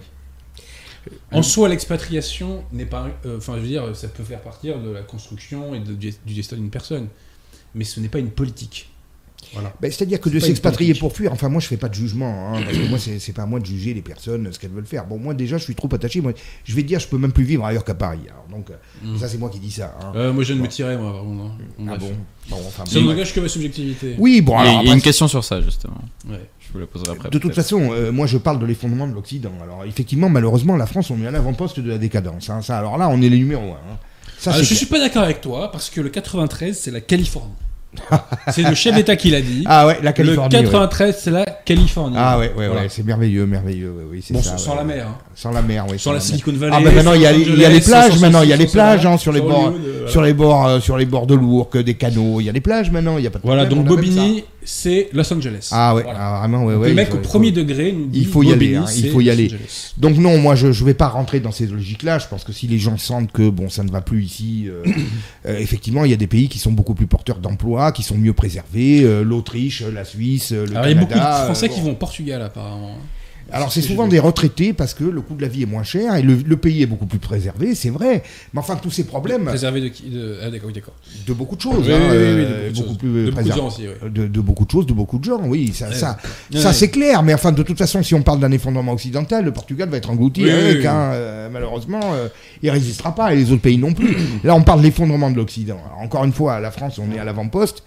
En 1.32 1.42
soi, 1.44 1.68
l'expatriation 1.70 2.64
n'est 2.72 2.86
pas. 2.86 3.08
euh, 3.26 3.38
Enfin, 3.38 3.56
je 3.56 3.62
veux 3.62 3.68
dire, 3.68 3.96
ça 3.96 4.08
peut 4.08 4.24
faire 4.24 4.42
partir 4.42 4.80
de 4.80 4.90
la 4.90 5.02
construction 5.02 5.74
et 5.74 5.80
de- 5.80 5.94
du 5.96 6.14
du 6.26 6.34
destin 6.34 6.56
d'une 6.58 6.70
personne. 6.70 7.08
Mais 7.74 7.84
ce 7.86 8.00
n'est 8.00 8.10
pas 8.10 8.20
une 8.20 8.32
politique. 8.32 8.91
Voilà. 9.54 9.74
Ben, 9.82 9.92
C'est-à-dire 9.92 10.22
que 10.22 10.30
de 10.30 10.40
s'expatrier 10.40 10.94
pour 10.94 11.14
fuir, 11.14 11.34
enfin 11.34 11.50
moi 11.50 11.60
je 11.60 11.68
fais 11.68 11.78
pas 11.78 11.90
de 11.90 11.94
jugement, 11.94 12.54
hein, 12.56 12.62
parce 12.64 12.78
que 12.78 12.88
moi 12.88 12.98
c'est 13.00 13.34
pas 13.34 13.44
à 13.44 13.46
moi 13.46 13.60
de 13.60 13.66
juger 13.66 13.94
les 13.94 14.02
personnes, 14.02 14.48
ce 14.52 14.60
qu'elles 14.60 14.72
veulent 14.72 14.86
faire. 14.86 15.06
Bon 15.06 15.18
moi 15.18 15.34
déjà 15.34 15.58
je 15.58 15.64
suis 15.64 15.76
trop 15.76 15.90
attaché, 15.94 16.22
moi 16.22 16.32
je 16.64 16.76
vais 16.76 16.84
te 16.84 16.88
dire 16.88 17.00
je 17.00 17.08
peux 17.08 17.18
même 17.18 17.32
plus 17.34 17.44
vivre 17.44 17.66
ailleurs 17.66 17.84
qu'à 17.84 17.96
Paris. 17.96 18.20
Alors, 18.30 18.46
donc 18.50 18.70
euh, 18.70 18.76
Mm. 19.04 19.18
ça 19.20 19.28
c'est 19.28 19.38
moi 19.38 19.50
qui 19.50 19.60
dis 19.60 19.72
ça. 19.72 19.96
hein. 20.02 20.14
Euh, 20.16 20.32
moi, 20.34 20.44
je 20.44 20.54
ne 20.54 20.60
Bon. 20.60 20.64
me 20.66 20.70
tirais, 20.70 20.96
moi, 20.98 21.12
contre. 21.12 21.44
hein. 21.44 21.86
ah 21.90 21.98
bon, 21.98 22.12
bon 22.50 22.58
enfin, 22.68 22.86
Ça 22.86 23.02
n'engage 23.02 23.34
que 23.34 23.40
ma 23.40 23.48
subjectivité. 23.50 24.16
Oui 24.20 24.42
bon 24.42 24.54
Il 24.54 24.56
y 24.56 24.58
a- 24.58 24.62
alors 24.62 24.72
il 24.72 24.76
y 24.76 24.78
a 24.78 24.80
après, 24.82 24.94
une 24.96 25.02
question 25.02 25.28
sur 25.28 25.44
ça, 25.44 25.60
justement. 25.62 26.02
Ouais. 26.30 26.40
Je 26.60 26.72
vous 26.74 26.80
la 26.80 26.88
poserai 26.88 27.12
après. 27.12 27.30
de 27.30 27.38
toute 27.40 27.54
façon, 27.56 27.90
euh, 27.92 28.12
moi 28.12 28.28
je 28.28 28.38
parle 28.38 28.60
de 28.60 28.66
l'effondrement 28.66 29.08
de 29.08 29.14
l'Occident. 29.14 29.52
Alors 29.64 29.84
effectivement 29.86 30.30
malheureusement 30.30 30.78
la 30.78 30.86
France 30.86 31.10
on 31.10 31.22
est 31.22 31.28
à 31.28 31.32
l'avant-poste 31.32 31.80
de 31.82 31.90
la 31.90 31.98
décadence. 31.98 32.50
hein. 32.50 32.62
Ça 32.62 32.78
alors 32.78 32.98
là 32.98 33.10
on 33.10 33.22
est 33.22 33.28
les 33.30 33.38
numéros 33.40 33.72
1. 33.74 33.78
Ça 34.38 34.52
Ah, 34.54 34.62
je 34.62 34.66
clair. 34.68 34.78
suis 34.78 34.86
pas 34.88 35.00
d'accord 35.00 35.24
avec 35.24 35.42
toi, 35.42 35.72
parce 35.72 35.90
que 35.90 36.00
le 36.02 36.10
93, 36.10 36.78
c'est 36.80 36.90
la 36.92 37.02
Californie. 37.02 37.54
C'est 38.52 38.64
le 38.64 38.74
chef 38.74 38.96
d'État 38.96 39.16
qui 39.16 39.30
l'a 39.32 39.42
dit. 39.42 39.64
Ah 39.66 39.86
ouais 39.86 39.98
la 40.02 40.12
le 40.12 40.14
Californie. 40.14 40.56
ouais. 40.56 40.64
93, 40.64 41.18
c'est 41.20 41.32
la 41.32 41.46
Californie. 41.46 42.16
Ah 42.18 42.40
ouais 42.40 42.52
ouais 42.58 42.68
Voilà. 42.68 42.82
ouais 42.84 42.88
c'est 42.90 43.06
merveilleux 43.06 43.46
merveilleux 43.46 43.90
ouais, 43.92 44.04
oui 44.10 44.24
Bon, 44.32 44.42
ça. 44.42 44.58
sans 44.58 44.72
ouais. 44.72 44.78
la 44.78 44.84
mer. 44.84 45.08
hein. 45.10 45.18
Sans 45.36 45.52
la 45.52 45.62
mer 45.62 45.86
oui. 45.90 46.00
Sans 46.00 46.14
la. 46.14 46.20
Silicon 46.20 46.54
Valley. 46.54 46.74
Ah 46.76 46.80
ben 46.84 46.94
maintenant 46.96 47.14
il 47.14 47.22
y 47.22 47.26
a, 47.26 47.32
les 47.70 47.82
plages 47.82 48.20
maintenant 48.20 48.42
il 48.44 48.50
y 48.50 48.54
a 48.54 48.56
les 48.56 48.68
plages 48.68 49.06
hein, 49.06 49.18
sur 49.18 49.32
les 49.32 49.42
bords 49.42 49.74
sur 50.08 50.22
les 50.22 50.34
bords 50.34 50.82
sur 50.82 50.98
les 50.98 51.06
bords 51.06 51.28
de 51.28 51.36
l'Ourcq 51.36 51.78
des 51.78 51.96
canaux 51.96 52.40
il 52.40 52.46
y 52.46 52.50
a 52.50 52.54
des 52.54 52.62
plages 52.62 52.92
maintenant 52.92 53.18
il 53.18 53.24
y 53.24 53.28
a 53.28 53.30
pas 53.32 53.40
de 53.40 53.44
Voilà, 53.46 53.66
donc 53.66 53.86
Bobigny, 53.86 54.44
c'est 54.64 55.10
Los 55.14 55.32
Angeles. 55.34 55.70
ah 55.72 55.96
ouais 55.96 56.04
Voilà. 56.04 56.20
ah, 56.36 56.40
vraiment 56.40 56.66
ouais 56.66 56.76
ouais 56.76 56.90
le 56.90 56.94
mec 56.96 57.14
au 57.14 57.18
premier 57.18 57.52
degré 57.52 57.92
nous 57.92 58.06
dit 58.08 58.20
il 58.20 58.28
faut 58.28 58.44
y 58.44 58.52
aller, 58.54 58.76
hein, 58.76 58.86
il 58.96 59.10
faut 59.10 59.22
y 59.22 59.26
Los 59.26 59.32
aller. 59.32 59.46
Angeles. 59.48 59.94
donc 59.98 60.18
non 60.18 60.38
moi 60.38 60.56
je 60.56 60.72
je 60.72 60.84
vais 60.86 60.94
pas 60.94 61.08
rentrer 61.08 61.40
dans 61.40 61.52
ces 61.52 61.66
logiques 61.68 62.04
là 62.04 62.20
je 62.20 62.28
pense 62.28 62.44
que 62.44 62.54
si 62.54 62.68
les 62.68 62.78
gens 62.80 62.98
sentent 62.98 63.32
que 63.32 63.50
bon 63.50 63.70
ça 63.70 63.84
ne 63.84 63.90
va 63.92 64.02
plus 64.02 64.24
ici 64.24 64.66
euh, 64.68 64.84
euh, 65.48 65.58
effectivement 65.58 66.06
il 66.06 66.12
y 66.12 66.14
a 66.14 66.18
des 66.18 66.28
pays 66.28 66.48
qui 66.50 66.60
sont 66.60 66.72
beaucoup 66.72 66.94
plus 66.94 67.08
porteurs 67.08 67.40
d'emplois 67.40 67.92
qui 67.92 68.04
sont 68.04 68.18
mieux 68.18 68.34
préservés 68.34 69.02
euh, 69.04 69.24
l'Autriche 69.24 69.82
la 69.82 70.06
Suisse 70.06 70.52
le 70.52 70.70
Alors 70.76 70.86
il 70.86 70.90
y 70.94 70.98
a 70.98 71.00
beaucoup 71.00 71.14
de 71.14 71.18
Canada, 71.20 71.46
Français 71.46 71.70
qui 71.70 71.82
vont 71.82 71.92
au 71.92 71.96
Portugal 71.96 72.42
apparemment. 72.42 72.98
Alors 73.52 73.72
c'est 73.72 73.82
souvent 73.82 74.08
des 74.08 74.20
retraités 74.20 74.74
parce 74.74 74.94
que 74.94 75.04
le 75.04 75.22
coût 75.22 75.36
de 75.36 75.42
la 75.42 75.48
vie 75.48 75.64
est 75.64 75.68
moins 75.68 75.84
cher 75.84 76.16
et 76.16 76.22
le, 76.22 76.36
le 76.36 76.58
pays 76.58 76.82
est 76.84 76.86
beaucoup 76.86 77.06
plus 77.06 77.20
préservé, 77.20 77.76
c'est 77.76 77.90
vrai. 77.90 78.24
Mais 78.54 78.60
enfin 78.60 78.76
tous 78.76 78.92
ces 78.92 79.04
problèmes 79.06 79.46
Préservé 79.46 79.82
de 79.82 79.88
qui? 79.90 80.04
De... 80.10 80.38
Ah 80.42 80.50
d'accord, 80.50 80.68
oui, 80.68 80.74
d'accord. 80.74 80.94
de 81.28 81.34
beaucoup 81.34 81.56
de 81.56 81.62
choses, 81.62 81.86
Oui, 81.88 81.94
hein, 81.94 82.00
oui, 82.10 82.18
oui, 82.18 82.24
oui, 82.24 82.36
de 82.36 82.46
euh, 82.46 82.72
beaucoup 82.74 82.82
de 82.82 82.88
beaucoup 82.88 82.98
plus 82.98 83.26
De 83.26 83.32
beaucoup 83.32 83.44
de 83.50 83.54
gens 83.54 83.68
aussi, 83.68 83.82
oui. 83.88 84.10
de, 84.10 84.28
de 84.28 84.42
beaucoup 84.42 84.66
de 84.66 84.72
choses, 84.72 84.86
de 84.86 84.94
beaucoup 84.94 85.18
de 85.20 85.24
gens, 85.26 85.42
oui, 85.46 85.72
ça, 85.74 85.92
ça, 85.92 86.18
ça 86.54 86.74
c'est 86.74 86.90
clair. 86.90 87.24
Mais 87.24 87.34
enfin, 87.34 87.52
de 87.52 87.64
toute 87.64 87.78
façon, 87.78 88.02
si 88.04 88.16
on 88.16 88.22
parle 88.22 88.40
d'un 88.40 88.52
effondrement 88.52 88.94
occidental, 88.94 89.46
le 89.46 89.52
Portugal 89.52 89.90
va 89.90 89.98
être 89.98 90.10
englouti 90.10 90.50
avec, 90.50 90.86
hein, 90.86 91.12
euh, 91.14 91.50
malheureusement, 91.52 92.00
euh, 92.14 92.28
il 92.64 92.70
résistera 92.70 93.14
pas 93.14 93.34
et 93.34 93.38
les 93.38 93.52
autres 93.52 93.62
pays 93.62 93.78
non 93.78 93.94
plus. 93.94 94.16
Là, 94.44 94.56
on 94.56 94.62
parle 94.64 94.80
de 94.80 94.86
l'effondrement 94.86 95.30
de 95.30 95.36
l'Occident. 95.36 95.80
Encore 96.00 96.24
une 96.24 96.34
fois, 96.34 96.60
la 96.60 96.72
France, 96.72 97.00
on 97.00 97.14
est 97.16 97.20
à 97.20 97.24
l'avant-poste. 97.24 97.84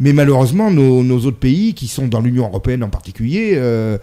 Mais 0.00 0.12
malheureusement, 0.12 0.72
nos, 0.72 1.04
nos 1.04 1.18
autres 1.20 1.38
pays, 1.38 1.72
qui 1.72 1.86
sont 1.86 2.08
dans 2.08 2.20
l'Union 2.20 2.46
européenne 2.48 2.82
en 2.82 2.88
particulier, 2.88 3.52
euh, 3.54 3.96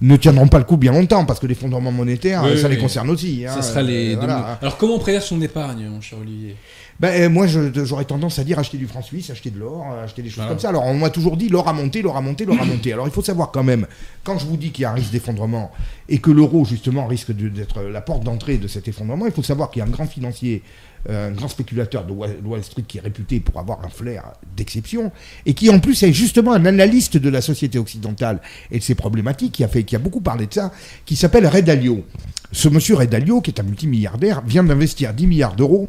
ne 0.00 0.16
tiendront 0.16 0.46
pas 0.48 0.58
le 0.58 0.64
coup 0.64 0.76
bien 0.76 0.92
longtemps, 0.92 1.24
parce 1.24 1.40
que 1.40 1.46
l'effondrement 1.46 1.90
monétaire, 1.90 2.42
Oui, 2.44 2.56
ça 2.58 2.68
oui, 2.68 2.74
les 2.76 2.80
concerne 2.80 3.10
aussi. 3.10 3.44
hein. 3.46 3.52
Ça 3.54 3.62
sera 3.62 3.82
les. 3.82 4.14
Euh, 4.14 4.16
voilà. 4.18 4.58
Alors 4.62 4.76
comment 4.76 4.94
on 4.94 4.98
préserve 4.98 5.24
son 5.24 5.40
épargne, 5.42 5.88
mon 5.88 6.00
cher 6.00 6.18
Olivier? 6.20 6.54
Ben, 7.00 7.08
euh, 7.22 7.28
moi, 7.28 7.46
je- 7.46 7.84
j'aurais 7.84 8.04
tendance 8.04 8.40
à 8.40 8.44
dire 8.44 8.58
acheter 8.58 8.76
du 8.76 8.86
franc 8.88 9.02
suisse, 9.02 9.30
acheter 9.30 9.50
de 9.50 9.58
l'or, 9.60 9.86
euh, 9.92 10.04
acheter 10.04 10.20
des 10.22 10.28
choses 10.30 10.38
Voilà. 10.38 10.50
comme 10.50 10.58
ça. 10.58 10.68
Alors, 10.70 10.84
on 10.84 10.94
m'a 10.94 11.10
toujours 11.10 11.36
dit 11.36 11.48
l'or 11.48 11.68
a 11.68 11.72
monté, 11.72 12.02
l'or 12.02 12.16
a 12.16 12.20
monté, 12.20 12.44
l'or 12.44 12.60
a 12.60 12.64
monté. 12.64 12.92
Alors, 12.92 13.06
il 13.06 13.12
faut 13.12 13.22
savoir 13.22 13.52
quand 13.52 13.62
même, 13.62 13.86
quand 14.24 14.36
je 14.38 14.46
vous 14.46 14.56
dis 14.56 14.70
qu'il 14.72 14.82
y 14.82 14.84
a 14.84 14.90
un 14.90 14.94
risque 14.94 15.12
d'effondrement 15.12 15.70
et 16.08 16.18
que 16.18 16.30
l'euro, 16.32 16.64
justement, 16.64 17.06
risque 17.06 17.30
d'être 17.32 17.82
la 17.82 18.00
porte 18.00 18.24
d'entrée 18.24 18.58
de 18.58 18.66
cet 18.66 18.88
effondrement, 18.88 19.26
il 19.26 19.32
faut 19.32 19.44
savoir 19.44 19.70
qu'il 19.70 19.78
y 19.80 19.82
a 19.82 19.86
un 19.86 19.90
grand 19.90 20.06
financier, 20.06 20.62
un 21.08 21.30
grand 21.30 21.48
spéculateur 21.48 22.04
de 22.04 22.12
Wall 22.12 22.62
Street 22.64 22.84
qui 22.86 22.98
est 22.98 23.00
réputé 23.00 23.40
pour 23.40 23.58
avoir 23.60 23.84
un 23.84 23.88
flair 23.88 24.32
d'exception 24.56 25.12
et 25.46 25.54
qui, 25.54 25.70
en 25.70 25.80
plus, 25.80 26.02
est 26.02 26.12
justement 26.12 26.52
un 26.52 26.64
analyste 26.66 27.16
de 27.16 27.28
la 27.28 27.40
société 27.40 27.78
occidentale 27.78 28.40
et 28.70 28.78
de 28.78 28.82
ses 28.82 28.94
problématiques, 28.94 29.52
qui 29.52 29.64
a, 29.64 29.68
fait, 29.68 29.84
qui 29.84 29.96
a 29.96 29.98
beaucoup 29.98 30.20
parlé 30.20 30.46
de 30.46 30.54
ça, 30.54 30.72
qui 31.04 31.16
s'appelle 31.16 31.46
Ray 31.46 31.62
Dalio. 31.62 32.04
Ce 32.52 32.68
monsieur 32.68 32.96
Ray 32.96 33.08
Dalio, 33.08 33.40
qui 33.40 33.50
est 33.50 33.60
un 33.60 33.64
multimilliardaire, 33.64 34.42
vient 34.42 34.64
d'investir 34.64 35.12
10 35.14 35.26
milliards 35.26 35.54
d'euros 35.56 35.88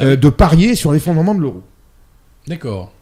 euh, 0.00 0.16
de 0.16 0.28
parier 0.28 0.74
sur 0.74 0.92
l'effondrement 0.92 1.34
de 1.34 1.40
l'euro. 1.40 1.62
D'accord. 2.46 2.92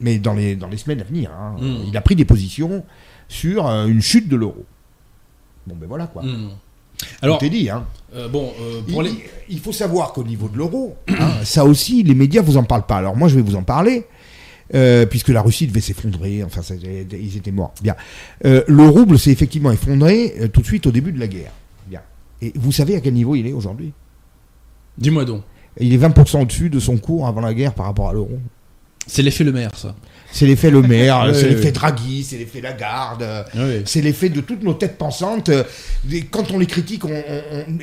Mais 0.00 0.18
dans 0.18 0.34
les, 0.34 0.54
dans 0.56 0.68
les 0.68 0.76
semaines 0.76 1.00
à 1.00 1.04
venir, 1.04 1.30
hein, 1.32 1.56
Mm. 1.60 1.84
il 1.88 1.96
a 1.96 2.00
pris 2.00 2.14
des 2.16 2.24
positions 2.24 2.84
sur 3.28 3.66
euh, 3.66 3.86
une 3.86 4.00
chute 4.00 4.28
de 4.28 4.36
l'euro. 4.36 4.64
Bon, 5.66 5.76
ben 5.76 5.86
voilà 5.86 6.06
quoi. 6.06 6.22
Hmm. 6.22 6.50
Alors, 7.22 7.42
est 7.42 7.50
dit. 7.50 7.70
Hein. 7.70 7.84
euh, 8.14 8.28
bon, 8.28 8.52
euh, 8.60 8.80
pour 8.90 9.02
Il, 9.02 9.12
les. 9.12 9.24
il 9.48 9.60
faut 9.60 9.72
savoir 9.72 10.12
qu'au 10.12 10.24
niveau 10.24 10.48
de 10.48 10.56
l'euro, 10.56 10.96
hein, 11.08 11.30
ça 11.44 11.64
aussi, 11.64 12.02
les 12.02 12.14
médias 12.14 12.42
vous 12.42 12.56
en 12.56 12.64
parlent 12.64 12.86
pas. 12.86 12.96
Alors 12.96 13.16
moi, 13.16 13.28
je 13.28 13.36
vais 13.36 13.42
vous 13.42 13.56
en 13.56 13.62
parler. 13.62 14.04
euh, 14.74 15.06
puisque 15.06 15.28
la 15.28 15.40
Russie 15.40 15.66
devait 15.66 15.80
s'effondrer, 15.80 16.42
enfin 16.44 16.60
ça- 16.60 16.74
ils 16.74 17.36
étaient 17.38 17.50
morts. 17.52 17.72
Bien. 17.82 17.94
Le 18.44 18.86
rouble 18.88 19.18
s'est 19.18 19.30
effectivement 19.30 19.70
effondré 19.72 20.34
tout 20.52 20.60
de 20.60 20.66
suite 20.66 20.86
au 20.86 20.90
début 20.90 21.10
de 21.12 21.18
la 21.20 21.26
guerre. 21.28 21.52
Bien. 21.86 22.00
Et 22.42 22.52
vous 22.54 22.70
savez 22.72 22.94
à 22.96 23.00
quel 23.00 23.14
niveau 23.14 23.34
il 23.34 23.46
est 23.46 23.52
aujourd'hui? 23.54 23.92
Dis-moi 24.98 25.24
donc. 25.24 25.42
Il 25.80 25.92
est 25.94 25.96
20% 25.98 26.42
au-dessus 26.42 26.68
de 26.70 26.80
son 26.80 26.98
cours 26.98 27.26
avant 27.26 27.40
la 27.40 27.54
guerre 27.54 27.72
par 27.72 27.86
rapport 27.86 28.08
à 28.10 28.12
l'euro. 28.12 28.38
C'est 29.06 29.22
l'effet 29.22 29.42
Le 29.44 29.52
Maire, 29.52 29.70
ça. 29.74 29.94
C'est 30.30 30.46
l'effet 30.46 30.70
Le 30.70 30.82
Maire, 30.82 31.30
c'est 31.34 31.48
l'effet. 31.48 31.72
Draghi, 31.72 32.22
c'est 32.22 32.36
l'effet 32.38 32.60
Lagarde, 32.60 33.24
Oui. 33.54 33.82
c'est 33.86 34.00
l'effet 34.02 34.28
de 34.28 34.40
toutes 34.40 34.62
nos 34.62 34.74
têtes 34.74 34.98
pensantes. 34.98 35.50
Quand 36.30 36.50
on 36.50 36.58
les 36.58 36.66
critique, 36.66 37.04
on, 37.04 37.22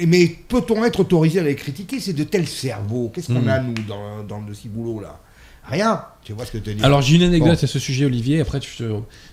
mais 0.07 0.27
peut-on 0.47 0.83
être 0.85 0.99
autorisé 0.99 1.39
à 1.39 1.43
les 1.43 1.55
critiquer? 1.55 1.99
C'est 1.99 2.13
de 2.13 2.23
tels 2.23 2.47
cerveaux. 2.47 3.11
Qu'est-ce 3.13 3.27
qu'on 3.27 3.41
Hmm. 3.41 3.47
a, 3.49 3.59
nous, 3.59 3.73
dans, 3.87 4.23
dans 4.23 4.41
le 4.41 4.53
ciboulot, 4.53 4.99
là? 5.01 5.19
Rien. 5.67 6.03
Tu 6.23 6.33
vois 6.33 6.45
ce 6.45 6.51
que 6.51 6.59
je 6.63 6.71
dis? 6.71 6.83
Alors 6.83 7.01
j'ai 7.01 7.15
une 7.15 7.23
anecdote 7.23 7.57
Bon. 7.57 7.63
à 7.63 7.67
ce 7.67 7.79
sujet, 7.79 8.05
Olivier. 8.05 8.39
Après, 8.39 8.59
tu 8.59 8.75
te- 8.77 8.83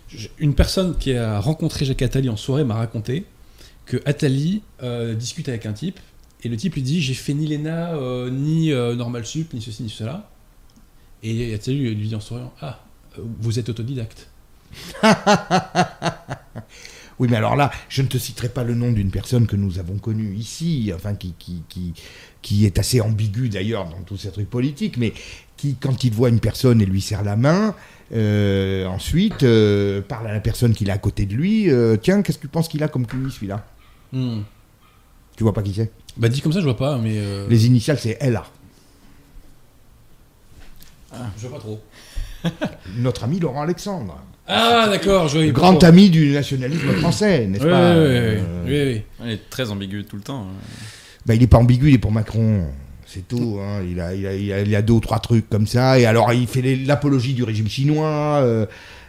je- 0.09 0.29
une 0.39 0.55
personne 0.55 0.97
qui 0.97 1.13
a 1.15 1.39
rencontré 1.39 1.85
Jacques 1.85 2.01
Attali 2.01 2.31
en 2.31 2.37
soirée 2.39 2.65
m'a 2.65 2.75
raconté 2.77 3.27
que 3.85 3.99
Attali 4.07 4.63
euh, 4.83 5.15
discute 5.15 5.51
avec 5.51 5.67
un 5.67 5.75
type 5.75 6.01
et 6.43 6.49
le 6.49 6.57
type 6.57 6.75
lui 6.77 6.83
dit 6.83 7.03
j'ai 7.03 7.13
fait 7.13 7.35
ni 7.35 7.47
l'ENA, 7.47 7.95
euh, 7.97 8.31
ni 8.31 8.73
euh, 8.73 8.95
Normal 8.95 9.27
Sup, 9.27 9.53
ni 9.53 9.61
ceci, 9.61 9.83
ni 9.83 9.91
cela. 9.91 10.31
Et 11.23 11.53
Attali 11.53 11.95
lui 11.95 12.09
dit 12.09 12.15
en 12.15 12.21
souriant 12.21 12.53
ah 12.63 12.81
vous 13.41 13.59
êtes 13.59 13.69
autodidacte. 13.69 14.29
Oui, 17.19 17.29
mais 17.31 17.37
alors 17.37 17.55
là, 17.55 17.71
je 17.89 18.03
ne 18.03 18.09
te 18.09 18.19
citerai 18.19 18.49
pas 18.49 18.65
le 18.65 18.75
nom 18.75 18.91
d'une 18.91 19.13
personne 19.13 19.47
que 19.47 19.55
nous 19.55 19.79
avons 19.79 19.97
connue 19.99 20.35
ici, 20.35 20.91
enfin 20.93 21.15
qui, 21.15 21.35
qui, 21.39 21.63
qui, 21.69 21.95
qui 22.43 22.67
est 22.67 22.81
assez 22.81 23.01
ambigu 23.01 23.49
d'ailleurs 23.49 23.85
dans 23.85 24.03
tous 24.03 24.17
ces 24.17 24.33
trucs 24.33 24.51
politiques, 24.51 24.97
mais 24.97 25.13
qui, 25.57 25.77
quand 25.77 26.03
il 26.03 26.13
voit 26.13 26.31
une 26.31 26.41
personne 26.41 26.83
et 26.83 26.85
lui 26.85 27.01
serre 27.01 27.23
la 27.23 27.37
main, 27.37 27.77
euh, 28.13 28.87
ensuite 28.87 29.45
euh, 29.45 30.03
parle 30.03 30.27
à 30.27 30.33
la 30.33 30.41
personne 30.41 30.75
qu'il 30.75 30.91
a 30.91 30.95
à 30.95 30.99
côté 30.99 31.25
de 31.25 31.35
lui, 31.35 31.71
euh, 31.71 31.97
tiens, 31.97 32.23
qu'est-ce 32.23 32.39
que 32.39 32.43
tu 32.43 32.49
penses 32.49 32.69
qu'il 32.69 32.83
a 32.83 32.89
comme 32.89 33.07
QI 33.07 33.31
celui-là? 33.31 33.65
Hmm. 34.13 34.41
Tu 35.37 35.45
vois 35.45 35.55
pas 35.55 35.63
qui 35.63 35.75
c'est? 35.75 35.93
Bah 36.17 36.29
dit 36.29 36.41
comme 36.41 36.53
ça 36.53 36.59
je 36.59 36.65
vois 36.65 36.77
pas, 36.77 36.99
mais 36.99 37.47
Les 37.49 37.67
initiales, 37.67 37.99
c'est 37.99 38.19
LA. 38.21 38.45
je 41.37 41.47
vois 41.47 41.57
pas 41.59 41.63
trop. 41.63 41.81
Notre 42.99 43.25
ami 43.25 43.39
Laurent 43.41 43.63
Alexandre, 43.63 44.19
Ah 44.49 44.87
d'accord, 44.91 45.29
je 45.29 45.39
vois. 45.39 45.47
le 45.47 45.53
grand 45.53 45.83
ami 45.85 46.11
du 46.11 46.33
nationalisme 46.33 46.93
français, 47.01 47.47
n'est-ce 47.47 47.65
Oui, 47.65 47.71
pas 47.71 47.93
oui, 47.93 47.97
Euh, 47.99 48.41
oui, 48.67 48.71
oui. 48.95 49.03
Elle 49.25 49.31
est 49.33 49.51
très 49.51 49.71
ambiguë 49.71 50.05
tout 50.05 50.17
le 50.17 50.23
temps. 50.23 50.43
hein. 50.51 50.55
bah, 51.27 51.35
il 51.35 51.43
est 51.43 51.47
pas 51.47 51.59
ambigu, 51.59 51.89
il 51.89 51.95
est 51.95 51.99
pour 51.99 52.13
Macron. 52.13 52.67
C'est 53.07 53.29
tout. 53.29 53.59
hein. 53.61 53.81
Il, 53.89 54.01
a, 54.01 54.15
il, 54.15 54.27
a, 54.27 54.35
il, 54.35 54.53
a, 54.53 54.61
il 54.63 54.75
a 54.75 54.81
deux 54.83 54.95
ou 54.95 55.01
trois 55.01 55.19
trucs 55.21 55.49
comme 55.51 55.67
ça. 55.67 55.99
Et 55.99 56.07
alors, 56.07 56.33
il 56.33 56.47
fait 56.47 56.63
l'apologie 56.77 57.35
du 57.35 57.43
régime 57.45 57.69
chinois. 57.69 58.41
euh, 58.43 58.67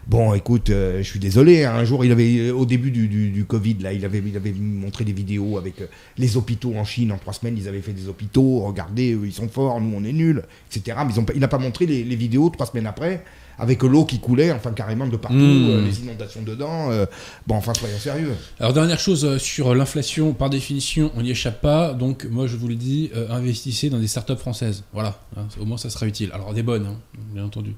bon, 0.07 0.33
écoute, 0.33 0.69
euh, 0.69 0.97
je 0.99 1.03
suis 1.03 1.19
désolé. 1.19 1.63
hein, 1.63 1.73
un 1.75 1.85
jour, 1.85 2.03
il 2.05 2.11
avait, 2.11 2.51
au 2.51 2.65
début 2.65 2.91
du, 2.91 3.07
du, 3.07 3.29
du 3.31 3.45
Covid, 3.45 3.75
là, 3.81 3.93
il 3.93 4.03
avait, 4.05 4.21
il 4.25 4.35
avait 4.35 4.51
montré 4.53 5.03
des 5.05 5.13
vidéos 5.13 5.57
avec 5.57 5.81
euh, 5.81 5.87
les 6.17 6.37
hôpitaux 6.37 6.73
en 6.75 6.85
Chine. 6.85 7.11
En 7.11 7.17
trois 7.17 7.33
semaines, 7.33 7.57
ils 7.57 7.67
avaient 7.67 7.81
fait 7.81 7.93
des 7.93 8.07
hôpitaux. 8.07 8.59
Regardez, 8.61 9.13
eux, 9.13 9.25
ils 9.25 9.33
sont 9.33 9.49
forts, 9.49 9.79
nous, 9.81 9.93
on 9.95 10.03
est 10.03 10.13
nuls, 10.13 10.43
etc. 10.71 10.97
Mais 11.05 11.13
ils 11.13 11.19
ont 11.19 11.25
il 11.33 11.39
n'a 11.39 11.47
pas 11.47 11.57
montré 11.57 11.85
les, 11.85 12.03
les 12.03 12.15
vidéos 12.15 12.49
trois 12.49 12.65
semaines 12.65 12.87
après. 12.87 13.23
Avec 13.59 13.83
l'eau 13.83 14.03
qui 14.03 14.19
coulait, 14.19 14.51
enfin 14.51 14.71
carrément 14.71 15.05
de 15.05 15.15
partout, 15.15 15.37
Mm. 15.37 15.69
euh, 15.69 15.85
les 15.85 15.99
inondations 16.01 16.41
dedans. 16.41 16.89
euh, 16.89 17.05
bon, 17.45 17.53
enfin, 17.53 17.75
soyons 17.75 17.99
sérieux. 17.99 18.33
Alors 18.59 18.73
dernière 18.73 18.99
chose 18.99 19.23
euh, 19.25 19.37
sur 19.37 19.75
l'inflation, 19.75 20.33
par 20.33 20.49
définition, 20.49 21.11
on 21.15 21.21
n'y 21.21 21.29
échappe 21.29 21.61
pas. 21.61 21.93
Donc 21.93 22.25
moi 22.31 22.47
je 22.47 22.57
vous 22.57 22.67
le 22.67 22.73
dis, 22.73 23.11
euh, 23.15 23.29
investissez 23.29 23.91
dans 23.91 23.99
des 23.99 24.07
startups 24.07 24.37
françaises. 24.37 24.83
Voilà, 24.91 25.19
hein, 25.37 25.45
au 25.61 25.65
moins 25.65 25.77
ça 25.77 25.91
sera 25.91 26.07
utile. 26.07 26.31
Alors 26.33 26.51
des 26.55 26.63
bonnes, 26.63 26.87
hein, 26.87 26.97
bien 27.31 27.45
entendu. 27.45 27.75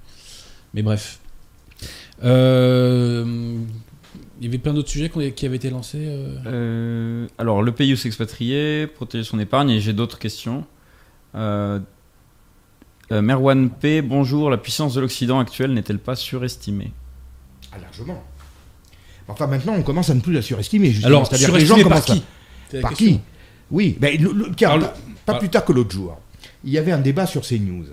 Mais 0.74 0.82
bref. 0.82 1.20
Euh, 2.24 3.26
Il 4.40 4.46
y 4.46 4.48
avait 4.50 4.58
plein 4.58 4.74
d'autres 4.74 4.90
sujets 4.90 5.10
qui 5.36 5.46
avaient 5.46 5.56
été 5.56 5.70
lancés. 5.70 5.98
euh. 6.02 6.36
Euh, 6.46 7.28
alors, 7.38 7.62
le 7.64 7.72
pays 7.72 7.94
où 7.94 7.96
s'expatrier, 7.96 8.86
protéger 8.88 9.24
son 9.24 9.40
épargne, 9.40 9.70
et 9.70 9.80
j'ai 9.80 9.94
d'autres 9.94 10.20
questions. 10.20 10.66
Merwan 13.12 13.70
P, 13.70 14.02
bonjour. 14.02 14.50
La 14.50 14.58
puissance 14.58 14.94
de 14.94 15.02
l'Occident 15.02 15.40
actuel 15.40 15.74
n'est-elle 15.74 16.00
pas 16.00 16.16
surestimée? 16.16 16.92
Ah, 17.72 17.78
largement. 17.80 18.24
Enfin, 19.28 19.48
maintenant, 19.48 19.74
on 19.74 19.82
commence 19.84 20.10
à 20.10 20.14
ne 20.16 20.20
plus 20.22 20.34
la 20.34 20.42
surestimer. 20.42 20.88
justement. 20.92 21.08
Alors, 21.08 21.28
C'est-à-dire 21.28 21.52
que 21.52 21.58
les 21.58 21.66
gens 21.66 21.82
par 21.84 21.98
à- 21.98 22.02
qui? 22.02 22.24
Par 22.82 22.90
question. 22.92 23.08
qui? 23.16 23.20
Oui, 23.72 23.98
ben, 24.00 24.20
le- 24.22 24.32
le- 24.34 24.50
car, 24.56 24.74
Alors, 24.74 24.92
pas, 24.92 24.98
pas 25.26 25.32
alors- 25.34 25.40
plus 25.40 25.50
tard 25.50 25.66
que 25.66 25.72
l'autre 25.74 25.92
jour. 25.92 26.20
Il 26.64 26.72
y 26.72 26.78
avait 26.78 26.92
un 26.92 27.00
débat 27.00 27.26
sur 27.26 27.44
CNews 27.44 27.86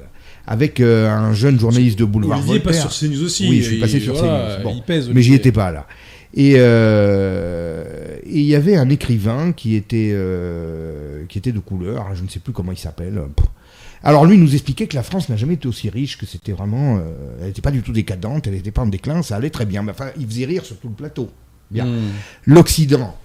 avec 0.46 0.80
euh, 0.80 1.08
un 1.10 1.32
jeune 1.32 1.58
journaliste 1.58 1.98
de 1.98 2.04
Boulevard 2.04 2.38
Olivier 2.38 2.60
passe 2.60 2.76
Voltaire. 2.76 2.92
sur 2.92 3.08
CNews 3.08 3.24
aussi. 3.24 3.48
Oui, 3.48 3.62
je 3.62 3.68
suis 3.68 3.80
passé 3.80 4.00
sur 4.00 4.14
voilà, 4.14 4.56
CNews. 4.56 4.64
Bon. 4.64 4.74
Il 4.76 4.82
pèse. 4.82 5.10
mais 5.12 5.22
j'y 5.22 5.34
étais 5.34 5.52
pas 5.52 5.70
là. 5.70 5.86
Et 6.34 6.54
euh, 6.56 8.16
et 8.24 8.38
il 8.40 8.46
y 8.46 8.54
avait 8.54 8.76
un 8.76 8.88
écrivain 8.88 9.52
qui 9.52 9.74
était, 9.74 10.10
euh, 10.14 11.26
qui 11.28 11.36
était 11.38 11.52
de 11.52 11.58
couleur, 11.58 12.14
je 12.14 12.22
ne 12.22 12.28
sais 12.28 12.40
plus 12.40 12.52
comment 12.52 12.72
il 12.72 12.78
s'appelle. 12.78 13.20
Alors 14.02 14.24
lui 14.24 14.38
nous 14.38 14.54
expliquait 14.54 14.86
que 14.86 14.96
la 14.96 15.02
France 15.02 15.28
n'a 15.28 15.36
jamais 15.36 15.54
été 15.54 15.68
aussi 15.68 15.90
riche, 15.90 16.16
que 16.16 16.24
c'était 16.24 16.52
vraiment, 16.52 17.00
elle 17.40 17.48
n'était 17.48 17.60
pas 17.60 17.70
du 17.70 17.82
tout 17.82 17.92
décadente, 17.92 18.46
elle 18.46 18.54
n'était 18.54 18.70
pas 18.70 18.82
en 18.82 18.86
déclin, 18.86 19.22
ça 19.22 19.36
allait 19.36 19.50
très 19.50 19.66
bien. 19.66 19.82
Mais 19.82 19.92
enfin, 19.92 20.08
il 20.18 20.26
faisait 20.26 20.46
rire 20.46 20.64
sur 20.64 20.78
tout 20.78 20.88
le 20.88 20.94
plateau. 20.94 21.30
Bien. 21.70 21.84
Hmm. 21.84 22.10
L'Occident 22.46 23.16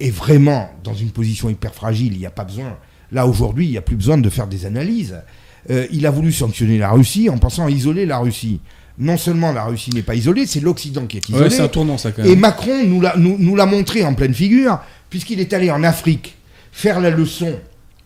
est 0.00 0.10
vraiment 0.10 0.70
dans 0.82 0.94
une 0.94 1.10
position 1.10 1.50
hyper 1.50 1.74
fragile, 1.74 2.14
il 2.14 2.18
n'y 2.18 2.26
a 2.26 2.30
pas 2.30 2.44
besoin. 2.44 2.78
Là, 3.12 3.26
aujourd'hui, 3.26 3.66
il 3.66 3.70
n'y 3.70 3.78
a 3.78 3.82
plus 3.82 3.96
besoin 3.96 4.18
de 4.18 4.28
faire 4.30 4.46
des 4.46 4.66
analyses. 4.66 5.16
Euh, 5.70 5.86
il 5.92 6.06
a 6.06 6.10
voulu 6.10 6.32
sanctionner 6.32 6.78
la 6.78 6.90
Russie 6.90 7.28
en 7.28 7.38
pensant 7.38 7.66
à 7.66 7.70
isoler 7.70 8.06
la 8.06 8.18
Russie. 8.18 8.60
Non 8.98 9.16
seulement 9.16 9.52
la 9.52 9.64
Russie 9.64 9.90
n'est 9.94 10.02
pas 10.02 10.14
isolée, 10.14 10.46
c'est 10.46 10.60
l'Occident 10.60 11.06
qui 11.06 11.18
est 11.18 11.28
isolé. 11.28 11.44
Ouais, 11.44 11.50
c'est 11.50 11.60
un 11.62 11.68
tournant 11.68 11.98
ça 11.98 12.10
quand 12.10 12.24
Et. 12.24 12.34
Macron 12.36 12.84
nous 12.84 13.00
l'a, 13.00 13.14
nous, 13.16 13.36
nous 13.38 13.54
l'a 13.54 13.66
montré 13.66 14.02
en 14.04 14.14
pleine 14.14 14.34
figure, 14.34 14.80
puisqu'il 15.10 15.38
est 15.40 15.52
allé 15.52 15.70
en 15.70 15.84
Afrique 15.84 16.36
faire 16.72 17.00
la 17.00 17.10
leçon 17.10 17.52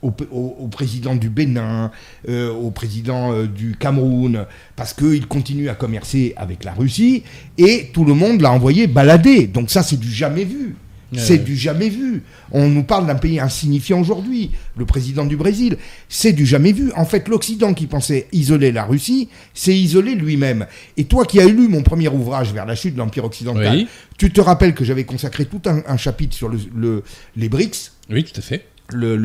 au, 0.02 0.10
p- 0.10 0.24
au- 0.32 0.56
au 0.60 0.66
président 0.66 1.14
du 1.14 1.30
Bénin, 1.30 1.90
euh, 2.28 2.52
au 2.52 2.70
président 2.72 3.32
euh, 3.32 3.46
du 3.46 3.76
Cameroun, 3.78 4.44
parce 4.76 4.92
qu'il 4.92 5.26
continue 5.28 5.68
à 5.68 5.74
commercer 5.74 6.34
avec 6.36 6.64
la 6.64 6.72
Russie, 6.72 7.22
et 7.56 7.90
tout 7.94 8.04
le 8.04 8.12
monde 8.14 8.40
l'a 8.42 8.50
envoyé 8.52 8.86
balader. 8.88 9.46
Donc 9.46 9.70
ça, 9.70 9.82
c'est 9.82 9.98
du 10.00 10.10
jamais 10.10 10.44
vu. 10.44 10.74
C'est 11.18 11.38
du 11.38 11.56
jamais 11.56 11.88
vu. 11.88 12.22
On 12.52 12.68
nous 12.68 12.84
parle 12.84 13.06
d'un 13.06 13.14
pays 13.16 13.38
insignifiant 13.38 14.00
aujourd'hui, 14.00 14.50
le 14.76 14.86
président 14.86 15.26
du 15.26 15.36
Brésil. 15.36 15.76
C'est 16.08 16.32
du 16.32 16.46
jamais 16.46 16.72
vu. 16.72 16.90
En 16.96 17.04
fait, 17.04 17.28
l'Occident 17.28 17.74
qui 17.74 17.86
pensait 17.86 18.28
isoler 18.32 18.72
la 18.72 18.84
Russie, 18.84 19.28
s'est 19.54 19.76
isolé 19.76 20.14
lui-même. 20.14 20.66
Et 20.96 21.04
toi 21.04 21.24
qui 21.26 21.40
as 21.40 21.46
lu 21.46 21.68
mon 21.68 21.82
premier 21.82 22.08
ouvrage 22.08 22.52
vers 22.52 22.64
la 22.66 22.74
chute 22.74 22.94
de 22.94 22.98
l'Empire 22.98 23.24
occidental, 23.24 23.76
Oui. 23.76 23.88
tu 24.16 24.32
te 24.32 24.40
rappelles 24.40 24.74
que 24.74 24.84
j'avais 24.84 25.04
consacré 25.04 25.44
tout 25.44 25.60
un, 25.66 25.82
un 25.86 25.96
chapitre 25.96 26.34
sur 26.34 26.48
le, 26.48 26.58
le- 26.74 27.02
les 27.36 27.48
BRICS, 27.48 27.92
Oui, 28.10 28.24
tout 28.24 28.38
à 28.38 28.42
fait. 28.42 28.64
le- 28.92 29.16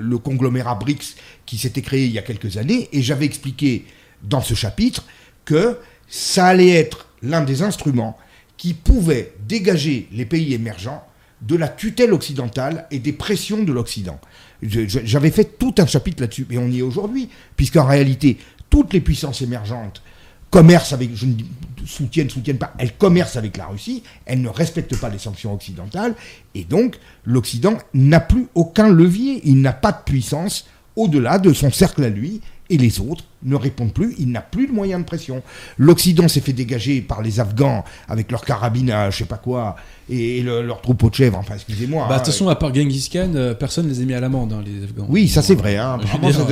le 0.00 0.18
conglomérat 0.18 0.74
BRICS 0.76 1.16
qui 1.46 1.58
s'était 1.58 1.82
créé 1.82 2.06
il 2.06 2.12
y 2.12 2.18
a 2.18 2.22
quelques 2.22 2.56
années, 2.56 2.88
et 2.92 3.02
j'avais 3.02 3.26
expliqué 3.26 3.84
dans 4.22 4.40
ce 4.40 4.54
chapitre 4.54 5.04
que 5.44 5.76
ça 6.08 6.46
allait 6.46 6.70
être 6.70 7.06
l'un 7.22 7.42
des 7.42 7.62
instruments 7.62 8.16
qui 8.56 8.74
pouvait 8.74 9.32
dégager 9.48 10.06
les 10.12 10.24
pays 10.26 10.52
émergents 10.54 11.02
de 11.42 11.56
la 11.56 11.68
tutelle 11.68 12.12
occidentale 12.12 12.86
et 12.90 12.98
des 12.98 13.12
pressions 13.12 13.62
de 13.62 13.72
l'Occident. 13.72 14.20
J'avais 14.62 15.30
fait 15.30 15.58
tout 15.58 15.74
un 15.78 15.86
chapitre 15.86 16.20
là-dessus, 16.22 16.46
et 16.50 16.58
on 16.58 16.68
y 16.68 16.78
est 16.78 16.82
aujourd'hui, 16.82 17.28
puisqu'en 17.56 17.86
réalité, 17.86 18.38
toutes 18.68 18.92
les 18.92 19.00
puissances 19.00 19.42
émergentes 19.42 20.02
commerce 20.50 20.92
avec, 20.92 21.14
je 21.14 21.26
ne 21.26 21.32
dis 21.32 21.46
soutiennent, 21.86 22.28
soutiennent 22.28 22.58
pas, 22.58 22.74
elles 22.78 22.96
commercent 22.96 23.36
avec 23.36 23.56
la 23.56 23.66
Russie, 23.66 24.02
elles 24.26 24.42
ne 24.42 24.48
respectent 24.48 24.98
pas 24.98 25.08
les 25.08 25.18
sanctions 25.18 25.54
occidentales, 25.54 26.14
et 26.54 26.64
donc 26.64 26.98
l'Occident 27.24 27.78
n'a 27.94 28.20
plus 28.20 28.48
aucun 28.54 28.88
levier, 28.88 29.40
il 29.44 29.60
n'a 29.60 29.72
pas 29.72 29.92
de 29.92 30.02
puissance 30.04 30.66
au-delà 30.96 31.38
de 31.38 31.52
son 31.52 31.70
cercle 31.70 32.04
à 32.04 32.08
lui, 32.08 32.40
et 32.68 32.76
les 32.76 33.00
autres 33.00 33.24
ne 33.42 33.54
répondent 33.56 33.92
plus, 33.92 34.14
il 34.18 34.30
n'a 34.30 34.40
plus 34.42 34.66
de 34.66 34.72
moyens 34.72 35.00
de 35.00 35.06
pression. 35.06 35.42
L'Occident 35.78 36.28
s'est 36.28 36.40
fait 36.40 36.52
dégager 36.52 37.00
par 37.00 37.22
les 37.22 37.40
Afghans 37.40 37.84
avec 38.08 38.30
leurs 38.30 38.44
carabines 38.44 38.90
à 38.90 39.10
je 39.10 39.18
sais 39.18 39.24
pas 39.24 39.36
quoi, 39.38 39.76
et, 40.10 40.42
le- 40.42 40.62
leurs 40.62 40.80
troupeaux 40.82 41.08
de 41.10 41.14
chèvres, 41.14 41.38
enfin 41.38 41.54
excusez-moi. 41.54 42.04
Bah, 42.08 42.08
de 42.08 42.20
hein. 42.20 42.22
toute 42.24 42.32
façon, 42.32 42.48
à 42.48 42.56
part 42.56 42.74
Genghis 42.74 43.08
Khan, 43.12 43.30
euh, 43.34 43.54
personne 43.54 43.88
les 43.88 44.00
a 44.00 44.04
mis 44.04 44.14
à 44.14 44.20
l'amende, 44.20 44.52
hein, 44.52 44.62
les 44.64 44.84
Afghans. 44.84 45.06
oui, 45.08 45.28
ça 45.28 45.40
c'est 45.42 45.54
vrai, 45.54 45.76
hein. 45.76 45.98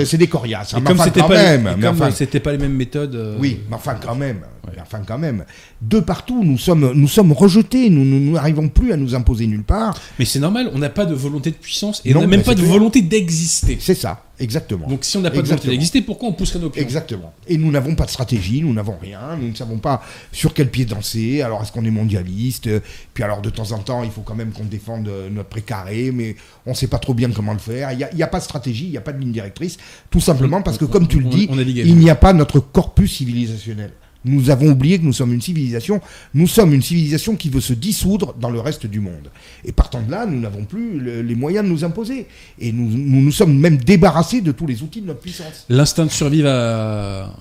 C'est 0.04 0.16
des- 0.16 0.26
coriaces, 0.26 0.74
hein. 0.74 0.78
Mais 0.80 0.86
comme 0.86 0.98
c'était 0.98 1.20
pas, 1.20 1.28
même, 1.28 1.68
enfin, 1.86 2.10
c'était 2.10 2.40
pas 2.40 2.52
les 2.52 2.58
mêmes 2.58 2.74
méthodes. 2.74 3.14
euh, 3.14 3.36
Oui, 3.38 3.60
mais 3.68 3.76
enfin 3.76 3.94
quand 3.94 4.14
même. 4.14 4.38
Mais 4.66 4.80
Enfin 4.82 5.00
quand 5.06 5.16
même. 5.18 5.44
De 5.80 5.98
partout, 6.00 6.44
nous 6.44 6.58
sommes, 6.58 6.92
nous 6.94 7.08
sommes 7.08 7.32
rejetés. 7.32 7.88
Nous 7.88 8.32
n'arrivons 8.32 8.68
plus 8.68 8.92
à 8.92 8.96
nous 8.98 9.14
imposer 9.14 9.46
nulle 9.46 9.62
part. 9.64 9.98
Mais 10.18 10.24
c'est 10.26 10.40
normal, 10.40 10.70
on 10.74 10.78
n'a 10.78 10.90
pas 10.90 11.06
de 11.06 11.14
volonté 11.14 11.50
de 11.50 11.56
puissance 11.56 12.02
et 12.04 12.12
Non, 12.12 12.18
on 12.18 12.22
n'a 12.22 12.26
même 12.28 12.40
bah, 12.40 12.46
pas 12.46 12.54
de 12.54 12.62
volonté 12.62 13.00
d'exister. 13.00 13.78
C'est 13.80 13.94
ça, 13.94 14.24
exactement. 14.38 14.86
Donc 14.86 15.04
si 15.04 15.16
on 15.16 15.20
n'a 15.22 15.30
pas 15.30 15.40
de 15.40 15.46
volonté 15.46 15.68
d'exister, 15.68 16.02
pourquoi 16.02 16.28
on 16.28 16.32
pousserait 16.32 16.58
nos 16.58 16.68
Exactement. 16.80 17.32
Et 17.46 17.56
nous 17.58 17.70
n'avons 17.70 17.94
pas 17.94 18.04
de 18.04 18.10
stratégie, 18.10 18.60
nous 18.62 18.72
n'avons 18.72 18.96
rien, 19.00 19.36
nous 19.40 19.48
ne 19.48 19.54
savons 19.54 19.78
pas 19.78 20.02
sur 20.32 20.54
quel 20.54 20.70
pied 20.70 20.84
danser. 20.84 21.42
Alors 21.42 21.62
est-ce 21.62 21.72
qu'on 21.72 21.84
est 21.84 21.90
mondialiste 21.90 22.66
Euh, 22.68 22.80
Puis 23.14 23.22
alors 23.24 23.40
de 23.42 23.50
temps 23.50 23.72
en 23.72 23.78
temps, 23.78 24.02
il 24.04 24.10
faut 24.10 24.22
quand 24.22 24.34
même 24.34 24.52
qu'on 24.52 24.64
défende 24.64 25.08
euh, 25.08 25.28
notre 25.30 25.48
précaré, 25.48 26.10
mais 26.12 26.36
on 26.66 26.70
ne 26.70 26.76
sait 26.76 26.86
pas 26.86 26.98
trop 26.98 27.14
bien 27.14 27.30
comment 27.30 27.52
le 27.52 27.58
faire. 27.58 27.92
Il 27.92 27.98
n'y 28.14 28.22
a, 28.22 28.26
a 28.26 28.28
pas 28.28 28.38
de 28.38 28.44
stratégie, 28.44 28.84
il 28.84 28.90
n'y 28.90 28.96
a 28.96 29.00
pas 29.02 29.12
de 29.12 29.18
ligne 29.20 29.32
directrice, 29.32 29.76
tout 30.10 30.20
simplement 30.20 30.62
parce 30.62 30.78
que 30.78 30.84
comme 30.84 31.08
tu 31.08 31.18
le 31.20 31.28
dis, 31.28 31.48
il 31.88 31.96
n'y 31.96 32.10
a 32.10 32.14
pas 32.14 32.32
notre 32.32 32.60
corpus 32.60 33.16
civilisationnel. 33.16 33.92
Nous 34.24 34.50
avons 34.50 34.70
oublié 34.70 34.98
que 34.98 35.04
nous 35.04 35.12
sommes 35.12 35.32
une 35.32 35.40
civilisation. 35.40 36.00
Nous 36.34 36.46
sommes 36.48 36.74
une 36.74 36.82
civilisation 36.82 37.36
qui 37.36 37.50
veut 37.50 37.60
se 37.60 37.72
dissoudre 37.72 38.34
dans 38.40 38.50
le 38.50 38.60
reste 38.60 38.84
du 38.86 39.00
monde. 39.00 39.30
Et 39.64 39.72
partant 39.72 40.02
de 40.02 40.10
là, 40.10 40.26
nous 40.26 40.40
n'avons 40.40 40.64
plus 40.64 40.98
le- 40.98 41.22
les 41.22 41.34
moyens 41.36 41.64
de 41.64 41.70
nous 41.70 41.84
imposer. 41.84 42.26
Et 42.58 42.72
nous, 42.72 42.88
nous 42.88 43.22
nous 43.22 43.32
sommes 43.32 43.56
même 43.56 43.76
débarrassés 43.76 44.40
de 44.40 44.52
tous 44.52 44.66
les 44.66 44.82
outils 44.82 45.00
de 45.02 45.06
notre 45.06 45.20
puissance. 45.20 45.66
L'instinct 45.68 46.04
de 46.06 46.10
survie 46.10 46.42
va... 46.42 47.32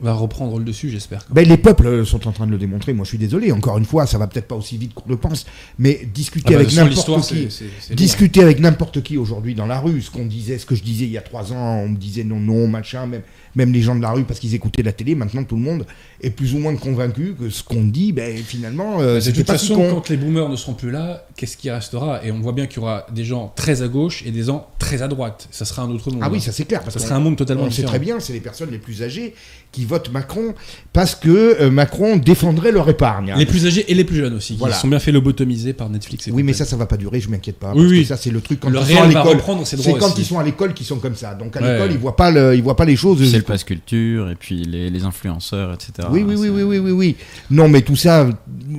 va 0.00 0.12
reprendre 0.12 0.58
le 0.58 0.64
dessus, 0.64 0.90
j'espère. 0.90 1.24
Ben, 1.30 1.48
les 1.48 1.56
peuples 1.56 2.04
sont 2.06 2.28
en 2.28 2.32
train 2.32 2.46
de 2.46 2.52
le 2.52 2.58
démontrer. 2.58 2.92
Moi, 2.92 3.04
je 3.04 3.08
suis 3.08 3.18
désolé. 3.18 3.50
Encore 3.50 3.78
une 3.78 3.84
fois, 3.84 4.06
ça 4.06 4.16
va 4.18 4.28
peut-être 4.28 4.46
pas 4.46 4.54
aussi 4.54 4.76
vite 4.78 4.94
qu'on 4.94 5.08
le 5.08 5.16
pense, 5.16 5.44
mais 5.78 6.06
discuter 6.14 6.54
Ah 6.54 6.58
bah, 6.58 6.60
avec 6.60 6.74
n'importe 6.76 7.26
qui, 7.26 7.48
discuter 7.96 8.42
avec 8.42 8.60
n'importe 8.60 9.02
qui 9.02 9.16
aujourd'hui 9.16 9.54
dans 9.56 9.66
la 9.66 9.80
rue, 9.80 10.00
ce 10.02 10.10
qu'on 10.10 10.26
disait, 10.26 10.58
ce 10.58 10.66
que 10.66 10.76
je 10.76 10.84
disais 10.84 11.06
il 11.06 11.10
y 11.10 11.18
a 11.18 11.22
trois 11.22 11.52
ans, 11.52 11.78
on 11.78 11.88
me 11.88 11.96
disait 11.96 12.22
non, 12.22 12.38
non, 12.38 12.68
machin, 12.68 13.06
même, 13.06 13.22
même 13.58 13.72
les 13.72 13.82
gens 13.82 13.94
de 13.96 14.00
la 14.00 14.12
rue 14.12 14.22
parce 14.24 14.38
qu'ils 14.40 14.54
écoutaient 14.54 14.82
la 14.82 14.92
télé. 14.92 15.14
Maintenant, 15.14 15.44
tout 15.44 15.56
le 15.56 15.62
monde 15.62 15.84
est 16.22 16.30
plus 16.30 16.54
ou 16.54 16.58
moins 16.58 16.74
convaincu 16.76 17.34
que 17.38 17.50
ce 17.50 17.62
qu'on 17.62 17.82
dit, 17.84 18.12
ben, 18.12 18.36
finalement, 18.38 19.00
euh, 19.00 19.20
toute 19.20 19.34
si 19.34 19.44
façon, 19.44 19.74
con. 19.74 19.90
quand 19.94 20.08
les 20.08 20.16
boomers 20.16 20.48
ne 20.48 20.56
seront 20.56 20.74
plus 20.74 20.90
là, 20.90 21.26
qu'est-ce 21.36 21.56
qui 21.56 21.70
restera? 21.70 22.24
Et 22.24 22.30
on 22.32 22.38
voit 22.40 22.52
bien 22.52 22.66
qu'il 22.66 22.78
y 22.78 22.80
aura 22.80 23.06
des 23.14 23.24
gens 23.24 23.52
très 23.56 23.82
à 23.82 23.88
gauche 23.88 24.22
et 24.24 24.30
des 24.30 24.44
gens 24.44 24.68
très 24.78 25.02
à 25.02 25.08
droite. 25.08 25.48
Ça 25.50 25.64
sera 25.64 25.82
un 25.82 25.90
autre 25.90 26.10
monde. 26.10 26.20
Ah 26.22 26.30
oui, 26.30 26.40
ça 26.40 26.52
c'est 26.52 26.64
clair. 26.64 26.80
Parce 26.82 26.94
Ça 26.96 27.00
sera 27.04 27.16
un 27.16 27.20
monde 27.20 27.36
totalement 27.36 27.64
on 27.64 27.66
sait 27.70 27.82
différent. 27.82 27.90
très 27.90 27.98
bien, 27.98 28.20
c'est 28.20 28.32
les 28.32 28.40
personnes 28.40 28.70
les 28.70 28.78
plus 28.78 29.02
âgées 29.02 29.34
qui 29.72 29.84
votent 29.84 30.10
Macron 30.12 30.54
parce 30.92 31.14
que 31.14 31.60
euh, 31.60 31.70
Macron 31.70 32.16
défendrait 32.16 32.72
leur 32.72 32.88
épargne. 32.88 33.34
Les 33.36 33.44
plus 33.46 33.66
âgés 33.66 33.84
et 33.90 33.94
les 33.94 34.04
plus 34.04 34.16
jeunes 34.16 34.34
aussi, 34.34 34.56
Voilà. 34.58 34.74
qui 34.74 34.80
sont 34.80 34.88
bien 34.88 34.98
fait 34.98 35.12
lobotomiser 35.12 35.72
par 35.72 35.90
Netflix. 35.90 36.28
Et 36.28 36.30
Oui, 36.30 36.42
mais 36.42 36.52
ça, 36.54 36.64
ça 36.64 36.76
va 36.76 36.86
pas 36.86 36.96
durer, 36.96 37.20
je 37.20 37.28
m'inquiète 37.28 37.58
pas. 37.58 37.72
Oui, 37.74 37.80
parce 37.82 37.90
oui. 37.90 38.00
que 38.02 38.08
ça, 38.08 38.16
c'est 38.16 38.30
le 38.30 38.40
truc 38.40 38.60
quand 38.60 38.70
Le 38.70 38.78
ils 38.80 38.86
sont 38.96 39.02
à 39.02 39.06
l'école. 39.06 39.38
C'est 39.64 39.76
quand 39.98 40.06
aussi. 40.06 40.14
ils 40.20 40.24
sont 40.24 40.38
à 40.38 40.44
l'école 40.44 40.72
qu'ils 40.74 40.86
sont 40.86 40.98
comme 40.98 41.14
ça. 41.16 41.34
Donc 41.34 41.56
à 41.56 41.60
Ouais. 41.60 41.72
l'école, 41.74 41.92
ils 41.92 41.98
voient 41.98 42.16
pas 42.16 42.30
le, 42.30 42.54
ils 42.54 42.62
voient 42.62 42.76
pas 42.76 42.84
les 42.84 42.96
choses. 42.96 43.20
C'est 43.48 43.52
le 43.52 43.58
jusqu'au- 43.58 43.74
passe 43.74 43.86
culture 43.88 44.30
et 44.30 44.34
puis 44.34 44.64
les, 44.64 44.90
les 44.90 45.04
influenceurs, 45.04 45.72
etc. 45.74 46.08
Oui, 46.10 46.22
oui, 46.26 46.34
oui, 46.36 46.48
oui, 46.48 46.62
oui, 46.62 46.78
oui, 46.78 46.90
oui. 46.92 47.16
Non, 47.50 47.68
mais 47.68 47.82
tout 47.82 47.96
ça, 47.96 48.28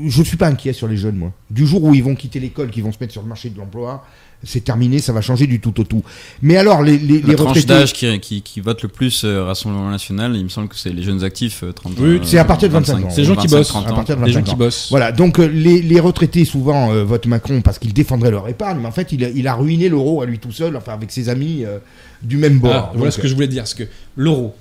je 0.07 0.23
suis 0.23 0.37
pas 0.37 0.47
inquiet 0.47 0.73
sur 0.73 0.87
les 0.87 0.97
jeunes, 0.97 1.15
moi. 1.17 1.33
Du 1.49 1.65
jour 1.67 1.83
où 1.83 1.93
ils 1.93 2.03
vont 2.03 2.15
quitter 2.15 2.39
l'école, 2.39 2.69
qu'ils 2.69 2.83
vont 2.83 2.91
se 2.91 2.97
mettre 2.99 3.13
sur 3.13 3.21
le 3.21 3.27
marché 3.27 3.49
de 3.49 3.57
l'emploi, 3.57 4.05
c'est 4.43 4.63
terminé, 4.63 4.99
ça 4.99 5.11
va 5.11 5.21
changer 5.21 5.47
du 5.47 5.59
tout 5.59 5.79
au 5.79 5.83
tout. 5.83 6.03
Mais 6.41 6.55
alors, 6.57 6.81
les, 6.81 6.97
les, 6.97 7.21
les 7.21 7.35
retraités. 7.35 7.65
d'âge 7.67 7.93
qui, 7.93 8.19
qui, 8.19 8.41
qui 8.41 8.61
vote 8.61 8.81
le 8.83 8.89
plus 8.89 9.23
euh, 9.25 9.43
Rassemblement 9.43 9.89
National, 9.89 10.35
il 10.35 10.43
me 10.43 10.49
semble 10.49 10.69
que 10.69 10.75
c'est 10.77 10.91
les 10.91 11.03
jeunes 11.03 11.23
actifs, 11.23 11.63
euh, 11.63 11.73
30 11.73 11.93
Oui, 11.99 12.07
euh, 12.07 12.19
c'est 12.23 12.37
à 12.37 12.45
partir 12.45 12.69
de 12.69 12.73
25 12.73 13.05
ans. 13.05 13.09
C'est 13.09 13.21
les 13.21 13.25
gens 13.25 13.35
qui 13.35 13.47
25, 13.47 13.57
bossent. 13.57 13.67
30 13.67 13.87
À 13.87 13.93
partir 13.93 14.17
de 14.17 14.25
Les 14.25 14.31
gens 14.31 14.39
25 14.39 14.51
qui 14.51 14.57
bossent. 14.57 14.87
Voilà, 14.89 15.11
donc 15.11 15.39
euh, 15.39 15.47
les, 15.47 15.81
les 15.81 15.99
retraités 15.99 16.45
souvent 16.45 16.91
euh, 16.91 17.03
votent 17.03 17.25
Macron 17.27 17.61
parce 17.61 17.79
qu'ils 17.79 17.93
défendraient 17.93 18.31
leur 18.31 18.47
épargne, 18.47 18.79
mais 18.79 18.87
en 18.87 18.91
fait, 18.91 19.11
il 19.11 19.23
a, 19.25 19.29
il 19.29 19.47
a 19.47 19.55
ruiné 19.55 19.89
l'euro 19.89 20.21
à 20.21 20.25
lui 20.25 20.39
tout 20.39 20.51
seul, 20.51 20.75
enfin 20.75 20.93
avec 20.93 21.11
ses 21.11 21.29
amis 21.29 21.63
euh, 21.65 21.79
du 22.21 22.37
même 22.37 22.59
bord. 22.59 22.71
Ah, 22.73 22.91
voilà 22.93 23.05
Donc, 23.09 23.13
ce 23.13 23.19
que 23.21 23.27
je 23.27 23.33
voulais 23.33 23.47
dire. 23.47 23.63
Parce 23.63 23.73
que 23.73 23.83
l'euro, 24.15 24.55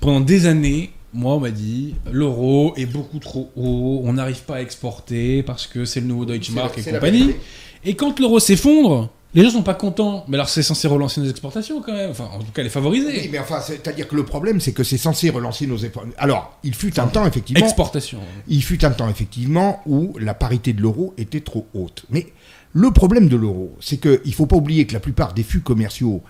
pendant 0.00 0.20
des 0.20 0.46
années, 0.46 0.90
moi, 1.12 1.34
on 1.34 1.40
m'a 1.40 1.50
dit 1.50 1.94
l'euro 2.12 2.72
est 2.76 2.86
beaucoup 2.86 3.18
trop 3.18 3.50
haut, 3.56 4.02
on 4.04 4.12
n'arrive 4.12 4.42
pas 4.42 4.56
à 4.56 4.60
exporter 4.60 5.42
parce 5.42 5.66
que 5.66 5.84
c'est 5.84 6.00
le 6.00 6.06
nouveau 6.06 6.24
Deutsche 6.24 6.48
C'est 6.48 6.52
Mark 6.54 6.78
et 6.78 6.82
c'est 6.82 6.92
compagnie. 6.92 7.34
Et 7.84 7.94
quand 7.94 8.18
l'euro 8.20 8.38
s'effondre, 8.40 9.10
les 9.34 9.44
gens 9.44 9.50
sont 9.50 9.62
pas 9.62 9.74
contents. 9.74 10.24
Mais 10.28 10.36
alors, 10.36 10.48
c'est 10.48 10.62
censé 10.62 10.88
relancer 10.88 11.20
nos 11.20 11.28
exportations 11.28 11.80
quand 11.80 11.92
même. 11.92 12.10
Enfin, 12.10 12.28
en 12.32 12.38
tout 12.40 12.52
cas, 12.52 12.62
les 12.62 12.68
favoriser. 12.68 13.06
Oui, 13.06 13.28
mais 13.30 13.38
enfin, 13.38 13.60
c'est-à-dire 13.60 14.08
que 14.08 14.16
le 14.16 14.24
problème, 14.24 14.60
c'est 14.60 14.72
que 14.72 14.82
c'est 14.82 14.98
censé 14.98 15.30
relancer 15.30 15.66
nos 15.66 15.76
efforts. 15.78 16.04
Alors, 16.18 16.58
il 16.64 16.74
fut 16.74 16.98
un 16.98 17.06
temps, 17.06 17.26
effectivement, 17.26 17.64
Exportation. 17.64 18.18
il 18.48 18.62
fut 18.62 18.84
un 18.84 18.90
temps, 18.90 19.08
effectivement, 19.08 19.82
où 19.86 20.16
la 20.18 20.34
parité 20.34 20.72
de 20.72 20.82
l'euro 20.82 21.14
était 21.16 21.40
trop 21.40 21.66
haute. 21.74 22.04
Mais 22.10 22.26
le 22.72 22.90
problème 22.90 23.28
de 23.28 23.36
l'euro, 23.36 23.76
c'est 23.80 23.98
qu'il 23.98 24.20
ne 24.24 24.32
faut 24.32 24.46
pas 24.46 24.56
oublier 24.56 24.86
que 24.86 24.92
la 24.94 25.00
plupart 25.00 25.32
des 25.32 25.42
flux 25.42 25.60
commerciaux 25.60 26.22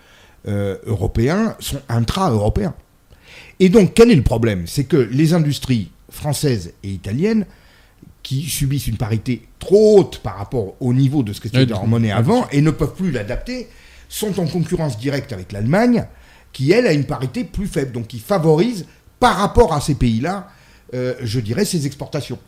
euh, 0.48 0.76
européens 0.86 1.56
sont 1.58 1.80
intra-européens. 1.88 2.74
Et 3.60 3.68
donc, 3.68 3.92
quel 3.94 4.10
est 4.10 4.14
le 4.16 4.22
problème? 4.22 4.66
C'est 4.66 4.84
que 4.84 4.96
les 4.96 5.34
industries 5.34 5.90
françaises 6.10 6.72
et 6.82 6.88
italiennes, 6.88 7.46
qui 8.22 8.42
subissent 8.42 8.86
une 8.86 8.96
parité 8.96 9.42
trop 9.58 9.98
haute 10.00 10.18
par 10.18 10.36
rapport 10.36 10.74
au 10.80 10.92
niveau 10.92 11.22
de 11.22 11.32
ce 11.32 11.40
que 11.40 11.48
c'était 11.48 11.66
leur 11.66 11.86
monnaie 11.86 12.12
avant, 12.12 12.46
et 12.52 12.60
ne 12.60 12.70
peuvent 12.70 12.94
plus 12.94 13.10
l'adapter, 13.10 13.68
sont 14.08 14.38
en 14.40 14.46
concurrence 14.46 14.98
directe 14.98 15.32
avec 15.32 15.52
l'Allemagne, 15.52 16.06
qui, 16.52 16.72
elle, 16.72 16.86
a 16.86 16.92
une 16.92 17.04
parité 17.04 17.44
plus 17.44 17.66
faible, 17.66 17.92
donc 17.92 18.08
qui 18.08 18.18
favorise, 18.18 18.86
par 19.20 19.36
rapport 19.36 19.72
à 19.72 19.80
ces 19.80 19.94
pays-là, 19.94 20.48
euh, 20.94 21.14
je 21.22 21.40
dirais, 21.40 21.64
ses 21.64 21.86
exportations. 21.86 22.38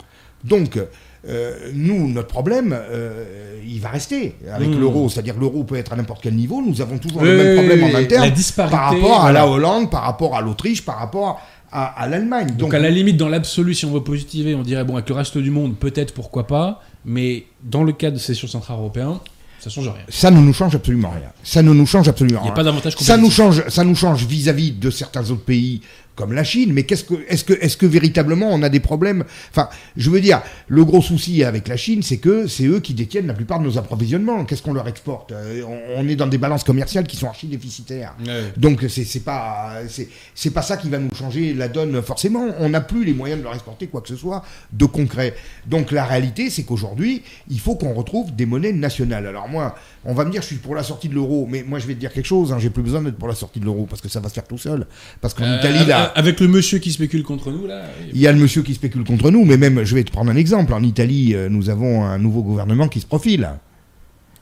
Donc, 0.43 0.77
euh, 1.25 1.69
nous, 1.73 2.09
notre 2.09 2.27
problème, 2.27 2.75
euh, 2.77 3.57
il 3.65 3.79
va 3.79 3.89
rester 3.89 4.35
avec 4.51 4.67
Mmh. 4.67 4.79
l'euro. 4.79 5.07
C'est-à-dire 5.09 5.35
que 5.35 5.39
l'euro 5.39 5.63
peut 5.63 5.77
être 5.77 5.93
à 5.93 5.95
n'importe 5.95 6.21
quel 6.21 6.35
niveau. 6.35 6.61
Nous 6.61 6.81
avons 6.81 6.97
toujours 6.97 7.21
Oui, 7.21 7.29
le 7.29 7.37
même 7.37 7.55
problème 7.55 7.83
oui, 7.83 7.95
en 7.95 7.97
interne 7.97 8.33
par 8.69 8.91
rapport 8.91 9.23
à 9.23 9.31
la 9.31 9.47
Hollande, 9.47 9.89
par 9.89 10.03
rapport 10.03 10.35
à 10.35 10.41
l'Autriche, 10.41 10.83
par 10.83 10.97
rapport 10.97 11.41
à, 11.73 11.85
à 11.85 12.07
l'Allemagne. 12.07 12.55
Donc, 12.57 12.73
à 12.73 12.79
la 12.79 12.89
limite, 12.89 13.17
dans 13.17 13.29
l'absolu, 13.29 13.73
si 13.73 13.85
on 13.85 13.91
veut 13.91 14.03
positiver, 14.03 14.53
on 14.55 14.61
dirait 14.61 14.83
bon, 14.83 14.93
avec 14.93 15.09
le 15.09 15.15
reste 15.15 15.37
du 15.37 15.49
monde, 15.49 15.75
peut-être 15.75 16.13
pourquoi 16.13 16.47
pas. 16.47 16.81
Mais 17.03 17.45
dans 17.63 17.83
le 17.83 17.91
cas 17.91 18.11
de 18.11 18.17
ces 18.17 18.35
central 18.35 18.77
européen, 18.77 19.19
ça 19.59 19.69
change 19.69 19.87
rien. 19.87 20.03
ça 20.09 20.29
ne 20.29 20.39
nous 20.41 20.53
change 20.53 20.75
absolument 20.75 21.09
rien. 21.09 21.31
Ça 21.43 21.61
ne 21.63 21.73
nous 21.73 21.85
change 21.85 22.07
absolument 22.09 22.39
Il 22.41 22.43
n'y 22.43 22.47
rien. 22.49 22.53
a 22.53 22.55
pas 22.55 22.63
d'avantage 22.63 22.95
Ça 22.97 23.17
nous 23.17 23.31
change, 23.31 23.67
ça 23.69 23.83
nous 23.83 23.95
change 23.95 24.25
vis-à-vis 24.25 24.71
de 24.71 24.89
certains 24.89 25.29
autres 25.31 25.43
pays 25.45 25.81
comme 26.15 26.33
la 26.33 26.43
Chine. 26.43 26.73
Mais 26.73 26.83
qu'est-ce 26.83 27.03
que, 27.03 27.15
est-ce 27.27 27.43
que, 27.43 27.53
est-ce 27.53 27.77
que 27.77 27.85
véritablement 27.85 28.49
on 28.51 28.61
a 28.63 28.69
des 28.69 28.79
problèmes? 28.79 29.23
Enfin, 29.51 29.69
je 29.97 30.09
veux 30.09 30.21
dire, 30.21 30.41
le 30.67 30.85
gros 30.85 31.01
souci 31.01 31.43
avec 31.43 31.67
la 31.67 31.77
Chine, 31.77 32.03
c'est 32.03 32.17
que 32.17 32.47
c'est 32.47 32.65
eux 32.65 32.79
qui 32.79 32.93
détiennent 32.93 33.27
la 33.27 33.33
plupart 33.33 33.59
de 33.59 33.65
nos 33.65 33.77
approvisionnements. 33.77 34.45
Qu'est-ce 34.45 34.61
qu'on 34.61 34.73
leur 34.73 34.87
exporte? 34.87 35.31
Euh, 35.31 35.63
on, 35.67 36.03
on 36.03 36.07
est 36.07 36.15
dans 36.15 36.27
des 36.27 36.37
balances 36.37 36.63
commerciales 36.63 37.07
qui 37.07 37.17
sont 37.17 37.27
archi 37.27 37.47
déficitaires. 37.47 38.15
Ouais. 38.25 38.43
Donc 38.57 38.85
c'est 38.89 39.05
c'est 39.05 39.21
pas 39.21 39.81
c'est 39.87 40.09
c'est 40.35 40.51
pas 40.51 40.61
ça 40.61 40.77
qui 40.77 40.89
va 40.89 40.99
nous 40.99 41.13
changer 41.15 41.53
la 41.53 41.67
donne 41.67 42.01
forcément. 42.01 42.47
On 42.59 42.69
n'a 42.69 42.81
plus 42.81 43.03
les 43.05 43.13
moyens 43.13 43.39
de 43.39 43.43
leur 43.43 43.53
exporter 43.53 43.87
quoi 43.87 44.01
que 44.01 44.07
ce 44.09 44.15
soit 44.15 44.43
de 44.71 44.85
concret. 44.85 45.35
Donc 45.65 45.91
la 45.91 46.05
réalité 46.05 46.49
c'est 46.49 46.63
qu'aujourd'hui 46.63 47.23
il 47.49 47.59
faut 47.59 47.75
qu'on 47.75 47.93
retrouve 47.93 48.35
des 48.35 48.45
monnaies 48.45 48.73
nationales. 48.73 49.27
Alors 49.27 49.47
moi 49.47 49.75
on 50.05 50.13
va 50.13 50.25
me 50.25 50.31
dire 50.31 50.41
je 50.41 50.47
suis 50.47 50.55
pour 50.57 50.75
la 50.75 50.83
sortie 50.83 51.07
de 51.09 51.13
l'euro, 51.15 51.47
mais 51.49 51.63
moi 51.67 51.79
je 51.79 51.87
vais 51.87 51.93
te 51.95 51.99
dire 51.99 52.11
quelque 52.11 52.25
chose. 52.25 52.51
Hein, 52.51 52.57
J'ai 52.59 52.69
plus 52.69 52.83
besoin 52.83 53.01
d'être 53.01 53.17
pour 53.17 53.27
la 53.27 53.35
sortie 53.35 53.59
de 53.59 53.65
l'euro 53.65 53.85
parce 53.89 54.01
que 54.01 54.09
ça 54.09 54.19
va 54.19 54.29
se 54.29 54.33
faire 54.33 54.45
tout 54.47 54.57
seul. 54.57 54.85
Parce 55.21 55.33
qu'en 55.33 55.43
Euh, 55.45 55.57
Italie 55.59 55.85
là 55.85 56.03
Avec 56.15 56.39
le 56.39 56.47
monsieur 56.47 56.79
qui 56.79 56.91
spécule 56.91 57.23
contre 57.23 57.51
nous, 57.51 57.65
là. 57.67 57.83
il 58.13 58.19
y 58.19 58.27
a 58.27 58.31
le 58.31 58.39
monsieur 58.39 58.61
qui 58.63 58.73
spécule 58.73 59.03
contre 59.03 59.31
nous, 59.31 59.45
mais 59.45 59.57
même 59.57 59.83
je 59.83 59.95
vais 59.95 60.03
te 60.03 60.11
prendre 60.11 60.31
un 60.31 60.35
exemple. 60.35 60.73
En 60.73 60.83
Italie 60.83 61.33
euh, 61.35 61.49
nous 61.49 61.69
avons 61.69 62.03
un 62.03 62.17
nouveau 62.17 62.41
gouvernement 62.43 62.87
qui 62.87 62.99
se 62.99 63.05
profile. 63.05 63.49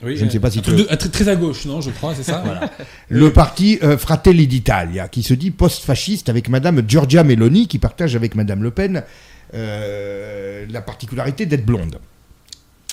Oui, 0.04 0.18
Je 0.18 0.26
ne 0.26 0.32
sais 0.32 0.40
pas 0.40 0.50
si 0.50 0.58
un 0.58 0.62
tu 0.64 0.72
truc 0.74 0.90
de- 0.90 0.96
très, 1.10 1.28
à 1.28 1.36
gauche, 1.36 1.66
non, 1.66 1.80
je 1.80 1.92
crois, 1.92 2.16
c'est 2.16 2.24
ça 2.24 2.44
Le 3.10 3.32
parti 3.32 3.78
euh, 3.84 4.00
Fratelli 4.00 4.48
d'Italia, 4.48 5.08
qui 5.08 5.22
se 5.22 5.36
dit 5.36 5.52
post-fasciste 5.52 6.28
avec 6.28 6.50
Madame 6.50 6.82
Giorgia 6.88 7.24
Meloni, 7.24 7.68
qui 7.68 7.78
partage 7.78 8.16
avec 8.16 8.34
Madame 8.34 8.64
Le 8.64 8.72
Pen 8.72 9.04
euh, 9.54 10.66
la 10.72 10.82
particularité 10.82 11.46
d'être 11.46 11.66
blonde. 11.66 11.98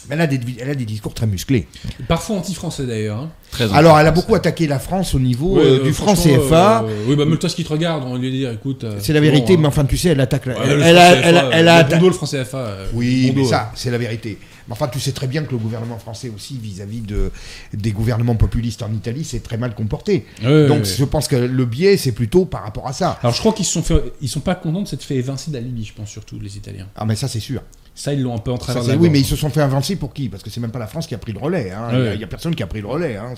Mais 0.09 0.15
elle 0.15 0.21
a 0.23 0.27
des, 0.27 0.41
elle 0.61 0.71
a 0.71 0.75
des 0.75 0.85
discours 0.85 1.13
très 1.13 1.27
musclés. 1.27 1.67
Parfois 2.07 2.37
anti-français 2.37 2.87
d'ailleurs. 2.87 3.19
hein. 3.19 3.31
Très 3.51 3.73
Alors, 3.75 3.99
elle 3.99 4.07
a 4.07 4.11
beaucoup 4.11 4.35
attaqué 4.35 4.67
la 4.67 4.79
France 4.79 5.15
au 5.15 5.19
niveau 5.19 5.57
Ouais, 5.57 5.63
euh, 5.65 5.81
euh, 5.81 5.85
du 5.85 5.93
franc 5.93 6.15
CFA. 6.15 6.83
euh, 6.85 7.05
oui, 7.07 7.17
bah, 7.17 7.25
même 7.25 7.39
toi, 7.39 7.49
ce 7.49 7.57
qui 7.57 7.65
te 7.65 7.69
regarde, 7.71 8.05
on 8.07 8.13
va 8.13 8.19
lui 8.19 8.31
dire, 8.31 8.51
écoute. 8.51 8.85
euh, 8.85 8.97
C'est 9.01 9.13
la 9.13 9.21
vérité, 9.21 9.55
bon, 9.57 9.63
mais 9.63 9.67
hein. 9.67 9.69
enfin, 9.71 9.85
tu 9.85 9.97
sais, 9.97 10.11
elle 10.11 10.21
attaque. 10.21 10.47
la- 10.47 10.55
Ouais, 10.59 10.65
elle, 10.67 10.99
a, 10.99 11.15
CFA, 11.15 11.29
elle 11.29 11.37
a- 11.37 11.51
elle 11.53 11.69
a 11.69 11.83
le 12.01 12.11
franc 12.13 12.27
CFA. 12.27 12.59
euh, 12.59 12.87
Oui, 12.95 13.33
mais 13.37 13.45
ça, 13.45 13.73
c'est 13.75 13.91
la 13.91 13.99
vérité. 13.99 14.39
Mais 14.67 14.73
enfin, 14.73 14.89
tu 14.89 15.01
sais 15.01 15.13
très 15.13 15.27
bien 15.27 15.43
que 15.45 15.53
le 15.53 15.57
gouvernement 15.59 15.99
français 15.99 16.31
aussi, 16.35 16.59
vis-à-vis 16.63 17.01
de, 17.01 17.31
des 17.73 17.91
gouvernements 17.93 18.35
populistes 18.37 18.83
en 18.83 18.93
Italie, 18.93 19.25
c'est 19.25 19.43
très 19.43 19.57
mal 19.57 19.75
comporté. 19.75 20.27
Donc, 20.43 20.51
ouais. 20.53 20.85
je 20.85 21.05
pense 21.05 21.27
que 21.27 21.37
le 21.37 21.65
biais, 21.65 21.97
c'est 21.97 22.13
plutôt 22.13 22.45
par 22.45 22.65
rapport 22.65 22.87
à 22.87 22.93
ça. 22.93 23.19
Alors 23.23 23.35
je 23.35 23.41
crois 23.41 23.53
qu'ils 23.55 23.65
sont 23.65 23.83
fait, 23.83 24.13
ils 24.21 24.29
sont 24.29 24.41
pas 24.41 24.55
contents 24.55 24.83
de 24.83 24.87
s'être 24.89 25.03
fait 25.05 25.17
évincer 25.17 25.51
de 25.51 25.57
la 25.57 25.63
Libye, 25.63 25.85
je 25.87 25.95
pense 25.95 26.11
surtout 26.11 26.39
les 26.39 26.57
Italiens. 26.59 26.87
Ah, 26.97 27.07
mais 27.07 27.17
ça, 27.17 27.29
c'est 27.29 27.41
sûr. 27.41 27.63
Ça 28.01 28.13
ils 28.13 28.23
l'ont 28.23 28.35
un 28.37 28.39
peu 28.39 28.53
en 28.53 28.57
Ça, 28.59 28.63
travers. 28.67 28.83
c'est- 28.85 28.89
de 28.91 28.95
la 28.95 29.01
oui, 29.03 29.11
mais 29.11 29.19
ils 29.19 29.25
se 29.27 29.35
sont 29.35 29.51
fait 29.51 29.61
avancer 29.61 29.97
pour 29.97 30.13
qui? 30.13 30.29
Parce 30.29 30.45
que 30.45 30.51
c'est 30.51 30.61
même 30.61 30.71
pas 30.71 30.79
la 30.79 30.87
France 30.87 31.09
qui 31.09 31.15
a 31.17 31.19
pris 31.19 31.33
le 31.33 31.41
relais. 31.41 31.73
hein. 31.73 31.89
Il 31.91 31.99
Ouais, 31.99 32.05
y 32.05 32.09
a- 32.11 32.15
il 32.15 32.27
personne 32.29 32.55
qui 32.55 32.63
a 32.63 32.69
pris 32.69 32.81
le 32.81 32.87
relais. 32.87 33.17
hein. 33.17 33.35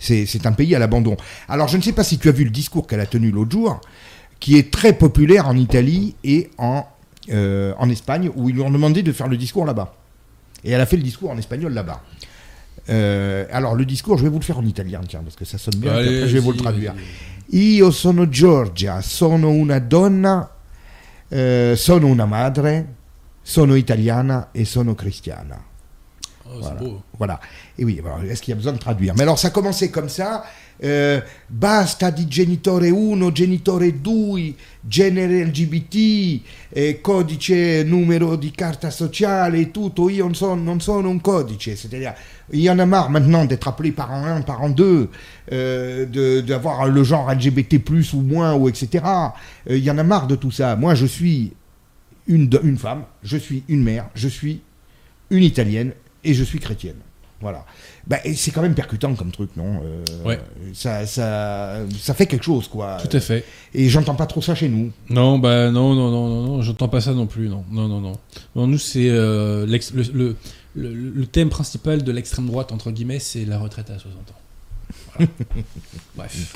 C'est- 0.00 0.44
un 0.46 0.52
pays 0.52 0.74
à 0.74 0.80
l'abandon. 0.80 1.16
Alors, 1.48 1.68
je 1.68 1.76
ne 1.76 1.82
sais 1.82 1.92
pas 1.92 2.02
si 2.02 2.18
tu 2.18 2.28
as 2.28 2.32
vu 2.32 2.42
le 2.42 2.50
discours 2.50 2.88
qu'elle 2.88 2.98
a 3.00 3.06
tenu 3.06 3.30
l'autre 3.30 3.52
jour, 3.52 3.80
qui 4.40 4.58
est 4.58 4.72
très 4.72 4.92
populaire 4.92 5.46
en 5.46 5.56
Italie 5.56 6.16
et 6.24 6.50
en, 6.58 6.84
euh, 7.30 7.74
en 7.78 7.88
Espagne, 7.90 8.28
où 8.34 8.48
ils 8.48 8.56
lui 8.56 8.62
ont 8.62 8.70
demandé 8.72 9.04
de 9.04 9.12
faire 9.12 9.28
le 9.28 9.36
discours 9.36 9.64
là-bas. 9.64 9.94
Et 10.64 10.72
elle 10.72 10.80
a 10.80 10.86
fait 10.86 10.96
le 10.96 11.04
discours 11.04 11.30
en 11.30 11.38
espagnol 11.38 11.72
là-bas. 11.72 12.02
Euh, 12.90 13.44
alors, 13.52 13.76
le 13.76 13.84
discours, 13.84 14.18
je 14.18 14.24
vais 14.24 14.28
vous 14.28 14.40
le 14.40 14.44
faire 14.44 14.58
en 14.58 14.64
italien, 14.66 15.00
tiens, 15.06 15.20
parce 15.22 15.36
que 15.36 15.44
ça 15.44 15.58
sonne 15.58 15.76
bien. 15.76 15.92
Allez, 15.92 16.06
puis 16.08 16.16
après, 16.16 16.28
je 16.28 16.34
vais 16.34 16.40
vous 16.40 16.52
le 16.52 16.58
traduire. 16.58 16.94
Io 17.52 17.90
sono 17.92 18.26
Giorgia, 18.28 19.00
sono 19.02 19.50
una 19.50 19.78
donna, 19.78 20.50
eh, 21.30 21.74
sono 21.76 22.06
una 22.08 22.26
madre, 22.26 22.86
sono 23.42 23.74
italiana 23.74 24.48
e 24.52 24.64
sono 24.64 24.94
cristiana. 24.94 25.62
Oh, 26.44 26.58
Voilà. 26.58 26.74
beau. 26.74 27.02
Voilà. 27.16 27.40
Et 27.78 27.84
oui, 27.84 28.00
est-ce 28.28 28.42
qu'il 28.42 28.50
y 28.50 28.54
a 28.54 28.56
besoin 28.56 28.72
de 28.72 28.78
traduire? 28.78 29.14
Mais 29.14 29.22
alors, 29.22 29.38
ça 29.38 29.50
commençait 29.50 29.90
comme 29.90 30.08
ça. 30.08 30.44
euh, 30.84 31.20
basta 31.48 32.10
di 32.10 32.26
genitore 32.28 32.90
1, 32.90 33.32
genitore 33.32 33.92
2, 34.00 34.54
genere 34.80 35.44
LGBT, 35.44 36.40
eh, 36.70 37.00
codice 37.00 37.84
numero 37.84 38.36
di 38.36 38.50
carta 38.50 38.90
sociale 38.90 39.60
et 39.60 39.70
tutto. 39.70 40.08
Io 40.08 40.24
non 40.24 40.34
sono, 40.34 40.60
non 40.60 40.80
sono 40.80 41.08
un 41.08 41.20
codice. 41.20 41.76
C'est-à-dire, 41.76 42.14
il 42.50 42.60
y 42.60 42.68
en 42.68 42.78
a 42.80 42.84
marre 42.86 43.10
maintenant 43.10 43.44
d'être 43.44 43.68
appelé 43.68 43.92
parent 43.92 44.24
1, 44.24 44.42
parent 44.42 44.70
2, 44.70 45.08
euh, 45.52 46.42
d'avoir 46.42 46.86
le 46.86 47.04
genre 47.04 47.30
LGBT, 47.32 47.80
ou 48.14 48.20
moins, 48.22 48.54
ou 48.54 48.68
etc. 48.68 49.04
Euh, 49.70 49.76
il 49.76 49.84
y 49.84 49.90
en 49.90 49.98
a 49.98 50.02
marre 50.02 50.26
de 50.26 50.34
tout 50.34 50.50
ça. 50.50 50.74
Moi, 50.74 50.94
je 50.96 51.06
suis 51.06 51.52
une, 52.26 52.48
une 52.62 52.78
femme, 52.78 53.04
je 53.22 53.36
suis 53.36 53.62
une 53.68 53.82
mère, 53.82 54.08
je 54.14 54.28
suis 54.28 54.60
une 55.30 55.42
italienne 55.42 55.92
et 56.24 56.34
je 56.34 56.44
suis 56.44 56.58
chrétienne. 56.60 56.96
Voilà. 57.40 57.66
Bah, 58.06 58.18
c'est 58.36 58.52
quand 58.52 58.62
même 58.62 58.74
percutant 58.76 59.14
comme 59.16 59.32
truc, 59.32 59.50
non 59.56 59.82
Euh, 59.84 60.04
Ouais. 60.24 60.38
ça, 60.74 61.04
ça, 61.06 61.78
ça 61.98 62.14
fait 62.14 62.26
quelque 62.26 62.44
chose, 62.44 62.68
quoi. 62.68 62.98
Tout 63.02 63.16
à 63.16 63.18
fait. 63.20 63.44
Et 63.74 63.88
j'entends 63.88 64.14
pas 64.14 64.26
trop 64.26 64.40
ça 64.40 64.54
chez 64.54 64.68
nous. 64.68 64.92
Non, 65.10 65.40
bah 65.40 65.72
non, 65.72 65.92
non, 65.94 66.10
non, 66.12 66.28
non, 66.28 66.42
non, 66.46 66.62
j'entends 66.62 66.88
pas 66.88 67.00
ça 67.00 67.12
non 67.14 67.26
plus, 67.26 67.48
non, 67.48 67.64
non, 67.72 67.88
non, 67.88 68.00
non. 68.00 68.12
Non, 68.54 68.66
nous 68.68 68.78
c'est 68.78 69.08
euh, 69.10 69.66
le, 69.66 70.02
le, 70.12 70.36
le, 70.76 70.94
le 70.94 71.26
thème 71.26 71.48
principal 71.48 72.04
de 72.04 72.12
l'extrême 72.12 72.46
droite 72.46 72.70
entre 72.70 72.92
guillemets, 72.92 73.18
c'est 73.18 73.44
la 73.44 73.58
retraite 73.58 73.90
à 73.90 73.98
60 73.98 74.12
ans. 74.30 74.34
Voilà. 75.16 75.30
Bref, 76.16 76.54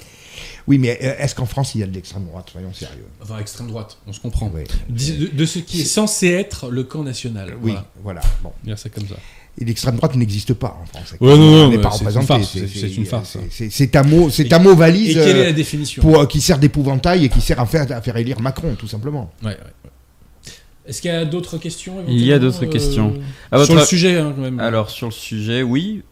Oui, 0.66 0.78
mais 0.78 0.98
euh, 1.02 1.14
est-ce 1.18 1.34
qu'en 1.34 1.46
France, 1.46 1.74
il 1.74 1.80
y 1.80 1.84
a 1.84 1.86
de 1.86 1.92
l'extrême 1.94 2.24
droite? 2.24 2.48
Soyons 2.52 2.72
sérieux. 2.72 3.06
enfin 3.22 3.38
extrême 3.38 3.68
droite, 3.68 3.98
on 4.06 4.12
se 4.12 4.20
comprend. 4.20 4.50
De, 4.88 5.26
de 5.36 5.44
ce 5.46 5.58
qui 5.58 5.82
est 5.82 5.84
censé 5.84 6.28
être 6.28 6.70
le 6.70 6.84
camp 6.84 7.02
national. 7.02 7.54
Oui, 7.62 7.72
Voilà, 7.72 7.86
voilà. 8.02 8.20
Bon. 8.42 8.52
dire 8.64 8.78
ça 8.78 8.88
comme 8.88 9.06
ça. 9.08 9.16
Et 9.58 9.64
l'extrême 9.64 9.96
droite 9.96 10.14
n'existe 10.16 10.52
pas 10.52 10.78
en 10.82 10.84
France. 10.86 11.14
Ouais, 11.18 11.28
non, 11.30 11.36
non, 11.38 11.70
n'est 11.70 11.78
pas 11.78 11.90
c'est 11.90 12.00
une 12.00 12.06
représentée. 12.08 12.26
farce, 12.26 12.50
c'est- 12.52 12.94
une 12.94 13.06
farce, 13.06 13.38
c'est- 13.50 13.64
hein. 13.64 13.68
c'est- 13.70 13.96
un 13.96 14.02
mot, 14.02 14.28
c'est 14.28 14.52
un 14.52 14.58
mot 14.58 14.72
Et 14.72 14.76
valise 14.76 15.14
quelle 15.14 15.36
est 15.36 15.40
euh, 15.40 15.44
la 15.46 15.52
définition? 15.52 16.02
pour, 16.02 16.20
euh, 16.20 16.26
qui 16.26 16.42
sert 16.42 16.58
d'épouvantail 16.58 17.24
et 17.24 17.28
qui 17.30 17.40
sert 17.40 17.58
à 17.58 17.64
faire, 17.64 17.90
à 17.90 18.02
faire 18.02 18.16
élire 18.18 18.38
Macron, 18.40 18.74
tout 18.78 18.86
simplement. 18.86 19.32
Ouais, 19.42 19.48
ouais, 19.48 19.56
ouais. 19.56 19.90
Est-ce 20.86 21.00
qu'il 21.02 21.10
y 21.10 21.14
a 21.14 21.24
d'autres 21.24 21.56
questions 21.58 22.04
Il 22.06 22.22
y 22.22 22.32
a 22.32 22.38
d'autres 22.38 22.66
questions. 22.66 23.14
À 23.50 23.56
Sur 23.56 23.66
votre 23.74 23.80
le 23.80 23.86
sujet, 23.86 24.18
hein, 24.18 24.32
quand 24.36 24.42
même. 24.42 24.60
Alors 24.60 24.90
sur 24.90 25.06
le 25.08 25.12
sujet, 25.12 25.62
oui. 25.62 26.02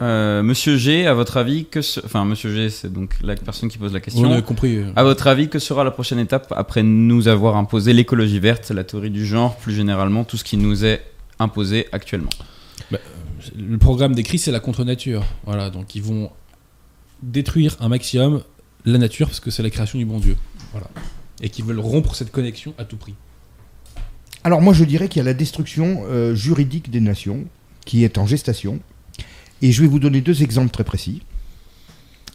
Euh, 0.00 0.42
Monsieur 0.42 0.76
G, 0.76 1.06
à 1.06 1.14
votre 1.14 1.36
avis, 1.36 1.66
que 1.66 1.80
se- 1.82 2.00
enfin 2.04 2.24
Monsieur 2.24 2.52
G, 2.52 2.70
c'est 2.70 2.92
donc 2.92 3.14
la 3.22 3.36
personne 3.36 3.68
qui 3.68 3.78
pose 3.78 3.92
la 3.92 4.00
question. 4.00 4.22
on 4.28 4.32
a 4.32 4.42
compris. 4.42 4.76
euh. 4.78 4.90
À 4.96 5.04
votre 5.04 5.26
avis, 5.28 5.48
que 5.48 5.58
sera 5.58 5.84
la 5.84 5.90
prochaine 5.92 6.18
étape 6.18 6.52
après 6.56 6.82
nous 6.82 7.28
avoir 7.28 7.56
imposé 7.56 7.92
l'écologie 7.92 8.40
verte, 8.40 8.70
la 8.70 8.84
théorie 8.84 9.10
du 9.10 9.24
genre, 9.24 9.56
plus 9.56 9.74
généralement 9.74 10.24
tout 10.24 10.36
ce 10.36 10.44
qui 10.44 10.56
nous 10.56 10.84
est 10.84 11.02
imposé 11.38 11.86
actuellement? 11.92 12.30
Le 13.58 13.76
programme 13.78 14.14
décrit, 14.14 14.38
c'est 14.38 14.52
la 14.52 14.60
contre-nature. 14.60 15.24
Voilà, 15.44 15.68
donc 15.70 15.94
ils 15.96 16.02
vont 16.02 16.30
détruire 17.22 17.76
un 17.80 17.88
maximum 17.88 18.42
la 18.84 18.98
nature 18.98 19.26
parce 19.28 19.40
que 19.40 19.50
c'est 19.50 19.62
la 19.64 19.70
création 19.70 19.98
du 19.98 20.04
bon 20.04 20.18
Dieu. 20.20 20.36
Voilà. 20.72 20.86
Et 21.40 21.48
qu'ils 21.48 21.64
veulent 21.64 21.80
rompre 21.80 22.14
cette 22.14 22.30
connexion 22.30 22.72
à 22.78 22.84
tout 22.84 22.96
prix. 22.96 23.14
Alors 24.44 24.60
moi 24.60 24.72
je 24.74 24.84
dirais 24.84 25.08
qu'il 25.08 25.18
y 25.18 25.22
a 25.22 25.24
la 25.24 25.34
destruction 25.34 26.04
euh, 26.08 26.34
juridique 26.36 26.90
des 26.90 27.00
nations 27.00 27.44
qui 27.84 28.04
est 28.04 28.16
en 28.18 28.26
gestation. 28.26 28.78
Et 29.62 29.70
je 29.70 29.80
vais 29.80 29.88
vous 29.88 30.00
donner 30.00 30.20
deux 30.20 30.42
exemples 30.42 30.70
très 30.70 30.84
précis. 30.84 31.22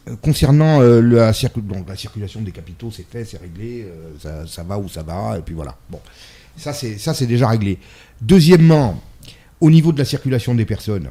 Euh, 0.08 0.16
concernant 0.16 0.80
euh, 0.80 1.00
la, 1.00 1.32
circulation 1.32 2.40
des 2.40 2.52
capitaux, 2.52 2.90
c'est 2.90 3.06
fait, 3.08 3.24
c'est 3.24 3.38
réglé, 3.38 3.86
euh, 4.24 4.46
ça, 4.46 4.62
va 4.62 4.78
où 4.78 4.88
ça 4.88 5.02
va, 5.02 5.38
et 5.38 5.42
puis 5.42 5.54
voilà. 5.54 5.76
Bon, 5.90 6.00
ça 6.56 6.72
c'est 6.72 7.26
déjà 7.26 7.48
réglé. 7.48 7.78
Deuxièmement, 8.20 9.00
au 9.60 9.70
niveau 9.70 9.92
de 9.92 9.98
la 9.98 10.04
circulation 10.04 10.54
des 10.54 10.64
personnes, 10.64 11.10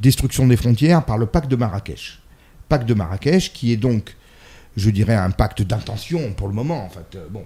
destruction 0.00 0.46
des 0.46 0.56
frontières 0.56 1.04
par 1.04 1.18
le 1.18 1.26
pacte 1.26 1.50
de 1.50 1.56
Marrakech. 1.56 2.20
Pacte 2.68 2.86
de 2.88 2.94
Marrakech 2.94 3.52
qui 3.52 3.72
est 3.72 3.76
donc, 3.76 4.16
je 4.76 4.90
dirais, 4.90 5.14
un 5.14 5.30
pacte 5.30 5.62
d'intention 5.62 6.32
pour 6.34 6.48
le 6.48 6.54
moment. 6.54 6.84
En 6.84 6.88
fait, 6.88 7.18
bon, 7.30 7.44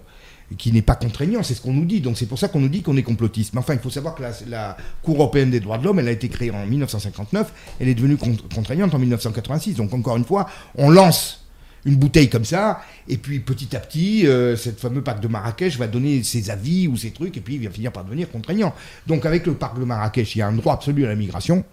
qui 0.56 0.70
n'est 0.72 0.82
pas 0.82 0.94
contraignant, 0.94 1.42
c'est 1.42 1.54
ce 1.54 1.60
qu'on 1.60 1.72
nous 1.72 1.84
dit. 1.84 2.00
Donc 2.00 2.16
c'est 2.16 2.26
pour 2.26 2.38
ça 2.38 2.48
qu'on 2.48 2.60
nous 2.60 2.68
dit 2.68 2.82
qu'on 2.82 2.96
est 2.96 3.02
complotiste. 3.02 3.52
Mais 3.54 3.60
enfin, 3.60 3.74
il 3.74 3.80
faut 3.80 3.90
savoir 3.90 4.14
que 4.14 4.22
la, 4.48 4.76
Cour 5.02 5.16
européenne 5.16 5.50
des 5.50 5.60
droits 5.60 5.78
de 5.78 5.84
l'homme, 5.84 5.98
elle 5.98 6.08
a 6.08 6.12
été 6.12 6.28
créée 6.28 6.50
en 6.50 6.64
1959, 6.66 7.52
elle 7.80 7.88
est 7.88 7.94
devenue 7.94 8.16
con- 8.16 8.36
contraignante 8.54 8.94
en 8.94 8.98
1986. 8.98 9.74
Donc 9.74 9.92
encore 9.92 10.16
une 10.16 10.24
fois, 10.24 10.48
on 10.76 10.90
lance 10.90 11.42
une 11.84 11.96
bouteille 11.96 12.28
comme 12.28 12.44
ça, 12.44 12.80
et 13.08 13.16
puis 13.16 13.38
petit 13.38 13.76
à 13.76 13.80
petit, 13.80 14.26
euh, 14.26 14.56
cette 14.56 14.80
fameux 14.80 15.02
pacte 15.02 15.22
de 15.22 15.28
Marrakech 15.28 15.78
va 15.78 15.86
donner 15.86 16.24
ses 16.24 16.50
avis 16.50 16.88
ou 16.88 16.96
ses 16.96 17.12
trucs, 17.12 17.36
et 17.36 17.40
puis 17.40 17.54
il 17.54 17.64
va 17.64 17.70
finir 17.70 17.92
par 17.92 18.04
devenir 18.04 18.28
contraignant. 18.28 18.74
Donc 19.06 19.24
avec 19.24 19.46
le 19.46 19.54
pacte 19.54 19.78
de 19.78 19.84
Marrakech, 19.84 20.34
il 20.34 20.40
y 20.40 20.42
a 20.42 20.48
un 20.48 20.52
droit 20.52 20.74
absolu 20.74 21.04
à 21.04 21.08
la 21.08 21.14
migration, 21.14 21.64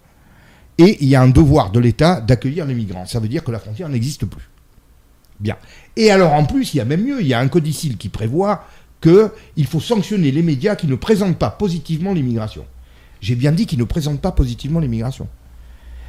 et 0.78 0.98
il 1.00 1.08
y 1.08 1.16
a 1.16 1.22
un 1.22 1.28
devoir 1.28 1.70
de 1.70 1.80
l'État 1.80 2.20
d'accueillir 2.20 2.64
les 2.64 2.74
migrants. 2.74 3.06
Ça 3.06 3.18
veut 3.18 3.28
dire 3.28 3.42
que 3.42 3.50
la 3.50 3.58
frontière 3.58 3.88
n'existe 3.88 4.24
plus. 4.24 4.48
Bien. 5.40 5.56
Et 5.96 6.10
alors 6.10 6.32
en 6.32 6.44
plus, 6.44 6.74
il 6.74 6.78
y 6.78 6.80
a 6.80 6.84
même 6.84 7.04
mieux, 7.04 7.20
il 7.20 7.26
y 7.26 7.34
a 7.34 7.40
un 7.40 7.48
codicile 7.48 7.96
qui 7.96 8.08
prévoit 8.08 8.64
qu'il 9.00 9.66
faut 9.66 9.80
sanctionner 9.80 10.30
les 10.30 10.42
médias 10.42 10.76
qui 10.76 10.86
ne 10.86 10.94
présentent 10.94 11.38
pas 11.38 11.50
positivement 11.50 12.12
l'immigration. 12.12 12.64
J'ai 13.20 13.34
bien 13.34 13.52
dit 13.52 13.66
qu'ils 13.66 13.78
ne 13.78 13.84
présentent 13.84 14.20
pas 14.20 14.32
positivement 14.32 14.80
l'immigration. 14.80 15.28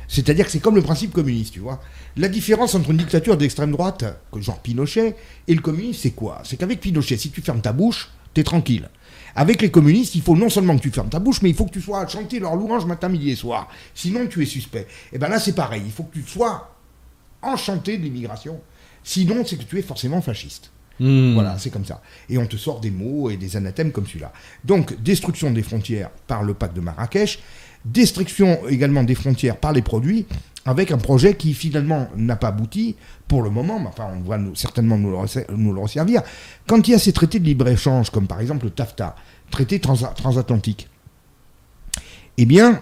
C'est-à-dire 0.07 0.45
que 0.45 0.51
c'est 0.51 0.59
comme 0.59 0.75
le 0.75 0.81
principe 0.81 1.11
communiste, 1.11 1.53
tu 1.53 1.59
vois. 1.59 1.81
La 2.15 2.27
différence 2.27 2.75
entre 2.75 2.91
une 2.91 2.97
dictature 2.97 3.37
d'extrême 3.37 3.71
droite, 3.71 4.05
genre 4.37 4.59
Pinochet, 4.59 5.15
et 5.47 5.55
le 5.55 5.61
communisme, 5.61 5.99
c'est 6.03 6.11
quoi? 6.11 6.41
C'est 6.43 6.57
qu'avec 6.57 6.79
Pinochet, 6.79 7.17
si 7.17 7.31
tu 7.31 7.41
fermes 7.41 7.61
ta 7.61 7.73
bouche, 7.73 8.09
t'es 8.33 8.43
tranquille. 8.43 8.89
Avec 9.35 9.61
les 9.61 9.71
communistes, 9.71 10.15
il 10.15 10.21
faut 10.21 10.35
non 10.35 10.49
seulement 10.49 10.77
que 10.77 10.83
tu 10.83 10.91
fermes 10.91 11.09
ta 11.09 11.19
bouche, 11.19 11.41
mais 11.41 11.49
il 11.49 11.55
faut 11.55 11.65
que 11.65 11.71
tu 11.71 11.81
sois 11.81 12.01
à 12.01 12.07
chanter 12.07 12.39
leur 12.39 12.55
louange 12.55 12.85
matin, 12.85 13.09
midi 13.09 13.31
et 13.31 13.35
soir. 13.35 13.67
Sinon, 13.93 14.27
tu 14.27 14.43
es 14.43 14.45
suspect. 14.45 14.87
Et 15.11 15.17
bien 15.17 15.27
là, 15.27 15.39
c'est 15.39 15.55
pareil. 15.55 15.81
Il 15.85 15.91
faut 15.91 16.03
que 16.03 16.13
tu 16.13 16.23
sois 16.23 16.75
enchanté 17.41 17.97
de 17.97 18.03
l'immigration. 18.03 18.61
Sinon, 19.05 19.45
c'est 19.45 19.55
que 19.57 19.63
tu 19.63 19.77
es 19.79 19.83
forcément 19.83 20.19
fasciste. 20.21 20.71
Hmm. 20.99 21.33
Voilà, 21.35 21.57
c'est 21.59 21.69
comme 21.69 21.85
ça. 21.85 22.01
Et 22.27 22.37
on 22.37 22.47
te 22.47 22.57
sort 22.57 22.79
des 22.79 22.89
mots 22.91 23.29
et 23.29 23.37
des 23.37 23.55
anathèmes 23.55 23.91
comme 23.91 24.07
celui-là. 24.07 24.33
Donc, 24.63 25.01
destruction 25.01 25.51
des 25.51 25.61
frontières 25.61 26.09
par 26.27 26.41
le 26.43 26.53
pacte 26.55 26.75
de 26.75 26.81
Marrakech, 26.81 27.39
destruction 27.85 28.67
également 28.67 29.03
des 29.03 29.13
frontières 29.13 29.57
par 29.57 29.73
les 29.73 29.81
produits, 29.83 30.25
avec 30.65 30.89
un 30.91 30.97
projet 30.97 31.35
qui 31.35 31.53
finalement 31.53 32.07
n'a 32.15 32.35
pas 32.35 32.47
abouti 32.47 32.95
pour 33.27 33.43
le 33.43 33.51
moment, 33.51 33.79
mais 33.79 33.87
enfin, 33.87 34.07
on 34.15 34.21
va 34.27 34.39
nous- 34.39 34.55
certainement 34.55 34.97
nous 34.97 35.11
le, 35.11 35.17
rese- 35.17 35.45
nous 35.55 35.71
le 35.73 35.79
resservir. 35.81 36.23
Quand 36.65 36.87
il 36.87 36.91
y 36.91 36.95
a 36.95 36.99
ces 36.99 37.13
traités 37.13 37.37
de 37.39 37.45
libre-échange, 37.45 38.09
comme 38.09 38.25
par 38.25 38.39
exemple 38.41 38.65
le 38.65 38.71
TAFTA, 38.71 39.15
traité 39.51 39.77
transa- 39.77 40.15
transatlantique, 40.15 40.89
eh 42.37 42.45
bien, 42.45 42.81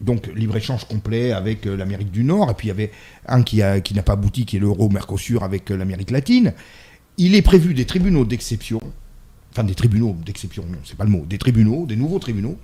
donc 0.00 0.28
libre-échange 0.34 0.84
complet 0.84 1.32
avec 1.32 1.66
euh, 1.66 1.76
l'Amérique 1.76 2.10
du 2.10 2.24
Nord, 2.24 2.50
et 2.50 2.54
puis 2.54 2.66
il 2.66 2.70
y 2.70 2.72
avait 2.72 2.92
un 3.26 3.42
qui, 3.42 3.58
n'a 3.58 4.02
pas 4.02 4.12
abouti, 4.12 4.46
qui 4.46 4.56
est 4.56 4.60
l'euro-Mercosur 4.60 5.42
avec 5.42 5.70
euh, 5.70 5.76
l'Amérique 5.76 6.10
latine. 6.10 6.54
Il 7.16 7.34
est 7.34 7.42
prévu 7.42 7.74
des 7.74 7.84
tribunaux 7.84 8.24
d'exception, 8.24 8.80
enfin 9.52 9.64
des 9.64 9.74
tribunaux 9.74 10.16
d'exception, 10.24 10.64
non, 10.68 10.78
c'est 10.84 10.96
pas 10.96 11.04
le 11.04 11.10
mot, 11.10 11.24
des 11.28 11.38
tribunaux, 11.38 11.84
des 11.86 11.96
nouveaux 11.96 12.20
tribunaux, 12.20 12.58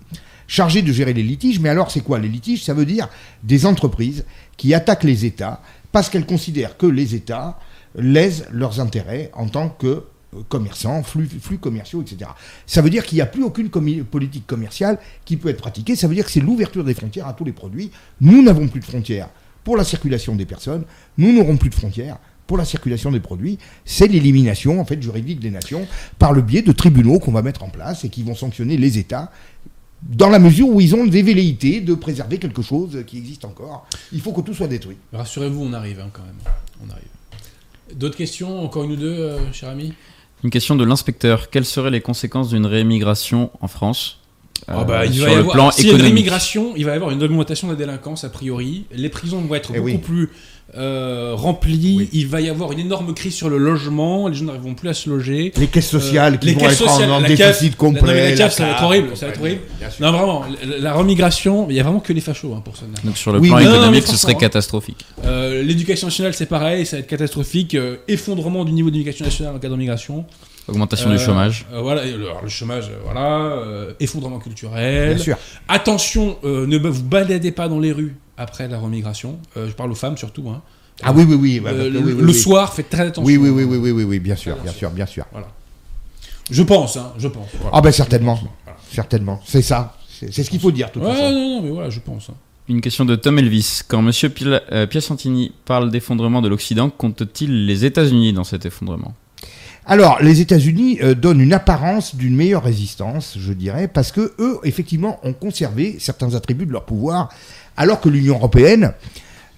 chargés 0.47 0.83
de 0.83 0.93
gérer 0.93 1.13
les 1.13 1.25
litiges. 1.25 1.59
Mais 1.59 1.69
alors, 1.69 1.91
c'est 1.91 2.03
quoi 2.03 2.19
les 2.21 2.29
litiges? 2.29 2.63
Ça 2.63 2.75
veut 2.75 2.87
dire 2.87 3.09
des 3.43 3.67
entreprises 3.67 4.25
qui 4.57 4.75
attaquent 4.75 5.05
les 5.05 5.25
États 5.25 5.61
parce 5.91 6.09
qu'elles 6.09 6.27
considèrent 6.27 6.77
que 6.77 6.87
les 6.87 7.15
États 7.17 7.59
lèsent 7.97 8.47
leurs 8.53 8.81
intérêts 8.81 9.31
en 9.35 9.49
tant 9.49 9.69
que 9.69 10.05
commerçants, 10.49 11.03
flux, 11.03 11.29
flux 11.41 11.59
commerciaux, 11.59 12.03
etc. 12.03 12.31
Ça 12.67 12.83
veut 12.83 12.91
dire 12.91 13.05
qu'il 13.05 13.17
n'y 13.17 13.23
a 13.23 13.27
plus 13.27 13.43
aucune 13.43 13.71
politique 13.71 14.47
commerciale 14.47 14.99
qui 15.25 15.37
peut 15.37 15.49
être 15.49 15.61
pratiquée. 15.61 15.97
Ça 15.97 16.09
veut 16.09 16.15
dire 16.15 16.25
que 16.25 16.31
c'est 16.31 16.41
l'ouverture 16.41 16.85
des 16.85 16.95
frontières 16.95 17.27
à 17.27 17.33
tous 17.33 17.45
les 17.45 17.53
produits. 17.53 17.91
Nous 18.21 18.43
n'avons 18.43 18.69
plus 18.69 18.81
de 18.81 18.85
frontières 18.85 19.29
pour 19.65 19.77
la 19.77 19.85
circulation 19.85 20.35
des 20.35 20.47
personnes. 20.47 20.85
Nous 21.19 21.33
n'aurons 21.33 21.57
plus 21.57 21.71
de 21.71 21.75
frontières 21.75 22.19
pour 22.47 22.59
la 22.59 22.65
circulation 22.65 23.11
des 23.11 23.21
produits. 23.21 23.59
C'est 23.85 24.07
l'élimination 24.07 24.81
en 24.81 24.85
fait 24.85 25.01
juridique 25.03 25.41
des 25.41 25.51
nations 25.51 25.87
par 26.19 26.33
le 26.33 26.43
biais 26.43 26.63
de 26.63 26.73
tribunaux 26.73 27.19
qu'on 27.19 27.33
va 27.33 27.43
mettre 27.43 27.63
en 27.63 27.71
place 27.71 28.05
et 28.05 28.11
qui 28.11 28.23
vont 28.23 28.35
sanctionner 28.35 28.77
les 28.77 28.99
États 28.99 29.31
dans 30.03 30.29
la 30.29 30.39
mesure 30.39 30.69
où 30.69 30.81
ils 30.81 30.95
ont 30.95 31.07
des 31.07 31.23
velléités 31.23 31.81
de 31.81 31.95
préserver 31.95 32.39
quelque 32.39 32.61
chose 32.63 33.03
qui 33.07 33.19
existe 33.19 33.45
encore. 33.45 33.87
Il 34.13 34.21
faut 34.21 34.33
que 34.33 34.43
tout 34.43 34.53
soit 34.53 34.69
détruit. 34.69 34.97
Rassurez-vous, 35.13 35.65
on 35.65 35.73
arrive 35.73 36.01
hein, 36.01 36.11
quand 36.13 36.23
même. 36.23 36.55
On 36.87 36.91
arrive. 36.91 37.05
D'autres 37.95 38.17
questions 38.17 38.63
Encore 38.63 38.85
une 38.85 38.93
ou 38.93 38.97
deux, 38.97 39.19
euh, 39.19 39.53
cher 39.53 39.71
ami? 39.71 39.95
Une 40.45 40.51
question 40.51 40.77
de 40.77 40.85
l'inspecteur. 40.85 41.49
Quelles 41.51 41.65
seraient 41.65 41.91
les 41.91 42.03
conséquences 42.03 42.51
d'une 42.51 42.67
réémigration 42.67 43.51
en 43.63 43.67
France 43.67 44.19
Ah 44.69 44.81
euh, 44.81 44.85
bah, 44.85 45.07
il 45.07 45.15
sur 45.15 45.25
va 45.25 45.31
y 45.31 45.35
le 45.35 45.41
avoir- 45.41 45.55
plan 45.55 45.71
s'il 45.71 45.87
y 45.87 45.89
a 45.89 45.93
une 45.93 46.01
économique 46.01 46.27
il 46.77 46.85
va 46.85 46.93
y 46.93 46.95
avoir 46.97 47.11
une 47.13 47.23
augmentation 47.23 47.67
de 47.69 47.73
la 47.73 47.79
délinquance 47.79 48.25
a 48.25 48.29
priori. 48.29 48.85
Les 48.93 49.09
prisons 49.09 49.41
vont 49.41 49.55
être 49.55 49.71
Eh 49.73 49.79
beaucoup 49.79 49.87
oui. 49.87 49.99
plus 49.99 50.29
euh, 50.77 51.33
remplies. 51.37 51.97
Oui. 51.99 52.09
Il 52.13 52.27
va 52.27 52.41
y 52.41 52.49
avoir 52.49 52.73
une 52.73 52.81
énorme 52.81 53.15
crise 53.15 53.35
sur 53.35 53.49
le 53.49 53.59
logement. 53.59 54.29
Les 54.29 54.35
gens 54.35 54.47
n'arriveront 54.47 54.75
plus 54.75 54.89
à 54.89 54.95
se 54.95 55.09
loger. 55.09 55.53
Les 55.57 55.67
caisses 55.69 55.89
sociales 55.89 56.35
Euh, 56.35 56.37
qui 56.39 56.47
les 56.49 56.55
vont 56.55 56.61
caisses 56.61 56.81
être 56.81 56.89
en- 56.89 56.91
sociales, 56.93 57.11
en, 57.13 57.21
la 57.21 57.29
déficit 57.29 57.71
CAF, 57.71 57.77
complet. 57.77 58.01
non, 58.01 58.07
mais 58.09 58.31
la 58.31 58.37
CAF, 58.37 58.53
ça 58.55 58.65
va 58.67 58.73
être 58.73 58.83
horrible, 58.83 59.17
ça 59.17 59.27
va 59.27 59.33
être 59.33 59.41
horrible. 59.41 59.61
Non, 60.01 60.11
vraiment, 60.13 60.45
la, 60.69 60.79
la 60.79 60.93
remigration, 60.95 61.67
il 61.71 61.77
y 61.77 61.81
a 61.81 61.83
vraiment 61.85 62.01
que 62.01 62.13
les 62.13 62.21
fachos 62.21 62.53
hein, 62.55 62.63
pour 62.65 62.77
ça. 62.77 62.87
Donc 63.05 63.17
sur 63.17 63.33
le 63.33 63.39
Oui, 63.39 63.49
plan. 63.49 63.59
Non, 63.61 63.65
non, 63.65 63.73
économique, 63.77 64.03
ce 64.03 64.17
serait 64.17 64.33
franchement, 64.33 64.41
catastrophique. 64.41 65.05
Euh, 65.25 65.63
L'éducation 65.63 66.09
nationale, 66.09 66.35
c'est 66.35 66.47
pareil, 66.47 66.87
ça 66.87 66.97
va 66.97 67.01
être 67.01 67.07
catastrophique. 67.09 67.75
Euh, 67.75 67.97
effondrement 68.09 68.65
du 68.65 68.73
niveau 68.73 68.91
de 68.91 68.95
l'éducation 68.97 69.25
nationale 69.25 69.55
en 69.55 69.59
cas 69.59 69.69
d'immigration. 69.69 70.25
Augmentation 70.67 71.11
Euh, 71.11 71.17
du 71.19 71.23
chômage. 71.23 71.67
euh, 71.75 71.81
voilà, 71.83 72.01
alors, 72.03 72.41
le 72.43 72.49
chômage, 72.49 72.91
voilà. 73.05 73.37
euh, 73.59 73.93
effondrement 74.01 74.39
culturel. 74.39 75.15
Bien 75.15 75.23
sûr. 75.23 75.37
Attention, 75.69 76.39
euh, 76.43 76.67
ne 76.67 76.79
vous 76.79 77.03
baladez 77.03 77.51
pas 77.53 77.69
dans 77.69 77.79
les 77.81 77.93
rues 77.93 78.17
après 78.37 78.69
la 78.69 78.79
remigration. 78.79 79.39
Euh, 79.57 79.69
je 79.69 79.73
parle 79.75 79.91
aux 79.93 79.97
femmes 79.97 80.17
surtout. 80.17 80.49
Hein. 80.49 80.63
Ah 81.03 81.13
oui, 81.13 81.25
oui, 81.29 81.35
oui. 81.35 81.63
Euh, 81.67 81.91
le 81.91 81.99
oui, 82.01 82.13
oui, 82.13 82.21
le 82.23 82.27
oui. 82.29 82.35
soir, 82.35 82.73
faites 82.73 82.89
très 82.91 83.03
attention. 83.09 83.25
Oui, 83.25 83.37
oui, 83.37 83.51
oui, 83.51 83.65
oui, 83.65 83.77
oui, 83.79 83.91
oui, 83.91 84.05
oui, 84.05 84.19
bien 84.21 84.37
sûr, 84.37 84.55
Bien 84.55 84.63
bien 84.65 84.73
sûr. 84.73 84.79
sûr, 84.79 84.91
bien 84.91 85.07
sûr. 85.07 85.25
Je 86.51 86.63
pense, 86.63 86.97
hein, 86.97 87.13
je 87.19 87.29
pense. 87.29 87.49
Voilà. 87.55 87.71
Ah 87.73 87.81
ben 87.81 87.91
certainement, 87.93 88.39
Voilà. 88.65 88.79
certainement. 88.93 89.41
C'est 89.45 89.63
ça. 89.63 89.97
C'est 90.09 90.43
ce 90.43 90.49
qu'il 90.51 90.61
faut 90.61 90.71
dire, 90.71 90.89
de 90.89 90.93
toute 90.93 91.03
Ouais, 91.03 91.11
façon. 91.11 91.33
non, 91.33 91.57
non, 91.57 91.63
mais 91.63 91.71
voilà, 91.71 91.91
je 91.91 92.01
pense. 92.01 92.31
hein. 92.31 92.35
Une 92.69 92.81
question 92.81 93.05
de 93.05 93.15
Tom 93.17 93.39
Elvis. 93.39 93.81
Quand 93.89 94.01
Monsieur 94.01 94.29
Pil- 94.31 94.61
euh, 94.73 94.87
Piacentini 94.87 95.53
parle 95.65 95.91
d'effondrement 95.91 96.41
de 96.41 96.49
l'Occident, 96.49 96.89
compte-t-il 96.91 97.67
les 97.67 97.85
États-Unis 97.85 98.33
dans 98.33 98.45
cet 98.45 98.65
effondrement? 98.65 99.15
Alors, 99.87 100.23
les 100.23 100.41
États-Unis 100.41 100.99
euh, 101.03 101.15
donnent 101.15 101.41
une 101.43 101.53
apparence 101.53 102.15
d'une 102.15 102.35
meilleure 102.35 102.63
résistance, 102.63 103.37
je 103.39 103.53
dirais, 103.53 103.87
parce 103.87 104.13
que 104.13 104.33
eux, 104.39 104.59
effectivement, 104.65 105.19
ont 105.25 105.35
conservé 105.35 105.97
certains 105.99 106.35
attributs 106.35 106.65
de 106.65 106.73
leur 106.73 106.85
pouvoir, 106.87 107.29
alors 107.77 108.01
que 108.01 108.09
l'Union 108.09 108.35
européenne, 108.37 108.93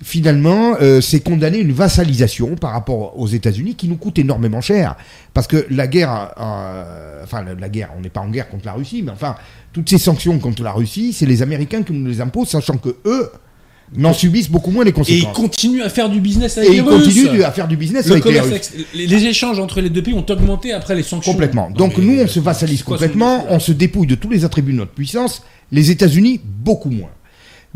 finalement, 0.03 0.77
euh, 0.81 1.01
s'est 1.01 1.21
condamnée 1.21 1.59
à 1.59 1.61
une 1.63 1.73
vassalisation 1.73 2.55
par 2.57 2.73
rapport 2.73 3.19
aux 3.19 3.27
États-Unis 3.27 3.75
qui 3.77 3.89
nous 3.89 3.97
coûte 3.97 4.19
énormément 4.19 4.61
cher. 4.61 4.97
Parce 5.33 5.47
que 5.47 5.67
la 5.71 5.87
guerre, 5.87 6.33
euh, 6.39 7.23
enfin 7.25 7.45
la, 7.59 7.69
guerre, 7.69 7.91
on 7.97 8.01
n'est 8.03 8.11
pas 8.11 8.21
en 8.21 8.29
guerre 8.29 8.49
contre 8.49 8.67
la 8.67 8.73
Russie, 8.75 9.03
mais 9.03 9.13
enfin, 9.13 9.37
toutes 9.73 9.89
ces 9.89 9.99
sanctions 9.99 10.39
contre 10.39 10.63
la 10.63 10.73
Russie, 10.73 11.13
c'est 11.13 11.27
les 11.27 11.43
Américains 11.43 11.83
qui 11.83 11.93
nous 11.93 12.07
les 12.09 12.21
imposent, 12.21 12.49
sachant 12.49 12.77
que 12.77 12.97
eux 13.07 13.31
n'en 13.97 14.13
subissent 14.13 14.51
beaucoup 14.51 14.71
moins 14.73 14.85
les 14.85 14.91
Et 14.91 14.93
ils 14.93 14.95
conséquences. 14.95 15.37
continuent 15.37 15.83
à 15.83 15.89
faire 15.89 16.09
du 16.11 16.21
business 16.21 16.59
avec 16.59 16.69
Et 16.71 16.73
les 16.73 16.79
ils 16.79 16.83
Russes. 16.83 17.07
continuent 17.07 17.43
à 17.45 17.53
faire 17.53 17.69
du 17.69 17.77
business 17.77 18.07
Le 18.07 18.13
avec 18.13 18.25
les 18.25 18.41
Russes. 18.41 18.73
les, 18.95 19.07
les 19.07 19.25
échanges 19.27 19.61
entre 19.61 19.81
les 19.81 19.91
deux 19.91 20.03
pays 20.03 20.13
ont 20.15 20.27
augmenté 20.29 20.73
après 20.73 20.95
les 20.97 21.05
sanctions. 21.05 21.31
Complètement. 21.33 21.71
Donc 21.71 21.97
nous, 21.97 22.19
on 22.21 22.27
se 22.27 22.41
vassalise 22.41 22.83
complètement, 22.83 23.47
on 23.49 23.61
se 23.61 23.73
dépouille 23.73 24.09
de 24.09 24.17
tous 24.17 24.29
les 24.29 24.45
attributs 24.45 24.73
de 24.73 24.79
notre 24.79 24.91
puissance. 24.93 25.43
Les 25.73 25.91
États-Unis, 25.91 26.41
beaucoup 26.45 26.91
moins. 26.91 27.11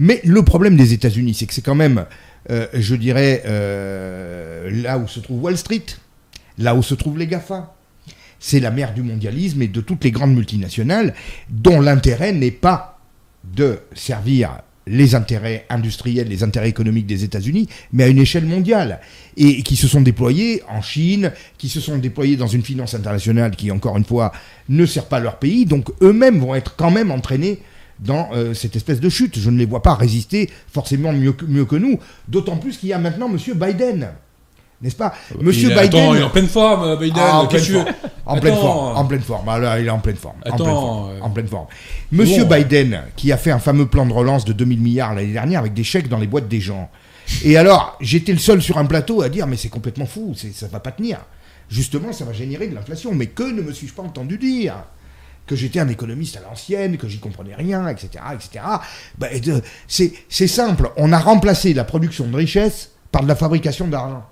Mais 0.03 0.23
le 0.25 0.43
problème 0.43 0.77
des 0.79 0.95
États-Unis, 0.95 1.35
c'est 1.35 1.45
que 1.45 1.53
c'est 1.53 1.61
quand 1.61 1.75
même, 1.75 2.07
euh, 2.49 2.67
je 2.73 2.95
dirais, 2.95 3.43
euh, 3.45 4.71
là 4.83 4.97
où 4.97 5.07
se 5.07 5.21
trouve 5.21 5.43
Wall 5.43 5.59
Street, 5.59 5.85
là 6.57 6.75
où 6.75 6.83
se 6.83 6.95
trouvent 6.95 7.19
les 7.19 7.27
GAFA. 7.27 7.77
C'est 8.39 8.61
la 8.61 8.71
mère 8.71 8.95
du 8.95 9.03
mondialisme 9.03 9.61
et 9.61 9.69
de 9.69 9.83
toutes 9.83 10.03
les 10.05 10.11
grandes 10.11 10.35
multinationales 10.35 11.13
dont 11.51 11.83
l'intérêt 11.83 12.33
n'est 12.33 12.51
pas 12.51 12.99
de 13.45 13.81
servir 13.93 14.63
les 14.87 15.15
intérêts 15.15 15.67
industriels, 15.69 16.29
les 16.29 16.45
intérêts 16.45 16.71
économiques 16.71 17.07
des 17.07 17.23
États-Unis, 17.23 17.69
mais 17.93 18.05
à 18.05 18.09
une 18.09 18.19
échelle 18.19 18.47
mondiale, 18.47 19.01
et 19.37 19.63
qui 19.63 19.77
se 19.77 19.87
sont 19.87 20.01
déployés 20.01 20.63
en 20.67 20.81
Chine, 20.81 21.31
qui 21.59 21.69
se 21.69 21.79
sont 21.79 21.99
déployés 21.99 22.39
dans 22.39 22.47
une 22.47 22.63
finance 22.63 22.95
internationale 22.95 23.51
qui, 23.55 23.71
encore 23.71 23.99
une 23.99 24.07
fois, 24.07 24.33
ne 24.71 24.87
sert 24.87 25.05
pas 25.05 25.21
leur 25.21 25.39
pays, 25.39 25.67
donc 25.67 25.91
eux-mêmes 26.01 26.39
vont 26.39 26.55
être 26.55 26.75
quand 26.75 26.91
même 26.91 27.11
entraînés 27.11 27.59
dans 28.01 28.29
euh, 28.33 28.55
cette 28.55 28.77
espèce 28.77 29.01
de 29.01 29.09
chute. 29.09 29.39
Je 29.39 29.51
ne 29.51 29.59
les 29.59 29.67
vois 29.67 29.83
pas 29.83 29.95
résister 29.95 30.51
forcément 30.73 31.13
mieux 31.13 31.33
que, 31.33 31.45
mieux 31.45 31.65
que 31.65 31.77
nous, 31.77 31.99
d'autant 32.29 32.57
plus 32.57 32.77
qu'il 32.79 32.89
y 32.89 32.93
a 32.93 32.99
maintenant 32.99 33.29
M. 33.29 33.37
Biden, 33.55 34.09
n'est-ce 34.83 34.97
pas? 34.97 35.13
Monsieur 35.41 35.71
il 35.71 35.77
est- 35.77 35.83
Biden... 35.83 36.01
Attends, 36.01 36.15
il 36.15 36.21
est 36.21 36.25
en 36.25 36.31
pleine 36.31 36.47
forme, 36.49 36.85
euh, 36.85 36.97
Biden. 36.97 37.19
Ah, 37.21 37.41
en 37.41 37.47
pleine 37.47 37.63
forme. 37.63 37.87
En 38.27 38.37
pleine 38.41 38.55
forme. 38.55 38.97
En 38.97 39.05
pleine 39.05 39.21
forme. 39.21 39.49
Ah, 39.49 39.59
là, 39.59 39.79
il 39.81 39.87
est 39.87 39.91
en 39.91 39.99
pleine 39.99 40.17
forme. 40.17 40.37
en 40.45 40.49
Attends, 40.49 40.65
pleine 40.65 40.75
forme. 40.77 41.11
euh, 41.11 41.21
En 41.23 41.31
pleine 41.31 41.47
forme. 41.49 41.67
Monsieur 42.13 42.45
bon. 42.45 42.57
Biden, 42.57 43.03
qui 43.17 43.31
a 43.33 43.37
fait 43.37 43.51
un 43.51 43.59
fameux 43.59 43.87
plan 43.87 44.07
de 44.07 44.13
relance 44.13 44.45
de 44.45 44.53
2000 44.55 44.81
milliards 44.81 45.15
l'année 45.15 45.33
dernière 45.33 45.61
avec 45.61 45.75
des 45.75 45.85
chèques 45.85 46.09
dans 46.09 46.19
les 46.19 46.27
boîtes 46.27 46.49
des 46.49 46.61
gens. 46.61 46.91
Et 47.45 47.57
alors, 47.57 47.97
j'étais 48.01 48.33
le 48.33 48.39
seul 48.39 48.61
sur 48.63 48.79
un 48.79 48.87
plateau 48.87 49.23
à 49.23 49.29
dire, 49.29 49.47
mais 49.47 49.57
c'est 49.57 49.69
complètement 49.69 50.07
fou, 50.07 50.35
ça 50.35 50.67
va 50.69 50.81
pas 50.81 50.91
tenir. 50.91 51.19
Justement, 51.69 52.13
ça 52.13 52.25
va 52.25 52.33
générer 52.33 52.67
de 52.67 52.75
l'inflation. 52.75 53.15
Mais 53.15 53.27
que 53.27 53.43
ne 53.45 53.63
me 53.63 53.73
suis-je 53.73 53.93
pas 53.93 54.03
entendu 54.03 54.39
dire? 54.39 54.75
Que 55.51 55.57
j'étais 55.57 55.81
un 55.81 55.89
économiste 55.89 56.37
à 56.37 56.41
l'ancienne, 56.49 56.97
que 56.97 57.09
j'y 57.09 57.19
comprenais 57.19 57.57
rien, 57.57 57.89
etc., 57.89 58.23
etc. 58.33 58.65
Ben, 59.19 59.43
c'est 59.89 60.47
simple. 60.47 60.93
On 60.97 61.13
a 61.13 61.19
remplacé 61.19 61.75
la 61.75 61.83
production 61.83 62.29
de 62.29 62.37
richesse 62.37 62.93
par 63.11 63.25
de 63.25 63.27
la 63.27 63.35
fabrication 63.35 63.89
d'argent. 63.89 64.30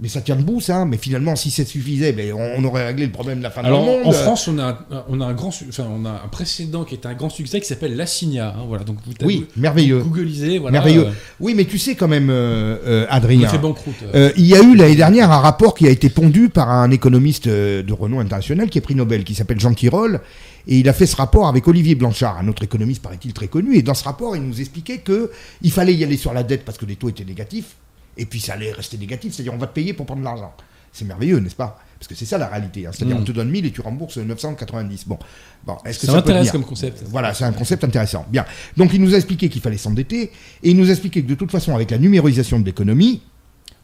Mais 0.00 0.08
ça 0.08 0.20
tient 0.20 0.34
debout, 0.34 0.60
ça. 0.60 0.84
Mais 0.84 0.96
finalement, 0.96 1.36
si 1.36 1.50
ça 1.52 1.64
suffisait, 1.64 2.12
ben, 2.12 2.32
on, 2.32 2.64
aurait 2.64 2.84
réglé 2.84 3.06
le 3.06 3.12
problème 3.12 3.38
de 3.38 3.44
la 3.44 3.50
fin 3.50 3.62
Alors, 3.62 3.84
du 3.84 3.90
monde. 3.90 4.00
en 4.06 4.10
France, 4.10 4.48
on 4.48 4.58
a, 4.58 4.64
un- 4.90 5.04
on 5.08 5.20
a 5.20 5.26
un 5.26 5.32
grand, 5.34 5.52
su- 5.52 5.66
enfin, 5.68 5.86
on 5.88 6.04
a 6.04 6.10
un 6.10 6.28
précédent 6.32 6.82
qui 6.82 6.96
est 6.96 7.06
un 7.06 7.14
grand 7.14 7.30
succès 7.30 7.60
qui 7.60 7.66
s'appelle 7.68 7.94
l'Assigna. 7.94 8.48
hein, 8.58 8.64
voilà, 8.66 8.82
donc 8.82 8.96
vous 9.06 9.12
tapez- 9.12 9.24
oui, 9.24 9.46
merveilleux. 9.56 10.00
Googlisez, 10.00 10.58
voilà. 10.58 10.72
Merveilleux. 10.72 11.06
euh, 11.06 11.12
Oui, 11.38 11.54
mais 11.56 11.64
tu 11.64 11.78
sais 11.78 11.94
quand 11.94 12.08
même, 12.08 12.28
euh, 12.28 12.76
euh, 12.84 13.06
Adrien. 13.08 13.48
fait 13.48 13.58
banqueroute. 13.58 13.94
euh. 14.14 14.32
Il 14.36 14.46
y 14.46 14.56
a 14.56 14.62
eu 14.62 14.74
l'année 14.74 14.96
dernière 14.96 15.30
un 15.30 15.38
rapport 15.38 15.74
qui 15.76 15.86
a 15.86 15.90
été 15.90 16.08
pondu 16.08 16.48
par 16.48 16.70
un 16.70 16.90
économiste 16.90 17.46
de 17.48 17.92
renom 17.92 18.18
international 18.18 18.68
qui 18.70 18.78
est 18.78 18.80
prix 18.80 18.96
Nobel, 18.96 19.22
qui 19.22 19.36
s'appelle 19.36 19.60
Jean 19.60 19.74
Tirole. 19.74 20.20
Et 20.66 20.78
il 20.78 20.88
a 20.88 20.92
fait 20.92 21.06
ce 21.06 21.14
rapport 21.14 21.46
avec 21.46 21.68
Olivier 21.68 21.94
Blanchard, 21.94 22.38
un 22.38 22.48
autre 22.48 22.64
économiste, 22.64 23.00
paraît-il, 23.00 23.32
très 23.32 23.46
connu. 23.48 23.76
Et 23.76 23.82
dans 23.82 23.94
ce 23.94 24.02
rapport, 24.02 24.34
il 24.34 24.42
nous 24.42 24.58
expliquait 24.60 24.98
que 24.98 25.30
il 25.62 25.70
fallait 25.70 25.94
y 25.94 26.02
aller 26.02 26.16
sur 26.16 26.32
la 26.34 26.42
dette 26.42 26.64
parce 26.64 26.78
que 26.78 26.86
les 26.86 26.96
taux 26.96 27.10
étaient 27.10 27.24
négatifs. 27.24 27.76
Et 28.16 28.26
puis 28.26 28.40
ça 28.40 28.54
allait 28.54 28.72
rester 28.72 28.96
négatif, 28.98 29.32
c'est-à-dire 29.34 29.54
on 29.54 29.58
va 29.58 29.66
te 29.66 29.74
payer 29.74 29.92
pour 29.92 30.06
prendre 30.06 30.20
de 30.20 30.24
l'argent. 30.24 30.52
C'est 30.92 31.04
merveilleux, 31.04 31.38
n'est-ce 31.40 31.56
pas? 31.56 31.80
Parce 31.98 32.06
que 32.08 32.14
c'est 32.14 32.24
ça 32.26 32.38
la 32.38 32.46
réalité. 32.46 32.86
hein. 32.86 32.90
C'est-à-dire 32.92 33.16
Mm. 33.16 33.20
on 33.22 33.24
te 33.24 33.32
donne 33.32 33.50
1000 33.50 33.66
et 33.66 33.70
tu 33.72 33.80
rembourses 33.80 34.18
990. 34.18 35.08
Bon, 35.08 35.18
bon 35.66 35.76
est-ce 35.84 35.98
que 35.98 36.06
Ça 36.06 36.12
ça, 36.12 36.18
m'intéresse 36.18 36.50
comme 36.52 36.64
concept. 36.64 37.02
Voilà, 37.08 37.34
c'est 37.34 37.44
un 37.44 37.52
concept 37.52 37.82
intéressant. 37.82 38.24
Bien. 38.30 38.44
Donc 38.76 38.92
il 38.94 39.00
nous 39.00 39.12
a 39.14 39.16
expliqué 39.16 39.48
qu'il 39.48 39.60
fallait 39.60 39.76
s'endetter 39.78 40.30
et 40.62 40.70
il 40.70 40.76
nous 40.76 40.88
a 40.88 40.92
expliqué 40.92 41.22
que 41.22 41.28
de 41.28 41.34
toute 41.34 41.50
façon, 41.50 41.74
avec 41.74 41.90
la 41.90 41.98
numérisation 41.98 42.60
de 42.60 42.64
l'économie, 42.66 43.22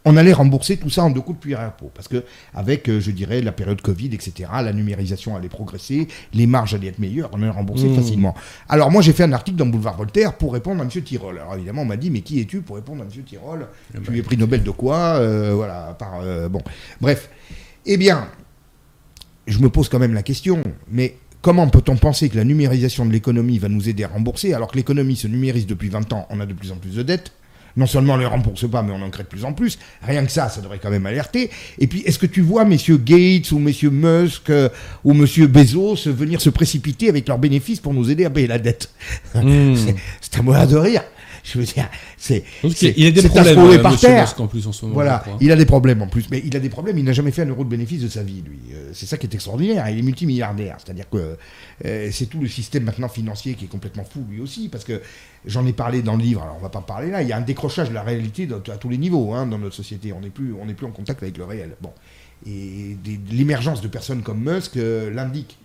on 0.06 0.16
allait 0.16 0.32
rembourser 0.32 0.78
tout 0.78 0.88
ça 0.88 1.04
en 1.04 1.10
deux 1.10 1.20
coups 1.20 1.38
de 1.38 1.42
cuillère 1.42 1.60
à 1.60 1.70
peau. 1.70 1.90
Parce 1.94 2.08
que, 2.08 2.24
avec, 2.54 2.88
euh, 2.88 3.00
je 3.00 3.10
dirais, 3.10 3.42
la 3.42 3.52
période 3.52 3.82
Covid, 3.82 4.06
etc., 4.14 4.48
la 4.62 4.72
numérisation 4.72 5.36
allait 5.36 5.48
progresser, 5.50 6.08
les 6.32 6.46
marges 6.46 6.74
allaient 6.74 6.86
être 6.88 6.98
meilleures, 6.98 7.28
on 7.32 7.42
allait 7.42 7.50
rembourser 7.50 7.88
Mmh. 7.88 7.96
facilement. 7.96 8.34
Alors, 8.68 8.90
moi, 8.90 9.02
j'ai 9.02 9.12
fait 9.12 9.24
un 9.24 9.32
article 9.32 9.58
dans 9.58 9.66
Boulevard 9.66 9.96
Voltaire 9.98 10.34
pour 10.38 10.52
répondre 10.54 10.80
à 10.80 10.84
M. 10.84 10.90
Tirol. 11.02 11.38
Alors, 11.38 11.54
évidemment, 11.56 11.82
on 11.82 11.86
m'a 11.86 11.96
dit, 11.98 12.10
mais 12.10 12.22
qui 12.22 12.40
es-tu 12.40 12.62
pour 12.62 12.76
répondre 12.76 13.02
à 13.02 13.04
M. 13.04 13.10
Tirol 13.24 13.66
Tu 14.04 14.18
es 14.18 14.22
prix 14.22 14.36
Nobel 14.38 14.62
de 14.62 14.70
quoi? 14.70 14.96
Euh, 15.16 15.52
Voilà, 15.54 15.94
par. 15.98 16.20
euh, 16.22 16.48
bon. 16.48 16.62
Bref. 17.00 17.28
Eh 17.84 17.96
bien, 17.96 18.26
je 19.46 19.58
me 19.58 19.68
pose 19.68 19.88
quand 19.88 19.98
même 19.98 20.14
la 20.14 20.22
question, 20.22 20.62
mais 20.90 21.16
comment 21.42 21.68
peut-on 21.68 21.96
penser 21.96 22.28
que 22.28 22.36
la 22.36 22.44
numérisation 22.44 23.04
de 23.06 23.12
l'économie 23.12 23.58
va 23.58 23.68
nous 23.68 23.88
aider 23.88 24.04
à 24.04 24.08
rembourser 24.08 24.54
alors 24.54 24.70
que 24.70 24.76
l'économie 24.76 25.16
se 25.16 25.26
numérise 25.26 25.66
depuis 25.66 25.88
20 25.88 26.12
ans, 26.12 26.26
on 26.30 26.40
a 26.40 26.46
de 26.46 26.52
plus 26.54 26.72
en 26.72 26.76
plus 26.76 26.94
de 26.96 27.02
dettes? 27.02 27.32
Non 27.76 27.86
seulement 27.86 28.14
on 28.14 28.16
ne 28.16 28.22
les 28.22 28.26
rembourse 28.26 28.68
pas, 28.68 28.82
mais 28.82 28.92
on 28.92 29.02
en 29.02 29.10
crée 29.10 29.22
de 29.22 29.28
plus 29.28 29.44
en 29.44 29.52
plus. 29.52 29.78
Rien 30.02 30.24
que 30.24 30.30
ça, 30.32 30.48
ça 30.48 30.60
devrait 30.60 30.78
quand 30.82 30.90
même 30.90 31.06
alerter. 31.06 31.50
Et 31.78 31.86
puis, 31.86 32.00
est-ce 32.02 32.18
que 32.18 32.26
tu 32.26 32.40
vois 32.40 32.64
messieurs 32.64 32.96
Gates 32.98 33.50
ou 33.52 33.58
messieurs 33.58 33.90
Musk 33.90 34.50
euh, 34.50 34.68
ou 35.04 35.12
monsieur 35.14 35.46
Bezos 35.46 35.96
venir 36.06 36.40
se 36.40 36.50
précipiter 36.50 37.08
avec 37.08 37.28
leurs 37.28 37.38
bénéfices 37.38 37.80
pour 37.80 37.94
nous 37.94 38.10
aider 38.10 38.24
à 38.24 38.30
payer 38.30 38.46
la 38.46 38.58
dette 38.58 38.90
Hmm. 39.34 39.74
C'est- 39.76 39.94
C'est 40.20 40.38
à 40.38 40.42
moi 40.42 40.66
de 40.66 40.76
rire. 40.76 41.02
Je 41.44 41.58
veux 41.58 41.64
dire, 41.64 41.88
c'est. 42.16 42.44
Il 42.62 43.06
a 43.06 43.10
des 43.10 43.28
problèmes, 43.28 43.58
euh, 43.58 43.78
par 43.78 43.98
terre. 43.98 44.34
En 44.38 44.46
plus, 44.46 44.66
en 44.66 44.72
ce 44.72 44.84
moment. 44.84 44.94
Voilà, 44.94 45.22
je 45.24 45.30
crois. 45.30 45.38
il 45.40 45.52
a 45.52 45.56
des 45.56 45.66
problèmes 45.66 46.02
en 46.02 46.06
plus, 46.06 46.26
mais 46.30 46.42
il 46.44 46.54
a 46.56 46.60
des 46.60 46.68
problèmes. 46.68 46.98
Il 46.98 47.04
n'a 47.04 47.12
jamais 47.12 47.30
fait 47.30 47.42
un 47.42 47.48
euro 47.48 47.64
de 47.64 47.68
bénéfice 47.68 48.02
de 48.02 48.08
sa 48.08 48.22
vie, 48.22 48.42
lui. 48.42 48.58
Euh, 48.72 48.90
c'est 48.92 49.06
ça 49.06 49.16
qui 49.16 49.26
est 49.26 49.34
extraordinaire. 49.34 49.88
Il 49.88 49.98
est 49.98 50.02
multimilliardaire, 50.02 50.76
c'est-à-dire 50.84 51.08
que 51.08 51.36
euh, 51.84 52.08
c'est 52.12 52.26
tout 52.26 52.40
le 52.40 52.48
système 52.48 52.84
maintenant 52.84 53.08
financier 53.08 53.54
qui 53.54 53.64
est 53.64 53.68
complètement 53.68 54.04
fou, 54.04 54.24
lui 54.28 54.40
aussi, 54.40 54.68
parce 54.68 54.84
que 54.84 55.00
j'en 55.46 55.66
ai 55.66 55.72
parlé 55.72 56.02
dans 56.02 56.16
le 56.16 56.22
livre. 56.22 56.42
Alors 56.42 56.56
on 56.58 56.62
va 56.62 56.68
pas 56.68 56.80
en 56.80 56.82
parler 56.82 57.10
là. 57.10 57.22
Il 57.22 57.28
y 57.28 57.32
a 57.32 57.36
un 57.36 57.42
décrochage 57.42 57.88
de 57.88 57.94
la 57.94 58.02
réalité 58.02 58.48
à 58.52 58.76
tous 58.76 58.88
les 58.88 58.98
niveaux 58.98 59.32
hein, 59.32 59.46
dans 59.46 59.58
notre 59.58 59.76
société. 59.76 60.12
On 60.12 60.20
n'est 60.20 60.30
plus, 60.30 60.54
on 60.60 60.66
n'est 60.66 60.74
plus 60.74 60.86
en 60.86 60.92
contact 60.92 61.22
avec 61.22 61.38
le 61.38 61.44
réel. 61.44 61.76
Bon, 61.80 61.92
et 62.46 62.96
l'émergence 63.30 63.80
de 63.80 63.88
personnes 63.88 64.22
comme 64.22 64.42
Musk 64.42 64.76
euh, 64.76 65.10
l'indique. 65.10 65.58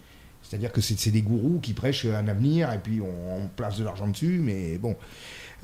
C'est-à-dire 0.44 0.72
que 0.72 0.82
c'est 0.82 1.00
c'est 1.00 1.12
des 1.12 1.22
gourous 1.22 1.60
qui 1.60 1.74
prêchent 1.74 2.06
un 2.06 2.28
avenir 2.28 2.72
et 2.72 2.78
puis 2.78 3.02
on, 3.02 3.44
on 3.44 3.48
place 3.48 3.78
de 3.78 3.84
l'argent 3.84 4.08
dessus, 4.08 4.40
mais 4.44 4.78
bon. 4.78 4.96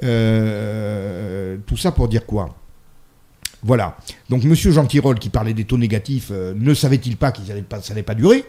Euh, 0.03 1.57
tout 1.65 1.77
ça 1.77 1.91
pour 1.91 2.07
dire 2.07 2.25
quoi? 2.25 2.55
Voilà. 3.63 3.95
Donc 4.29 4.43
Monsieur 4.43 4.71
Jean 4.71 4.85
Tirole 4.85 5.19
qui 5.19 5.29
parlait 5.29 5.53
des 5.53 5.65
taux 5.65 5.77
négatifs, 5.77 6.29
euh, 6.31 6.53
ne 6.57 6.73
savait-il 6.73 7.17
pas 7.17 7.31
que 7.31 7.39
ça 7.45 7.89
n'allait 7.89 8.03
pas 8.03 8.15
durer? 8.15 8.43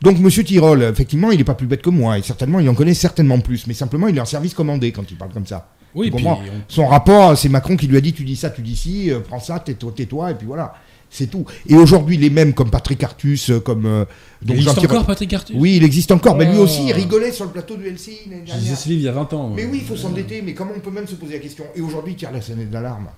Donc 0.00 0.18
Monsieur 0.18 0.44
Tirole, 0.44 0.82
effectivement, 0.84 1.30
il 1.30 1.38
n'est 1.38 1.44
pas 1.44 1.54
plus 1.54 1.66
bête 1.66 1.82
que 1.82 1.90
moi, 1.90 2.18
et 2.18 2.22
certainement, 2.22 2.60
il 2.60 2.68
en 2.68 2.74
connaît 2.74 2.94
certainement 2.94 3.40
plus, 3.40 3.66
mais 3.66 3.74
simplement, 3.74 4.08
il 4.08 4.16
est 4.16 4.20
en 4.20 4.24
service 4.24 4.54
commandé 4.54 4.92
quand 4.92 5.10
il 5.10 5.16
parle 5.18 5.32
comme 5.32 5.46
ça. 5.46 5.68
Oui, 5.94 6.10
puis 6.10 6.24
on- 6.26 6.38
Son 6.68 6.86
rapport, 6.86 7.36
c'est 7.36 7.48
Macron 7.48 7.76
qui 7.76 7.86
lui 7.88 7.96
a 7.96 8.00
dit 8.00 8.12
tu 8.12 8.22
dis 8.24 8.36
ça, 8.36 8.50
tu 8.50 8.62
dis 8.62 8.76
ci, 8.76 9.10
euh, 9.10 9.20
prends 9.20 9.40
ça, 9.40 9.58
tais-toi, 9.58 9.92
tais-toi, 9.96 10.30
et 10.30 10.34
puis 10.34 10.46
voilà, 10.46 10.74
c'est 11.10 11.26
tout. 11.28 11.44
Et 11.66 11.74
aujourd'hui, 11.74 12.16
les 12.16 12.30
mêmes 12.30 12.52
comme 12.54 12.70
Patrick 12.70 13.02
Artus, 13.02 13.50
euh, 13.50 13.60
comme 13.60 13.86
euh, 13.86 14.04
il 14.44 14.52
existe 14.52 14.78
encore 14.78 15.06
Patrick 15.06 15.32
Artus? 15.32 15.56
Oui, 15.58 15.76
il 15.76 15.84
existe 15.84 16.12
encore, 16.12 16.36
mais 16.36 16.44
lui 16.44 16.58
Oh. 16.58 16.62
aussi, 16.62 16.86
il 16.86 16.92
rigolait 16.92 17.32
sur 17.32 17.44
le 17.44 17.50
plateau 17.50 17.76
du 17.76 17.88
LCI 17.88 18.30
lisais 18.44 18.74
ce 18.76 18.88
livre 18.88 19.00
il 19.00 19.04
y 19.04 19.08
a 19.08 19.12
20 19.12 19.32
ans. 19.32 19.52
Mais 19.54 19.64
oui, 19.64 19.78
il 19.80 19.86
faut 19.86 19.96
s'endetter, 19.96 20.42
mais 20.42 20.54
comment 20.54 20.72
on 20.76 20.80
peut 20.80 20.90
même 20.90 21.06
se 21.06 21.14
poser 21.14 21.34
la 21.34 21.38
question? 21.40 21.64
Et 21.74 21.80
aujourd'hui, 21.80 22.12
il 22.12 22.16
tire 22.16 22.32
la 22.32 22.40
sonnette 22.40 22.70
d'alarme. 22.70 23.08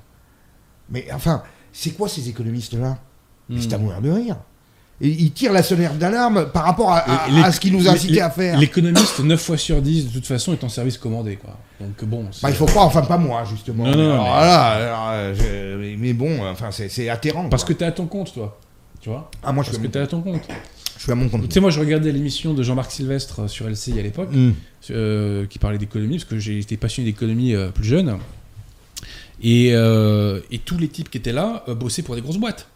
Mais 0.91 1.07
enfin, 1.13 1.43
c'est 1.73 1.91
quoi 1.91 2.09
ces 2.09 2.29
économistes-là? 2.29 2.99
Hmm. 3.49 3.59
C'est 3.61 3.73
à 3.73 3.79
mourir 3.79 4.01
de 4.01 4.11
rire. 4.11 4.37
Et 5.03 5.09
ils 5.09 5.33
tirent 5.33 5.53
la 5.55 5.63
sonnette 5.63 5.97
d'alarme 5.99 6.51
par 6.53 6.65
rapport 6.65 6.93
à, 6.93 7.51
ce 7.53 7.59
qui 7.59 7.71
nous 7.71 7.89
a 7.89 7.93
incité 7.93 8.21
à 8.21 8.29
faire. 8.29 8.59
L'économiste, 8.59 9.21
9 9.25 9.41
fois 9.41 9.57
sur 9.57 9.81
10, 9.81 10.09
de 10.09 10.13
toute 10.13 10.27
façon, 10.27 10.53
est 10.53 10.63
en 10.63 10.69
service 10.69 10.99
commandé. 10.99 11.37
Quoi. 11.37 11.57
Donc 11.81 12.05
bon. 12.05 12.27
Bah, 12.43 12.51
il 12.51 12.55
faut 12.55 12.67
croire, 12.67 12.85
enfin 12.87 13.01
pas 13.03 13.17
moi 13.17 13.43
justement. 13.49 13.85
Non, 13.87 13.93
non, 13.97 14.13
Alors 14.13 14.25
mais- 14.25 14.41
là, 14.43 14.67
alors, 14.69 15.09
euh, 15.13 15.35
je- 15.35 15.97
mais 15.97 16.13
bon, 16.13 16.45
enfin 16.47 16.69
c'est 16.71 17.09
atterrant. 17.09 17.49
Parce 17.49 17.63
que 17.65 17.73
quoi. 17.73 17.79
t'es 17.79 17.85
à 17.87 17.93
ton 17.93 18.07
compte, 18.07 18.35
toi. 18.35 18.59
Tu 19.01 19.09
vois 19.09 19.31
ah 19.43 19.53
moi 19.53 19.65
je 19.65 19.71
Parce 19.71 19.81
suis, 19.83 19.91
que 19.91 19.99
à 19.99 20.07
ton 20.07 20.21
compte. 20.21 20.43
je 20.99 21.03
suis 21.03 21.11
à 21.13 21.15
mon 21.15 21.31
compte. 21.31 21.49
Tu 21.49 21.55
sais, 21.55 21.61
moi, 21.61 21.71
je 21.71 21.81
regardais 21.81 22.13
l'émission 22.13 22.53
de 22.53 22.63
Jean-Marc 22.63 22.93
Sylvestre 22.93 23.49
sur 23.49 23.67
LCI 23.71 23.99
à 23.99 24.03
l'époque, 24.03 24.29
Hmm. 24.31 24.51
euh, 24.91 25.47
qui 25.47 25.59
parlait 25.59 25.79
d'économie, 25.79 26.19
parce 26.19 26.25
que 26.27 26.51
été 26.51 26.77
passionné 26.77 27.11
d'économie 27.11 27.55
euh, 27.55 27.71
plus 27.71 27.85
jeune. 27.85 28.19
Et, 29.43 29.71
euh, 29.73 30.41
et 30.51 30.59
tous 30.59 30.77
les 30.77 30.89
types 30.89 31.09
qui 31.09 31.17
étaient 31.17 31.33
là 31.33 31.65
euh, 31.69 31.75
bossaient 31.75 32.03
pour 32.03 32.15
des 32.15 32.21
grosses 32.21 32.37
boîtes. 32.37 32.67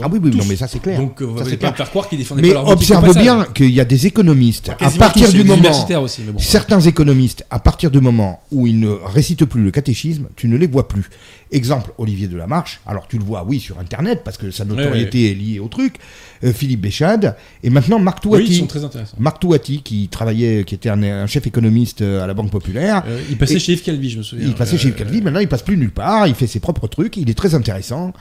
Ah 0.00 0.06
oui, 0.10 0.18
oui, 0.22 0.30
tous. 0.30 0.38
non 0.38 0.44
mais 0.48 0.56
ça 0.56 0.66
c'est 0.68 0.78
clair. 0.80 0.98
Donc, 0.98 1.20
euh, 1.20 1.26
vous 1.26 1.36
Ça, 1.36 1.42
allez 1.42 1.50
c'est 1.50 1.56
pas 1.58 1.70
me 1.70 1.76
faire 1.76 1.90
croire 1.90 2.08
qu'ils 2.08 2.16
défendaient 2.18 2.40
Mais 2.42 2.48
pas 2.48 2.54
leur 2.54 2.68
observe 2.68 3.14
bien 3.18 3.44
qu'il 3.52 3.70
y 3.70 3.78
a 3.80 3.84
des 3.84 4.06
économistes 4.06 4.70
à 4.70 4.74
partir 4.90 5.26
tous, 5.26 5.34
du 5.34 5.44
moment. 5.44 5.68
aussi, 6.02 6.22
bon. 6.22 6.38
Certains 6.38 6.80
économistes, 6.80 7.44
à 7.50 7.58
partir 7.58 7.90
du 7.90 8.00
moment 8.00 8.40
où 8.50 8.66
ils 8.66 8.80
ne 8.80 8.88
récitent 8.88 9.44
plus 9.44 9.62
le 9.62 9.70
catéchisme, 9.70 10.28
tu 10.34 10.48
ne 10.48 10.56
les 10.56 10.66
vois 10.66 10.88
plus. 10.88 11.10
Exemple, 11.50 11.92
Olivier 11.98 12.26
Delamarche, 12.28 12.80
alors 12.86 13.06
tu 13.06 13.18
le 13.18 13.24
vois, 13.24 13.44
oui, 13.46 13.60
sur 13.60 13.78
Internet, 13.78 14.22
parce 14.24 14.38
que 14.38 14.50
sa 14.50 14.64
notoriété 14.64 15.30
est 15.30 15.34
liée 15.34 15.58
au 15.58 15.68
truc, 15.68 15.96
euh, 16.44 16.52
Philippe 16.54 16.80
Béchade, 16.80 17.36
et 17.62 17.68
maintenant 17.68 17.98
Marc 17.98 18.24
Oui, 18.24 18.38
ils 18.40 18.44
Touati. 18.46 18.58
sont 18.60 18.66
très 18.66 18.84
intéressants. 18.84 19.16
Marc 19.20 19.40
Touati, 19.40 19.82
qui 19.82 20.08
travaillait, 20.08 20.64
qui 20.64 20.74
était 20.74 20.88
un, 20.88 21.02
un 21.02 21.26
chef 21.26 21.46
économiste 21.46 22.00
euh, 22.00 22.24
à 22.24 22.26
la 22.26 22.32
Banque 22.32 22.50
Populaire, 22.50 23.02
Euh, 23.06 23.20
il 23.28 23.36
passait 23.36 23.56
Et- 23.56 23.58
chez 23.58 23.72
Yves 23.72 23.82
Calvi, 23.82 24.08
je 24.08 24.16
me 24.18 24.22
souviens. 24.22 24.46
il 24.48 24.54
passait 24.54 24.76
Euh, 24.76 24.78
chez 24.78 24.88
Yves 24.88 24.94
Calvi, 24.94 25.20
maintenant 25.20 25.40
il 25.40 25.48
passe 25.48 25.62
plus 25.62 25.76
nulle 25.76 25.90
part, 25.92 26.26
il 26.26 26.34
fait 26.34 26.46
ses 26.46 26.60
propres 26.60 26.86
trucs, 26.88 27.18
il 27.18 27.28
est 27.28 27.34
très 27.34 27.54
intéressant, 27.54 28.14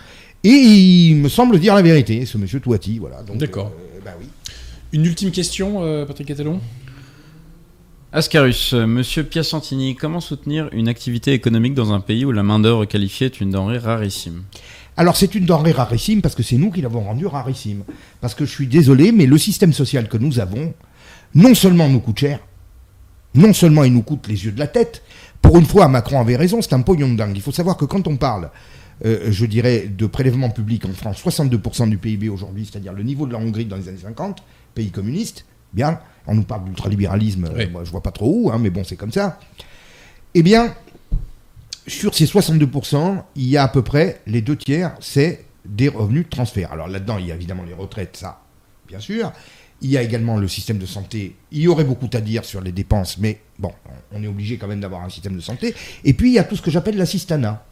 et 0.44 0.50
il 0.50 1.16
me 1.16 1.30
semble 1.30 1.60
dire 1.60 1.76
la 1.76 1.82
vérité, 1.82 2.26
ce 2.26 2.38
monsieur 2.38 2.60
Touati, 2.60 3.00
voilà. 3.00 3.24
D'accord. 3.36 3.72
euh, 3.96 4.00
bah 4.04 4.12
oui. 4.20 4.28
Une 4.94 5.06
ultime 5.06 5.32
question, 5.32 5.84
euh, 5.84 6.06
Patrick 6.06 6.28
Catalon? 6.28 6.60
Ascarus, 8.14 8.74
euh, 8.74 8.86
monsieur 8.88 9.24
Piacentini, 9.24 9.96
comment 9.96 10.20
soutenir 10.20 10.68
une 10.74 10.90
activité 10.90 11.32
économique 11.32 11.74
dans 11.74 11.94
un 11.94 12.02
pays 12.02 12.26
où 12.26 12.32
la 12.32 12.44
main-d'œuvre 12.44 12.86
qualifiée 12.86 13.28
est 13.28 13.40
une 13.40 13.52
denrée 13.52 13.78
rarissime? 13.78 14.44
Alors 14.98 15.16
c'est 15.16 15.34
une 15.34 15.46
denrée 15.46 15.72
rarissime 15.72 16.22
parce 16.22 16.36
que 16.36 16.44
c'est 16.44 16.58
nous 16.58 16.72
qui 16.72 16.82
l'avons 16.82 17.02
rendue 17.02 17.26
rarissime. 17.26 17.84
Parce 18.20 18.36
que 18.36 18.46
je 18.46 18.52
suis 18.52 18.68
désolé, 18.68 19.14
mais 19.14 19.26
le 19.26 19.38
système 19.38 19.72
social 19.72 20.10
que 20.10 20.18
nous 20.18 20.40
avons, 20.40 20.74
non 21.36 21.56
seulement 21.56 21.88
nous 21.88 22.02
coûte 22.02 22.20
cher, 22.20 22.40
non 23.34 23.54
seulement 23.54 23.86
il 23.86 23.94
nous 23.94 24.02
coûte 24.02 24.28
les 24.28 24.44
yeux 24.44 24.52
de 24.52 24.60
la 24.60 24.68
tête, 24.68 25.04
pour 25.42 25.58
une 25.58 25.66
fois 25.66 25.88
Macron 25.88 26.20
avait 26.20 26.36
raison, 26.36 26.62
c'est 26.62 26.74
un 26.74 26.82
pognon 26.82 27.10
de 27.10 27.18
dingue. 27.18 27.36
Il 27.36 27.42
faut 27.42 27.54
savoir 27.54 27.78
que 27.78 27.86
quand 27.86 28.08
on 28.08 28.18
parle, 28.18 28.52
euh, 29.06 29.32
je 29.32 29.46
dirais, 29.46 29.88
de 29.88 30.06
prélèvement 30.06 30.50
public 30.50 30.86
en 30.86 30.94
France, 30.94 31.24
62% 31.24 31.90
du 31.90 31.98
PIB 31.98 32.30
aujourd'hui, 32.30 32.68
c'est-à-dire 32.70 32.94
le 32.94 33.04
niveau 33.04 33.26
de 33.26 33.34
la 33.34 33.40
Hongrie 33.40 33.66
dans 33.66 33.78
les 33.78 33.88
années 33.90 33.98
50, 34.02 34.44
pays 34.76 34.92
communiste, 34.92 35.46
bien, 35.74 36.00
on 36.28 36.36
nous 36.36 36.44
parle 36.44 36.66
d'ultralibéralisme, 36.66 37.50
Oui. 37.56 37.68
moi, 37.70 37.84
je 37.84 37.92
vois 37.92 38.04
pas 38.04 38.12
trop 38.12 38.32
où, 38.34 38.52
hein, 38.52 38.60
mais 38.60 38.70
bon 38.70 38.84
c'est 38.84 38.96
comme 38.96 39.12
ça. 39.12 39.40
Eh 40.34 40.44
bien, 40.44 40.74
sur 41.88 42.14
ces 42.14 42.26
62%, 42.26 43.24
il 43.36 43.48
y 43.48 43.58
a 43.58 43.64
à 43.64 43.68
peu 43.68 43.82
près 43.82 44.22
les 44.28 44.42
deux 44.42 44.56
tiers, 44.56 44.94
c'est 45.00 45.46
des 45.66 45.90
revenus 45.90 46.26
de 46.26 46.30
transfert. 46.30 46.72
Alors 46.72 46.88
là-dedans, 46.88 47.18
il 47.18 47.28
y 47.28 47.32
a 47.32 47.36
évidemment 47.36 47.64
les 47.64 47.74
retraites, 47.74 48.18
ça, 48.18 48.42
bien 48.88 49.00
sûr. 49.00 49.32
Il 49.84 49.90
y 49.90 49.98
a 49.98 50.04
également 50.04 50.38
le 50.38 50.48
système 50.48 50.78
de 50.78 50.86
santé. 50.86 51.36
Il 51.52 51.62
y 51.62 51.68
aurait 51.68 51.84
beaucoup 51.84 52.10
à 52.14 52.22
dire 52.22 52.46
sur 52.46 52.62
les 52.62 52.72
dépenses, 52.72 53.18
mais 53.18 53.40
bon, 53.58 53.72
on 54.12 54.22
est 54.22 54.28
obligé 54.28 54.58
quand 54.58 54.68
même 54.68 54.80
d'avoir 54.80 55.04
un 55.04 55.10
système 55.10 55.36
de 55.36 55.40
santé. 55.42 55.74
Et 56.04 56.14
puis, 56.14 56.30
il 56.30 56.34
y 56.34 56.40
a 56.40 56.44
tout 56.44 56.56
ce 56.56 56.62
que 56.62 56.70
j'appelle 56.70 56.98
l'assistanat. 56.98 57.66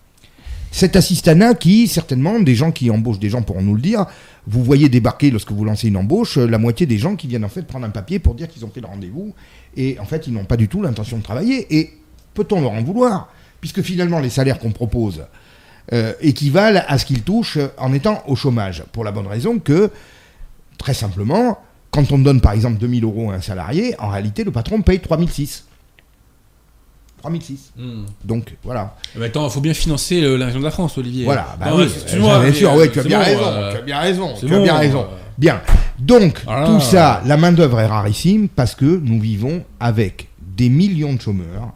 Cet 0.72 0.96
assistanat 0.96 1.56
qui, 1.56 1.88
certainement, 1.88 2.40
des 2.40 2.56
gens 2.56 2.72
qui 2.72 2.92
embauchent 2.92 3.20
des 3.20 3.30
gens 3.30 3.42
pourront 3.42 3.64
nous 3.64 3.76
le 3.76 3.82
dire, 3.82 4.06
vous 4.48 4.64
voyez 4.64 4.90
débarquer 4.90 5.32
lorsque 5.32 5.52
vous 5.52 5.66
lancez 5.66 5.88
une 5.88 5.98
embauche, 5.98 6.38
euh, 6.38 6.46
la 6.46 6.58
moitié 6.58 6.86
des 6.86 6.98
gens 6.98 7.16
qui 7.16 7.28
viennent 7.28 7.46
en 7.46 7.50
fait 7.50 7.64
prendre 7.64 7.86
un 7.86 7.90
papier 7.90 8.20
pour 8.20 8.36
dire 8.36 8.48
qu'ils 8.48 8.66
ont 8.66 8.70
fait 8.70 8.82
le 8.82 8.88
rendez-vous, 8.88 9.34
et 9.76 9.98
en 10.00 10.06
fait, 10.06 10.28
ils 10.28 10.34
n'ont 10.34 10.46
pas 10.46 10.58
du 10.58 10.68
tout 10.68 10.82
l'intention 10.82 11.18
de 11.18 11.24
travailler. 11.24 11.76
Et 11.76 11.94
peut-on 12.34 12.62
leur 12.62 12.72
en 12.72 12.84
vouloir? 12.84 13.32
Puisque 13.62 13.82
finalement, 13.82 14.20
les 14.20 14.30
salaires 14.30 14.60
qu'on 14.60 14.72
propose 14.72 15.26
euh, 15.92 16.14
équivalent 16.22 16.84
à 16.88 16.98
ce 16.98 17.06
qu'ils 17.06 17.24
touchent 17.24 17.58
euh, 17.58 17.70
en 17.78 17.92
étant 17.94 18.24
au 18.28 18.36
chômage. 18.36 18.84
Pour 18.92 19.04
la 19.04 19.12
bonne 19.12 19.28
raison 19.28 19.60
que, 19.60 19.90
très 20.78 20.94
simplement, 20.94 21.60
quand 21.92 22.12
on 22.12 22.20
donne 22.20 22.42
par 22.42 22.54
exemple 22.54 22.78
2000 22.78 23.04
euros 23.04 23.32
à 23.32 23.36
un 23.36 23.42
salarié, 23.42 23.96
en 24.00 24.10
réalité, 24.10 24.44
le 24.44 24.52
patron 24.52 24.82
paye 24.82 25.00
3006. 25.00 25.66
3006. 27.20 27.72
Hmm. 27.78 28.06
Donc, 28.24 28.56
voilà. 28.64 28.96
Mais 29.18 29.26
attends, 29.28 29.48
il 29.48 29.52
faut 29.52 29.62
bien 29.62 29.74
financer 29.74 30.22
le- 30.22 30.38
la 30.38 30.46
région 30.48 30.60
de 30.60 30.66
la 30.66 30.72
France, 30.72 30.98
Olivier. 30.98 31.26
Voilà, 31.26 31.56
bah 31.60 31.68
Non, 31.70 31.78
oui, 31.78 31.84
excuse-moi, 31.84 32.40
bien 32.44 32.54
sûr, 32.54 32.72
euh, 32.72 32.78
ouais, 32.78 32.90
tu 32.92 33.00
as 33.00 33.04
bien 33.04 33.20
bon, 33.20 33.26
raison, 33.26 33.42
euh, 33.46 33.72
tu 33.72 33.78
as 33.78 33.82
bien 33.82 34.00
raison, 34.00 34.34
tu 34.40 34.54
as 34.54 34.60
bien 34.60 34.78
raison. 34.78 35.02
euh. 35.02 35.16
Bien. 35.38 35.62
Donc, 36.00 36.42
Voilà. 36.46 36.66
tout 36.68 36.80
ça, 36.82 37.22
la 37.26 37.38
main-d'œuvre 37.38 37.80
est 37.80 37.86
rarissime 37.86 38.50
parce 38.50 38.76
que 38.76 38.86
nous 38.86 39.20
vivons 39.20 39.64
avec 39.80 40.28
des 40.58 40.70
millions 40.70 41.14
de 41.14 41.22
chômeurs 41.22 41.74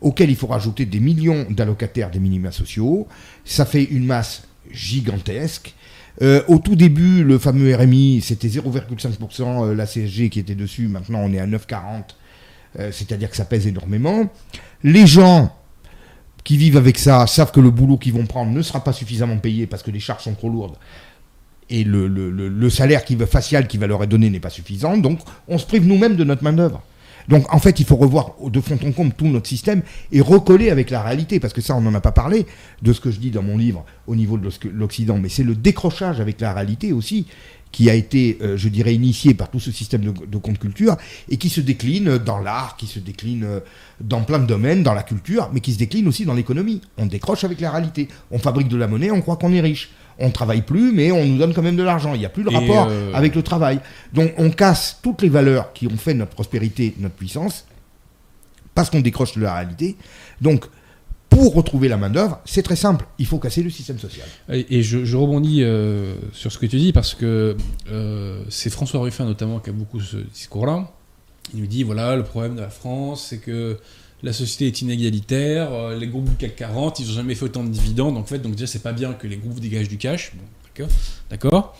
auxquels 0.00 0.30
il 0.30 0.36
faut 0.36 0.48
rajouter 0.48 0.84
des 0.86 1.00
millions 1.00 1.46
d'allocataires 1.50 2.10
des 2.10 2.18
minima 2.18 2.50
sociaux. 2.52 3.06
Ça 3.44 3.64
fait 3.64 3.84
une 3.84 4.04
masse 4.04 4.42
gigantesque. 4.72 5.74
Euh, 6.22 6.42
au 6.46 6.58
tout 6.58 6.76
début, 6.76 7.24
le 7.24 7.38
fameux 7.38 7.74
RMI, 7.74 8.20
c'était 8.20 8.48
0,5%, 8.48 9.64
euh, 9.64 9.74
la 9.74 9.86
CSG 9.86 10.28
qui 10.30 10.38
était 10.38 10.54
dessus, 10.54 10.86
maintenant 10.88 11.20
on 11.24 11.32
est 11.32 11.40
à 11.40 11.46
9,40, 11.46 12.16
euh, 12.78 12.90
c'est-à-dire 12.92 13.30
que 13.30 13.36
ça 13.36 13.44
pèse 13.44 13.66
énormément. 13.66 14.30
Les 14.82 15.06
gens 15.06 15.54
qui 16.44 16.56
vivent 16.56 16.76
avec 16.76 16.98
ça 16.98 17.26
savent 17.26 17.52
que 17.52 17.60
le 17.60 17.70
boulot 17.70 17.96
qu'ils 17.96 18.12
vont 18.12 18.26
prendre 18.26 18.52
ne 18.52 18.62
sera 18.62 18.84
pas 18.84 18.92
suffisamment 18.92 19.38
payé 19.38 19.66
parce 19.66 19.82
que 19.82 19.90
les 19.90 20.00
charges 20.00 20.24
sont 20.24 20.34
trop 20.34 20.50
lourdes 20.50 20.76
et 21.70 21.84
le, 21.84 22.70
salaire 22.70 23.04
qui 23.04 23.16
facial 23.16 23.66
qui 23.66 23.78
va 23.78 23.86
leur 23.86 24.02
être 24.02 24.10
donné 24.10 24.30
n'est 24.30 24.40
pas 24.40 24.50
suffisant. 24.50 24.96
Donc, 24.98 25.20
on 25.48 25.58
se 25.58 25.66
prive 25.66 25.86
nous-mêmes 25.86 26.16
de 26.16 26.24
notre 26.24 26.44
main-d'œuvre. 26.44 26.82
Donc, 27.28 27.52
en 27.54 27.58
fait, 27.58 27.80
il 27.80 27.86
faut 27.86 27.96
revoir 27.96 28.32
de 28.44 28.60
fond 28.60 28.78
en 28.86 28.92
comble 28.92 29.14
tout 29.14 29.26
notre 29.26 29.48
système 29.48 29.82
et 30.12 30.20
recoller 30.20 30.70
avec 30.70 30.90
la 30.90 31.02
réalité, 31.02 31.40
parce 31.40 31.54
que 31.54 31.62
ça, 31.62 31.74
on 31.74 31.80
n'en 31.80 31.94
a 31.94 32.00
pas 32.00 32.12
parlé 32.12 32.46
de 32.82 32.92
ce 32.92 33.00
que 33.00 33.10
je 33.10 33.18
dis 33.18 33.30
dans 33.30 33.42
mon 33.42 33.56
livre 33.56 33.84
au 34.06 34.14
niveau 34.14 34.36
de 34.36 34.44
l'Oc- 34.44 34.68
l'Occident, 34.70 35.18
mais 35.18 35.30
c'est 35.30 35.42
le 35.42 35.54
décrochage 35.54 36.20
avec 36.20 36.40
la 36.40 36.52
réalité 36.52 36.92
aussi 36.92 37.26
qui 37.74 37.90
a 37.90 37.94
été, 37.94 38.38
euh, 38.40 38.56
je 38.56 38.68
dirais, 38.68 38.94
initié 38.94 39.34
par 39.34 39.50
tout 39.50 39.58
ce 39.58 39.72
système 39.72 40.02
de, 40.02 40.12
de 40.26 40.38
compte 40.38 40.60
culture 40.60 40.96
et 41.28 41.38
qui 41.38 41.48
se 41.48 41.60
décline 41.60 42.18
dans 42.18 42.38
l'art, 42.38 42.76
qui 42.76 42.86
se 42.86 43.00
décline 43.00 43.42
euh, 43.42 43.60
dans 44.00 44.20
plein 44.22 44.38
de 44.38 44.46
domaines, 44.46 44.84
dans 44.84 44.94
la 44.94 45.02
culture, 45.02 45.50
mais 45.52 45.58
qui 45.58 45.72
se 45.72 45.78
décline 45.78 46.06
aussi 46.06 46.24
dans 46.24 46.34
l'économie. 46.34 46.82
On 46.98 47.06
décroche 47.06 47.42
avec 47.42 47.60
la 47.60 47.72
réalité. 47.72 48.06
On 48.30 48.38
fabrique 48.38 48.68
de 48.68 48.76
la 48.76 48.86
monnaie, 48.86 49.10
on 49.10 49.20
croit 49.20 49.34
qu'on 49.34 49.52
est 49.52 49.60
riche. 49.60 49.90
On 50.20 50.30
travaille 50.30 50.62
plus, 50.62 50.92
mais 50.92 51.10
on 51.10 51.24
nous 51.26 51.36
donne 51.36 51.52
quand 51.52 51.62
même 51.62 51.74
de 51.74 51.82
l'argent. 51.82 52.14
Il 52.14 52.20
n'y 52.20 52.26
a 52.26 52.28
plus 52.28 52.44
le 52.44 52.52
Et, 52.52 52.56
rapport 52.56 52.86
euh, 52.88 53.12
avec 53.12 53.34
le 53.34 53.42
travail. 53.42 53.80
Donc 54.12 54.32
on 54.38 54.50
casse 54.50 55.00
toutes 55.02 55.22
les 55.22 55.28
valeurs 55.28 55.72
qui 55.72 55.88
ont 55.88 55.96
fait 55.96 56.14
notre 56.14 56.30
prospérité, 56.30 56.94
notre 57.00 57.16
puissance, 57.16 57.66
parce 58.76 58.88
qu'on 58.88 59.00
décroche 59.00 59.34
de 59.34 59.40
la 59.40 59.52
réalité. 59.52 59.96
Donc, 60.40 60.66
pour 61.34 61.54
retrouver 61.54 61.88
la 61.88 61.96
main-d'œuvre, 61.96 62.40
c'est 62.44 62.62
très 62.62 62.76
simple. 62.76 63.06
Il 63.18 63.26
faut 63.26 63.38
casser 63.38 63.62
le 63.62 63.70
système 63.70 63.98
social. 63.98 64.26
Et, 64.52 64.78
et 64.78 64.82
je, 64.82 65.04
je 65.04 65.16
rebondis 65.16 65.62
euh, 65.62 66.14
sur 66.32 66.52
ce 66.52 66.58
que 66.58 66.66
tu 66.66 66.76
dis 66.78 66.92
parce 66.92 67.14
que 67.14 67.56
euh, 67.90 68.42
c'est 68.48 68.70
François 68.70 69.00
Ruffin 69.00 69.24
notamment 69.24 69.58
qui 69.58 69.70
a 69.70 69.72
beaucoup 69.72 70.00
ce 70.00 70.16
discours-là. 70.18 70.90
Il 71.52 71.60
nous 71.60 71.66
dit 71.66 71.82
voilà, 71.82 72.16
le 72.16 72.22
problème 72.24 72.54
de 72.56 72.60
la 72.60 72.70
France, 72.70 73.26
c'est 73.28 73.38
que 73.38 73.78
la 74.22 74.32
société 74.32 74.66
est 74.68 74.80
inégalitaire, 74.82 75.72
euh, 75.72 75.96
les 75.98 76.06
groupes 76.06 76.28
du 76.30 76.36
CAC 76.36 76.56
40, 76.56 77.00
ils 77.00 77.10
ont 77.10 77.14
jamais 77.14 77.34
fait 77.34 77.44
autant 77.44 77.64
de 77.64 77.68
dividendes. 77.68 78.14
Donc, 78.14 78.24
en 78.24 78.26
fait, 78.26 78.38
donc 78.38 78.52
déjà, 78.52 78.66
c'est 78.66 78.82
pas 78.82 78.92
bien 78.92 79.12
que 79.12 79.26
les 79.26 79.36
groupes 79.36 79.60
dégagent 79.60 79.88
du 79.88 79.98
cash. 79.98 80.32
Bon, 80.34 80.42
d'accord. 80.76 80.94
D'accord. 81.30 81.76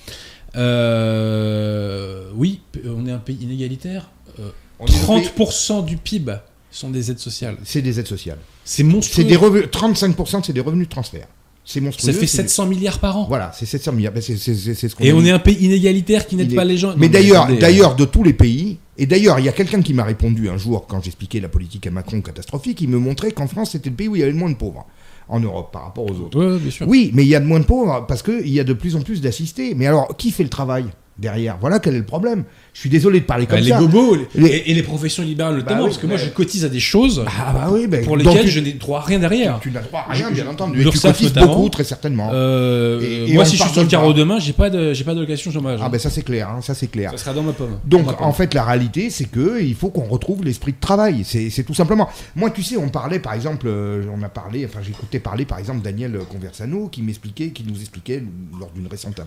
Oui, 2.35 2.61
on 2.85 3.07
est 3.07 3.13
un 3.13 3.19
pays 3.19 3.39
inégalitaire. 3.41 4.11
Euh, 4.41 4.51
On 4.81 4.87
est 4.87 4.91
le 4.93 5.07
pays- 5.07 5.31
30% 5.47 5.85
du 5.85 5.97
PIB 5.97 6.33
sont 6.71 6.91
des 6.91 7.11
aides 7.11 7.19
sociales. 7.21 7.57
C'est 7.65 7.83
des 7.83 8.01
aides 8.01 8.07
sociales. 8.09 8.39
C'est 8.65 8.83
monstrueux. 8.83 9.23
C'est 9.23 9.29
des 9.29 9.37
revenus, 9.37 9.67
35% 9.71 10.43
c'est 10.45 10.53
des 10.53 10.61
revenus 10.61 10.87
de 10.89 10.93
transfert. 10.93 11.27
C'est 11.67 11.81
monstrueux. 11.81 12.13
Ça 12.13 12.19
fait 12.19 12.27
c'est- 12.27 12.37
700 12.43 12.67
milliards 12.67 12.99
par 12.99 13.17
an. 13.17 13.25
Voilà, 13.27 13.51
c'est 13.59 13.65
700 13.65 13.93
milliards. 13.93 14.13
Ben, 14.13 14.23
c'est- 14.23 14.37
c'est- 14.37 14.55
c'est- 14.55 14.75
c'est 14.75 14.89
ce 14.89 14.95
qu'on 14.97 15.05
Et 15.05 15.13
on 15.15 15.21
dit. 15.23 15.29
est 15.29 15.33
un 15.33 15.39
pays 15.39 15.57
inégalitaire 15.65 16.27
qui 16.27 16.37
n'aide 16.37 16.55
pas 16.55 16.65
les 16.65 16.77
gens. 16.77 16.95
Mais 16.99 17.09
d'ailleurs, 17.09 17.49
d'ailleurs, 17.59 17.97
de 17.97 18.05
tous 18.05 18.23
les 18.23 18.35
pays, 18.35 18.79
et 18.99 19.07
d'ailleurs, 19.07 19.39
il 19.39 19.47
y 19.47 19.49
a 19.49 19.53
quelqu'un 19.53 19.81
qui 19.81 19.95
m'a 19.95 20.05
répondu 20.05 20.49
un 20.51 20.59
jour 20.59 20.87
quand 20.87 21.03
j'expliquais 21.03 21.41
la 21.41 21.49
politique 21.49 21.87
à 21.87 21.91
Macron 21.91 22.21
catastrophique, 22.21 22.81
il 22.83 22.89
me 22.91 22.99
montrait 22.99 23.33
qu'en 23.33 23.47
France, 23.47 23.71
c'était 23.73 23.89
le 23.91 23.97
pays 23.97 24.09
où 24.09 24.17
il 24.17 24.19
y 24.19 24.23
avait 24.23 24.33
le 24.33 24.39
moins 24.39 24.51
de 24.51 24.57
pauvres 24.57 24.85
en 25.27 25.41
Europe 25.41 25.73
par 25.73 25.85
rapport 25.85 26.05
aux 26.05 26.15
autres. 26.21 26.39
euh, 26.39 26.55
ouais, 26.55 26.59
bien 26.61 26.71
sûr. 26.71 26.87
Oui, 26.87 27.11
mais 27.15 27.23
il 27.25 27.29
y 27.29 27.35
a 27.35 27.41
de 27.41 27.47
moins 27.47 27.61
de 27.61 27.65
pauvres 27.65 28.05
parce 28.07 28.23
qu'il 28.23 28.49
y 28.51 28.61
a 28.61 28.65
de 28.65 28.75
plus 28.75 28.95
en 28.95 29.01
plus 29.01 29.23
d'assistés. 29.23 29.75
Mais 29.75 29.87
alors, 29.87 30.15
qui 30.19 30.31
fait 30.33 30.43
le 30.43 30.51
travail? 30.51 30.85
Derrière 31.19 31.57
Voilà 31.61 31.79
quel 31.79 31.95
est 31.95 31.99
le 31.99 32.05
problème. 32.05 32.45
Je 32.73 32.81
suis 32.81 32.91
désolé 32.91 33.21
de 33.21 33.25
parler 33.25 33.47
Bah, 33.47 33.55
comme 33.57 33.65
les 33.65 33.71
ça. 33.71 33.79
bobos 33.79 34.17
les- 34.17 34.27
Les- 34.35 34.49
Et, 34.49 34.71
et 34.71 34.75
les 34.75 34.83
professions 34.83 35.23
libérales 35.23 35.57
notamment, 35.57 35.83
oui, 35.83 35.87
parce 35.89 35.99
que 35.99 36.07
moi 36.07 36.17
je 36.17 36.29
cotise 36.31 36.65
à 36.65 36.69
des 36.69 36.81
choses 36.81 37.25
Ah 37.27 37.53
bah 37.53 37.69
oui, 37.71 37.87
pour 38.05 38.17
lesquelles 38.17 38.43
tu- 38.47 38.51
je 38.51 38.61
n'ai 38.61 38.73
droit 38.73 38.99
à 39.01 39.03
rien 39.05 39.19
derrière. 39.21 39.59
Tu 39.61 39.71
n'as 39.71 39.81
droit 39.83 40.05
à 40.09 40.13
rien, 40.13 40.27
Je- 40.31 40.35
bien 40.35 40.47
entendu. 40.49 40.81
Et 40.81 40.91
tu 40.91 40.99
cotises 40.99 41.33
beaucoup, 41.33 41.69
très 41.69 41.85
certainement. 41.85 42.31
Euh, 42.33 43.01
Et- 43.01 43.31
et 43.31 43.35
moi 43.35 43.45
si 43.45 43.57
je 43.57 43.63
suis 43.63 43.73
sur 43.73 43.83
le 43.83 43.89
carreau 43.89 44.13
pas. 44.13 44.19
demain, 44.19 44.39
j'ai 44.41 44.53
pas 44.53 44.71
de 44.71 44.93
j'ai 44.93 45.05
pas 45.05 45.15
d'allocation 45.15 45.51
chômage. 45.53 45.79
Ah 45.83 45.89
ben 45.89 45.99
ça 46.01 46.11
c'est 46.11 46.23
clair, 46.23 46.49
hein, 46.49 46.61
ça 46.63 46.75
c'est 46.75 46.89
clair. 46.89 47.11
Ça 47.13 47.19
sera 47.19 47.33
dans 47.33 47.43
ma 47.43 47.53
pomme. 47.53 47.79
Donc 47.85 48.03
Dans 48.05 48.11
ma 48.11 48.17
pomme. 48.17 48.27
en 48.27 48.33
fait 48.33 48.53
la 48.55 48.65
réalité 48.65 49.09
c'est 49.11 49.27
que 49.27 49.63
il 49.63 49.75
faut 49.75 49.91
qu'on 49.91 50.09
retrouve 50.09 50.45
l'esprit 50.45 50.73
de 50.73 50.81
travail. 50.81 51.23
C'est 51.25 51.49
c'est 51.51 51.63
tout 51.63 51.75
simplement. 51.75 52.09
Moi 52.35 52.51
tu 52.51 52.63
sais 52.63 52.77
on 52.77 52.89
parlait 52.89 53.21
par 53.21 53.35
exemple, 53.35 53.67
euh, 53.69 54.03
on 54.17 54.23
a 54.23 54.29
parlé, 54.29 54.65
enfin 54.67 54.81
j'écoutais 54.85 55.21
parler 55.21 55.45
par 55.45 55.59
exemple 55.59 55.81
Daniel 55.83 56.19
Conversano 56.31 56.89
qui 56.89 57.03
m'expliquait, 57.03 57.51
qui 57.51 57.65
nous 57.65 57.79
expliquait 57.81 58.23
lors 58.59 58.71
d'une 58.75 58.87
récente 58.89 59.21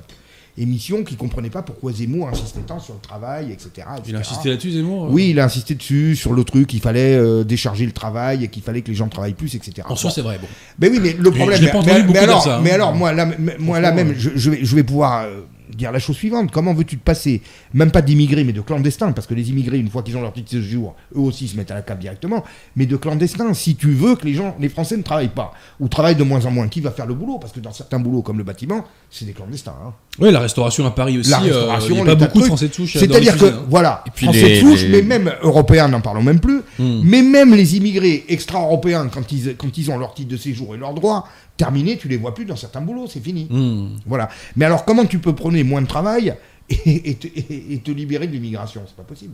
émission 0.57 1.03
qui 1.03 1.15
comprenait 1.15 1.49
pas 1.49 1.61
pourquoi 1.61 1.91
Zemmour 1.91 2.29
insistait 2.29 2.61
tant 2.61 2.79
sur 2.79 2.95
le 2.95 2.99
travail, 2.99 3.51
etc. 3.51 3.87
il 4.07 4.15
a 4.15 4.19
insisté 4.19 4.49
là-dessus 4.49 4.71
Zemmour. 4.71 5.09
Oui, 5.11 5.29
il 5.29 5.39
a 5.39 5.45
insisté 5.45 5.75
dessus 5.75 6.15
sur 6.15 6.33
le 6.33 6.43
truc, 6.43 6.67
qu'il 6.67 6.81
fallait 6.81 7.15
euh, 7.15 7.43
décharger 7.43 7.85
le 7.85 7.91
travail 7.91 8.43
et 8.43 8.47
qu'il 8.47 8.63
fallait 8.63 8.81
que 8.81 8.89
les 8.89 8.95
gens 8.95 9.07
travaillent 9.07 9.33
plus, 9.33 9.55
etc. 9.55 9.87
En 9.89 9.95
soi 9.95 10.11
c'est 10.11 10.21
vrai. 10.21 10.39
Bon. 10.41 10.47
Ben 10.79 10.91
oui, 10.91 10.99
mais 11.01 11.13
le 11.13 11.31
problème. 11.31 11.61
mais, 11.61 12.03
mais 12.03 12.19
alors, 12.19 12.43
ça, 12.43 12.57
hein. 12.57 12.61
mais 12.63 12.71
alors, 12.71 12.93
moi, 12.93 13.13
là, 13.13 13.27
moi, 13.59 13.79
là 13.79 13.91
même, 13.91 14.13
je, 14.17 14.31
je 14.35 14.49
vais, 14.49 14.59
je 14.63 14.75
vais 14.75 14.83
pouvoir 14.83 15.23
euh, 15.23 15.41
dire 15.77 15.91
la 15.91 15.99
chose 15.99 16.15
suivante. 16.15 16.51
Comment 16.51 16.73
veux-tu 16.73 16.97
te 16.97 17.03
passer, 17.03 17.41
même 17.73 17.91
pas 17.91 18.01
d'immigrés, 18.01 18.43
mais 18.43 18.53
de 18.53 18.61
clandestins, 18.61 19.11
parce 19.11 19.27
que 19.27 19.33
les 19.33 19.49
immigrés, 19.49 19.77
une 19.79 19.89
fois 19.89 20.01
qu'ils 20.03 20.17
ont 20.17 20.21
leur 20.21 20.33
titre 20.33 20.53
de 20.55 20.61
séjour, 20.61 20.95
eux 21.15 21.19
aussi 21.19 21.47
se 21.47 21.55
mettent 21.55 21.71
à 21.71 21.75
la 21.75 21.81
cape 21.83 21.99
directement, 21.99 22.43
mais 22.75 22.85
de 22.85 22.97
clandestins, 22.97 23.53
si 23.53 23.75
tu 23.75 23.91
veux 23.91 24.15
que 24.15 24.25
les 24.25 24.33
gens, 24.33 24.55
les 24.59 24.69
Français 24.69 24.97
ne 24.97 25.03
travaillent 25.03 25.27
pas, 25.29 25.53
ou 25.79 25.87
travaillent 25.87 26.15
de 26.15 26.23
moins 26.23 26.45
en 26.45 26.51
moins, 26.51 26.67
qui 26.67 26.81
va 26.81 26.91
faire 26.91 27.05
le 27.05 27.13
boulot? 27.13 27.37
Parce 27.39 27.53
que 27.53 27.59
dans 27.59 27.71
certains 27.71 27.99
boulots, 27.99 28.21
comme 28.23 28.37
le 28.37 28.43
bâtiment, 28.43 28.83
c'est 29.11 29.25
des 29.25 29.33
clandestins. 29.33 29.75
hein. 29.85 29.93
Oui, 30.19 30.31
la 30.31 30.39
restauration 30.39 30.85
à 30.85 30.91
Paris 30.91 31.19
aussi. 31.19 31.29
La 31.29 31.39
euh, 31.41 31.43
restauration, 31.43 31.95
il 31.95 31.97
y 31.97 32.01
a 32.01 32.05
pas 32.05 32.15
beaucoup 32.25 32.39
de. 32.39 32.45
Français 32.45 32.67
de 32.69 32.73
souche. 32.73 32.95
euh, 32.95 32.99
C'est-à-dire 32.99 33.37
que, 33.37 33.45
hein. 33.45 33.63
voilà, 33.69 34.03
Et 34.07 34.09
puis 34.09 34.25
Français 34.25 34.41
les- 34.49 34.61
de 34.61 34.67
souche, 34.67 34.81
les- 34.83 35.01
mais 35.03 35.19
même 35.19 35.31
européens, 35.43 35.87
n'en 35.87 36.01
parlons 36.01 36.23
même 36.23 36.39
plus, 36.39 36.61
Hmm. 36.79 37.01
mais 37.03 37.21
même 37.21 37.53
les 37.53 37.77
immigrés 37.77 38.25
extra-européens, 38.29 39.09
quand 39.13 39.31
ils, 39.31 39.55
quand 39.55 39.77
ils 39.77 39.91
ont 39.91 39.97
leur 39.97 40.13
titre 40.15 40.29
de 40.29 40.37
séjour 40.37 40.73
et 40.73 40.77
leurs 40.77 40.93
droits 40.93 41.25
terminés, 41.57 41.97
tu 41.97 42.07
les 42.07 42.17
vois 42.17 42.33
plus 42.33 42.45
dans 42.45 42.55
certains 42.55 42.81
boulots, 42.81 43.07
c'est 43.07 43.19
fini. 43.19 43.47
Hmm. 43.49 43.97
Voilà. 44.05 44.29
Mais 44.55 44.65
alors, 44.65 44.85
comment 44.85 45.05
tu 45.05 45.19
peux 45.19 45.33
prôner 45.35 45.63
moins 45.63 45.81
de 45.81 45.87
travail 45.87 46.35
et, 46.69 47.09
et 47.09 47.15
te, 47.15 47.27
et- 47.27 47.73
et 47.73 47.79
te 47.79 47.91
libérer 47.91 48.27
de 48.27 48.31
l'immigration? 48.33 48.83
C'est 48.87 48.95
pas 48.95 49.03
possible. 49.03 49.33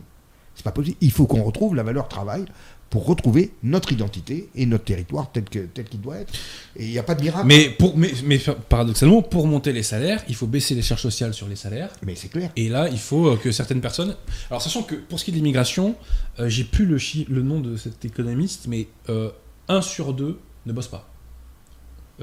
C'est 0.54 0.64
pas 0.64 0.72
possible. 0.72 0.96
Il 1.00 1.10
faut 1.10 1.26
qu'on 1.26 1.42
retrouve 1.42 1.74
la 1.74 1.82
valeur 1.82 2.08
travail 2.08 2.44
pour 2.88 3.06
retrouver 3.06 3.50
notre 3.64 3.90
identité 3.90 4.48
et 4.54 4.66
notre 4.66 4.84
territoire 4.84 5.32
tel 5.32 5.42
que 5.44 5.58
tel 5.58 5.84
qu'il 5.84 6.00
doit 6.00 6.18
être. 6.18 6.32
Et 6.76 6.84
il 6.84 6.90
n'y 6.92 6.98
a 6.98 7.02
pas 7.02 7.16
de 7.16 7.22
miracle. 7.22 7.44
Mais, 7.44 7.68
pour, 7.70 7.96
mais, 7.96 8.12
mais 8.24 8.38
paradoxalement, 8.68 9.20
pour 9.20 9.48
monter 9.48 9.72
les 9.72 9.82
salaires, 9.82 10.22
il 10.28 10.36
faut 10.36 10.46
baisser 10.46 10.76
les 10.76 10.82
charges 10.82 11.02
sociales 11.02 11.34
sur 11.34 11.48
les 11.48 11.56
salaires. 11.56 11.90
Mais 12.06 12.14
c'est 12.14 12.28
clair. 12.28 12.50
Et 12.54 12.68
là, 12.68 12.88
il 12.88 12.98
faut 13.00 13.30
euh, 13.30 13.36
que 13.36 13.50
certaines 13.50 13.80
personnes. 13.80 14.14
Alors, 14.48 14.62
sachant 14.62 14.84
que 14.84 14.94
pour 14.94 15.18
ce 15.18 15.24
qui 15.24 15.32
est 15.32 15.34
de 15.34 15.38
l'immigration, 15.38 15.96
euh, 16.38 16.48
j'ai 16.48 16.62
plus 16.62 16.86
le, 16.86 16.98
chi- 16.98 17.26
le 17.28 17.42
nom 17.42 17.58
de 17.60 17.76
cet 17.76 18.04
économiste, 18.04 18.66
mais 18.68 18.86
euh, 19.08 19.30
un 19.68 19.82
sur 19.82 20.12
deux 20.14 20.38
ne 20.66 20.72
bosse 20.72 20.88
pas. 20.88 21.10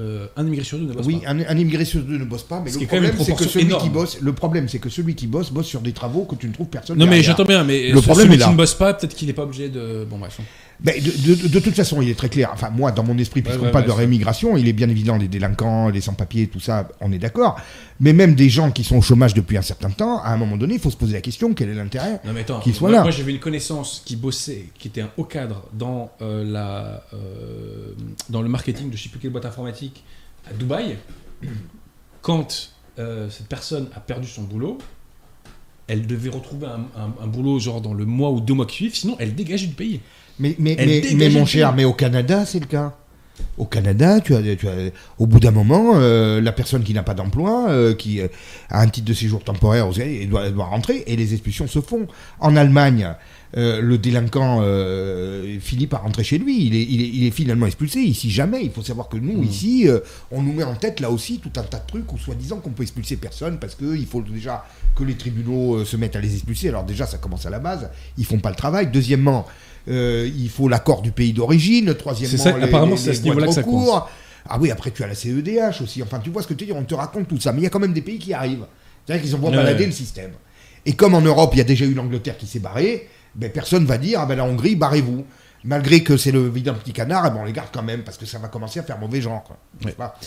Euh, 0.00 0.26
un 0.36 0.46
immigré 0.46 0.64
sur 0.64 0.78
deux 0.78 0.86
ne 0.86 0.92
bosse 0.94 1.04
Oui, 1.06 1.20
pas. 1.22 1.30
un, 1.30 1.40
un 1.40 1.56
immigré 1.58 1.84
sur 1.84 2.00
deux 2.02 2.16
ne 2.16 2.24
bosse 2.24 2.44
pas, 2.44 2.60
mais 2.64 2.70
Ce 2.70 2.78
le 2.78 2.86
problème 2.86 3.12
c'est 3.22 3.34
que 3.36 3.44
celui 3.44 3.66
énorme. 3.66 3.82
qui 3.82 3.90
bosse, 3.90 4.18
le 4.22 4.32
problème 4.32 4.66
c'est 4.66 4.78
que 4.78 4.88
celui 4.88 5.14
qui 5.14 5.26
bosse 5.26 5.50
bosse 5.50 5.66
sur 5.66 5.82
des 5.82 5.92
travaux 5.92 6.24
que 6.24 6.34
tu 6.34 6.48
ne 6.48 6.54
trouves 6.54 6.68
personne. 6.68 6.96
Non, 6.96 7.06
mais 7.06 7.22
j'entends 7.22 7.44
bien, 7.44 7.62
mais 7.62 7.90
Le 7.90 7.98
ce- 7.98 8.04
problème 8.06 8.26
celui 8.28 8.36
est 8.36 8.38
là. 8.38 8.46
qui 8.46 8.52
ne 8.52 8.56
bosse 8.56 8.72
pas, 8.74 8.94
peut-être 8.94 9.14
qu'il 9.14 9.26
n'est 9.28 9.34
pas 9.34 9.42
obligé 9.42 9.68
de. 9.68 10.06
Bon, 10.08 10.16
bref. 10.16 10.38
Ben, 10.84 11.00
de, 11.00 11.34
de- 11.34 11.48
de 11.48 11.58
toute 11.60 11.74
façon, 11.74 12.02
il 12.02 12.08
est 12.08 12.14
très 12.18 12.28
clair. 12.28 12.50
Enfin, 12.52 12.70
moi, 12.70 12.90
dans 12.90 13.04
mon 13.04 13.16
esprit, 13.18 13.40
puisqu'on 13.42 13.66
ouais, 13.66 13.70
parle 13.70 13.84
ouais, 13.84 13.90
de 13.92 13.96
rémigration, 13.96 14.56
il 14.56 14.66
est 14.66 14.72
bien 14.72 14.88
évident 14.88 15.16
les 15.16 15.28
délinquants, 15.28 15.90
les 15.90 16.00
sans-papiers, 16.00 16.48
tout 16.48 16.58
ça, 16.60 16.88
on 17.00 17.12
est 17.12 17.18
d'accord. 17.18 17.60
Mais 18.00 18.12
même 18.12 18.34
des 18.34 18.48
gens 18.48 18.70
qui 18.72 18.82
sont 18.82 18.96
au 18.96 19.00
chômage 19.02 19.32
depuis 19.34 19.56
un 19.56 19.62
certain 19.62 19.90
temps, 19.90 20.20
à 20.22 20.30
un 20.30 20.36
moment 20.36 20.56
donné, 20.56 20.74
il 20.74 20.80
faut 20.80 20.90
se 20.90 20.96
poser 20.96 21.12
la 21.12 21.20
question 21.20 21.54
quel 21.54 21.68
est 21.68 21.74
l'intérêt 21.74 22.20
Non, 22.24 22.32
mais 22.32 22.40
attends, 22.40 22.58
Qu'il 22.60 22.74
soit 22.74 22.88
moi, 22.88 22.98
là? 22.98 23.02
moi, 23.04 23.12
j'avais 23.12 23.32
une 23.32 23.38
connaissance 23.38 24.02
qui 24.04 24.16
bossait, 24.16 24.66
qui 24.78 24.88
était 24.88 25.02
un 25.02 25.10
haut 25.16 25.24
cadre 25.24 25.64
dans, 25.72 26.10
euh, 26.20 26.44
la, 26.44 27.04
euh, 27.14 27.92
dans 28.28 28.42
le 28.42 28.48
marketing 28.48 28.90
de 28.90 28.96
je 28.96 29.04
sais 29.04 29.08
plus 29.08 29.20
quelle 29.20 29.30
boîte 29.30 29.46
informatique 29.46 30.02
à 30.50 30.52
Dubaï. 30.52 30.96
Quand 32.22 32.70
euh, 32.98 33.28
cette 33.30 33.48
personne 33.48 33.88
a 33.94 34.00
perdu 34.00 34.28
son 34.28 34.42
boulot, 34.42 34.78
elle 35.88 36.06
devait 36.06 36.30
retrouver 36.30 36.66
un, 36.66 36.86
un- 37.00 37.14
un 37.22 37.26
boulot 37.26 37.58
genre 37.58 37.80
dans 37.80 37.94
le 37.94 38.04
mois 38.04 38.30
ou 38.30 38.40
deux 38.40 38.54
mois 38.54 38.66
qui 38.66 38.76
suivent, 38.76 38.94
sinon 38.96 39.16
elle 39.18 39.34
dégageait 39.34 39.66
du 39.66 39.74
pays. 39.74 40.00
Mais, 40.38 40.56
mais, 40.58 41.28
mon 41.30 41.46
cher, 41.46 41.74
mais 41.74 41.84
au 41.84 41.92
Canada, 41.92 42.44
c'est 42.46 42.60
le 42.60 42.66
cas. 42.66 42.94
Au 43.58 43.64
Canada, 43.64 44.20
tu 44.20 44.34
as, 44.34 44.42
tu 44.56 44.68
as, 44.68 44.72
au 45.18 45.26
bout 45.26 45.40
d'un 45.40 45.50
moment, 45.50 45.92
euh, 45.96 46.40
la 46.40 46.52
personne 46.52 46.82
qui 46.82 46.94
n'a 46.94 47.02
pas 47.02 47.14
d'emploi, 47.14 47.66
euh, 47.70 47.94
qui 47.94 48.20
euh, 48.20 48.28
a 48.70 48.80
un 48.80 48.88
titre 48.88 49.06
de 49.06 49.14
séjour 49.14 49.42
temporaire, 49.42 49.86
vous 49.86 49.94
savez, 49.94 50.22
elle 50.22 50.28
doit, 50.28 50.46
elle 50.46 50.54
doit 50.54 50.66
rentrer 50.66 51.02
et 51.06 51.16
les 51.16 51.32
expulsions 51.32 51.66
se 51.66 51.80
font. 51.80 52.06
En 52.40 52.56
Allemagne, 52.56 53.14
euh, 53.56 53.80
le 53.82 53.98
délinquant 53.98 54.60
euh, 54.62 55.58
finit 55.60 55.86
par 55.86 56.02
rentrer 56.02 56.24
chez 56.24 56.38
lui. 56.38 56.64
Il 56.66 56.74
est, 56.74 56.82
il, 56.82 57.02
est, 57.02 57.08
il 57.08 57.24
est 57.26 57.30
finalement 57.30 57.66
expulsé. 57.66 58.00
Ici, 58.00 58.30
jamais. 58.30 58.64
Il 58.64 58.70
faut 58.70 58.82
savoir 58.82 59.08
que 59.08 59.16
nous, 59.18 59.42
Mm. 59.42 59.44
ici, 59.44 59.88
euh, 59.88 60.00
on 60.30 60.42
nous 60.42 60.52
met 60.52 60.64
en 60.64 60.74
tête 60.74 61.00
là 61.00 61.10
aussi 61.10 61.38
tout 61.38 61.52
un 61.56 61.62
tas 61.62 61.78
de 61.78 61.86
trucs 61.86 62.10
où 62.12 62.18
soi-disant 62.18 62.56
qu'on 62.58 62.70
peut 62.70 62.82
expulser 62.82 63.16
personne 63.16 63.58
parce 63.58 63.74
qu'il 63.74 64.06
faut 64.06 64.22
déjà 64.22 64.64
que 64.96 65.04
les 65.04 65.14
tribunaux 65.14 65.76
euh, 65.76 65.84
se 65.84 65.96
mettent 65.96 66.16
à 66.16 66.20
les 66.20 66.32
expulser. 66.34 66.68
Alors 66.70 66.84
déjà, 66.84 67.06
ça 67.06 67.18
commence 67.18 67.44
à 67.46 67.50
la 67.50 67.58
base. 67.58 67.90
Ils 68.18 68.24
font 68.24 68.38
pas 68.38 68.50
le 68.50 68.56
travail. 68.56 68.88
Deuxièmement, 68.92 69.46
il 69.86 70.48
faut 70.48 70.68
l'accord 70.68 71.02
du 71.02 71.10
pays 71.12 71.32
d'origine. 71.32 71.94
Troisièmement, 71.94 72.36
ça, 72.38 72.56
les- 72.56 72.64
apparemment, 72.64 72.96
c'est 72.96 73.10
à 73.10 73.14
ce 73.14 73.22
niveau-là 73.22 73.46
que 73.48 73.52
ça. 73.52 73.62
Ah 74.48 74.58
oui, 74.60 74.70
après 74.70 74.90
tu 74.90 75.04
as 75.04 75.06
la 75.06 75.14
CEDH 75.14 75.82
aussi. 75.82 76.02
Enfin, 76.02 76.18
tu 76.18 76.30
vois 76.30 76.42
ce 76.42 76.48
que 76.48 76.54
tu 76.54 76.64
dis, 76.66 76.72
on 76.72 76.82
te 76.84 76.94
raconte 76.94 77.28
tout 77.28 77.38
ça. 77.38 77.52
Mais 77.52 77.60
il 77.60 77.64
y 77.64 77.66
a 77.66 77.70
quand 77.70 77.78
même 77.80 77.92
des 77.92 78.02
pays 78.02 78.18
qui 78.18 78.32
arrivent. 78.32 78.66
C'est-à-dire 79.06 79.24
qu'ils 79.24 79.34
Ouais. 79.36 79.56
balader 79.56 79.86
le 79.86 79.92
système. 79.92 80.30
Et 80.84 80.94
comme 80.94 81.14
en 81.14 81.20
Europe, 81.20 81.50
il 81.54 81.58
y 81.58 81.60
a 81.60 81.64
déjà 81.64 81.84
eu 81.84 81.94
l'Angleterre 81.94 82.36
qui 82.36 82.46
s'est 82.46 82.58
barrée, 82.58 83.08
ben, 83.34 83.50
personne 83.50 83.84
va 83.86 83.98
dire, 83.98 84.20
ah 84.20 84.26
ben 84.26 84.36
la 84.36 84.44
Hongrie, 84.44 84.76
barrez-vous. 84.76 85.24
Malgré 85.64 86.02
que 86.02 86.16
c'est 86.16 86.32
le 86.32 86.48
vilain 86.48 86.72
petit 86.74 86.92
canard, 86.92 87.24
eh 87.26 87.30
ben, 87.30 87.36
on 87.40 87.44
les 87.44 87.52
garde 87.52 87.68
quand 87.72 87.84
même, 87.84 88.02
parce 88.02 88.16
que 88.18 88.26
ça 88.26 88.38
va 88.38 88.48
commencer 88.48 88.80
à 88.80 88.82
faire 88.82 88.98
mauvais 88.98 89.20
genre. 89.20 89.44
quoi. 89.44 89.56
N'est-ce 89.84 89.94
pas 89.96 90.18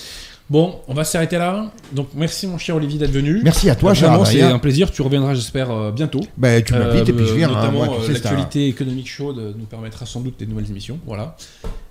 Bon, 0.49 0.79
on 0.87 0.93
va 0.93 1.03
s'arrêter 1.03 1.37
là. 1.39 1.71
Donc 1.91 2.09
merci 2.13 2.45
mon 2.47 2.57
cher 2.59 2.75
Olivier 2.75 2.99
d'être 2.99 3.11
venu. 3.11 3.41
Merci 3.43 3.67
à 3.69 3.75
toi, 3.75 3.91
Euh, 3.91 3.93
Vraiment, 3.95 4.23
c'est 4.25 4.41
un 4.43 4.59
plaisir. 4.59 4.91
Tu 4.91 5.01
reviendras, 5.01 5.33
j'espère, 5.33 5.71
euh, 5.71 5.91
bientôt. 5.91 6.21
Ben, 6.37 6.63
tu 6.63 6.71
m'invites 6.73 7.09
et 7.09 7.13
puis 7.13 7.25
je 7.27 7.33
viens. 7.33 7.49
hein. 7.49 7.53
Notamment, 7.55 7.85
tu 7.87 7.93
euh, 8.03 8.09
un- 8.09 8.13
l'actualité 8.13 8.67
économique 8.69 9.09
chaude 9.09 9.55
nous 9.57 9.65
permettra 9.65 10.05
sans 10.05 10.21
doute 10.21 10.37
des 10.39 10.45
nouvelles 10.45 10.69
émissions. 10.69 10.99
Voilà. 11.05 11.35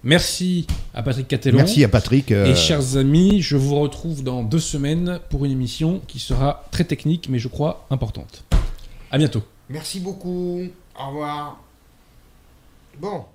Merci 0.05 0.67
à 0.95 1.03
Patrick 1.03 1.29
Catelon. 1.29 1.59
Merci 1.59 1.83
à 1.85 1.89
Patrick. 1.89 2.31
euh, 2.33 2.47
Et 2.47 2.55
chers 2.55 2.97
amis, 2.97 3.43
je 3.43 3.57
vous 3.57 3.75
retrouve 3.79 4.23
dans 4.23 4.43
deux 4.43 4.59
semaines 4.61 5.19
pour 5.31 5.45
une 5.45 5.51
émission 5.53 6.01
qui 6.07 6.19
sera 6.19 6.65
très 6.71 6.85
technique, 6.85 7.29
mais 7.29 7.39
je 7.41 7.49
crois 7.49 7.85
importante. 7.91 8.45
À 9.11 9.19
bientôt. 9.19 9.43
Merci 9.69 9.99
beaucoup. 10.01 10.61
Au 10.97 11.07
revoir. 11.09 11.59
Bon. 12.99 13.34